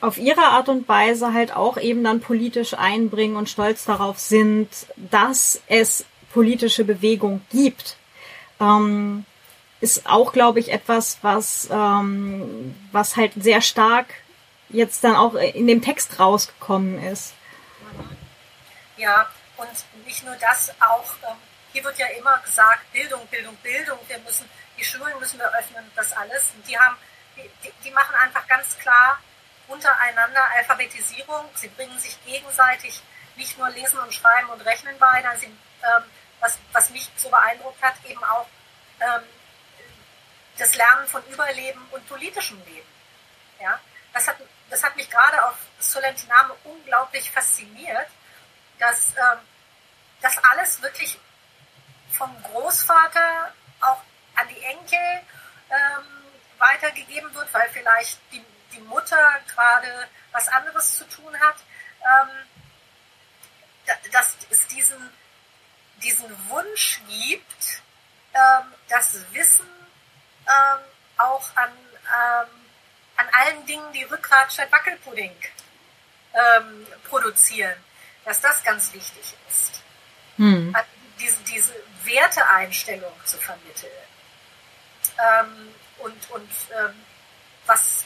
auf 0.00 0.18
ihre 0.18 0.42
Art 0.42 0.68
und 0.68 0.88
Weise 0.88 1.32
halt 1.32 1.54
auch 1.54 1.78
eben 1.78 2.04
dann 2.04 2.20
politisch 2.20 2.74
einbringen 2.74 3.36
und 3.36 3.48
stolz 3.48 3.84
darauf 3.84 4.18
sind, 4.18 4.68
dass 4.96 5.62
es 5.68 6.04
politische 6.32 6.84
Bewegung 6.84 7.42
gibt, 7.50 7.96
ähm, 8.60 9.24
ist 9.80 10.06
auch, 10.06 10.32
glaube 10.32 10.60
ich, 10.60 10.72
etwas, 10.72 11.18
was, 11.22 11.68
ähm, 11.70 12.74
was 12.92 13.16
halt 13.16 13.32
sehr 13.36 13.60
stark 13.60 14.06
jetzt 14.68 15.04
dann 15.04 15.14
auch 15.16 15.34
in 15.34 15.66
dem 15.66 15.82
Text 15.82 16.18
rausgekommen 16.18 17.02
ist. 17.04 17.34
Ja, 18.96 19.28
und 19.56 19.68
nicht 20.04 20.24
nur 20.24 20.34
das, 20.36 20.70
auch 20.80 21.12
ähm, 21.28 21.36
hier 21.72 21.84
wird 21.84 21.98
ja 21.98 22.06
immer 22.18 22.38
gesagt, 22.38 22.90
Bildung, 22.92 23.26
Bildung, 23.26 23.54
Bildung, 23.56 23.98
wir 24.08 24.18
müssen, 24.20 24.48
die 24.78 24.84
Schulen 24.84 25.18
müssen 25.18 25.38
wir 25.38 25.52
öffnen, 25.58 25.84
das 25.94 26.12
alles. 26.14 26.52
Und 26.56 26.66
die 26.66 26.78
haben, 26.78 26.96
die, 27.36 27.70
die 27.84 27.90
machen 27.90 28.14
einfach 28.14 28.46
ganz 28.48 28.78
klar 28.78 29.18
untereinander 29.68 30.42
Alphabetisierung. 30.56 31.44
Sie 31.54 31.68
bringen 31.68 31.98
sich 31.98 32.16
gegenseitig 32.24 33.02
nicht 33.36 33.58
nur 33.58 33.68
Lesen 33.70 33.98
und 33.98 34.14
Schreiben 34.14 34.48
und 34.48 34.62
Rechnen 34.62 34.96
bei, 34.98 35.22
sie 35.38 35.50
ähm, 35.86 36.04
was, 36.40 36.58
was 36.72 36.90
mich 36.90 37.08
so 37.16 37.28
beeindruckt 37.28 37.82
hat, 37.82 37.94
eben 38.04 38.22
auch 38.24 38.46
ähm, 39.00 39.22
das 40.58 40.74
Lernen 40.76 41.06
von 41.06 41.24
Überleben 41.26 41.86
und 41.90 42.08
politischem 42.08 42.62
Leben. 42.64 42.88
Ja? 43.60 43.80
Das, 44.12 44.28
hat, 44.28 44.36
das 44.70 44.82
hat 44.82 44.96
mich 44.96 45.10
gerade 45.10 45.44
auf 45.44 45.56
Solentiname 45.78 46.54
unglaublich 46.64 47.30
fasziniert, 47.30 48.08
dass 48.78 49.10
ähm, 49.16 49.38
das 50.20 50.38
alles 50.44 50.82
wirklich 50.82 51.18
vom 52.12 52.34
Großvater 52.42 53.52
auch 53.80 54.02
an 54.34 54.48
die 54.48 54.62
Enkel 54.62 55.22
ähm, 55.70 56.04
weitergegeben 56.58 57.34
wird, 57.34 57.52
weil 57.52 57.68
vielleicht 57.70 58.18
die, 58.32 58.44
die 58.72 58.80
Mutter 58.80 59.40
gerade 59.48 60.08
was 60.32 60.48
anderes 60.48 60.96
zu 60.96 61.04
tun 61.08 61.38
hat. 61.40 61.56
Ähm, 62.02 62.46
dass 64.12 64.36
es 64.50 64.66
diesen 64.68 65.10
diesen 66.02 66.48
Wunsch 66.48 67.00
gibt, 67.08 67.82
ähm, 68.34 68.72
das 68.88 69.18
Wissen 69.32 69.66
ähm, 70.46 70.80
auch 71.16 71.48
an, 71.56 71.70
ähm, 71.70 72.48
an 73.16 73.26
allen 73.32 73.66
Dingen, 73.66 73.92
die 73.92 74.04
Rückgrat 74.04 74.52
statt 74.52 74.70
Wackelpudding 74.70 75.34
ähm, 76.34 76.86
produzieren, 77.08 77.76
dass 78.24 78.40
das 78.40 78.62
ganz 78.62 78.92
wichtig 78.92 79.34
ist. 79.48 79.82
Hm. 80.36 80.74
Also 80.74 80.88
diese, 81.18 81.42
diese 81.44 81.74
Werteeinstellung 82.04 83.12
zu 83.24 83.38
vermitteln. 83.38 83.90
Ähm, 85.18 85.74
und 85.98 86.30
und 86.30 86.50
ähm, 86.78 87.04
was 87.64 88.04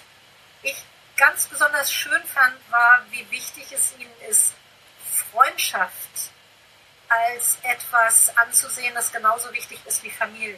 ich 0.62 0.84
ganz 1.16 1.46
besonders 1.46 1.92
schön 1.92 2.22
fand, 2.24 2.54
war, 2.70 3.04
wie 3.10 3.28
wichtig 3.30 3.72
es 3.72 3.94
ihnen 3.98 4.20
ist, 4.28 4.54
Freundschaft 5.32 6.30
als 7.10 7.58
etwas 7.62 8.36
anzusehen, 8.36 8.94
das 8.94 9.10
genauso 9.12 9.52
wichtig 9.52 9.80
ist 9.84 10.02
wie 10.04 10.10
Familie. 10.10 10.56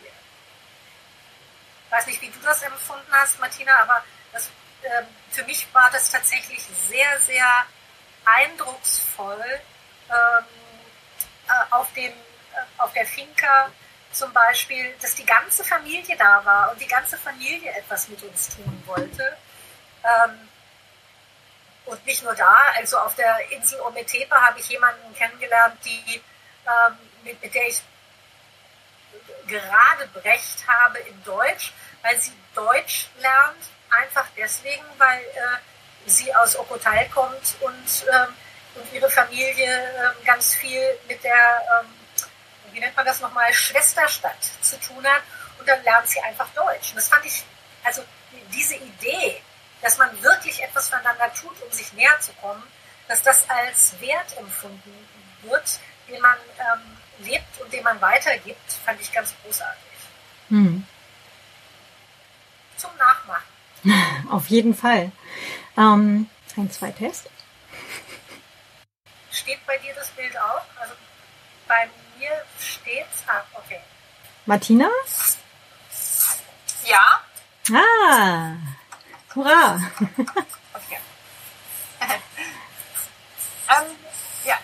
Ich 1.86 1.92
weiß 1.92 2.06
nicht, 2.06 2.20
wie 2.20 2.30
du 2.30 2.38
das 2.40 2.62
empfunden 2.62 3.10
hast, 3.10 3.40
Martina, 3.40 3.74
aber 3.82 4.04
das, 4.32 4.48
äh, 4.82 5.02
für 5.30 5.44
mich 5.44 5.66
war 5.72 5.90
das 5.90 6.10
tatsächlich 6.10 6.62
sehr, 6.88 7.20
sehr 7.20 7.66
eindrucksvoll 8.24 9.60
ähm, 10.10 10.44
äh, 11.48 11.74
auf, 11.74 11.92
dem, 11.94 12.12
äh, 12.12 12.12
auf 12.78 12.92
der 12.92 13.06
Finca 13.06 13.70
zum 14.12 14.32
Beispiel, 14.34 14.94
dass 15.00 15.14
die 15.14 15.24
ganze 15.24 15.64
Familie 15.64 16.16
da 16.18 16.44
war 16.44 16.70
und 16.70 16.80
die 16.80 16.86
ganze 16.86 17.16
Familie 17.16 17.72
etwas 17.72 18.08
mit 18.08 18.22
uns 18.22 18.54
tun 18.54 18.82
wollte. 18.86 19.36
Ähm, 20.04 20.48
und 21.86 22.06
nicht 22.06 22.22
nur 22.22 22.34
da, 22.34 22.56
also 22.76 22.98
auf 22.98 23.14
der 23.16 23.50
Insel 23.50 23.80
Ometepe 23.80 24.34
habe 24.34 24.60
ich 24.60 24.68
jemanden 24.68 25.14
kennengelernt, 25.14 25.78
die, 25.84 26.22
ähm, 26.66 26.98
mit, 27.24 27.42
mit 27.42 27.54
der 27.54 27.68
ich 27.68 27.82
gerade 29.46 30.06
Brecht 30.08 30.66
habe 30.66 30.98
in 31.00 31.24
Deutsch, 31.24 31.72
weil 32.02 32.18
sie 32.20 32.32
Deutsch 32.54 33.08
lernt, 33.18 33.64
einfach 33.90 34.26
deswegen, 34.36 34.84
weil 34.98 35.20
äh, 35.20 35.58
sie 36.06 36.34
aus 36.34 36.56
Okotal 36.56 37.08
kommt 37.10 37.56
und, 37.60 38.04
ähm, 38.12 38.34
und 38.74 38.92
ihre 38.92 39.10
Familie 39.10 39.66
äh, 39.66 40.24
ganz 40.24 40.54
viel 40.54 40.82
mit 41.08 41.22
der, 41.22 41.62
ähm, 41.80 41.88
wie 42.72 42.80
nennt 42.80 42.96
man 42.96 43.06
das 43.06 43.20
nochmal, 43.20 43.52
Schwesterstadt 43.52 44.42
zu 44.60 44.78
tun 44.80 45.06
hat 45.06 45.22
und 45.58 45.68
dann 45.68 45.82
lernt 45.84 46.08
sie 46.08 46.20
einfach 46.20 46.48
Deutsch. 46.54 46.90
Und 46.90 46.96
das 46.96 47.08
fand 47.08 47.24
ich, 47.24 47.44
also 47.84 48.02
diese 48.52 48.76
Idee, 48.76 49.42
dass 49.82 49.98
man 49.98 50.22
wirklich 50.22 50.62
etwas 50.62 50.88
voneinander 50.88 51.32
tut, 51.34 51.60
um 51.62 51.70
sich 51.70 51.92
näher 51.92 52.18
zu 52.20 52.32
kommen, 52.34 52.62
dass 53.08 53.22
das 53.22 53.48
als 53.50 54.00
Wert 54.00 54.36
empfunden 54.38 55.08
wird, 55.42 55.78
den 56.12 56.20
man 56.20 56.36
ähm, 56.58 57.26
lebt 57.26 57.60
und 57.60 57.72
den 57.72 57.82
man 57.82 58.00
weitergibt, 58.00 58.72
fand 58.84 59.00
ich 59.00 59.12
ganz 59.12 59.34
großartig. 59.42 59.82
Hm. 60.48 60.86
Zum 62.76 62.90
Nachmachen. 62.98 63.44
Auf 64.30 64.48
jeden 64.48 64.74
Fall. 64.74 65.10
Ähm, 65.76 66.28
ein, 66.56 66.70
zwei 66.70 66.90
Test. 66.90 67.30
Steht 69.30 69.64
bei 69.66 69.78
dir 69.78 69.94
das 69.94 70.10
Bild 70.10 70.36
auch? 70.38 70.64
Also 70.78 70.94
bei 71.66 71.88
mir 72.18 72.30
steht's. 72.58 73.24
Ah, 73.26 73.42
okay. 73.54 73.80
Martina? 74.44 74.88
Ja. 76.84 77.20
Ah, 77.72 78.56
hurra. 79.34 79.80
okay. 80.74 80.98
ähm, 83.70 83.96
ja, 84.44 84.58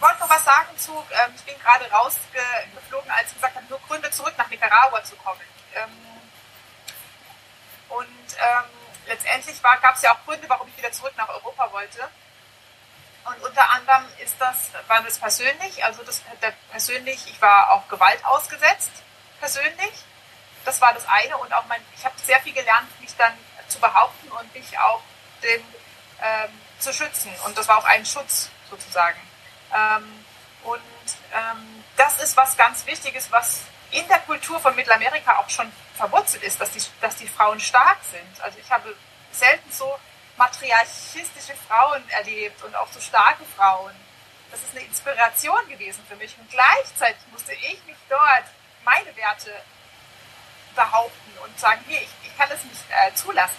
wollte 0.00 0.20
noch 0.20 0.30
was 0.30 0.44
sagen 0.44 0.78
zu, 0.78 0.92
ähm, 1.10 1.32
ich 1.34 1.44
bin 1.44 1.58
gerade 1.58 1.90
rausgeflogen, 1.90 3.10
als 3.10 3.28
ich 3.28 3.34
gesagt 3.34 3.56
habe, 3.56 3.66
nur 3.68 3.80
Gründe 3.80 4.10
zurück 4.10 4.34
nach 4.36 4.48
Nicaragua 4.48 5.02
zu 5.04 5.16
kommen. 5.16 5.40
Ähm, 5.74 5.90
und 7.88 8.36
ähm, 8.38 8.64
letztendlich 9.06 9.60
gab 9.62 9.94
es 9.94 10.02
ja 10.02 10.14
auch 10.14 10.24
Gründe, 10.24 10.48
warum 10.48 10.68
ich 10.68 10.76
wieder 10.76 10.92
zurück 10.92 11.12
nach 11.16 11.28
Europa 11.28 11.72
wollte. 11.72 12.08
Und 13.24 13.42
unter 13.42 13.68
anderem 13.70 14.04
ist 14.18 14.36
das, 14.40 14.70
war 14.88 15.02
das 15.02 15.18
persönlich, 15.18 15.84
also 15.84 16.02
das 16.02 16.22
der 16.40 16.52
persönlich, 16.70 17.26
ich 17.26 17.40
war 17.42 17.70
auch 17.70 17.86
Gewalt 17.88 18.24
ausgesetzt, 18.24 18.90
persönlich. 19.38 19.92
Das 20.64 20.80
war 20.80 20.92
das 20.94 21.06
eine 21.06 21.36
und 21.38 21.52
auch 21.52 21.64
mein, 21.66 21.82
ich 21.96 22.04
habe 22.04 22.14
sehr 22.18 22.40
viel 22.40 22.52
gelernt, 22.52 22.88
mich 23.00 23.14
dann 23.16 23.32
zu 23.68 23.78
behaupten 23.78 24.30
und 24.30 24.54
mich 24.54 24.78
auch 24.78 25.02
den, 25.42 25.62
ähm, 26.22 26.60
zu 26.78 26.92
schützen. 26.92 27.34
Und 27.44 27.56
das 27.56 27.68
war 27.68 27.78
auch 27.78 27.84
ein 27.84 28.04
Schutz 28.04 28.50
sozusagen. 28.68 29.18
Ähm, 29.74 30.24
und 30.64 30.80
ähm, 31.32 31.84
das 31.96 32.22
ist 32.22 32.36
was 32.36 32.56
ganz 32.56 32.86
Wichtiges, 32.86 33.30
was 33.30 33.62
in 33.90 34.06
der 34.08 34.20
Kultur 34.20 34.60
von 34.60 34.74
Mittelamerika 34.76 35.38
auch 35.38 35.50
schon 35.50 35.70
verwurzelt 35.94 36.42
ist, 36.42 36.60
dass 36.60 36.70
die, 36.70 36.82
dass 37.00 37.16
die 37.16 37.26
Frauen 37.26 37.58
stark 37.60 37.98
sind. 38.10 38.40
Also 38.40 38.58
ich 38.58 38.70
habe 38.70 38.94
selten 39.32 39.70
so 39.72 39.98
matriarchistische 40.36 41.54
Frauen 41.68 42.02
erlebt 42.10 42.62
und 42.62 42.74
auch 42.76 42.90
so 42.92 43.00
starke 43.00 43.44
Frauen. 43.56 43.94
Das 44.50 44.60
ist 44.60 44.70
eine 44.74 44.84
Inspiration 44.84 45.68
gewesen 45.68 46.04
für 46.08 46.16
mich. 46.16 46.36
Und 46.38 46.50
gleichzeitig 46.50 47.20
musste 47.30 47.52
ich 47.52 47.84
mich 47.86 47.96
dort 48.08 48.44
meine 48.84 49.14
Werte 49.16 49.52
behaupten 50.74 51.38
und 51.44 51.58
sagen, 51.58 51.82
hier, 51.86 52.00
ich, 52.00 52.08
ich 52.22 52.36
kann 52.36 52.48
das 52.48 52.62
nicht 52.64 52.82
äh, 52.90 53.12
zulassen. 53.14 53.58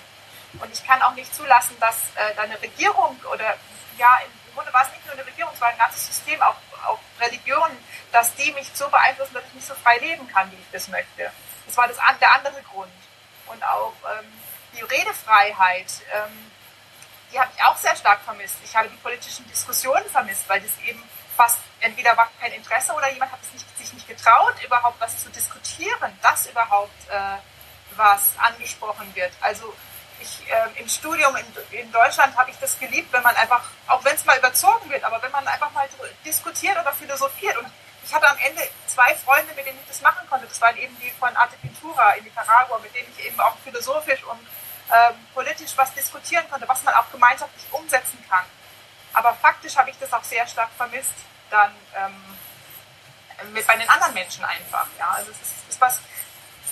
Und 0.59 0.71
ich 0.73 0.85
kann 0.85 1.01
auch 1.01 1.13
nicht 1.13 1.33
zulassen, 1.33 1.77
dass 1.79 1.95
äh, 2.15 2.35
da 2.35 2.43
Regierung 2.61 3.19
oder 3.31 3.57
ja, 3.97 4.19
im 4.51 4.55
Grunde 4.55 4.73
war 4.73 4.83
es 4.83 4.91
nicht 4.91 5.05
nur 5.05 5.13
eine 5.13 5.25
Regierung, 5.25 5.51
es 5.53 5.61
war 5.61 5.69
ein 5.69 5.77
ganzes 5.77 6.07
System, 6.07 6.41
auch, 6.41 6.55
auch 6.85 6.99
Religionen, 7.19 7.77
dass 8.11 8.35
die 8.35 8.51
mich 8.51 8.69
so 8.73 8.89
beeinflussen, 8.89 9.33
dass 9.33 9.45
ich 9.47 9.53
nicht 9.53 9.67
so 9.67 9.75
frei 9.75 9.97
leben 9.97 10.27
kann, 10.27 10.51
wie 10.51 10.55
ich 10.55 10.71
das 10.71 10.89
möchte. 10.89 11.31
Das 11.65 11.77
war 11.77 11.87
das, 11.87 11.97
der 12.19 12.31
andere 12.33 12.61
Grund. 12.63 12.91
Und 13.47 13.63
auch 13.63 13.93
ähm, 14.19 14.25
die 14.73 14.81
Redefreiheit, 14.81 15.87
ähm, 16.13 16.51
die 17.31 17.39
habe 17.39 17.49
ich 17.55 17.63
auch 17.63 17.77
sehr 17.77 17.95
stark 17.95 18.19
vermisst. 18.21 18.57
Ich 18.63 18.75
habe 18.75 18.89
die 18.89 18.97
politischen 18.97 19.47
Diskussionen 19.47 20.05
vermisst, 20.09 20.49
weil 20.49 20.59
das 20.59 20.77
eben 20.85 21.01
fast 21.37 21.59
entweder 21.79 22.15
war 22.17 22.29
kein 22.41 22.51
Interesse 22.51 22.93
oder 22.93 23.09
jemand 23.09 23.31
hat 23.31 23.39
es 23.41 23.53
nicht, 23.53 23.77
sich 23.77 23.93
nicht 23.93 24.07
getraut, 24.07 24.55
überhaupt 24.65 24.99
was 24.99 25.23
zu 25.23 25.29
diskutieren, 25.29 26.17
dass 26.21 26.45
überhaupt 26.47 27.09
äh, 27.09 27.37
was 27.95 28.31
angesprochen 28.37 29.15
wird. 29.15 29.31
Also 29.39 29.73
ich, 30.21 30.49
äh, 30.49 30.79
im 30.79 30.87
Studium 30.87 31.35
in, 31.35 31.79
in 31.79 31.91
Deutschland 31.91 32.35
habe 32.37 32.51
ich 32.51 32.57
das 32.59 32.77
geliebt, 32.79 33.11
wenn 33.11 33.23
man 33.23 33.35
einfach, 33.35 33.63
auch 33.87 34.03
wenn 34.03 34.15
es 34.15 34.25
mal 34.25 34.37
überzogen 34.37 34.89
wird, 34.89 35.03
aber 35.03 35.21
wenn 35.21 35.31
man 35.31 35.47
einfach 35.47 35.71
mal 35.71 35.87
diskutiert 36.25 36.77
oder 36.77 36.93
philosophiert. 36.93 37.57
Und 37.57 37.71
ich 38.03 38.13
hatte 38.13 38.29
am 38.29 38.37
Ende 38.37 38.61
zwei 38.87 39.13
Freunde, 39.15 39.53
mit 39.55 39.65
denen 39.65 39.79
ich 39.81 39.87
das 39.87 40.01
machen 40.01 40.27
konnte. 40.29 40.47
Das 40.47 40.61
waren 40.61 40.77
eben 40.77 40.97
die 40.99 41.11
von 41.11 41.35
Arte 41.35 41.55
Pintura 41.57 42.11
in 42.13 42.23
Nicaragua, 42.23 42.79
mit 42.79 42.93
denen 42.95 43.13
ich 43.17 43.25
eben 43.25 43.39
auch 43.39 43.57
philosophisch 43.63 44.23
und 44.23 44.39
ähm, 44.91 45.15
politisch 45.33 45.71
was 45.75 45.93
diskutieren 45.93 46.49
konnte, 46.49 46.67
was 46.67 46.83
man 46.83 46.93
auch 46.95 47.09
gemeinschaftlich 47.11 47.65
umsetzen 47.71 48.23
kann. 48.29 48.45
Aber 49.13 49.33
faktisch 49.35 49.75
habe 49.77 49.89
ich 49.89 49.99
das 49.99 50.11
auch 50.13 50.23
sehr 50.23 50.45
stark 50.47 50.69
vermisst, 50.77 51.13
dann 51.49 51.73
ähm, 51.95 53.53
mit, 53.53 53.65
bei 53.67 53.75
den 53.77 53.89
anderen 53.89 54.13
Menschen 54.13 54.43
einfach. 54.43 54.87
Ja, 54.97 55.11
also 55.11 55.31
es 55.31 55.41
ist, 55.41 55.53
ist 55.69 55.81
was, 55.81 55.99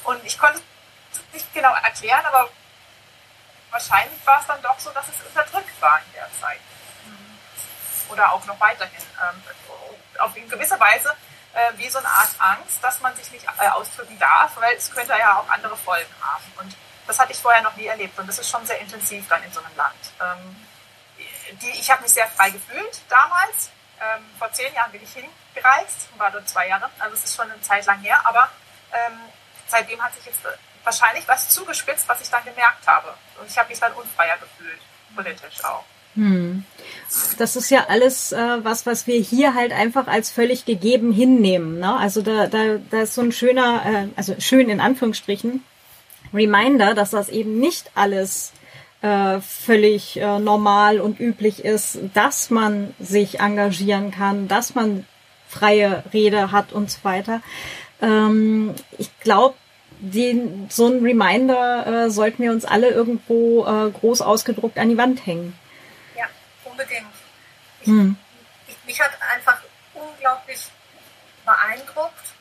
und 0.03 0.23
ich 0.23 0.37
konnte 0.37 0.61
es 1.11 1.33
nicht 1.33 1.53
genau 1.53 1.73
erklären, 1.73 2.25
aber 2.25 2.49
wahrscheinlich 3.71 4.25
war 4.25 4.39
es 4.39 4.47
dann 4.47 4.61
doch 4.61 4.79
so, 4.79 4.89
dass 4.91 5.07
es 5.07 5.25
unterdrückt 5.25 5.81
war 5.81 5.99
in 6.05 6.13
der 6.13 6.29
Zeit. 6.39 6.59
Mhm. 7.05 8.11
Oder 8.11 8.31
auch 8.33 8.45
noch 8.45 8.59
weiterhin. 8.59 9.03
Ähm, 9.21 9.43
auf 10.19 10.35
in 10.35 10.49
gewisser 10.49 10.79
Weise 10.79 11.15
äh, 11.53 11.77
wie 11.77 11.89
so 11.89 11.97
eine 11.99 12.07
Art 12.07 12.29
Angst, 12.39 12.77
dass 12.81 12.99
man 13.01 13.15
sich 13.15 13.31
nicht 13.31 13.45
äh, 13.45 13.67
ausdrücken 13.69 14.17
darf, 14.19 14.55
weil 14.57 14.75
es 14.75 14.91
könnte 14.91 15.13
ja 15.17 15.39
auch 15.39 15.49
andere 15.49 15.75
Folgen 15.77 16.13
haben. 16.21 16.43
Und 16.57 16.75
das 17.07 17.17
hatte 17.17 17.31
ich 17.31 17.39
vorher 17.39 17.61
noch 17.61 17.75
nie 17.75 17.87
erlebt 17.87 18.17
und 18.19 18.27
das 18.27 18.37
ist 18.39 18.49
schon 18.49 18.65
sehr 18.65 18.79
intensiv 18.79 19.27
dann 19.27 19.41
in 19.43 19.51
so 19.51 19.59
einem 19.59 19.75
Land. 19.75 19.95
Ähm, 20.21 20.67
die, 21.61 21.71
ich 21.71 21.89
habe 21.89 22.03
mich 22.03 22.11
sehr 22.11 22.27
frei 22.27 22.51
gefühlt 22.51 23.01
damals. 23.09 23.71
Ähm, 23.99 24.23
vor 24.37 24.51
zehn 24.53 24.73
Jahren 24.73 24.91
bin 24.91 25.03
ich 25.03 25.11
hingereist, 25.11 26.07
war 26.17 26.31
dort 26.31 26.47
zwei 26.47 26.67
Jahre, 26.67 26.89
also 26.99 27.15
es 27.15 27.23
ist 27.25 27.35
schon 27.35 27.51
eine 27.51 27.59
Zeit 27.61 27.85
lang 27.85 27.99
her, 28.01 28.21
aber 28.23 28.49
seitdem 29.67 30.01
hat 30.01 30.13
sich 30.15 30.25
jetzt 30.25 30.39
wahrscheinlich 30.83 31.27
was 31.27 31.49
zugespitzt, 31.49 32.07
was 32.07 32.21
ich 32.21 32.29
dann 32.29 32.43
gemerkt 32.43 32.85
habe. 32.87 33.13
Und 33.39 33.49
ich 33.49 33.57
habe 33.57 33.69
mich 33.69 33.79
dann 33.79 33.93
unfreier 33.93 34.37
gefühlt, 34.37 34.79
politisch 35.15 35.63
auch. 35.63 35.83
Hm. 36.15 36.63
Das 37.37 37.55
ist 37.55 37.69
ja 37.69 37.85
alles 37.87 38.31
äh, 38.31 38.63
was, 38.63 38.85
was 38.85 39.07
wir 39.07 39.19
hier 39.19 39.53
halt 39.53 39.71
einfach 39.71 40.07
als 40.07 40.31
völlig 40.31 40.65
gegeben 40.65 41.11
hinnehmen. 41.11 41.79
Ne? 41.79 41.97
Also 41.97 42.21
da, 42.21 42.47
da, 42.47 42.77
da 42.89 43.01
ist 43.01 43.15
so 43.15 43.21
ein 43.21 43.31
schöner, 43.31 43.83
äh, 43.85 44.07
also 44.15 44.35
schön 44.39 44.69
in 44.69 44.79
Anführungsstrichen, 44.79 45.63
Reminder, 46.33 46.93
dass 46.93 47.11
das 47.11 47.29
eben 47.29 47.59
nicht 47.59 47.91
alles 47.95 48.51
äh, 49.01 49.39
völlig 49.39 50.17
äh, 50.17 50.39
normal 50.39 50.99
und 50.99 51.19
üblich 51.19 51.63
ist, 51.63 51.99
dass 52.13 52.49
man 52.49 52.93
sich 52.99 53.39
engagieren 53.39 54.11
kann, 54.11 54.47
dass 54.47 54.75
man 54.75 55.05
freie 55.47 56.03
Rede 56.13 56.51
hat 56.51 56.73
und 56.73 56.91
so 56.91 56.99
weiter. 57.03 57.41
Ähm, 58.01 58.75
ich 58.97 59.09
glaube, 59.21 59.55
den, 59.99 60.69
so 60.69 60.87
ein 60.87 61.03
Reminder 61.03 62.05
äh, 62.05 62.09
sollten 62.09 62.41
wir 62.43 62.51
uns 62.51 62.65
alle 62.65 62.89
irgendwo 62.89 63.65
äh, 63.65 63.91
groß 63.91 64.21
ausgedruckt 64.21 64.77
an 64.77 64.89
die 64.89 64.97
Wand 64.97 65.25
hängen. 65.25 65.57
Ja, 66.15 66.25
unbedingt. 66.63 67.05
Ich, 67.81 67.87
hm. 67.87 68.17
ich, 68.67 68.77
mich 68.85 69.01
hat 69.01 69.11
einfach 69.33 69.61
unglaublich 69.93 70.69
beeindruckt, 71.45 72.33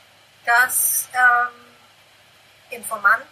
dass 0.45 1.09
ähm, 1.13 2.79
Informanten 2.79 3.27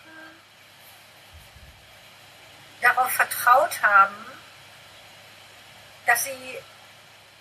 darauf 2.82 3.10
vertraut 3.10 3.82
haben, 3.82 4.14
dass 6.06 6.24
sie 6.24 6.58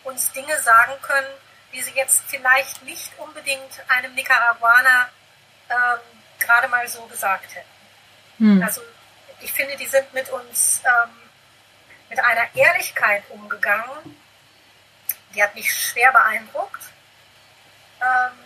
uns 0.04 0.32
Dinge 0.32 0.62
sagen 0.62 0.94
können, 1.02 1.28
die 1.74 1.82
sie 1.82 1.94
jetzt 1.96 2.24
vielleicht 2.28 2.84
nicht 2.84 3.12
unbedingt 3.18 3.84
einem 3.88 4.14
Nicaraguaner 4.14 5.10
ähm, 5.70 6.15
gerade 6.46 6.68
mal 6.68 6.88
so 6.88 7.06
gesagt 7.08 7.56
hätten. 7.56 7.68
Hm. 8.38 8.64
Also 8.64 8.82
ich 9.42 9.52
finde, 9.52 9.76
die 9.78 9.88
sind 9.88 10.14
mit 10.14 10.30
uns 10.30 10.82
ähm, 10.86 11.12
mit 12.10 12.20
einer 12.20 12.56
Ehrlichkeit 12.56 13.24
umgegangen, 13.30 14.18
die 15.34 15.44
hat 15.44 15.56
mich 15.56 15.74
schwer 15.74 16.12
beeindruckt. 16.12 16.84
Ähm, 18.02 18.38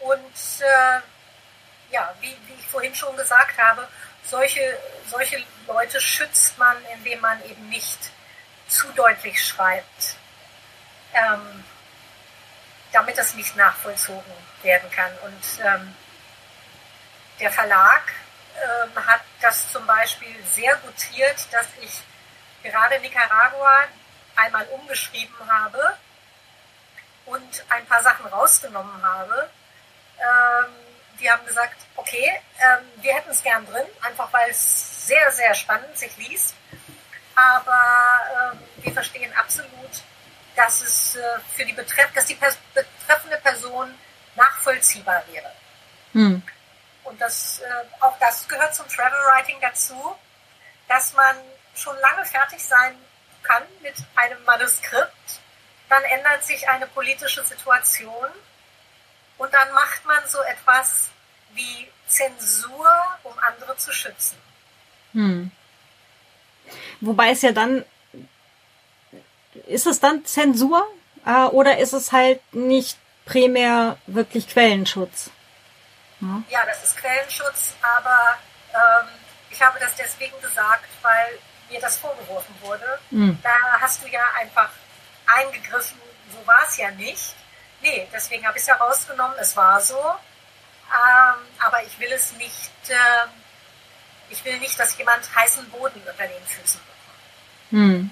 und 0.00 0.60
äh, 0.60 1.00
ja, 1.90 2.14
wie, 2.20 2.36
wie 2.46 2.54
ich 2.58 2.66
vorhin 2.66 2.94
schon 2.94 3.16
gesagt 3.16 3.58
habe, 3.58 3.88
solche, 4.24 4.78
solche 5.08 5.42
Leute 5.66 6.00
schützt 6.00 6.58
man, 6.58 6.76
indem 6.94 7.20
man 7.20 7.42
eben 7.44 7.68
nicht 7.68 7.98
zu 8.68 8.90
deutlich 8.92 9.42
schreibt, 9.44 10.16
ähm, 11.14 11.64
damit 12.92 13.16
es 13.18 13.34
nicht 13.34 13.56
nachvollzogen 13.56 14.32
werden 14.62 14.90
kann. 14.90 15.12
Und 15.24 15.64
ähm, 15.64 15.94
der 17.40 17.50
Verlag 17.50 18.02
ähm, 18.56 19.06
hat 19.06 19.20
das 19.40 19.70
zum 19.70 19.86
Beispiel 19.86 20.34
sehr 20.52 20.74
gutiert, 20.76 21.36
dass 21.50 21.66
ich 21.80 22.02
gerade 22.62 22.98
Nicaragua 23.00 23.84
einmal 24.34 24.66
umgeschrieben 24.68 25.36
habe 25.48 25.96
und 27.26 27.64
ein 27.68 27.86
paar 27.86 28.02
Sachen 28.02 28.26
rausgenommen 28.26 29.02
habe. 29.02 29.50
Ähm, 30.18 30.72
die 31.20 31.30
haben 31.30 31.44
gesagt, 31.46 31.76
okay, 31.96 32.40
ähm, 32.58 33.02
wir 33.02 33.14
hätten 33.14 33.30
es 33.30 33.42
gern 33.42 33.66
drin, 33.66 33.86
einfach 34.02 34.32
weil 34.32 34.50
es 34.50 35.06
sehr, 35.06 35.30
sehr 35.32 35.54
spannend 35.54 35.96
sich 35.96 36.16
liest. 36.16 36.54
Aber 37.34 38.52
ähm, 38.52 38.58
wir 38.82 38.92
verstehen 38.92 39.32
absolut, 39.34 39.70
dass 40.54 40.82
es 40.82 41.16
äh, 41.16 41.20
für 41.54 41.64
die 41.64 41.72
Betreff 41.72 42.12
dass 42.14 42.26
die 42.26 42.34
betreffende 42.34 43.36
Person 43.42 43.94
nachvollziehbar 44.34 45.22
wäre. 45.30 45.52
Hm. 46.12 46.42
Und 47.06 47.20
das, 47.20 47.60
äh, 47.60 48.04
auch 48.04 48.18
das 48.18 48.46
gehört 48.48 48.74
zum 48.74 48.88
Travel 48.88 49.18
Writing 49.26 49.56
dazu, 49.60 50.16
dass 50.88 51.14
man 51.14 51.36
schon 51.74 51.96
lange 52.00 52.24
fertig 52.24 52.62
sein 52.64 52.96
kann 53.42 53.62
mit 53.82 53.94
einem 54.16 54.42
Manuskript. 54.44 55.40
Dann 55.88 56.02
ändert 56.04 56.44
sich 56.44 56.68
eine 56.68 56.86
politische 56.88 57.44
Situation 57.44 58.28
und 59.38 59.54
dann 59.54 59.72
macht 59.72 60.04
man 60.04 60.18
so 60.26 60.40
etwas 60.42 61.10
wie 61.54 61.88
Zensur, 62.08 62.88
um 63.22 63.32
andere 63.38 63.76
zu 63.76 63.92
schützen. 63.92 64.36
Hm. 65.12 65.50
Wobei 67.00 67.30
es 67.30 67.42
ja 67.42 67.52
dann, 67.52 67.84
ist 69.66 69.86
es 69.86 70.00
dann 70.00 70.24
Zensur 70.24 70.84
äh, 71.24 71.44
oder 71.44 71.78
ist 71.78 71.92
es 71.92 72.10
halt 72.10 72.40
nicht 72.52 72.98
primär 73.24 73.96
wirklich 74.06 74.48
Quellenschutz? 74.48 75.30
Ja, 76.20 76.42
ja 76.48 76.66
das 76.66 76.82
ist 76.84 76.96
Quellenschutz, 76.96 77.74
aber 77.82 78.38
ähm, 78.72 79.08
ich 79.50 79.62
habe 79.62 79.78
das 79.78 79.94
deswegen 79.96 80.40
gesagt, 80.40 80.88
weil 81.02 81.38
mir 81.70 81.80
das 81.80 81.98
vorgeworfen 81.98 82.54
wurde. 82.60 82.98
Mhm. 83.10 83.38
Da 83.42 83.80
hast 83.80 84.02
du 84.02 84.08
ja 84.08 84.22
einfach 84.38 84.70
eingegriffen, 85.26 85.98
so 86.32 86.46
war 86.46 86.64
es 86.68 86.76
ja 86.76 86.90
nicht. 86.92 87.34
Nee, 87.80 88.08
deswegen 88.12 88.46
habe 88.46 88.56
ich 88.56 88.62
es 88.62 88.68
ja 88.68 88.76
rausgenommen, 88.76 89.36
es 89.40 89.56
war 89.56 89.80
so. 89.80 89.98
Ähm, 89.98 91.34
aber 91.58 91.82
ich 91.82 91.98
will 91.98 92.12
es 92.12 92.32
nicht, 92.34 92.70
äh, 92.88 93.26
ich 94.30 94.44
will 94.44 94.58
nicht, 94.58 94.78
dass 94.78 94.96
jemand 94.96 95.22
heißen 95.34 95.68
Boden 95.70 96.00
unter 96.00 96.26
den 96.26 96.46
Füßen 96.46 96.80
bekommt. 96.80 97.70
Hm. 97.70 98.10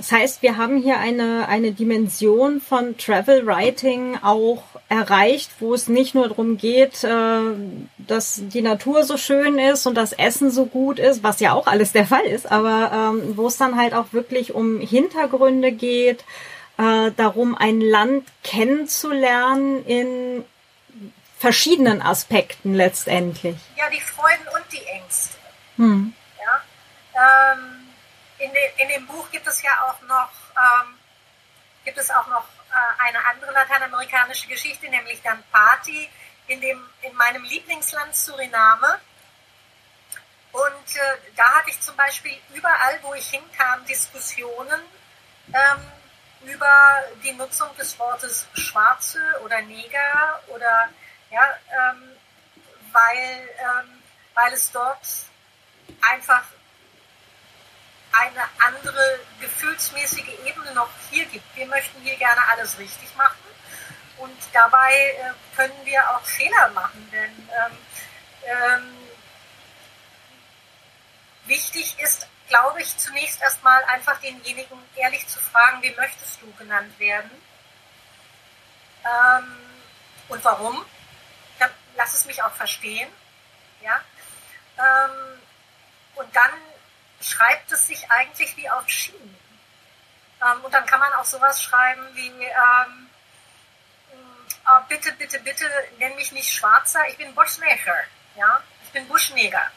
Das 0.00 0.12
heißt, 0.12 0.40
wir 0.40 0.56
haben 0.56 0.78
hier 0.78 0.98
eine, 0.98 1.46
eine 1.46 1.72
Dimension 1.72 2.62
von 2.62 2.96
Travel 2.96 3.44
Writing 3.46 4.16
auch 4.22 4.62
erreicht, 4.88 5.50
wo 5.58 5.74
es 5.74 5.88
nicht 5.88 6.14
nur 6.14 6.26
darum 6.26 6.56
geht, 6.56 7.04
äh, 7.04 7.40
dass 7.98 8.40
die 8.48 8.62
Natur 8.62 9.04
so 9.04 9.18
schön 9.18 9.58
ist 9.58 9.86
und 9.86 9.96
das 9.96 10.14
Essen 10.14 10.50
so 10.50 10.64
gut 10.64 10.98
ist, 10.98 11.22
was 11.22 11.40
ja 11.40 11.52
auch 11.52 11.66
alles 11.66 11.92
der 11.92 12.06
Fall 12.06 12.24
ist, 12.24 12.50
aber 12.50 13.12
ähm, 13.12 13.36
wo 13.36 13.48
es 13.48 13.58
dann 13.58 13.76
halt 13.76 13.92
auch 13.92 14.14
wirklich 14.14 14.54
um 14.54 14.80
Hintergründe 14.80 15.70
geht, 15.70 16.24
äh, 16.78 17.10
darum, 17.14 17.54
ein 17.54 17.82
Land 17.82 18.26
kennenzulernen 18.42 19.84
in 19.84 20.46
verschiedenen 21.38 22.00
Aspekten 22.00 22.72
letztendlich. 22.72 23.56
Ja, 23.76 23.84
die 23.92 24.00
Freuden 24.00 24.46
und 24.54 24.64
die 24.72 24.86
Ängste. 24.86 25.36
Hm. 25.76 26.14
Ja, 26.38 27.52
ähm, 27.52 27.79
in, 28.40 28.52
de, 28.52 28.72
in 28.78 28.88
dem 28.88 29.06
Buch 29.06 29.30
gibt 29.30 29.46
es 29.46 29.62
ja 29.62 29.70
auch 29.84 30.00
noch, 30.02 30.30
ähm, 30.56 30.98
gibt 31.84 31.98
es 31.98 32.10
auch 32.10 32.26
noch 32.26 32.44
äh, 32.70 33.02
eine 33.02 33.24
andere 33.26 33.52
lateinamerikanische 33.52 34.48
Geschichte, 34.48 34.88
nämlich 34.88 35.20
dann 35.22 35.42
Party 35.52 36.08
in, 36.46 36.60
dem, 36.60 36.88
in 37.02 37.14
meinem 37.14 37.44
Lieblingsland 37.44 38.14
Suriname. 38.16 39.00
Und 40.52 40.96
äh, 40.96 41.16
da 41.36 41.44
hatte 41.56 41.70
ich 41.70 41.80
zum 41.80 41.96
Beispiel 41.96 42.36
überall, 42.54 42.98
wo 43.02 43.14
ich 43.14 43.28
hinkam, 43.30 43.84
Diskussionen 43.86 44.80
ähm, 45.52 46.48
über 46.48 47.02
die 47.22 47.32
Nutzung 47.32 47.74
des 47.76 47.98
Wortes 47.98 48.48
Schwarze 48.54 49.20
oder 49.44 49.60
Neger 49.62 50.42
oder 50.48 50.88
ja, 51.30 51.56
ähm, 51.68 52.16
weil, 52.92 53.48
ähm, 53.58 54.02
weil 54.34 54.52
es 54.54 54.72
dort 54.72 55.06
einfach 56.00 56.42
eine 58.12 58.42
andere 58.58 59.20
gefühlsmäßige 59.40 60.28
Ebene 60.44 60.72
noch 60.74 60.88
hier 61.10 61.24
gibt. 61.26 61.56
Wir 61.56 61.66
möchten 61.66 62.00
hier 62.02 62.16
gerne 62.16 62.46
alles 62.48 62.78
richtig 62.78 63.14
machen 63.16 63.38
und 64.18 64.36
dabei 64.52 64.92
äh, 64.92 65.56
können 65.56 65.84
wir 65.84 66.10
auch 66.10 66.24
Fehler 66.24 66.70
machen, 66.70 67.08
denn 67.12 67.48
ähm, 67.48 67.78
ähm, 68.44 68.96
wichtig 71.46 71.98
ist, 72.00 72.28
glaube 72.48 72.82
ich, 72.82 72.96
zunächst 72.98 73.40
erstmal 73.40 73.82
einfach 73.84 74.18
denjenigen 74.20 74.78
ehrlich 74.96 75.26
zu 75.28 75.38
fragen, 75.38 75.82
wie 75.82 75.94
möchtest 75.94 76.42
du 76.42 76.52
genannt 76.54 76.98
werden 76.98 77.30
ähm, 79.04 79.56
und 80.28 80.44
warum. 80.44 80.84
Lass 81.96 82.14
es 82.14 82.24
mich 82.24 82.42
auch 82.42 82.52
verstehen. 82.52 83.10
Ja? 83.82 84.00
Ähm, 84.78 85.40
und 86.14 86.34
dann 86.34 86.50
schreibt 87.20 87.70
es 87.72 87.86
sich 87.86 88.10
eigentlich 88.10 88.56
wie 88.56 88.68
auf 88.70 88.88
Schienen. 88.88 89.36
Ähm, 90.42 90.64
und 90.64 90.72
dann 90.72 90.86
kann 90.86 91.00
man 91.00 91.12
auch 91.14 91.24
sowas 91.24 91.62
schreiben 91.62 92.06
wie, 92.14 92.28
ähm, 92.28 93.10
oh, 94.66 94.80
bitte, 94.88 95.12
bitte, 95.12 95.38
bitte, 95.40 95.64
nenn 95.98 96.14
mich 96.16 96.32
nicht 96.32 96.52
Schwarzer, 96.52 97.06
ich 97.08 97.16
bin 97.16 97.34
Buschneger. 97.34 98.04
Ja? 98.36 98.62
Ich 98.84 98.90
bin 98.90 99.06
Buschneger. 99.08 99.70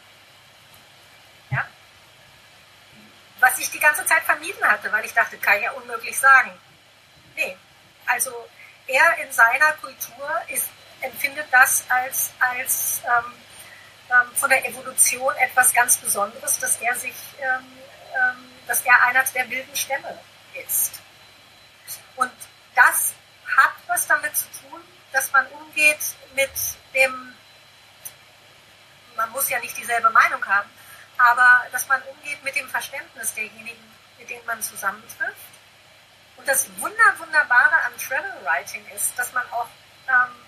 Ja? 1.49 1.67
Was 3.39 3.59
ich 3.59 3.69
die 3.71 3.79
ganze 3.79 4.05
Zeit 4.05 4.23
vermieden 4.23 4.63
hatte, 4.63 4.91
weil 4.91 5.05
ich 5.05 5.13
dachte, 5.13 5.37
kann 5.37 5.57
ich 5.57 5.63
ja 5.63 5.71
unmöglich 5.71 6.17
sagen. 6.17 6.51
Nee, 7.35 7.57
also 8.05 8.49
er 8.87 9.17
in 9.17 9.31
seiner 9.31 9.73
Kultur 9.73 10.29
ist, 10.47 10.69
empfindet 11.01 11.47
das 11.51 11.83
als, 11.89 12.31
als 12.39 13.01
ähm, 13.05 13.33
ähm, 14.09 14.35
von 14.35 14.49
der 14.49 14.65
Evolution 14.67 15.35
etwas 15.35 15.73
ganz 15.73 15.97
Besonderes, 15.97 16.59
dass 16.59 16.77
er 16.77 16.95
sich, 16.95 17.15
ähm, 17.39 17.65
ähm, 18.13 18.51
dass 18.67 18.81
er 18.81 19.01
einer 19.03 19.23
der 19.23 19.49
wilden 19.49 19.75
Stämme 19.75 20.19
ist. 20.65 20.99
Und 22.15 22.31
das 22.75 23.13
hat 23.57 23.73
was 23.87 24.07
damit 24.07 24.35
zu 24.35 24.45
tun, 24.61 24.81
dass 25.11 25.31
man 25.31 25.45
umgeht 25.47 25.99
mit 26.35 26.51
dem, 26.93 27.35
man 29.15 29.29
muss 29.31 29.49
ja 29.49 29.59
nicht 29.59 29.77
dieselbe 29.77 30.09
Meinung 30.09 30.45
haben, 30.45 30.69
aber 31.17 31.65
dass 31.71 31.87
man 31.87 32.01
umgeht 32.03 32.43
mit 32.43 32.55
dem 32.55 32.67
Verständnis 32.69 33.33
derjenigen, 33.33 33.93
mit 34.17 34.29
denen 34.29 34.45
man 34.45 34.61
zusammentrifft. 34.61 35.53
Und 36.35 36.47
das 36.47 36.67
Wunder, 36.79 37.19
Wunderbare 37.19 37.83
am 37.85 37.97
Travel 37.97 38.33
Writing 38.43 38.85
ist, 38.95 39.17
dass 39.17 39.31
man 39.33 39.43
auch 39.51 39.67
ähm, 40.07 40.42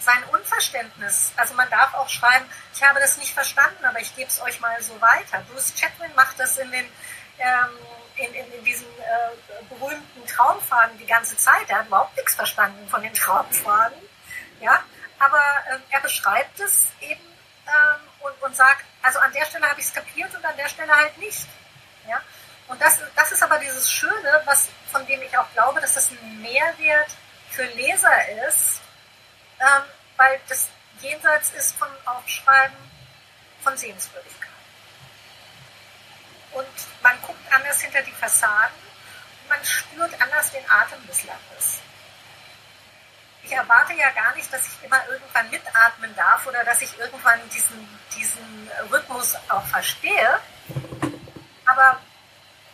sein 0.00 0.22
Unverständnis, 0.32 1.32
also 1.36 1.54
man 1.54 1.68
darf 1.70 1.92
auch 1.94 2.08
schreiben, 2.08 2.44
ich 2.74 2.82
habe 2.82 3.00
das 3.00 3.16
nicht 3.18 3.34
verstanden, 3.34 3.84
aber 3.84 4.00
ich 4.00 4.14
gebe 4.14 4.28
es 4.28 4.40
euch 4.40 4.60
mal 4.60 4.80
so 4.82 4.98
weiter. 5.00 5.44
Bruce 5.50 5.74
Chatwin 5.74 6.14
macht 6.14 6.38
das 6.38 6.56
in 6.58 6.70
den 6.70 6.86
ähm, 7.38 7.70
in, 8.16 8.34
in, 8.34 8.52
in 8.52 8.64
diesen 8.64 8.88
äh, 8.98 9.64
berühmten 9.68 10.26
Traumfaden 10.26 10.98
die 10.98 11.06
ganze 11.06 11.36
Zeit. 11.36 11.68
Er 11.68 11.78
hat 11.78 11.86
überhaupt 11.86 12.16
nichts 12.16 12.34
verstanden 12.34 12.88
von 12.88 13.02
den 13.02 13.14
Traumfaden. 13.14 13.98
Ja, 14.60 14.82
aber 15.18 15.42
äh, 15.70 15.78
er 15.90 16.00
beschreibt 16.00 16.58
es 16.60 16.88
eben 17.00 17.20
ähm, 17.66 18.00
und, 18.20 18.42
und 18.42 18.56
sagt, 18.56 18.84
also 19.02 19.18
an 19.20 19.32
der 19.32 19.44
Stelle 19.44 19.68
habe 19.68 19.80
ich 19.80 19.86
es 19.86 19.94
kapiert 19.94 20.34
und 20.34 20.44
an 20.44 20.56
der 20.56 20.68
Stelle 20.68 20.94
halt 20.94 21.16
nicht. 21.18 21.46
Ja? 22.08 22.20
Und 22.66 22.80
das, 22.80 22.98
das 23.14 23.32
ist 23.32 23.42
aber 23.42 23.58
dieses 23.58 23.90
Schöne, 23.90 24.42
was, 24.44 24.68
von 24.90 25.06
dem 25.06 25.22
ich 25.22 25.36
auch 25.38 25.50
glaube, 25.52 25.80
dass 25.80 25.94
das 25.94 26.10
ein 26.10 26.42
Mehrwert 26.42 27.10
für 27.50 27.64
Leser 27.64 28.28
ist, 28.48 28.80
ähm, 29.60 29.82
weil 30.16 30.40
das 30.48 30.68
jenseits 31.00 31.50
ist 31.52 31.76
von 31.76 31.88
Aufschreiben 32.04 32.76
von 33.62 33.76
Sehenswürdigkeit. 33.76 34.48
Und 36.52 37.02
man 37.02 37.20
guckt 37.22 37.52
anders 37.52 37.80
hinter 37.80 38.02
die 38.02 38.12
Fassaden 38.12 38.76
und 39.42 39.48
man 39.48 39.64
spürt 39.64 40.20
anders 40.20 40.50
den 40.52 40.68
Atem 40.70 41.06
des 41.06 41.24
Landes. 41.24 41.80
Ich 43.42 43.52
erwarte 43.52 43.94
ja 43.94 44.10
gar 44.10 44.34
nicht, 44.34 44.52
dass 44.52 44.66
ich 44.66 44.84
immer 44.84 45.06
irgendwann 45.08 45.48
mitatmen 45.50 46.14
darf 46.16 46.46
oder 46.46 46.64
dass 46.64 46.82
ich 46.82 46.98
irgendwann 46.98 47.40
diesen, 47.50 47.98
diesen 48.14 48.70
Rhythmus 48.90 49.36
auch 49.48 49.64
verstehe. 49.66 50.40
Aber 51.64 52.00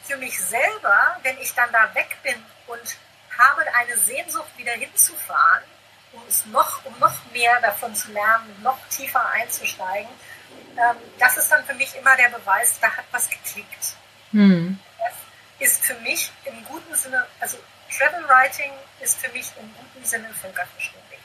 für 0.02 0.16
mich 0.16 0.38
selber, 0.40 1.16
wenn 1.22 1.38
ich 1.38 1.54
dann 1.54 1.70
da 1.72 1.94
weg 1.94 2.16
bin 2.22 2.44
und 2.66 2.96
habe 3.38 3.62
eine 3.74 3.96
Sehnsucht, 3.98 4.50
wieder 4.56 4.72
hinzufahren, 4.72 5.64
um 6.14 6.22
es 6.28 6.46
noch, 6.46 6.84
um 6.84 6.98
noch 6.98 7.14
mehr 7.32 7.60
davon 7.60 7.94
zu 7.94 8.12
lernen, 8.12 8.54
noch 8.62 8.78
tiefer 8.88 9.24
einzusteigen, 9.30 10.10
ähm, 10.76 10.96
das 11.18 11.36
ist 11.36 11.50
dann 11.50 11.64
für 11.64 11.74
mich 11.74 11.94
immer 11.96 12.16
der 12.16 12.30
Beweis, 12.30 12.78
da 12.80 12.88
hat 12.88 13.04
was 13.12 13.28
geklickt. 13.28 13.96
Hm. 14.32 14.78
Das 15.58 15.70
ist 15.70 15.84
für 15.84 15.94
mich 16.00 16.32
im 16.44 16.64
guten 16.64 16.94
Sinne, 16.94 17.26
also 17.40 17.58
Travel 17.90 18.28
Writing 18.28 18.72
ist 19.00 19.18
für 19.18 19.30
mich 19.32 19.46
im 19.60 19.72
guten 19.74 20.04
Sinne 20.04 20.28
völkerverständig. 20.40 21.18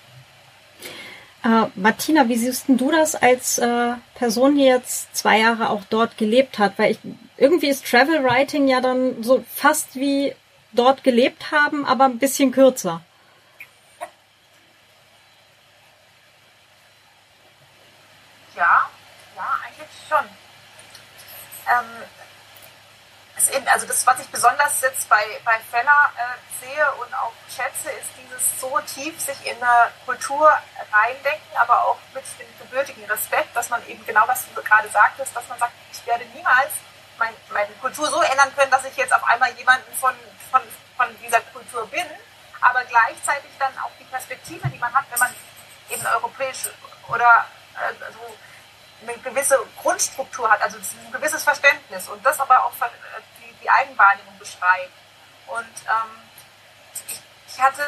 Äh, 1.44 1.68
Martina, 1.76 2.28
wie 2.28 2.38
siehst 2.38 2.66
du 2.68 2.92
das 2.92 3.16
als 3.16 3.58
äh, 3.58 3.94
Person, 4.16 4.56
die 4.56 4.66
jetzt 4.66 5.16
zwei 5.16 5.40
Jahre 5.40 5.70
auch 5.70 5.84
dort 5.90 6.18
gelebt 6.18 6.60
hat? 6.60 6.78
Weil 6.78 6.92
ich, 6.92 7.00
irgendwie 7.38 7.70
ist 7.70 7.90
Travel 7.90 8.24
Writing 8.24 8.68
ja 8.68 8.82
dann 8.82 9.24
so 9.24 9.44
fast 9.56 9.96
wie 9.96 10.36
dort 10.74 11.04
gelebt 11.04 11.52
haben, 11.52 11.86
aber 11.86 12.06
ein 12.06 12.20
bisschen 12.20 12.52
kürzer. 12.52 13.02
Ja, 18.56 18.90
ja, 19.36 19.60
eigentlich 19.66 19.90
schon. 20.08 20.26
Ähm, 21.70 21.86
also 23.66 23.88
das, 23.88 24.06
was 24.06 24.20
ich 24.20 24.28
besonders 24.28 24.82
jetzt 24.82 25.08
bei, 25.08 25.24
bei 25.46 25.58
Fenner 25.72 26.12
äh, 26.18 26.66
sehe 26.66 26.92
und 26.94 27.14
auch 27.14 27.32
schätze, 27.48 27.90
ist 27.92 28.10
dieses 28.18 28.60
so 28.60 28.80
tief 28.82 29.20
sich 29.20 29.46
in 29.46 29.56
eine 29.64 29.92
Kultur 30.06 30.52
reindenken, 30.92 31.58
aber 31.58 31.86
auch 31.86 31.98
mit 32.14 32.24
dem 32.40 32.48
gebürtigen 32.60 33.06
Respekt, 33.06 33.56
dass 33.56 33.70
man 33.70 33.86
eben 33.88 34.06
genau, 34.06 34.28
was 34.28 34.44
du 34.54 34.62
gerade 34.62 34.90
sagtest, 34.90 35.36
dass 35.36 35.48
man 35.48 35.58
sagt, 35.58 35.72
ich 35.92 36.06
werde 36.06 36.26
niemals 36.36 36.72
mein, 37.18 37.34
meine 37.52 37.74
Kultur 37.82 38.08
so 38.10 38.22
ändern 38.22 38.54
können, 38.56 38.72
dass 38.72 38.86
ich 38.86 38.96
jetzt 38.98 39.14
auf 39.14 39.24
einmal 39.24 39.52
jemanden 39.54 39.94
von, 39.96 40.14
von, 40.52 40.62
von 40.98 41.08
dieser 41.22 41.42
Kultur 41.42 41.88
bin, 41.88 42.06
aber 42.62 42.84
gleichzeitig 42.86 43.52
dann 43.58 43.78
auch 43.80 43.92
die 44.00 44.06
Perspektive, 44.06 44.68
die 44.68 44.80
man 44.80 44.94
hat, 44.94 45.06
wenn 45.12 45.20
man 45.20 45.34
eben 45.90 46.06
europäisch 46.06 46.70
oder 47.08 47.46
äh, 47.76 48.04
also 48.04 48.20
eine 49.02 49.18
gewisse 49.20 49.58
Grundstruktur 49.82 50.50
hat, 50.50 50.62
also 50.62 50.78
ein 50.78 51.12
gewisses 51.12 51.44
Verständnis 51.44 52.08
und 52.10 52.26
das 52.26 52.40
aber 52.40 52.66
auch 52.66 52.74
die, 53.42 53.54
die 53.62 53.70
Eigenwahrnehmung 53.70 54.38
beschreibt. 54.38 54.92
Und 55.48 55.66
ähm, 55.88 56.30
ich, 57.08 57.22
ich, 57.48 57.62
hatte 57.62 57.84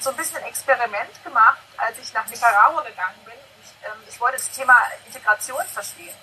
so 0.00 0.10
ein 0.10 0.16
bisschen 0.16 0.38
ein 0.38 0.44
Experiment 0.44 1.22
gemacht, 1.24 1.58
als 1.76 1.98
ich 1.98 2.12
nach 2.12 2.26
Nicaragua 2.26 2.82
gegangen 2.82 3.18
bin. 3.24 3.34
Ich, 3.62 3.86
ähm, 3.86 3.98
ich 4.08 4.20
wollte 4.20 4.36
das 4.36 4.50
Thema 4.50 4.76
Integration 5.06 5.64
verstehen. 5.66 6.16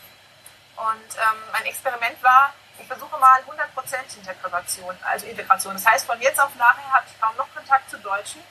Und 0.76 1.16
ähm, 1.16 1.38
mein 1.52 1.66
Experiment 1.66 2.22
war, 2.22 2.54
ich 2.78 2.88
versuche 2.88 3.18
mal 3.18 3.42
100% 3.42 4.18
Integration, 4.18 4.98
also 5.04 5.26
Integration. 5.26 5.74
Das 5.74 5.86
heißt, 5.86 6.06
von 6.06 6.20
jetzt 6.22 6.40
auf 6.40 6.54
nachher 6.56 6.92
habe 6.92 7.06
ich 7.08 7.20
kaum 7.20 7.36
noch 7.38 7.48
Kontakt 7.54 7.90
zu 7.90 7.98
Deutschen, 8.00 8.44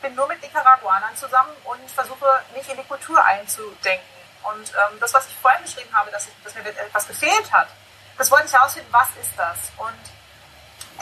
bin 0.00 0.14
nur 0.14 0.28
mit 0.28 0.40
Nicaraguanern 0.42 1.16
zusammen 1.16 1.54
und 1.64 1.90
versuche, 1.90 2.42
mich 2.54 2.68
in 2.68 2.76
die 2.76 2.84
Kultur 2.84 3.22
einzudenken. 3.24 4.21
Und 4.42 4.70
ähm, 4.70 5.00
das, 5.00 5.14
was 5.14 5.26
ich 5.26 5.36
vorhin 5.36 5.62
beschrieben 5.62 5.94
habe, 5.94 6.10
dass, 6.10 6.26
ich, 6.26 6.34
dass 6.42 6.54
mir 6.54 6.66
etwas 6.66 7.06
gefehlt 7.06 7.52
hat, 7.52 7.68
das 8.18 8.30
wollte 8.30 8.46
ich 8.46 8.52
herausfinden, 8.52 8.92
was 8.92 9.08
ist 9.20 9.30
das? 9.36 9.58
Und 9.76 10.02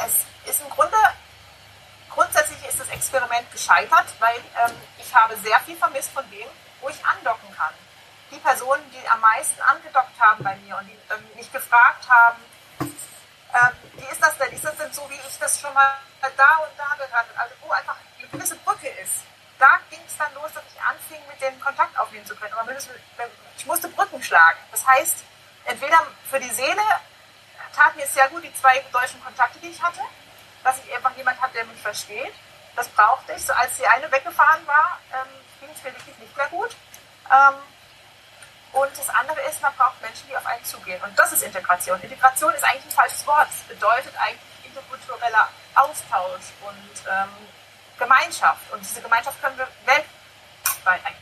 es 0.05 0.51
ist 0.51 0.61
im 0.63 0.71
Grunde, 0.71 0.97
grundsätzlich 2.11 2.65
ist 2.69 2.81
das 2.81 2.89
Experiment 2.89 3.51
gescheitert, 3.51 4.07
weil 4.19 4.37
ähm, 4.37 4.77
ich 4.99 5.15
habe 5.15 5.37
sehr 5.37 5.59
viel 5.61 5.77
vermisst 5.77 6.11
von 6.11 6.29
dem, 6.31 6.47
wo 6.81 6.89
ich 6.89 7.05
andocken 7.05 7.55
kann. 7.57 7.75
Die 8.31 8.39
Personen, 8.39 8.83
die 8.93 9.09
am 9.09 9.21
meisten 9.21 9.61
angedockt 9.63 10.19
haben 10.21 10.45
bei 10.45 10.55
mir 10.57 10.77
und 10.77 10.87
die 10.87 10.99
ähm, 11.13 11.31
mich 11.35 11.51
gefragt 11.51 12.09
haben, 12.09 12.39
ähm, 12.81 13.77
wie 13.95 14.13
ist 14.13 14.23
das 14.23 14.39
denn? 14.39 14.53
Ist 14.53 14.65
das 14.65 14.77
denn 14.77 14.93
so, 14.93 15.09
wie 15.11 15.15
ich 15.29 15.39
das 15.39 15.61
schon 15.61 15.75
mal 15.75 15.99
da 16.37 16.57
und 16.59 16.79
da 16.79 16.95
gehört 16.95 17.13
habe? 17.13 17.29
Also 17.37 17.55
wo 17.63 17.73
einfach 17.73 17.97
eine 18.19 18.29
gewisse 18.29 18.55
Brücke 18.57 18.89
ist 19.03 19.30
da 19.61 19.79
ging 19.91 20.01
es 20.07 20.17
dann 20.17 20.33
los, 20.35 20.51
dass 20.55 20.65
ich 20.75 20.83
anfing, 20.83 21.21
mit 21.29 21.41
denen 21.41 21.61
Kontakt 21.61 21.97
aufnehmen 21.99 22.27
zu 22.27 22.35
können. 22.35 22.55
Aber 22.55 22.73
ich 23.57 23.67
musste 23.67 23.89
Brücken 23.89 24.23
schlagen. 24.23 24.59
Das 24.71 24.87
heißt, 24.87 25.19
entweder 25.67 26.07
für 26.29 26.41
die 26.41 26.51
Seele 26.51 26.83
tat 27.75 27.95
mir 27.97 28.07
sehr 28.07 28.29
gut 28.31 28.43
die 28.43 28.55
zwei 28.55 28.83
deutschen 28.93 29.23
Kontakte, 29.23 29.59
die 29.61 29.69
ich 29.69 29.83
hatte, 29.83 30.01
dass 30.65 30.79
ich 30.85 30.95
einfach 30.95 31.15
jemand 31.17 31.41
habe, 31.41 31.53
der 31.53 31.65
mich 31.67 31.81
versteht. 31.81 32.33
Das 32.75 32.89
brauchte 32.89 33.33
ich. 33.33 33.45
So 33.45 33.53
als 33.53 33.77
die 33.77 33.87
eine 33.87 34.11
weggefahren 34.11 34.67
war, 34.67 34.99
ähm, 35.13 35.29
ging 35.61 35.71
es 35.75 35.83
mir 35.83 35.95
wirklich 35.95 36.17
nicht 36.19 36.37
mehr 36.37 36.49
gut. 36.49 36.75
Ähm, 37.31 37.55
und 38.73 38.97
das 38.97 39.09
andere 39.11 39.41
ist, 39.43 39.61
man 39.61 39.75
braucht 39.75 40.01
Menschen, 40.01 40.29
die 40.29 40.37
auf 40.37 40.47
einen 40.47 40.65
zugehen. 40.65 41.03
Und 41.03 41.19
das 41.19 41.33
ist 41.33 41.43
Integration. 41.43 42.01
Integration 42.01 42.55
ist 42.55 42.65
eigentlich 42.65 42.87
ein 42.87 42.91
falsches 42.93 43.27
Wort. 43.27 43.49
Es 43.51 43.63
bedeutet 43.63 44.17
eigentlich 44.17 44.41
interkultureller 44.65 45.49
Austausch 45.75 46.55
und 46.63 47.03
ähm, 47.11 47.29
Gemeinschaft. 48.01 48.73
Und 48.73 48.81
diese 48.81 49.01
Gemeinschaft 49.01 49.41
können 49.41 49.57
wir 49.57 49.69
weltweit 49.85 51.15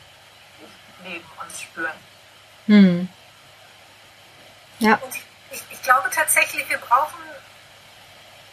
leben 1.05 1.31
und 1.41 1.53
spüren. 1.53 1.99
Hm. 2.67 3.09
Ja. 4.79 4.95
Und 4.95 5.15
ich, 5.15 5.23
ich, 5.51 5.63
ich, 5.71 5.83
glaube 5.83 6.09
tatsächlich, 6.11 6.69
wir 6.69 6.79
brauchen, 6.79 7.21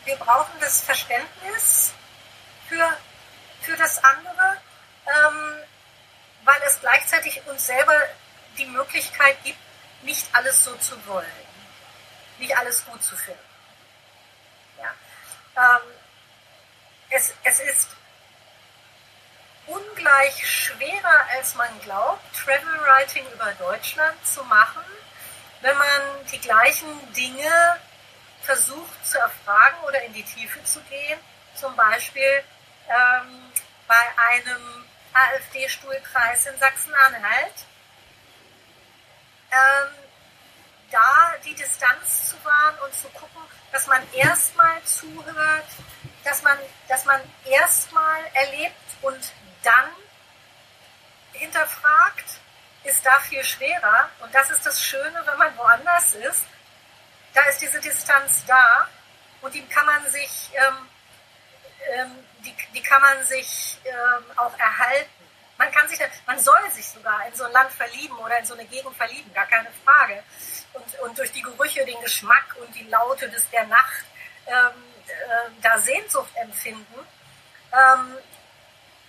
wir 0.06 0.16
brauchen 0.18 0.54
das 0.60 0.82
Verständnis 0.82 1.94
für, 2.68 2.98
für 3.62 3.78
das 3.78 4.04
andere, 4.04 4.58
ähm, 5.06 5.60
weil 6.44 6.62
es 6.68 6.80
gleichzeitig 6.80 7.42
uns 7.48 7.66
selber 7.66 7.96
die 8.58 8.66
Möglichkeit 8.66 9.38
gibt, 9.44 9.60
nicht 10.02 10.28
alles 10.34 10.64
so 10.64 10.76
zu 10.78 10.96
wollen, 11.08 11.26
nicht 12.40 12.58
alles 12.58 12.86
gut 12.86 13.04
zu 13.04 13.16
finden. 13.16 13.40
Ja. 14.82 14.94
Ähm, 15.58 15.82
es, 17.10 17.34
es 17.44 17.60
ist 17.60 17.90
ungleich 19.68 20.48
schwerer, 20.48 21.26
als 21.36 21.56
man 21.56 21.80
glaubt, 21.82 22.22
Travel 22.36 22.82
Writing 22.82 23.26
über 23.34 23.52
Deutschland 23.54 24.26
zu 24.26 24.44
machen, 24.44 24.84
wenn 25.62 25.78
man 25.78 26.02
die 26.32 26.40
gleichen 26.40 27.14
Dinge 27.14 27.80
versucht 28.42 29.06
zu 29.06 29.18
erfragen 29.18 29.78
oder 29.88 30.02
in 30.04 30.14
die 30.14 30.24
Tiefe 30.24 30.64
zu 30.64 30.80
gehen. 30.82 31.20
Zum 31.56 31.76
Beispiel 31.76 32.44
ähm, 32.88 33.52
bei 33.88 34.04
einem 34.30 34.86
AfD-Stuhlkreis 35.14 36.46
in 36.48 36.58
Sachsen-Anhalt. 36.60 37.54
Ähm, 39.52 40.06
da 40.92 41.34
die 41.44 41.56
Distanz 41.56 42.30
zu 42.30 42.46
wahren 42.46 42.76
und 42.86 42.94
zu 42.94 43.08
gucken, 43.10 43.42
dass 43.72 43.88
man 43.88 44.02
erstmal 44.14 44.82
zuhört, 44.84 45.66
dass 46.24 46.42
man, 46.44 46.58
dass 46.88 47.06
man 47.06 47.20
erstmal 47.46 48.24
erlebt 48.34 48.76
und 49.02 49.20
dann 49.66 49.90
hinterfragt, 51.34 52.40
ist 52.84 53.06
da 53.06 53.20
viel 53.20 53.44
schwerer. 53.44 54.10
Und 54.22 54.34
das 54.34 54.50
ist 54.52 54.66
das 54.66 54.84
Schöne, 54.84 55.22
wenn 55.26 55.38
man 55.38 55.58
woanders 55.58 56.14
ist. 56.14 56.46
Da 57.34 57.42
ist 57.44 57.62
diese 57.62 57.80
Distanz 57.80 58.46
da 58.46 58.88
und 59.42 59.54
die 59.54 59.66
kann 59.68 59.86
man 59.86 60.10
sich, 60.10 60.52
ähm, 60.54 60.90
ähm, 61.94 62.12
die, 62.46 62.56
die 62.74 62.82
kann 62.82 63.02
man 63.02 63.24
sich 63.26 63.78
ähm, 63.84 64.24
auch 64.38 64.58
erhalten. 64.58 65.10
Man 65.58 65.72
kann 65.72 65.88
sich, 65.88 66.00
man 66.26 66.40
soll 66.40 66.60
sich 66.72 66.88
sogar 66.88 67.28
in 67.28 67.36
so 67.36 67.46
ein 67.46 67.52
Land 67.52 67.72
verlieben 67.72 68.18
oder 68.18 68.38
in 68.40 68.46
so 68.46 68.54
eine 68.54 68.66
Gegend 68.66 68.96
verlieben, 68.96 69.34
gar 69.34 69.48
keine 69.48 69.70
Frage. 69.84 70.24
Und, 70.74 71.00
und 71.00 71.18
durch 71.18 71.32
die 71.32 71.42
Gerüche, 71.42 71.86
den 71.86 72.00
Geschmack 72.02 72.56
und 72.62 72.74
die 72.76 72.84
Laute 72.84 73.30
des, 73.30 73.50
der 73.50 73.66
Nacht 73.66 74.06
ähm, 74.48 74.84
äh, 75.08 75.62
da 75.62 75.78
Sehnsucht 75.80 76.36
empfinden. 76.36 77.08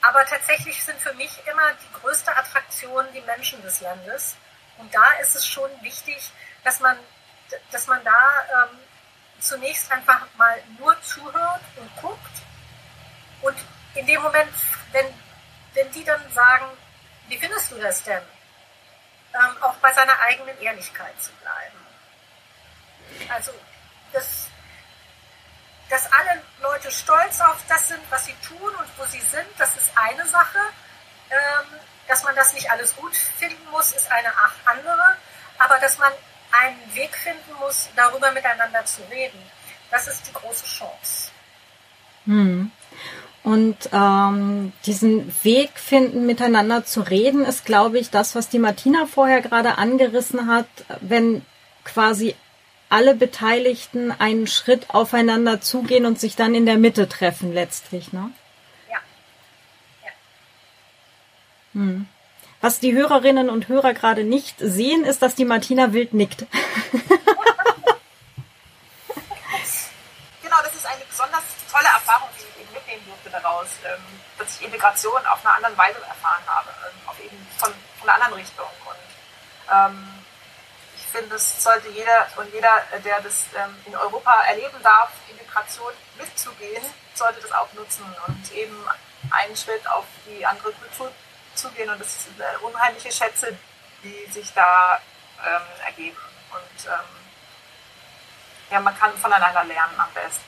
Aber 0.07 0.25
tatsächlich 0.25 0.81
sind 0.85 1.01
für 1.01 1.13
mich 1.15 1.37
immer 1.49 1.73
die 1.83 2.01
größte 2.01 2.35
Attraktion 2.37 3.05
die 3.13 3.23
Menschen 3.23 3.61
des 3.63 3.81
Landes. 3.81 4.37
Und 4.79 4.95
da 4.95 5.05
ist 5.21 5.35
es 5.35 5.45
schon 5.45 5.69
wichtig, 5.83 6.31
dass 6.63 6.79
man, 6.79 6.97
dass 7.73 7.89
man 7.89 8.05
da 8.05 8.69
ähm, 8.71 8.79
zunächst 9.41 9.91
einfach 9.91 10.25
mal 10.37 10.63
nur 10.79 11.01
zuhört 11.03 11.63
und 11.75 11.91
guckt. 11.97 12.43
Und 13.43 13.57
in 13.97 14.07
dem 14.07 14.23
Moment, 14.23 14.55
wenn, 14.93 15.07
wenn 15.75 15.91
die 15.91 16.05
dann 16.05 16.23
sagen, 16.33 16.67
wie 17.27 17.39
findest 17.39 17.73
du 17.73 17.77
das 17.81 18.05
denn? 18.05 18.23
Ähm, 19.35 19.61
auch 19.61 19.75
bei 19.79 19.93
seiner 19.93 20.17
eigenen 20.21 20.57
Ehrlichkeit 20.61 21.21
zu 21.21 21.33
bleiben. 21.33 21.77
Also 23.29 23.53
das 24.13 24.46
dass 25.89 26.11
alle 26.13 26.43
Leute 26.63 26.91
stolz 26.91 27.41
auf 27.41 27.59
das 27.69 27.89
sind, 27.89 28.01
was 28.11 28.27
sie 28.27 28.35
tun 28.47 28.59
und 28.79 28.89
wo 28.99 29.05
sie 29.05 29.21
sind, 29.21 29.47
das 29.59 29.77
ist 29.77 29.91
eine 29.95 30.27
Sache. 30.27 30.59
Ähm, 31.31 31.81
dass 32.09 32.23
man 32.23 32.35
das 32.37 32.55
nicht 32.55 32.71
alles 32.71 32.95
gut 32.95 33.15
finden 33.17 33.71
muss, 33.71 33.93
ist 33.93 34.11
eine 34.11 34.29
andere. 34.65 35.17
Aber 35.59 35.79
dass 35.81 35.99
man 35.99 36.13
einen 36.53 36.95
Weg 36.95 37.15
finden 37.17 37.53
muss, 37.61 37.89
darüber 37.97 38.31
miteinander 38.33 38.85
zu 38.85 39.03
reden, 39.11 39.43
das 39.91 40.07
ist 40.07 40.27
die 40.27 40.33
große 40.33 40.67
Chance. 40.67 41.31
Hm. 42.25 42.71
Und 43.43 43.77
ähm, 43.93 44.73
diesen 44.85 45.33
Weg 45.45 45.79
finden, 45.79 46.27
miteinander 46.27 46.85
zu 46.85 47.01
reden, 47.01 47.45
ist, 47.45 47.65
glaube 47.65 47.99
ich, 47.99 48.11
das, 48.11 48.35
was 48.35 48.49
die 48.49 48.59
Martina 48.59 49.07
vorher 49.07 49.41
gerade 49.41 49.79
angerissen 49.79 50.49
hat, 50.49 50.67
wenn 51.01 51.47
quasi 51.85 52.35
alle 52.89 53.15
Beteiligten 53.15 54.13
einen 54.13 54.47
Schritt 54.47 54.91
aufeinander 54.91 55.61
zugehen 55.61 56.07
und 56.07 56.21
sich 56.21 56.37
dann 56.37 56.55
in 56.55 56.67
der 56.67 56.79
Mitte 56.79 57.09
treffen 57.09 57.53
letztlich, 57.53 58.13
ne? 58.13 58.31
Ja. 58.89 58.99
ja. 60.05 60.11
Hm. 61.73 62.09
Was 62.61 62.81
die 62.81 62.95
Hörerinnen 62.95 63.51
und 63.51 63.69
Hörer 63.69 63.93
gerade 63.93 64.25
nicht 64.25 64.57
sehen, 64.59 65.05
ist, 65.05 65.23
dass 65.23 65.35
die 65.35 65.45
Martina 65.45 65.93
wild 65.93 66.15
nickt. 66.15 66.47
genau, 70.43 70.57
besonders 71.09 71.45
tolle 71.71 71.87
Erfahrung, 71.87 72.29
die 72.37 72.43
ich 72.43 72.61
eben 72.63 72.73
mitnehmen 72.73 73.03
durfte 73.07 73.31
daraus, 73.31 73.69
ähm, 73.85 74.01
dass 74.39 74.59
ich 74.59 74.67
Integration 74.67 75.21
auf 75.27 75.45
einer 75.45 75.57
anderen 75.57 75.77
Weise 75.77 75.99
erfahren 76.09 76.43
habe, 76.47 76.69
ähm, 76.71 77.09
auf 77.09 77.19
eben 77.21 77.37
von, 77.57 77.73
von 77.99 78.09
einer 78.09 78.23
anderen 78.23 78.41
Richtung. 78.41 78.67
Und 78.85 78.97
ähm, 79.73 80.26
finde, 81.17 81.37
es 81.37 81.63
sollte 81.63 81.89
jeder 81.89 82.27
und 82.37 82.53
jeder, 82.53 82.83
der 83.05 83.21
das 83.21 83.47
ähm, 83.57 83.75
in 83.87 83.97
Europa 83.97 84.43
erleben 84.45 84.83
darf, 84.83 85.11
Integration 85.29 85.93
mitzugehen, 86.19 86.83
sollte 87.15 87.41
das 87.41 87.53
auch 87.53 87.73
nutzen 87.73 88.05
und 88.27 88.53
eben 88.53 88.89
einen 89.31 89.57
Schritt 89.57 89.87
auf 89.89 90.05
die 90.27 90.45
andere 90.45 90.73
Kultur 90.73 91.11
zugehen. 91.55 91.89
Und 91.91 92.01
das 92.01 92.25
sind 92.25 92.39
äh, 92.41 92.45
unheimliche 92.63 93.11
Schätze, 93.11 93.57
die 94.03 94.31
sich 94.31 94.53
da 94.55 95.01
ähm, 95.45 95.63
ergeben. 95.85 96.19
Und 96.53 96.87
ähm, 96.87 97.27
ja, 98.71 98.81
man 98.81 98.99
kann 98.99 99.17
voneinander 99.17 99.65
lernen 99.65 99.99
am 99.99 100.13
besten. 100.13 100.45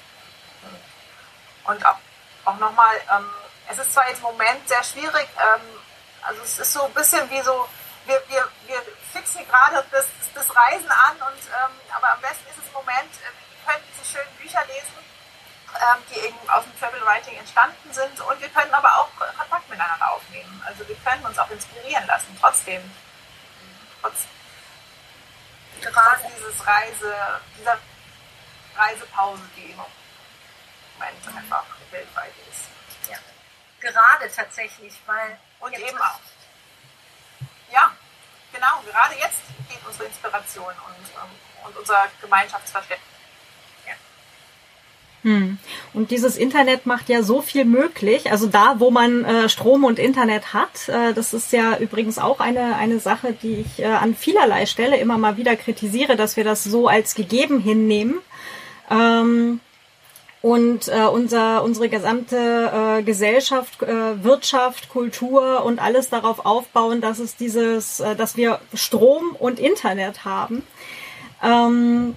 Und 1.65 1.87
auch, 1.87 1.99
auch 2.45 2.57
nochmal, 2.59 2.95
ähm, 3.11 3.31
es 3.71 3.79
ist 3.79 3.93
zwar 3.93 4.09
jetzt 4.09 4.19
im 4.19 4.25
Moment 4.25 4.67
sehr 4.69 4.83
schwierig, 4.83 5.29
ähm, 5.39 5.61
also 6.23 6.43
es 6.43 6.59
ist 6.59 6.73
so 6.73 6.83
ein 6.83 6.93
bisschen 6.93 7.29
wie 7.31 7.41
so, 7.43 7.69
wir, 8.09 8.23
wir, 8.29 8.49
wir 8.67 8.83
fixen 9.13 9.47
gerade 9.47 9.85
das, 9.91 10.07
das 10.35 10.57
Reisen 10.57 10.91
an, 10.91 11.17
und, 11.17 11.43
ähm, 11.45 11.73
aber 11.95 12.13
am 12.15 12.21
besten 12.21 12.49
ist 12.49 12.59
es 12.59 12.67
im 12.67 12.73
Moment, 12.73 13.13
äh, 13.21 13.29
wir 13.29 13.73
können 13.73 13.85
diese 13.93 14.17
schönen 14.17 14.35
Bücher 14.37 14.65
lesen, 14.65 14.97
ähm, 15.77 16.03
die 16.11 16.19
eben 16.21 16.49
aus 16.49 16.65
dem 16.65 16.79
Travel 16.81 17.05
Writing 17.05 17.37
entstanden 17.37 17.93
sind 17.93 18.19
und 18.21 18.41
wir 18.41 18.49
können 18.49 18.73
aber 18.73 18.97
auch 18.97 19.11
Kontakt 19.37 19.69
miteinander 19.69 20.11
aufnehmen. 20.13 20.63
Also 20.67 20.89
wir 20.89 20.97
können 20.97 21.25
uns 21.27 21.39
auch 21.39 21.51
inspirieren 21.51 22.07
lassen, 22.07 22.37
trotzdem. 22.41 22.83
Trotz, 24.01 24.25
gerade 25.83 26.23
dieses 26.35 26.67
Reise, 26.67 27.15
dieser 27.59 27.79
Reisepause, 28.77 29.43
die 29.57 29.71
im 29.71 29.77
Moment 29.77 31.37
einfach 31.37 31.65
weltweit 31.91 32.33
ist. 32.51 33.11
Ja. 33.11 33.19
Gerade 33.81 34.33
tatsächlich, 34.35 34.99
weil. 35.05 35.39
Und 35.61 35.77
eben 35.77 35.99
auch. 36.01 36.21
Ja, 37.73 37.93
genau, 38.53 38.83
gerade 38.87 39.15
jetzt 39.15 39.41
geht 39.69 39.79
unsere 39.87 40.05
Inspiration 40.05 40.65
und, 40.65 41.07
ähm, 41.17 41.67
und 41.67 41.77
unser 41.77 42.09
Gemeinschaftsverständnis. 42.21 43.19
Hm. 45.23 45.59
Und 45.95 46.11
dieses 46.11 46.37
Internet 46.37 46.87
macht 46.87 47.09
ja 47.09 47.23
so 47.23 47.43
viel 47.43 47.65
möglich. 47.65 48.31
Also 48.31 48.47
da, 48.47 48.77
wo 48.79 48.91
man 48.91 49.25
äh, 49.25 49.49
Strom 49.49 49.85
und 49.85 49.99
Internet 49.99 50.55
hat, 50.55 50.89
äh, 50.89 51.13
das 51.13 51.35
ist 51.35 51.53
ja 51.53 51.77
übrigens 51.79 52.19
auch 52.19 52.41
eine, 52.41 52.77
eine 52.77 53.01
Sache, 53.01 53.33
die 53.33 53.65
ich 53.67 53.81
äh, 53.81 53.87
an 53.87 54.15
vielerlei 54.15 54.67
Stelle 54.67 54.97
immer 54.97 55.19
mal 55.19 55.37
wieder 55.37 55.57
kritisiere, 55.57 56.17
dass 56.17 56.37
wir 56.37 56.45
das 56.45 56.63
so 56.63 56.87
als 56.87 57.15
gegeben 57.15 57.59
hinnehmen. 57.59 58.21
Ähm, 58.91 59.61
und 60.41 60.89
äh, 60.89 61.07
unser, 61.07 61.65
unsere 61.65 61.89
gesamte 61.89 62.99
äh, 62.99 63.03
Gesellschaft, 63.03 63.83
äh, 63.83 64.23
Wirtschaft, 64.23 64.89
Kultur 64.89 65.65
und 65.65 65.81
alles 65.81 66.11
darauf 66.11 66.47
aufbauen, 66.47 67.01
dass 67.01 67.19
es 67.19 67.37
dieses, 67.37 68.01
äh, 68.01 68.15
dass 68.15 68.37
wir 68.37 68.61
Strom 68.73 69.35
und 69.39 69.59
Internet 69.59 70.25
haben. 70.25 70.63
Ähm, 71.43 72.15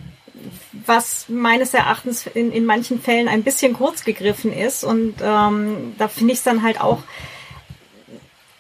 was 0.86 1.30
meines 1.30 1.74
Erachtens 1.74 2.26
in, 2.28 2.52
in 2.52 2.66
manchen 2.66 3.02
Fällen 3.02 3.28
ein 3.28 3.44
bisschen 3.44 3.74
kurz 3.74 4.04
gegriffen 4.04 4.54
ist. 4.54 4.84
Und 4.84 5.16
ähm, 5.22 5.96
da 5.98 6.08
finde 6.08 6.34
ich 6.34 6.40
es 6.40 6.44
dann 6.44 6.64
halt 6.64 6.82
auch, 6.82 7.00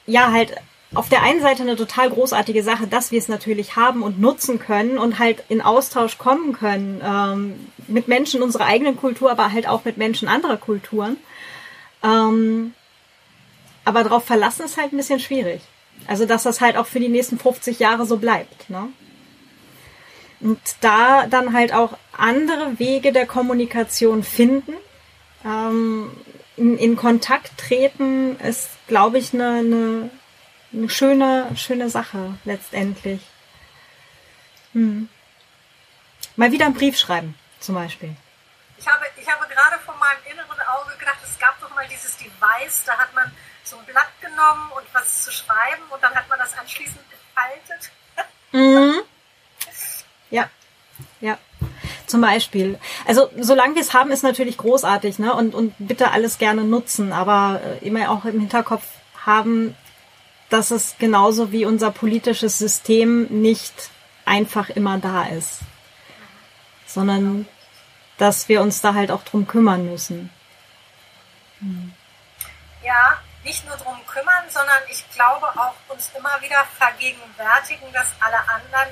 ja, 0.06 0.32
halt 0.32 0.56
auf 0.94 1.08
der 1.08 1.24
einen 1.24 1.42
Seite 1.42 1.64
eine 1.64 1.78
total 1.78 2.10
großartige 2.10 2.64
Sache, 2.64 2.86
dass 2.86 3.12
wir 3.12 3.20
es 3.20 3.30
natürlich 3.30 3.76
haben 3.76 4.04
und 4.04 4.20
nutzen 4.20 4.60
können 4.60 4.98
und 4.98 5.20
halt 5.20 5.44
in 5.48 5.62
Austausch 5.62 6.18
kommen 6.18 6.54
können 6.54 7.02
ähm, 7.04 7.68
mit 7.88 8.08
Menschen 8.08 8.44
unserer 8.44 8.66
eigenen 8.66 8.98
Kultur, 8.98 9.32
aber 9.32 9.52
halt 9.52 9.68
auch 9.68 9.86
mit 9.86 9.98
Menschen 9.98 10.28
anderer 10.28 10.58
Kulturen. 10.58 11.18
Ähm, 12.04 12.74
aber 13.86 14.04
darauf 14.04 14.26
verlassen 14.26 14.66
ist 14.66 14.78
halt 14.78 14.94
ein 14.94 14.98
bisschen 14.98 15.20
schwierig. 15.20 15.62
Also, 16.08 16.26
dass 16.26 16.44
das 16.44 16.62
halt 16.62 16.78
auch 16.78 16.88
für 16.88 17.00
die 17.00 17.10
nächsten 17.10 17.38
50 17.38 17.80
Jahre 17.80 18.06
so 18.06 18.18
bleibt. 18.18 18.70
Ne? 18.70 18.90
Und 20.40 20.60
da 20.82 21.28
dann 21.28 21.54
halt 21.54 21.74
auch 21.74 21.98
andere 22.18 22.80
Wege 22.80 23.12
der 23.12 23.26
Kommunikation 23.26 24.24
finden, 24.24 24.74
ähm, 25.46 26.12
in, 26.58 26.78
in 26.78 26.96
Kontakt 26.96 27.58
treten, 27.58 28.38
ist, 28.40 28.70
glaube 28.88 29.18
ich, 29.20 29.34
eine, 29.34 29.60
eine, 29.60 30.10
eine 30.74 30.90
schöne, 30.90 31.52
schöne 31.56 31.90
Sache 31.90 32.36
letztendlich. 32.46 33.22
Hm. 34.74 35.10
Mal 36.36 36.52
wieder 36.52 36.66
einen 36.66 36.76
Brief 36.76 36.98
schreiben, 36.98 37.36
zum 37.60 37.76
Beispiel. 37.76 38.16
Ich 38.78 38.88
habe, 38.88 39.06
ich 39.16 39.28
habe 39.28 39.46
gerade 39.48 39.78
von 39.86 39.98
meinem 40.00 40.20
inneren 40.32 40.60
Auge 40.68 40.98
gedacht, 40.98 41.18
es 41.24 41.38
gab 41.38 41.60
doch 41.60 41.74
mal 41.76 41.88
dieses 41.88 42.18
Device, 42.18 42.84
da 42.86 42.98
hat 42.98 43.14
man 43.14 43.32
so 43.64 43.78
ein 43.78 43.86
Blatt 43.86 44.10
genommen 44.22 44.72
und 44.72 44.86
was 44.94 45.24
zu 45.24 45.32
schreiben 45.32 45.84
und 45.90 46.02
dann 46.02 46.16
hat 46.16 46.28
man 46.30 46.40
das 46.40 46.58
anschließend 46.58 47.02
gefaltet. 47.10 47.92
Mhm. 48.52 49.02
Ja, 50.34 50.50
ja. 51.20 51.38
Zum 52.08 52.22
Beispiel. 52.22 52.80
Also 53.06 53.30
solange 53.38 53.76
wir 53.76 53.82
es 53.82 53.94
haben, 53.94 54.12
ist 54.12 54.24
natürlich 54.24 54.58
großartig, 54.58 55.20
ne? 55.20 55.34
Und, 55.34 55.54
und 55.54 55.76
bitte 55.78 56.12
alles 56.12 56.38
gerne 56.38 56.64
nutzen, 56.64 57.12
aber 57.12 57.60
äh, 57.62 57.86
immer 57.86 58.10
auch 58.10 58.24
im 58.24 58.40
Hinterkopf 58.40 58.86
haben, 59.26 59.76
dass 60.52 60.70
es 60.70 60.96
genauso 61.00 61.52
wie 61.52 61.66
unser 61.66 61.92
politisches 61.92 62.58
System 62.58 63.24
nicht 63.42 63.90
einfach 64.26 64.70
immer 64.70 65.00
da 65.00 65.24
ist. 65.24 65.60
Sondern 66.86 67.48
dass 68.18 68.50
wir 68.50 68.62
uns 68.62 68.82
da 68.82 68.94
halt 68.94 69.12
auch 69.12 69.24
drum 69.24 69.48
kümmern 69.48 69.90
müssen. 69.90 70.30
Hm. 71.60 71.94
Ja, 72.84 73.18
nicht 73.44 73.66
nur 73.66 73.78
drum 73.78 73.98
kümmern, 74.06 74.44
sondern 74.50 74.82
ich 74.92 75.10
glaube 75.12 75.48
auch 75.48 75.74
uns 75.88 76.12
immer 76.18 76.42
wieder 76.42 76.66
vergegenwärtigen, 76.78 77.92
dass 77.94 78.08
alle 78.20 78.38
anderen 78.38 78.90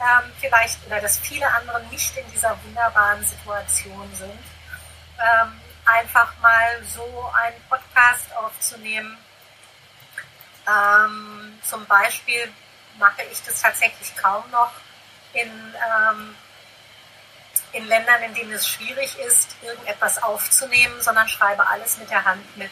ähm, 0.00 0.32
vielleicht 0.40 0.84
oder 0.86 1.00
dass 1.00 1.18
viele 1.18 1.46
andere 1.54 1.82
nicht 1.90 2.16
in 2.16 2.28
dieser 2.32 2.56
wunderbaren 2.64 3.22
Situation 3.22 4.08
sind, 4.14 4.40
ähm, 5.20 5.60
einfach 5.84 6.32
mal 6.40 6.82
so 6.84 7.30
einen 7.34 7.60
Podcast 7.68 8.34
aufzunehmen. 8.34 9.18
Ähm, 10.66 11.58
zum 11.62 11.84
Beispiel 11.86 12.52
mache 12.98 13.22
ich 13.30 13.42
das 13.42 13.60
tatsächlich 13.60 14.14
kaum 14.16 14.44
noch 14.50 14.72
in, 15.32 15.48
ähm, 15.48 16.34
in 17.72 17.86
Ländern, 17.86 18.22
in 18.22 18.34
denen 18.34 18.52
es 18.52 18.68
schwierig 18.68 19.16
ist, 19.26 19.56
irgendetwas 19.62 20.22
aufzunehmen, 20.22 21.00
sondern 21.00 21.28
schreibe 21.28 21.66
alles 21.66 21.98
mit 21.98 22.10
der 22.10 22.24
Hand 22.24 22.56
mit, 22.56 22.70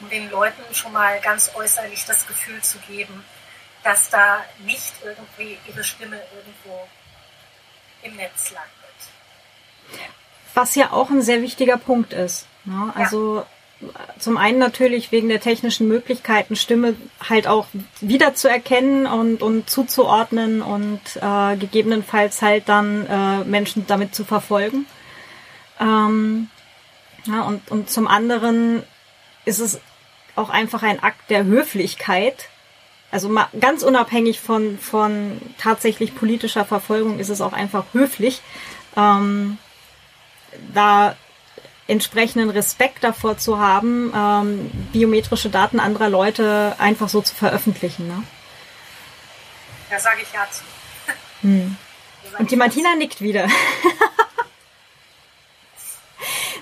um 0.00 0.08
den 0.10 0.30
Leuten 0.30 0.62
schon 0.74 0.92
mal 0.92 1.20
ganz 1.20 1.50
äußerlich 1.54 2.04
das 2.04 2.26
Gefühl 2.26 2.62
zu 2.62 2.78
geben, 2.80 3.24
dass 3.82 4.10
da 4.10 4.44
nicht 4.58 4.92
irgendwie 5.02 5.58
ihre 5.66 5.82
Stimme 5.82 6.20
irgendwo 6.34 6.88
im 8.02 8.16
Netz 8.16 8.50
landet. 8.50 8.70
Was 10.54 10.74
ja 10.74 10.92
auch 10.92 11.10
ein 11.10 11.22
sehr 11.22 11.40
wichtiger 11.42 11.78
Punkt 11.78 12.12
ist. 12.12 12.46
Ne? 12.64 12.92
Also 12.94 13.40
ja. 13.40 13.46
Zum 14.18 14.36
einen 14.36 14.58
natürlich 14.58 15.12
wegen 15.12 15.28
der 15.28 15.40
technischen 15.40 15.88
Möglichkeiten, 15.88 16.56
Stimme 16.56 16.94
halt 17.28 17.46
auch 17.46 17.66
wiederzuerkennen 18.00 19.06
und, 19.06 19.42
und 19.42 19.68
zuzuordnen 19.68 20.62
und 20.62 21.00
äh, 21.20 21.56
gegebenenfalls 21.56 22.42
halt 22.42 22.68
dann 22.68 23.06
äh, 23.06 23.44
Menschen 23.44 23.86
damit 23.86 24.14
zu 24.14 24.24
verfolgen. 24.24 24.86
Ähm, 25.80 26.48
ja, 27.24 27.42
und, 27.42 27.70
und 27.70 27.90
zum 27.90 28.06
anderen 28.06 28.82
ist 29.44 29.58
es 29.58 29.80
auch 30.36 30.50
einfach 30.50 30.82
ein 30.82 31.02
Akt 31.02 31.30
der 31.30 31.44
Höflichkeit, 31.44 32.48
also 33.10 33.28
mal 33.28 33.48
ganz 33.60 33.82
unabhängig 33.82 34.40
von, 34.40 34.78
von 34.78 35.38
tatsächlich 35.58 36.14
politischer 36.14 36.64
Verfolgung 36.64 37.18
ist 37.18 37.28
es 37.28 37.42
auch 37.42 37.52
einfach 37.52 37.84
höflich, 37.92 38.40
ähm, 38.96 39.58
da 40.72 41.14
entsprechenden 41.86 42.50
Respekt 42.50 43.04
davor 43.04 43.38
zu 43.38 43.58
haben, 43.58 44.12
ähm, 44.14 44.70
biometrische 44.92 45.50
Daten 45.50 45.80
anderer 45.80 46.08
Leute 46.08 46.74
einfach 46.78 47.08
so 47.08 47.20
zu 47.22 47.34
veröffentlichen. 47.34 48.06
Ne? 48.06 48.22
Da 49.90 49.98
sage 49.98 50.22
ich 50.22 50.32
ja 50.32 50.46
zu. 50.50 50.62
Hm. 51.42 51.76
Und 52.38 52.50
die 52.50 52.56
Martina 52.56 52.94
nickt 52.94 53.20
wieder. 53.20 53.48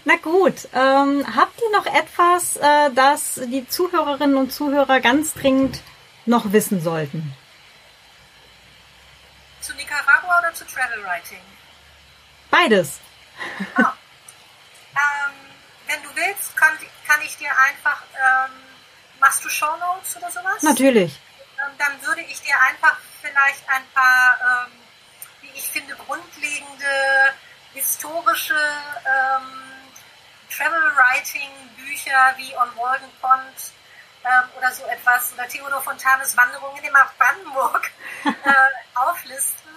Na 0.05 0.17
gut, 0.17 0.67
ähm, 0.73 1.25
habt 1.37 1.61
ihr 1.61 1.71
noch 1.79 1.87
etwas, 1.87 2.57
äh, 2.57 2.91
das 2.95 3.41
die 3.47 3.69
Zuhörerinnen 3.69 4.37
und 4.37 4.51
Zuhörer 4.53 4.99
ganz 5.01 5.35
dringend 5.35 5.83
noch 6.25 6.53
wissen 6.53 6.81
sollten? 6.81 7.35
Zu 9.61 9.75
Nicaragua 9.75 10.39
oder 10.41 10.55
zu 10.55 10.65
Travel 10.65 11.05
Writing? 11.05 11.39
Beides. 12.51 12.99
Oh. 13.79 13.85
Wenn 15.91 16.03
du 16.03 16.15
willst, 16.15 16.57
kann, 16.57 16.73
kann 17.07 17.21
ich 17.23 17.37
dir 17.37 17.51
einfach, 17.59 18.03
ähm, 18.15 18.53
machst 19.19 19.45
du 19.45 19.49
Show 19.49 19.77
Notes 19.77 20.17
oder 20.17 20.31
sowas? 20.31 20.63
Natürlich. 20.63 21.21
Ähm, 21.59 21.73
dann 21.79 22.03
würde 22.03 22.23
ich 22.23 22.41
dir 22.43 22.55
einfach 22.61 22.97
vielleicht 23.21 23.69
ein 23.69 23.83
paar, 23.93 24.39
ähm, 24.41 24.73
wie 25.43 25.51
ich 25.55 25.69
finde, 25.69 25.95
grundlegende 25.97 27.35
historische 27.75 28.55
ähm, 28.55 29.49
Travel 30.49 30.97
Writing 30.97 31.51
Bücher 31.77 32.35
wie 32.37 32.57
On 32.57 32.77
Walden 32.77 33.11
Pond 33.21 33.73
ähm, 34.25 34.49
oder 34.57 34.73
so 34.73 34.85
etwas 34.87 35.33
oder 35.33 35.49
Theodor 35.49 35.81
Fontanes 35.83 36.37
Wanderung 36.37 36.77
in 36.77 36.85
dem 36.85 36.93
Markt 36.93 37.19
Brandenburg 37.19 37.91
äh, 38.25 38.31
auflisten, 38.95 39.71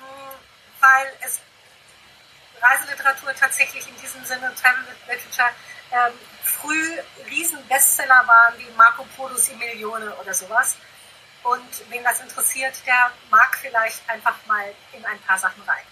mh, 0.00 0.06
hm, 0.06 0.38
weil 0.80 1.12
es 1.20 1.40
Reiseliteratur 2.62 3.34
tatsächlich 3.34 3.88
in 3.88 3.96
diesem 4.00 4.24
Sinne 4.24 4.52
Travel 4.54 4.84
Literature 5.08 5.50
ähm, 5.92 6.12
früh 6.42 6.98
Riesenbestseller 7.28 8.24
waren 8.26 8.58
wie 8.58 8.70
Marco 8.76 9.04
Polos 9.16 9.48
Emilione 9.48 10.14
oder 10.16 10.34
sowas. 10.34 10.76
Und 11.42 11.90
wen 11.90 12.04
das 12.04 12.20
interessiert, 12.20 12.74
der 12.86 13.10
mag 13.30 13.56
vielleicht 13.56 14.08
einfach 14.08 14.36
mal 14.46 14.74
in 14.92 15.04
ein 15.06 15.18
paar 15.22 15.38
Sachen 15.38 15.62
rein. 15.62 15.84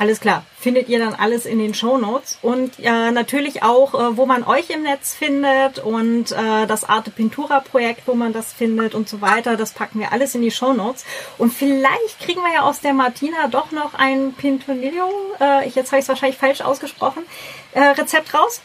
Alles 0.00 0.20
klar, 0.20 0.44
findet 0.56 0.88
ihr 0.88 1.00
dann 1.00 1.14
alles 1.14 1.44
in 1.44 1.58
den 1.58 1.74
Show 1.74 1.98
Notes 1.98 2.38
und 2.40 2.78
äh, 2.78 3.10
natürlich 3.10 3.64
auch, 3.64 3.94
äh, 3.94 4.16
wo 4.16 4.26
man 4.26 4.44
euch 4.44 4.70
im 4.70 4.84
Netz 4.84 5.12
findet 5.12 5.80
und 5.80 6.30
äh, 6.30 6.68
das 6.68 6.84
Arte 6.84 7.10
Pintura 7.10 7.58
Projekt, 7.58 8.06
wo 8.06 8.14
man 8.14 8.32
das 8.32 8.52
findet 8.52 8.94
und 8.94 9.08
so 9.08 9.20
weiter. 9.20 9.56
Das 9.56 9.72
packen 9.72 9.98
wir 9.98 10.12
alles 10.12 10.36
in 10.36 10.42
die 10.42 10.52
Show 10.52 10.72
Notes 10.72 11.04
und 11.36 11.52
vielleicht 11.52 12.20
kriegen 12.20 12.40
wir 12.42 12.54
ja 12.54 12.62
aus 12.62 12.78
der 12.78 12.94
Martina 12.94 13.48
doch 13.48 13.72
noch 13.72 13.94
ein 13.94 14.34
Pintonillo, 14.34 15.10
äh, 15.40 15.66
ich 15.66 15.74
jetzt 15.74 15.90
habe 15.90 15.98
ich 15.98 16.04
es 16.04 16.08
wahrscheinlich 16.08 16.38
falsch 16.38 16.60
ausgesprochen, 16.60 17.24
äh, 17.72 17.80
Rezept 17.80 18.32
raus. 18.34 18.62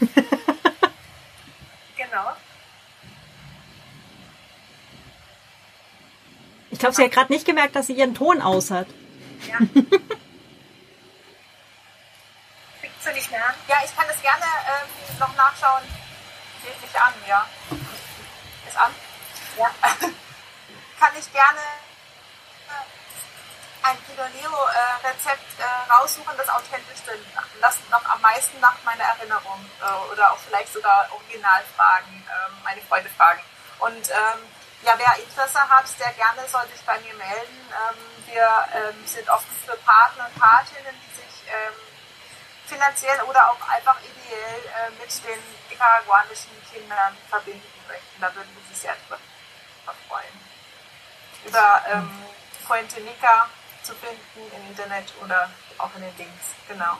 genau. 0.00 0.14
Ich 6.70 6.78
glaube, 6.78 6.94
sie 6.94 7.02
hat 7.02 7.12
gerade 7.12 7.30
nicht 7.30 7.44
gemerkt, 7.44 7.76
dass 7.76 7.88
sie 7.88 7.92
ihren 7.92 8.14
Ton 8.14 8.40
aus 8.40 8.70
hat. 8.70 8.86
Ja. 9.46 9.58
Sie 13.04 13.12
nicht 13.12 13.30
mehr? 13.30 13.54
Ja, 13.68 13.76
ich 13.84 13.94
kann 13.94 14.08
das 14.08 14.20
gerne 14.22 14.44
ähm, 14.64 15.18
noch 15.18 15.34
nachschauen. 15.36 15.82
Geht 16.64 16.80
nicht 16.80 16.96
an, 16.96 17.12
ja. 17.28 17.46
Ist 18.66 18.76
an? 18.78 18.94
Ja. 19.58 19.70
kann 20.98 21.12
ich 21.18 21.30
gerne 21.30 21.60
äh, 22.70 23.86
ein 23.86 23.98
Pidoleo-Rezept 24.08 25.60
äh, 25.60 25.92
raussuchen, 25.92 26.32
das 26.38 26.48
authentisch 26.48 26.94
ist. 26.94 27.04
Das 27.60 27.78
noch 27.90 28.04
am 28.08 28.22
meisten 28.22 28.58
nach 28.60 28.82
meiner 28.84 29.04
Erinnerung 29.04 29.60
äh, 29.82 30.12
oder 30.12 30.32
auch 30.32 30.38
vielleicht 30.38 30.72
sogar 30.72 31.06
Originalfragen, 31.12 32.26
äh, 32.26 32.64
meine 32.64 32.80
Freunde 32.82 33.10
fragen. 33.10 33.42
Und 33.80 34.08
ähm, 34.08 34.40
ja, 34.82 34.94
wer 34.96 35.22
Interesse 35.22 35.60
hat, 35.60 35.84
der 36.00 36.12
gerne 36.14 36.48
soll 36.48 36.66
sich 36.68 36.80
bei 36.86 36.98
mir 37.00 37.14
melden. 37.14 37.68
Ähm, 37.68 38.32
wir 38.32 38.68
ähm, 38.72 39.06
sind 39.06 39.28
offen 39.28 39.54
für 39.66 39.76
Partner 39.84 40.26
und 40.26 40.40
Patinnen, 40.40 40.96
die 41.04 41.14
sich 41.20 41.44
ähm, 41.48 41.83
finanziell 42.66 43.20
oder 43.28 43.50
auch 43.50 43.68
einfach 43.68 43.98
ideell 44.00 44.60
äh, 44.64 44.90
mit 45.00 45.10
den 45.24 45.40
nicaraguanischen 45.70 46.52
Kindern 46.72 47.16
verbinden 47.28 47.62
möchten. 47.88 48.20
Da 48.20 48.34
würden 48.34 48.50
wir 48.54 48.68
sich 48.68 48.82
sehr 48.82 48.96
drüber 49.06 49.18
freuen. 50.08 50.34
Über 51.46 51.82
ähm, 51.92 52.10
Fuente 52.66 53.00
Nica 53.00 53.48
zu 53.82 53.94
finden 53.94 54.50
im 54.56 54.70
Internet 54.70 55.12
oder 55.22 55.50
auch 55.78 55.90
in 55.96 56.02
den 56.02 56.16
Links. 56.16 56.54
Genau. 56.68 56.96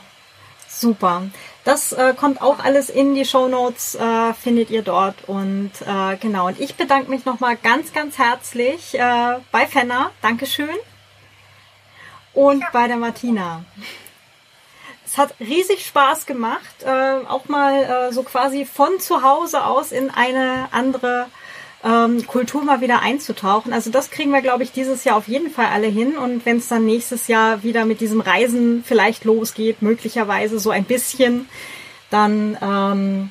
Super. 0.69 1.23
Das 1.65 1.93
äh, 1.93 2.15
kommt 2.15 2.43
auch 2.43 2.59
alles 2.59 2.91
in 2.91 3.15
die 3.15 3.24
Show 3.24 3.49
Notes, 3.49 3.95
äh, 3.95 4.35
findet 4.35 4.70
ihr 4.70 4.82
dort. 4.82 5.28
Und 5.28 5.73
äh, 5.86 6.16
genau, 6.16 6.49
und 6.49 6.61
ich 6.61 6.74
bedanke 6.74 7.11
mich 7.11 7.24
nochmal 7.24 7.57
ganz, 7.57 7.93
ganz 7.93 8.19
herzlich 8.19 8.99
äh, 8.99 9.39
bei 9.53 9.66
Fenner. 9.66 10.11
Dankeschön. 10.20 10.77
Und 12.35 12.61
ja. 12.61 12.69
bei 12.73 12.89
der 12.89 12.97
Martina. 12.97 13.65
Es 15.15 15.19
hat 15.19 15.36
riesig 15.39 15.86
Spaß 15.86 16.27
gemacht, 16.27 16.82
äh, 16.85 17.24
auch 17.28 17.47
mal 17.47 17.85
äh, 17.85 18.12
so 18.12 18.24
quasi 18.24 18.65
von 18.66 18.99
zu 18.99 19.23
Hause 19.23 19.65
aus 19.65 19.93
in 19.93 20.11
eine 20.11 20.66
andere 20.73 21.27
ähm, 21.85 22.27
Kultur 22.27 22.65
mal 22.65 22.81
wieder 22.81 23.01
einzutauchen. 23.01 23.73
Also 23.73 23.91
das 23.91 24.11
kriegen 24.11 24.32
wir, 24.32 24.43
glaube 24.43 24.65
ich, 24.65 24.73
dieses 24.73 25.05
Jahr 25.05 25.16
auf 25.16 25.28
jeden 25.28 25.53
Fall 25.53 25.66
alle 25.66 25.86
hin. 25.86 26.19
Und 26.19 26.45
wenn 26.45 26.57
es 26.57 26.66
dann 26.66 26.85
nächstes 26.85 27.28
Jahr 27.28 27.62
wieder 27.62 27.85
mit 27.85 28.01
diesem 28.01 28.20
Reisen 28.20 28.82
vielleicht 28.85 29.24
losgeht, 29.24 29.82
möglicherweise 29.82 30.59
so 30.59 30.70
ein 30.70 30.85
bisschen, 30.85 31.49
dann 32.11 32.59
ähm, 32.61 33.31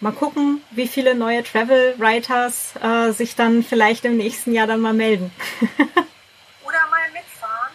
mal 0.00 0.12
gucken, 0.12 0.62
wie 0.70 0.88
viele 0.88 1.14
neue 1.14 1.44
Travel 1.44 1.94
Writers 1.98 2.72
äh, 2.82 3.12
sich 3.12 3.36
dann 3.36 3.62
vielleicht 3.62 4.06
im 4.06 4.16
nächsten 4.16 4.54
Jahr 4.54 4.66
dann 4.66 4.80
mal 4.80 4.94
melden. 4.94 5.30
Oder 6.64 6.80
mal 6.90 7.10
mitfahren. 7.12 7.74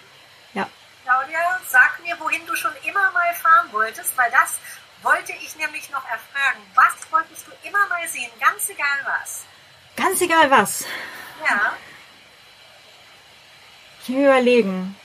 Ja. 0.55 0.67
Claudia, 1.03 1.56
sag 1.69 1.99
mir, 2.03 2.19
wohin 2.19 2.45
du 2.45 2.55
schon 2.55 2.75
immer 2.83 3.11
mal 3.11 3.33
fahren 3.35 3.71
wolltest, 3.71 4.17
weil 4.17 4.31
das 4.31 4.57
wollte 5.01 5.33
ich 5.33 5.55
nämlich 5.55 5.89
noch 5.89 6.03
erfragen. 6.05 6.61
Was 6.75 7.11
wolltest 7.11 7.47
du 7.47 7.51
immer 7.67 7.87
mal 7.87 8.07
sehen, 8.07 8.31
ganz 8.39 8.69
egal 8.69 8.99
was? 9.05 9.43
Ganz 9.95 10.21
egal 10.21 10.49
was. 10.49 10.85
Ja. 11.47 11.73
Ich 14.03 14.09
will 14.09 14.25
überlegen. 14.25 14.95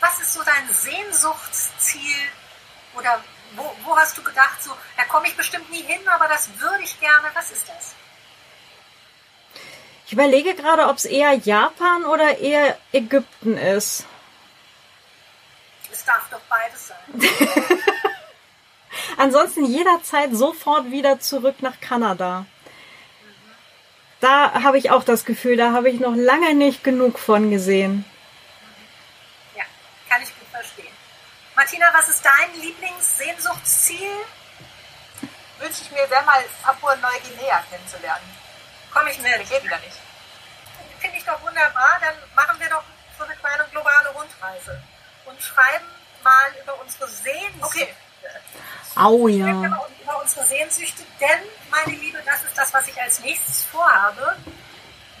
Was 0.00 0.18
ist 0.20 0.34
so 0.34 0.42
dein 0.42 0.68
Sehnsuchtsziel? 0.72 2.28
Oder 2.94 3.22
wo, 3.54 3.74
wo 3.84 3.96
hast 3.96 4.16
du 4.18 4.22
gedacht, 4.22 4.62
so, 4.62 4.76
da 4.96 5.04
komme 5.04 5.28
ich 5.28 5.36
bestimmt 5.36 5.70
nie 5.70 5.82
hin, 5.82 6.06
aber 6.08 6.28
das 6.28 6.48
würde 6.58 6.82
ich 6.82 6.98
gerne. 7.00 7.28
Was 7.34 7.50
ist 7.50 7.68
das? 7.68 7.94
Ich 10.06 10.12
überlege 10.12 10.54
gerade, 10.54 10.88
ob 10.88 10.96
es 10.96 11.04
eher 11.04 11.34
Japan 11.34 12.04
oder 12.04 12.38
eher 12.38 12.78
Ägypten 12.92 13.56
ist. 13.58 14.06
Darf 16.08 16.28
doch 16.30 16.40
beides 16.48 16.88
sein. 16.88 17.78
Ansonsten 19.16 19.64
jederzeit 19.64 20.34
sofort 20.34 20.90
wieder 20.90 21.20
zurück 21.20 21.56
nach 21.60 21.80
Kanada 21.80 22.46
da 24.20 24.62
habe 24.62 24.78
ich 24.78 24.90
auch 24.90 25.04
das 25.04 25.24
Gefühl, 25.24 25.56
da 25.56 25.72
habe 25.72 25.90
ich 25.90 26.00
noch 26.00 26.14
lange 26.14 26.54
nicht 26.54 26.82
genug 26.82 27.18
von 27.18 27.50
gesehen. 27.50 28.04
Ja, 29.54 29.64
kann 30.08 30.22
ich 30.22 30.36
gut 30.38 30.48
verstehen. 30.50 30.92
Martina, 31.54 31.86
was 31.92 32.08
ist 32.08 32.24
dein 32.24 32.60
Lieblingssehnsuchtsziel? 32.60 34.10
Wünsche 35.58 35.82
ich 35.82 35.90
mir 35.90 36.06
sehr 36.06 36.22
mal 36.22 36.44
Papua-Neuguinea 36.62 37.62
kennenzulernen. 37.70 38.24
Komme 38.92 39.10
ich 39.10 39.18
mit. 39.18 39.48
Geht 39.48 39.64
wieder 39.64 39.78
nicht. 39.78 39.98
Finde 41.00 41.16
ich 41.16 41.24
doch 41.24 41.40
wunderbar. 41.42 41.98
Dann 42.00 42.14
machen 42.34 42.60
wir 42.60 42.68
doch 42.68 42.82
so 43.18 43.24
eine 43.24 43.34
kleine 43.36 43.64
globale 43.70 44.08
Rundreise 44.10 44.82
und 45.38 45.44
schreiben 45.44 45.86
mal 46.22 46.50
über 46.62 46.80
unsere 46.80 47.08
Sehnsüchte. 47.08 47.62
Okay. 47.62 47.88
Au 48.96 49.28
ja. 49.28 49.46
Über 49.46 50.20
unsere 50.20 50.44
Sehnsüchte, 50.46 51.04
denn, 51.20 51.48
meine 51.70 51.96
Liebe, 51.96 52.18
das 52.26 52.42
ist 52.42 52.58
das, 52.58 52.74
was 52.74 52.88
ich 52.88 53.00
als 53.00 53.20
nächstes 53.20 53.64
vorhabe, 53.64 54.36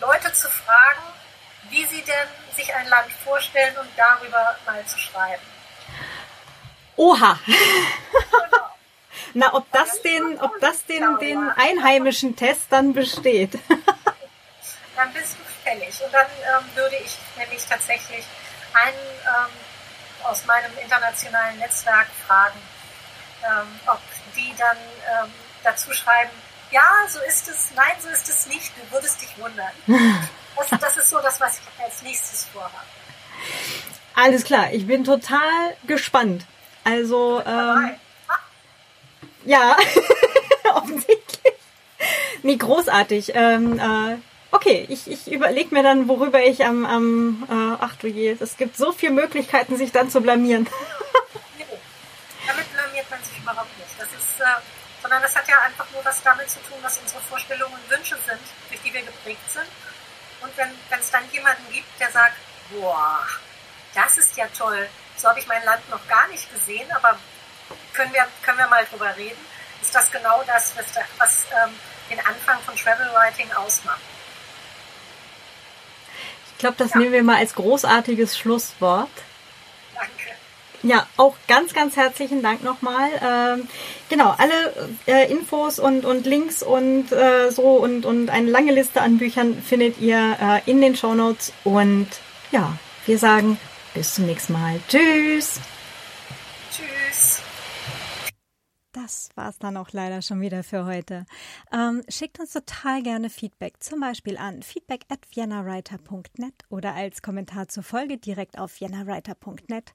Leute 0.00 0.32
zu 0.32 0.48
fragen, 0.50 1.02
wie 1.70 1.84
sie 1.86 2.02
denn 2.02 2.28
sich 2.56 2.74
ein 2.74 2.88
Land 2.88 3.12
vorstellen 3.24 3.76
und 3.78 3.88
darüber 3.96 4.56
mal 4.66 4.84
zu 4.86 4.98
schreiben. 4.98 5.42
Oha. 6.96 7.38
Genau. 7.46 8.64
Na, 9.34 9.54
ob 9.54 9.70
das 9.72 10.02
den, 10.02 10.40
ob 10.40 10.58
das 10.60 10.84
den, 10.86 11.18
den 11.18 11.50
einheimischen 11.50 12.34
Test 12.34 12.62
dann 12.70 12.94
besteht. 12.94 13.52
dann 14.96 15.12
bist 15.12 15.36
du 15.38 15.44
fällig. 15.62 16.02
Und 16.02 16.12
dann 16.12 16.26
ähm, 16.26 16.64
würde 16.74 16.96
ich 16.96 17.16
nämlich 17.36 17.64
tatsächlich 17.66 18.24
einen 18.72 18.96
ähm, 18.96 19.52
aus 20.24 20.44
meinem 20.46 20.76
internationalen 20.82 21.58
Netzwerk 21.58 22.08
fragen, 22.26 22.58
ähm, 23.44 23.80
ob 23.86 24.00
die 24.36 24.54
dann 24.56 24.76
ähm, 24.76 25.32
dazu 25.62 25.92
schreiben, 25.92 26.30
ja, 26.70 26.90
so 27.08 27.18
ist 27.20 27.48
es, 27.48 27.70
nein, 27.74 27.94
so 28.00 28.08
ist 28.08 28.28
es 28.28 28.46
nicht, 28.46 28.72
du 28.76 28.92
würdest 28.92 29.20
dich 29.20 29.38
wundern. 29.38 29.72
Das, 30.58 30.80
das 30.80 30.96
ist 30.96 31.10
so 31.10 31.20
das, 31.20 31.40
was 31.40 31.60
ich 31.60 31.84
als 31.84 32.02
nächstes 32.02 32.46
vorhabe. 32.52 32.74
Alles 34.16 34.42
klar, 34.42 34.72
ich 34.72 34.88
bin 34.88 35.04
total 35.04 35.76
gespannt. 35.86 36.44
Also, 36.82 37.40
ähm, 37.46 37.94
ja, 39.44 39.76
offensichtlich. 40.74 41.54
Nee, 42.42 42.56
großartig. 42.56 43.32
Ähm, 43.36 43.78
äh, 43.78 44.16
okay, 44.50 44.86
ich, 44.88 45.10
ich 45.10 45.30
überlege 45.30 45.74
mir 45.74 45.82
dann, 45.82 46.08
worüber 46.08 46.42
ich 46.42 46.64
am, 46.64 46.84
am 46.84 47.46
äh, 47.48 47.76
ach 47.82 47.96
du 47.96 48.06
je, 48.08 48.36
es 48.38 48.56
gibt 48.56 48.76
so 48.76 48.92
viele 48.92 49.12
Möglichkeiten, 49.12 49.76
sich 49.76 49.92
dann 49.92 50.10
zu 50.10 50.20
blamieren. 50.20 50.66
Damit 52.46 52.72
blamiert 52.72 53.10
man 53.10 53.22
sich 53.22 53.38
überhaupt 53.38 53.78
nicht. 53.78 53.90
Das 53.98 54.08
ist, 54.08 54.40
äh, 54.40 54.44
sondern 55.02 55.22
das 55.22 55.34
hat 55.36 55.48
ja 55.48 55.60
einfach 55.60 55.86
nur 55.92 56.04
was 56.04 56.22
damit 56.22 56.50
zu 56.50 56.58
tun, 56.60 56.78
was 56.82 56.98
unsere 56.98 57.20
Vorstellungen 57.22 57.74
und 57.74 57.90
Wünsche 57.90 58.16
sind, 58.26 58.40
durch 58.68 58.80
die 58.82 58.92
wir 58.92 59.02
geprägt 59.02 59.50
sind. 59.50 59.68
Und 60.40 60.56
wenn 60.56 61.00
es 61.00 61.10
dann 61.10 61.22
jemanden 61.32 61.72
gibt, 61.72 61.88
der 62.00 62.10
sagt, 62.10 62.36
boah, 62.70 63.26
das 63.94 64.18
ist 64.18 64.36
ja 64.36 64.46
toll, 64.56 64.88
so 65.16 65.28
habe 65.28 65.40
ich 65.40 65.46
mein 65.46 65.64
Land 65.64 65.88
noch 65.90 66.06
gar 66.08 66.28
nicht 66.28 66.52
gesehen, 66.52 66.90
aber 66.92 67.18
können 67.92 68.12
wir, 68.12 68.26
können 68.42 68.58
wir 68.58 68.68
mal 68.68 68.84
drüber 68.86 69.16
reden, 69.16 69.38
ist 69.82 69.94
das 69.94 70.10
genau 70.10 70.42
das, 70.46 70.72
was, 70.76 70.86
was 71.18 71.46
ähm, 71.64 71.74
den 72.10 72.20
Anfang 72.20 72.60
von 72.60 72.76
Travel 72.76 73.10
Writing 73.12 73.50
ausmacht. 73.52 74.00
Ich 76.58 76.60
glaube, 76.60 76.74
das 76.76 76.94
ja. 76.94 76.98
nehmen 76.98 77.12
wir 77.12 77.22
mal 77.22 77.36
als 77.36 77.54
großartiges 77.54 78.36
Schlusswort. 78.36 79.08
Danke. 79.94 80.10
Ja, 80.82 81.06
auch 81.16 81.36
ganz, 81.46 81.72
ganz 81.72 81.96
herzlichen 81.96 82.42
Dank 82.42 82.64
nochmal. 82.64 83.10
Ähm, 83.24 83.68
genau, 84.08 84.34
alle 84.36 84.90
äh, 85.06 85.30
Infos 85.30 85.78
und, 85.78 86.04
und 86.04 86.26
Links 86.26 86.64
und 86.64 87.12
äh, 87.12 87.52
so 87.52 87.62
und, 87.62 88.04
und 88.04 88.28
eine 88.30 88.50
lange 88.50 88.72
Liste 88.72 89.00
an 89.00 89.18
Büchern 89.18 89.62
findet 89.62 90.00
ihr 90.00 90.36
äh, 90.40 90.68
in 90.68 90.80
den 90.80 90.96
Show 90.96 91.14
Notes. 91.14 91.52
Und 91.62 92.08
ja, 92.50 92.76
wir 93.06 93.18
sagen 93.18 93.56
bis 93.94 94.14
zum 94.14 94.26
nächsten 94.26 94.54
Mal. 94.54 94.80
Tschüss. 94.88 95.60
Tschüss. 96.72 97.42
Das 99.00 99.30
war's 99.36 99.60
dann 99.60 99.76
auch 99.76 99.92
leider 99.92 100.22
schon 100.22 100.40
wieder 100.40 100.64
für 100.64 100.84
heute. 100.84 101.24
Ähm, 101.72 102.02
schickt 102.08 102.40
uns 102.40 102.52
total 102.52 103.00
gerne 103.00 103.30
Feedback, 103.30 103.80
zum 103.80 104.00
Beispiel 104.00 104.36
an 104.36 104.60
feedback 104.60 105.04
at 105.08 105.20
viennawriter.net 105.30 106.64
oder 106.68 106.94
als 106.94 107.22
Kommentar 107.22 107.68
zur 107.68 107.84
Folge 107.84 108.18
direkt 108.18 108.58
auf 108.58 108.80
viennawriter.net 108.80 109.92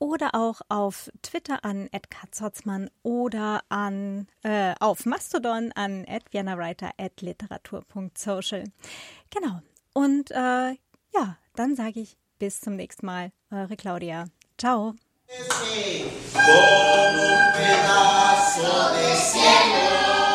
oder 0.00 0.34
auch 0.34 0.62
auf 0.68 1.12
Twitter 1.22 1.64
an 1.64 1.88
@katzhotzmann 1.92 2.90
oder 3.04 3.62
an 3.68 4.26
äh, 4.42 4.74
auf 4.80 5.06
Mastodon 5.06 5.70
an 5.76 6.04
@viennawriter 6.32 6.90
at 6.98 7.20
literatur.social. 7.20 8.64
Genau. 9.30 9.60
Und 9.94 10.32
äh, 10.32 10.72
ja, 11.14 11.36
dann 11.54 11.76
sage 11.76 12.00
ich 12.00 12.16
bis 12.40 12.60
zum 12.60 12.74
nächsten 12.74 13.06
Mal. 13.06 13.30
Eure 13.52 13.76
Claudia. 13.76 14.24
Ciao. 14.58 14.96
Con 15.32 17.20
un 17.20 17.52
pedazo 17.52 18.90
de 18.94 19.14
cielo, 19.14 20.29